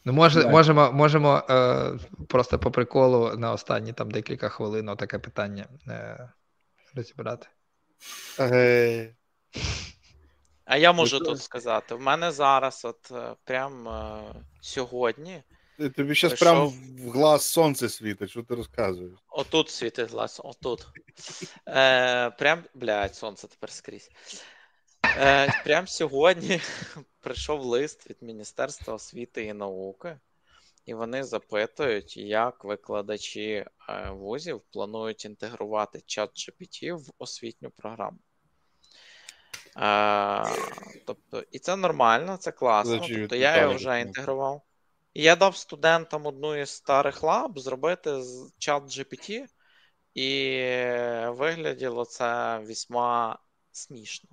Ну, 0.05 0.13
може, 0.13 0.47
можемо, 0.47 0.91
можемо 0.91 1.43
е, 1.49 1.91
просто 2.27 2.59
по 2.59 2.71
приколу 2.71 3.31
на 3.37 3.51
останні 3.53 3.93
там 3.93 4.11
декілька 4.11 4.49
хвилин 4.49 4.95
таке 4.97 5.19
питання 5.19 5.65
е, 5.87 6.29
розібрати. 6.95 7.47
Ей. 8.39 9.15
А 10.65 10.77
я 10.77 10.93
можу 10.93 11.19
Ну, 11.19 11.25
тут 11.25 11.41
сказати: 11.41 11.95
в 11.95 12.01
мене 12.01 12.31
зараз, 12.31 12.85
от 12.85 13.11
е, 13.11 13.35
прям 13.43 13.87
е, 13.87 14.21
сьогодні, 14.61 15.43
Тобі 15.77 16.15
зараз 16.15 16.39
прям 16.39 16.67
в 16.67 17.11
глаз 17.11 17.45
сонце 17.45 17.89
світить, 17.89 18.29
що 18.29 18.43
ти 18.43 18.55
розказуєш? 18.55 19.13
отут 19.29 19.69
світить 19.69 20.11
глаз, 20.11 20.41
отут. 20.43 20.87
Е, 21.67 22.29
прям, 22.29 22.63
блядь, 22.73 23.15
сонце 23.15 23.47
тепер 23.47 23.71
скрізь. 23.71 24.09
Е, 25.17 25.61
прям 25.63 25.87
сьогодні 25.87 26.61
прийшов 27.19 27.61
лист 27.61 28.09
від 28.09 28.17
Міністерства 28.21 28.93
освіти 28.93 29.43
і 29.43 29.53
науки, 29.53 30.19
і 30.85 30.93
вони 30.93 31.23
запитують, 31.23 32.17
як 32.17 32.63
викладачі 32.63 33.65
е, 33.89 34.09
вузів 34.11 34.61
планують 34.71 35.25
інтегрувати 35.25 36.01
чат 36.05 36.29
GPT 36.29 36.93
в 36.93 37.11
освітню 37.17 37.69
програму. 37.69 38.17
Е, 39.77 40.45
тобто, 41.05 41.43
і 41.51 41.59
це 41.59 41.75
нормально, 41.75 42.37
це 42.37 42.51
класно. 42.51 42.99
Тобто 43.07 43.35
я 43.35 43.61
його 43.61 43.73
вже 43.73 44.01
інтегрував. 44.01 44.61
І 45.13 45.23
я 45.23 45.35
дав 45.35 45.57
студентам 45.57 46.25
одну 46.25 46.55
із 46.55 46.69
старих 46.69 47.23
лаб 47.23 47.59
зробити 47.59 48.23
з 48.23 48.53
чат 48.57 48.83
GPT, 48.83 49.45
і 50.13 50.59
вигляділо 51.27 52.05
це 52.05 52.57
весьма 52.57 53.39
смішно. 53.71 54.29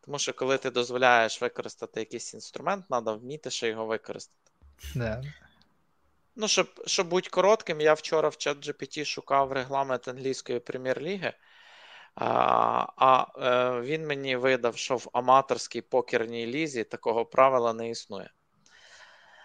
Тому 0.00 0.18
що 0.18 0.32
коли 0.32 0.58
ти 0.58 0.70
дозволяєш 0.70 1.42
використати 1.42 2.00
якийсь 2.00 2.34
інструмент, 2.34 2.86
треба 2.88 3.12
вміти 3.12 3.50
ще 3.50 3.68
його 3.68 3.86
використати. 3.86 4.50
Да. 4.94 5.22
Ну, 6.36 6.48
щоб, 6.48 6.68
щоб 6.86 7.08
бути 7.08 7.30
коротким, 7.30 7.80
я 7.80 7.94
вчора 7.94 8.28
в 8.28 8.32
ChatGPT 8.32 9.04
шукав 9.04 9.52
регламент 9.52 10.08
англійської 10.08 10.60
прем'єр-ліги, 10.60 11.32
а, 12.14 12.26
а 12.96 13.26
е, 13.38 13.80
він 13.80 14.06
мені 14.06 14.36
видав, 14.36 14.76
що 14.76 14.96
в 14.96 15.08
аматорській 15.12 15.80
покерній 15.80 16.46
лізі 16.46 16.84
такого 16.84 17.24
правила 17.24 17.72
не 17.72 17.90
існує. 17.90 18.30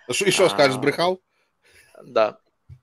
І 0.09 0.31
що 0.31 0.49
скажеш, 0.49 0.73
збрехав? 0.73 1.19
Да. 2.03 2.37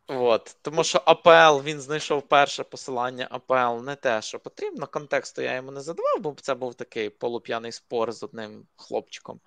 От. 0.08 0.56
Тому 0.62 0.84
що 0.84 1.02
АПЛ 1.04 1.62
він 1.64 1.80
знайшов 1.80 2.28
перше 2.28 2.64
посилання 2.64 3.28
АПЛ 3.30 3.84
не 3.84 3.96
те, 3.96 4.22
що 4.22 4.38
потрібно. 4.38 4.86
Контексту 4.86 5.42
я 5.42 5.54
йому 5.54 5.70
не 5.70 5.80
задавав, 5.80 6.20
бо 6.20 6.34
це 6.40 6.54
був 6.54 6.74
такий 6.74 7.10
полуп'яний 7.10 7.72
спор 7.72 8.12
з 8.12 8.22
одним 8.22 8.66
хлопчиком. 8.76 9.40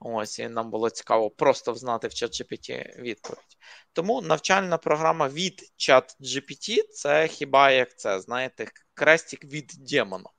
Ось, 0.00 0.38
і 0.38 0.48
нам 0.48 0.70
було 0.70 0.90
цікаво 0.90 1.30
просто 1.30 1.72
взнати 1.72 2.08
в 2.08 2.10
ChatGPT 2.10 3.00
відповідь. 3.00 3.56
Тому 3.92 4.22
навчальна 4.22 4.78
програма 4.78 5.28
від 5.28 5.72
ChatGPT 5.78 6.88
це 6.92 7.28
хіба 7.28 7.70
як 7.70 7.98
це, 7.98 8.20
знаєте, 8.20 8.66
крестик 8.94 9.44
від 9.44 9.72
демона. 9.78 10.30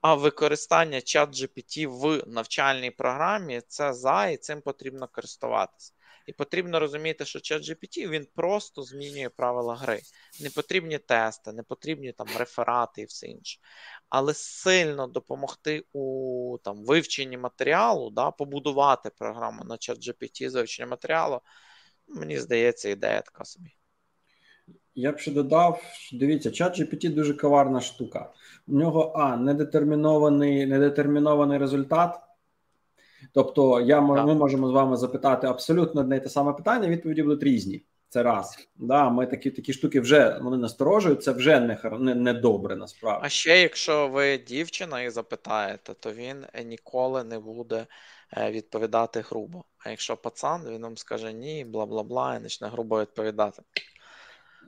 А 0.00 0.14
використання 0.14 0.98
ChatGPT 0.98 1.86
в 1.86 2.22
навчальній 2.26 2.90
програмі 2.90 3.60
це 3.68 3.92
за, 3.92 4.26
і 4.26 4.36
цим 4.36 4.60
потрібно 4.60 5.08
користуватися. 5.08 5.92
І 6.28 6.32
потрібно 6.32 6.80
розуміти, 6.80 7.24
що 7.24 7.38
ChatGPT 7.38 8.08
він 8.08 8.26
просто 8.34 8.82
змінює 8.82 9.28
правила 9.28 9.76
гри. 9.76 10.00
Не 10.40 10.50
потрібні 10.50 10.98
тести, 10.98 11.52
не 11.52 11.62
потрібні 11.62 12.12
там 12.12 12.26
реферати 12.38 13.02
і 13.02 13.04
все 13.04 13.26
інше. 13.26 13.60
Але 14.08 14.34
сильно 14.34 15.06
допомогти 15.06 15.84
у 15.92 16.58
там, 16.64 16.84
вивченні 16.84 17.38
матеріалу, 17.38 18.10
да, 18.10 18.30
побудувати 18.30 19.10
програму 19.18 19.64
на 19.64 19.74
ChatGPT 19.74 20.50
з 20.50 20.54
вивчення 20.54 20.88
матеріалу, 20.88 21.40
мені 22.08 22.38
здається, 22.38 22.88
ідея 22.88 23.20
така 23.20 23.44
собі. 23.44 23.70
Я 24.94 25.12
б 25.12 25.18
ще 25.18 25.30
додав, 25.30 25.82
що 25.92 26.16
дивіться, 26.16 26.50
чат 26.50 26.80
GPT 26.80 27.14
дуже 27.14 27.34
коварна 27.34 27.80
штука. 27.80 28.32
У 28.66 28.72
нього 28.72 29.12
а 29.16 29.36
недетермінований, 29.36 30.66
недетермінований 30.66 31.58
результат. 31.58 32.27
Тобто, 33.34 33.80
я 33.80 34.00
ми 34.00 34.34
можемо 34.34 34.68
з 34.68 34.72
вами 34.72 34.96
запитати 34.96 35.46
абсолютно 35.46 36.00
одне 36.00 36.16
й 36.16 36.20
те 36.20 36.28
саме 36.28 36.52
питання, 36.52 36.88
відповіді 36.88 37.22
будуть 37.22 37.42
різні. 37.42 37.84
Це 38.10 38.22
раз. 38.22 38.68
Да, 38.76 39.10
ми 39.10 39.26
такі 39.26 39.50
такі 39.50 39.72
штуки 39.72 40.00
вже 40.00 40.38
вони 40.42 40.56
насторожують, 40.56 41.22
це 41.22 41.32
вже 41.32 41.60
не, 41.60 41.78
не, 41.98 42.14
не 42.14 42.32
добре 42.32 42.76
насправді. 42.76 43.26
А 43.26 43.28
ще, 43.28 43.60
якщо 43.60 44.08
ви 44.08 44.38
дівчина 44.38 45.02
і 45.02 45.10
запитаєте, 45.10 45.94
то 45.94 46.12
він 46.12 46.44
е, 46.52 46.64
ніколи 46.64 47.24
не 47.24 47.38
буде 47.38 47.86
е, 48.36 48.50
відповідати 48.50 49.20
грубо. 49.20 49.64
А 49.78 49.90
якщо 49.90 50.16
пацан, 50.16 50.62
він 50.70 50.82
вам 50.82 50.96
скаже 50.96 51.32
ні, 51.32 51.64
бла 51.64 51.86
бла 51.86 52.02
бла, 52.02 52.36
і 52.36 52.42
почне 52.42 52.68
грубо 52.68 53.00
відповідати. 53.00 53.62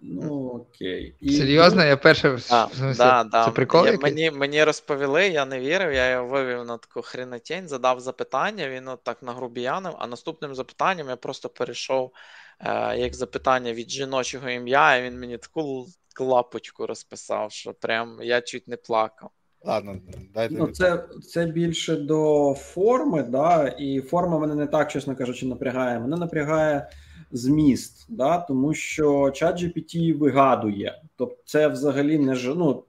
Ну, 0.03 0.49
окей. 0.49 1.15
І... 1.21 1.33
Серйозно, 1.33 1.85
я 1.85 1.97
перше 1.97 2.39
а, 2.51 2.67
да, 2.97 3.25
да. 3.25 3.45
це 3.45 3.51
прикол? 3.51 3.87
Я, 3.87 3.99
мені 3.99 4.31
мені 4.31 4.65
розповіли, 4.65 5.29
я 5.29 5.45
не 5.45 5.61
вірив, 5.61 5.93
я 5.93 6.11
його 6.11 6.27
вивів 6.27 6.65
на 6.65 6.79
таку 6.79 7.03
хренотень, 7.03 7.69
задав 7.69 8.01
запитання, 8.01 8.69
він 8.69 8.89
от 8.89 9.03
так 9.03 9.23
нагрубіянив, 9.23 9.93
а 9.99 10.07
наступним 10.07 10.55
запитанням 10.55 11.09
я 11.09 11.17
просто 11.17 11.49
перейшов 11.49 12.13
е, 12.61 12.99
як 12.99 13.15
запитання 13.15 13.73
від 13.73 13.91
жіночого 13.91 14.51
ім'я, 14.51 14.97
і 14.97 15.03
він 15.03 15.21
мені 15.21 15.39
таку 15.39 15.87
клапочку 16.15 16.87
розписав, 16.87 17.53
що 17.53 17.75
прям 17.75 18.19
я 18.23 18.41
чуть 18.41 18.69
не 18.69 18.77
плакав. 18.77 19.31
Ладно, 19.65 19.97
дайте 20.35 20.55
ну, 20.59 20.67
це 20.67 21.05
це 21.29 21.47
більше 21.47 21.97
до 21.97 22.55
форми, 22.59 23.23
да, 23.23 23.69
і 23.69 24.01
форма 24.01 24.39
мене 24.39 24.55
не 24.55 24.67
так, 24.67 24.91
чесно 24.91 25.17
кажучи, 25.17 25.47
напрягає. 25.47 26.01
Мене 26.01 26.17
напрягає 26.17 26.91
зміст, 27.31 28.07
да, 28.09 28.39
тому 28.39 28.75
що 28.75 29.31
чат 29.31 29.63
GPT 29.63 30.19
вигадує. 30.19 31.03
Тобто, 31.17 31.37
це 31.45 31.69
взагалі 31.69 32.19
не 32.19 32.35
ж 32.35 32.55
ну, 32.57 32.85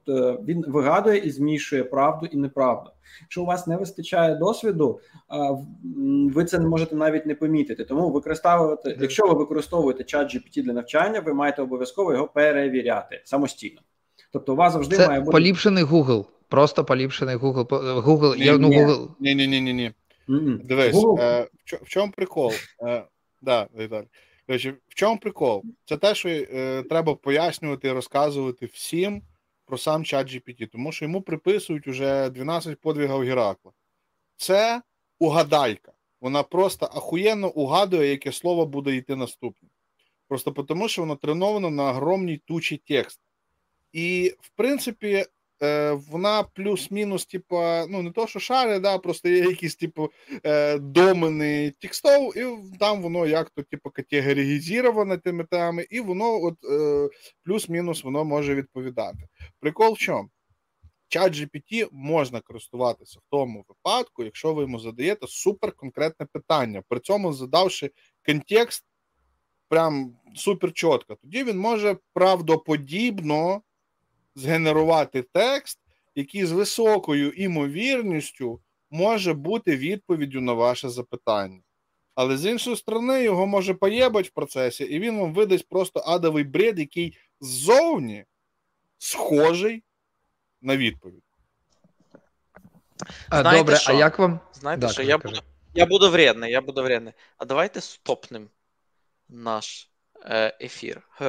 він 0.47 0.65
вигадує 0.67 1.17
і 1.17 1.31
змішує 1.31 1.83
правду 1.83 2.25
і 2.25 2.37
неправду. 2.37 2.91
Якщо 3.21 3.41
у 3.41 3.45
вас 3.45 3.67
не 3.67 3.77
вистачає 3.77 4.35
досвіду, 4.35 4.99
ви 6.33 6.45
це 6.45 6.59
не 6.59 6.67
можете 6.67 6.95
навіть 6.95 7.25
не 7.25 7.35
помітити. 7.35 7.83
Тому 7.83 8.09
використовувати, 8.09 8.97
якщо 9.01 9.27
ви 9.27 9.33
використовуєте 9.33 10.03
чат 10.03 10.35
GPT 10.35 10.63
для 10.63 10.73
навчання, 10.73 11.19
ви 11.19 11.33
маєте 11.33 11.61
обов'язково 11.61 12.13
його 12.13 12.27
перевіряти 12.27 13.21
самостійно. 13.25 13.81
Тобто, 14.33 14.53
у 14.53 14.55
вас 14.55 14.73
завжди 14.73 14.95
це 14.95 15.07
має 15.07 15.19
бути 15.19 15.31
поліпшений 15.31 15.83
Google. 15.83 16.25
Просто 16.47 16.85
поліпшений 16.85 17.35
Google. 17.35 17.67
Google, 18.03 18.37
ні, 18.37 18.45
я, 18.45 18.57
ну, 18.57 18.69
Google... 18.69 19.07
ні, 19.19 19.35
ні, 19.35 19.47
ні, 19.47 19.61
ні, 19.61 19.73
ні. 19.73 19.91
Дивись, 20.63 21.05
е, 21.19 21.47
в 21.81 21.87
чому 21.87 22.11
прикол? 22.11 22.51
Е, 22.83 23.03
да, 23.41 23.67
Віталій. 23.79 24.07
Речі, 24.51 24.73
в 24.87 24.95
чому 24.95 25.17
прикол? 25.17 25.63
Це 25.85 25.97
те, 25.97 26.15
що 26.15 26.29
е, 26.29 26.83
треба 26.83 27.15
пояснювати 27.15 27.87
і 27.87 27.91
розказувати 27.91 28.65
всім 28.65 29.21
про 29.65 29.77
сам 29.77 30.05
чат 30.05 30.27
GPT, 30.27 30.67
тому 30.67 30.91
що 30.91 31.05
йому 31.05 31.21
приписують 31.21 31.87
уже 31.87 32.29
12 32.29 32.81
подвигів 32.81 33.19
Геракла. 33.19 33.71
Це 34.35 34.81
угадайка. 35.19 35.91
Вона 36.21 36.43
просто 36.43 36.85
ахуєнно 36.85 37.49
угадує, 37.49 38.09
яке 38.09 38.31
слово 38.31 38.65
буде 38.65 38.95
йти 38.95 39.15
наступне. 39.15 39.69
Просто 40.27 40.51
тому, 40.51 40.87
що 40.87 41.01
воно 41.01 41.15
треновано 41.15 41.69
на 41.69 41.89
огромній 41.89 42.37
тучі 42.37 42.81
текст. 42.87 43.19
І, 43.93 44.35
в 44.39 44.49
принципі, 44.49 45.25
е, 45.63 45.91
вона 45.91 46.43
плюс-мінус, 46.43 47.25
типа, 47.25 47.85
ну, 47.89 48.01
не 48.01 48.11
то, 48.11 48.27
що 48.27 48.39
шари, 48.39 48.79
да, 48.79 48.97
просто 48.97 49.29
є 49.29 49.37
якісь, 49.37 49.75
типу, 49.75 50.09
е, 50.45 50.77
домени 50.77 51.73
текстов, 51.79 52.37
і 52.37 52.45
там 52.79 53.01
воно 53.01 53.27
як-то, 53.27 53.63
типу, 53.63 53.89
категоризоване 53.89 55.17
тими 55.17 55.43
теми, 55.43 55.85
і 55.89 55.99
воно 55.99 56.43
от 56.43 56.55
е, 56.71 57.09
плюс-мінус 57.43 58.03
воно 58.03 58.25
може 58.25 58.55
відповідати. 58.55 59.19
Прикол 59.59 59.93
в 59.93 59.97
чому? 59.97 60.29
Чат 61.07 61.33
GPT 61.33 61.87
можна 61.91 62.41
користуватися 62.41 63.19
в 63.19 63.23
тому 63.31 63.65
випадку, 63.67 64.23
якщо 64.23 64.53
ви 64.53 64.61
йому 64.61 64.79
задаєте 64.79 65.27
супер 65.27 65.71
конкретне 65.71 66.25
питання, 66.33 66.83
при 66.89 66.99
цьому 66.99 67.33
задавши 67.33 67.91
контекст 68.25 68.85
прям 69.69 70.15
супер 70.35 70.73
чітко, 70.73 71.15
тоді 71.21 71.43
він 71.43 71.57
може 71.57 71.97
правдоподібно 72.13 73.61
згенерувати 74.35 75.21
текст, 75.21 75.79
який 76.15 76.45
з 76.45 76.51
високою 76.51 77.31
імовірністю 77.31 78.61
може 78.89 79.33
бути 79.33 79.75
відповіддю 79.77 80.41
на 80.41 80.53
ваше 80.53 80.89
запитання. 80.89 81.61
Але 82.15 82.37
з 82.37 82.45
іншої 82.45 82.75
сторони, 82.75 83.23
його 83.23 83.47
може 83.47 83.73
поєбать 83.73 84.27
в 84.27 84.31
процесі, 84.31 84.83
і 84.83 84.99
він 84.99 85.19
вам 85.19 85.33
видасть 85.33 85.69
просто 85.69 86.03
адовий 86.05 86.43
бред, 86.43 86.79
який 86.79 87.17
ззовні 87.39 88.25
схожий 88.97 89.83
на 90.61 90.77
відповідь. 90.77 91.23
А, 93.29 93.41
Знаєте 93.41 93.63
Добре, 93.63 93.75
що? 93.75 93.91
а 93.91 93.95
як 93.95 94.19
вам? 94.19 94.39
Знаєте, 94.53 94.87
да, 94.87 94.93
що 94.93 95.03
я 95.03 95.17
буду 95.17 95.39
я 95.73 95.85
буду 95.85 96.11
вредний, 96.11 96.51
я 96.51 96.61
буду 96.61 96.83
вредний. 96.83 97.13
А 97.37 97.45
давайте 97.45 97.81
стопнем 97.81 98.49
наш 99.29 99.89
е, 100.25 100.57
ефір. 100.61 101.01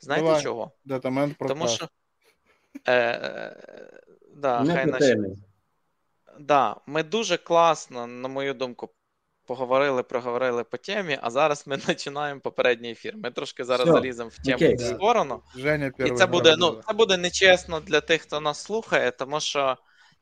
Знаєте 0.00 0.26
Давай. 0.26 0.42
чого? 0.42 0.72
Тому 1.38 1.68
що 1.68 1.88
Е, 2.84 2.94
е, 2.94 3.56
да, 4.36 4.64
хай 4.66 4.86
наші... 4.86 5.16
да, 6.40 6.76
Ми 6.86 7.02
дуже 7.02 7.36
класно, 7.36 8.06
на 8.06 8.28
мою 8.28 8.54
думку, 8.54 8.90
поговорили, 9.46 10.02
проговорили 10.02 10.64
по 10.64 10.76
темі, 10.76 11.18
а 11.22 11.30
зараз 11.30 11.66
ми 11.66 11.78
починаємо 11.86 12.40
попередній 12.40 12.90
ефір. 12.90 13.14
Ми 13.16 13.30
трошки 13.30 13.64
зараз 13.64 13.88
заліземо 13.88 14.30
в 14.32 14.38
тему 14.38 14.58
okay. 14.58 14.76
в 14.76 14.80
сторону. 14.80 15.42
Женя 15.56 15.92
І 15.98 16.10
це 16.10 16.26
буде 16.26 16.56
ну, 16.58 16.80
це 16.88 16.94
буде 16.94 17.16
нечесно 17.16 17.80
для 17.80 18.00
тих, 18.00 18.22
хто 18.22 18.40
нас 18.40 18.62
слухає, 18.62 19.10
тому 19.10 19.40
що 19.40 19.76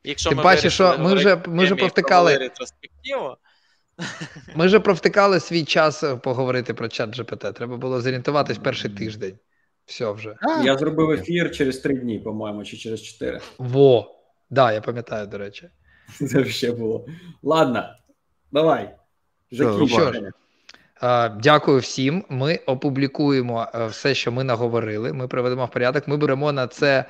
якщо 0.04 0.28
Тим 0.28 0.38
ми 0.38 0.44
бачиш, 0.44 0.74
що 0.74 0.98
ми 0.98 1.14
вже 1.14 1.42
ми 1.46 1.64
вже 1.64 1.74
провтикали 1.74 2.36
ретроспективу. 2.36 3.36
Ми 4.54 4.66
вже 4.66 4.80
провтикали 4.80 5.40
свій 5.40 5.64
час 5.64 6.04
поговорити 6.22 6.74
про 6.74 6.88
чат 6.88 7.18
GPT. 7.18 7.52
Треба 7.52 7.76
було 7.76 8.00
зорієнтуватись 8.00 8.58
перший 8.58 8.90
тиждень. 8.90 9.38
Все 9.86 10.12
вже. 10.12 10.36
Я 10.64 10.78
зробив 10.78 11.10
ефір 11.10 11.50
через 11.50 11.78
три 11.78 11.94
дні, 11.94 12.18
по-моєму, 12.18 12.64
чи 12.64 12.76
через 12.76 13.02
чотири. 13.02 13.40
Во. 13.58 14.16
Да, 14.50 14.72
я 14.72 14.80
пам'ятаю, 14.80 15.26
до 15.26 15.38
речі. 15.38 15.70
Це 16.28 16.44
ще 16.44 16.72
було. 16.72 17.06
Ладно, 17.42 17.84
давай. 18.52 18.94
Закінчуємо. 19.50 20.30
Дякую 21.42 21.78
всім. 21.78 22.24
Ми 22.28 22.56
опублікуємо 22.66 23.66
е, 23.74 23.86
все, 23.86 24.14
що 24.14 24.32
ми 24.32 24.44
наговорили. 24.44 25.12
Ми 25.12 25.28
приведемо 25.28 25.64
в 25.64 25.70
порядок. 25.70 26.08
Ми 26.08 26.16
беремо 26.16 26.52
на 26.52 26.66
це 26.66 27.04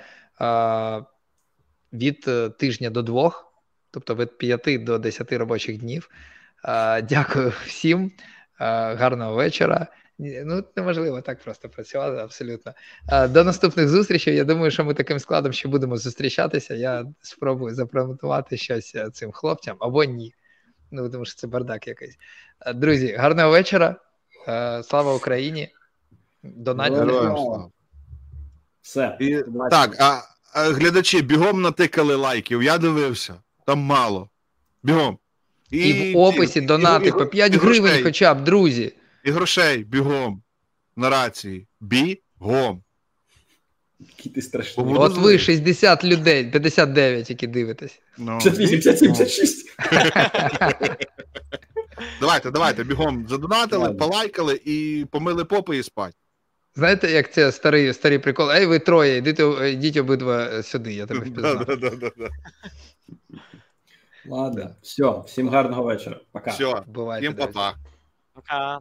від 1.93 2.25
е, 2.29 2.49
тижня 2.49 2.91
до 2.91 3.03
двох, 3.03 3.53
тобто 3.91 4.15
від 4.15 4.39
п'яти 4.39 4.79
до 4.79 4.99
десяти 4.99 5.39
робочих 5.39 5.79
днів. 5.79 6.11
Дякую 7.03 7.53
всім. 7.67 8.13
Гарного 8.59 9.35
вечора. 9.35 9.87
Ну, 10.19 10.65
неможливо 10.77 11.21
так 11.21 11.43
просто 11.43 11.69
працювати, 11.69 12.17
абсолютно. 12.17 12.73
До 13.29 13.45
наступних 13.45 13.89
зустрічей. 13.89 14.37
Я 14.37 14.45
думаю, 14.45 14.71
що 14.71 14.85
ми 14.85 14.95
таким 14.95 15.19
складом 15.19 15.53
ще 15.53 15.69
будемо 15.69 15.97
зустрічатися. 15.97 16.75
Я 16.75 17.07
спробую 17.23 17.75
запромотувати 17.75 18.57
щось 18.57 18.95
е, 18.95 19.11
цим 19.11 19.33
хлопцям 19.33 19.77
або 19.81 20.05
ні. 20.05 20.35
Ну, 20.91 21.11
тому 21.11 21.25
що 21.25 21.35
це 21.35 21.47
бардак 21.47 21.87
якийсь. 21.87 22.19
Друзі, 22.75 23.13
гарного 23.13 23.51
вечора. 23.51 23.97
Е, 24.49 24.83
слава 24.83 25.15
Україні. 25.15 25.69
Донатьте. 26.43 27.07
Все. 28.83 29.17
І, 29.21 29.43
так, 29.71 29.97
а, 30.01 30.21
а 30.55 30.65
глядачі 30.65 31.23
бігом 31.23 31.63
натикали 31.63 32.15
лайків. 32.15 32.63
Я 32.63 32.79
дивився, 32.79 33.35
там 33.67 33.79
мало. 33.79 34.29
Бігом. 34.83 35.19
І, 35.71 35.79
і 35.79 36.15
в 36.15 36.19
описі 36.19 36.61
донати 36.61 37.13
по 37.13 37.27
5 37.27 37.55
гривень, 37.55 38.03
хоча 38.03 38.35
б, 38.35 38.45
друзі 38.45 38.93
і 39.27 39.31
грошей 39.31 39.85
бігом 39.85 40.43
на 40.97 41.11
рації. 41.11 41.67
Бігом. 41.81 42.83
Який 44.01 44.33
ти 44.33 44.43
страшний. 44.43 44.87
От 44.97 45.17
ви 45.17 45.39
60 45.39 46.05
людей, 46.05 46.51
59, 46.51 47.31
які 47.31 47.47
дивитесь. 47.47 48.01
No. 48.19 48.43
58, 48.43 49.15
76. 49.15 49.77
Давайте, 52.21 52.51
давайте, 52.51 52.85
бігом 52.85 53.29
задонатили, 53.29 53.95
полайкали 53.95 54.61
і 54.65 55.07
помили 55.11 55.45
попи 55.45 55.77
і 55.77 55.83
спать. 55.83 56.15
Знаєте, 56.75 57.11
як 57.11 57.33
це 57.33 57.53
старий 57.53 57.93
старий 57.93 58.19
прикол? 58.19 58.51
Ей, 58.51 58.67
ви 58.67 58.79
троє, 58.79 59.17
йдіть, 59.17 59.41
йдіть 59.65 59.97
обидва 59.97 60.63
сюди, 60.63 60.95
я 60.95 61.07
тебе 61.07 61.21
впізнав. 61.31 61.67
Ладно, 64.27 64.71
все, 64.83 65.23
всім 65.27 65.49
гарного 65.49 65.83
вечора. 65.83 66.21
Пока. 66.33 66.51
Все, 66.51 66.85
всім 67.19 67.35
па-па. 67.35 67.75
Пока. 68.35 68.81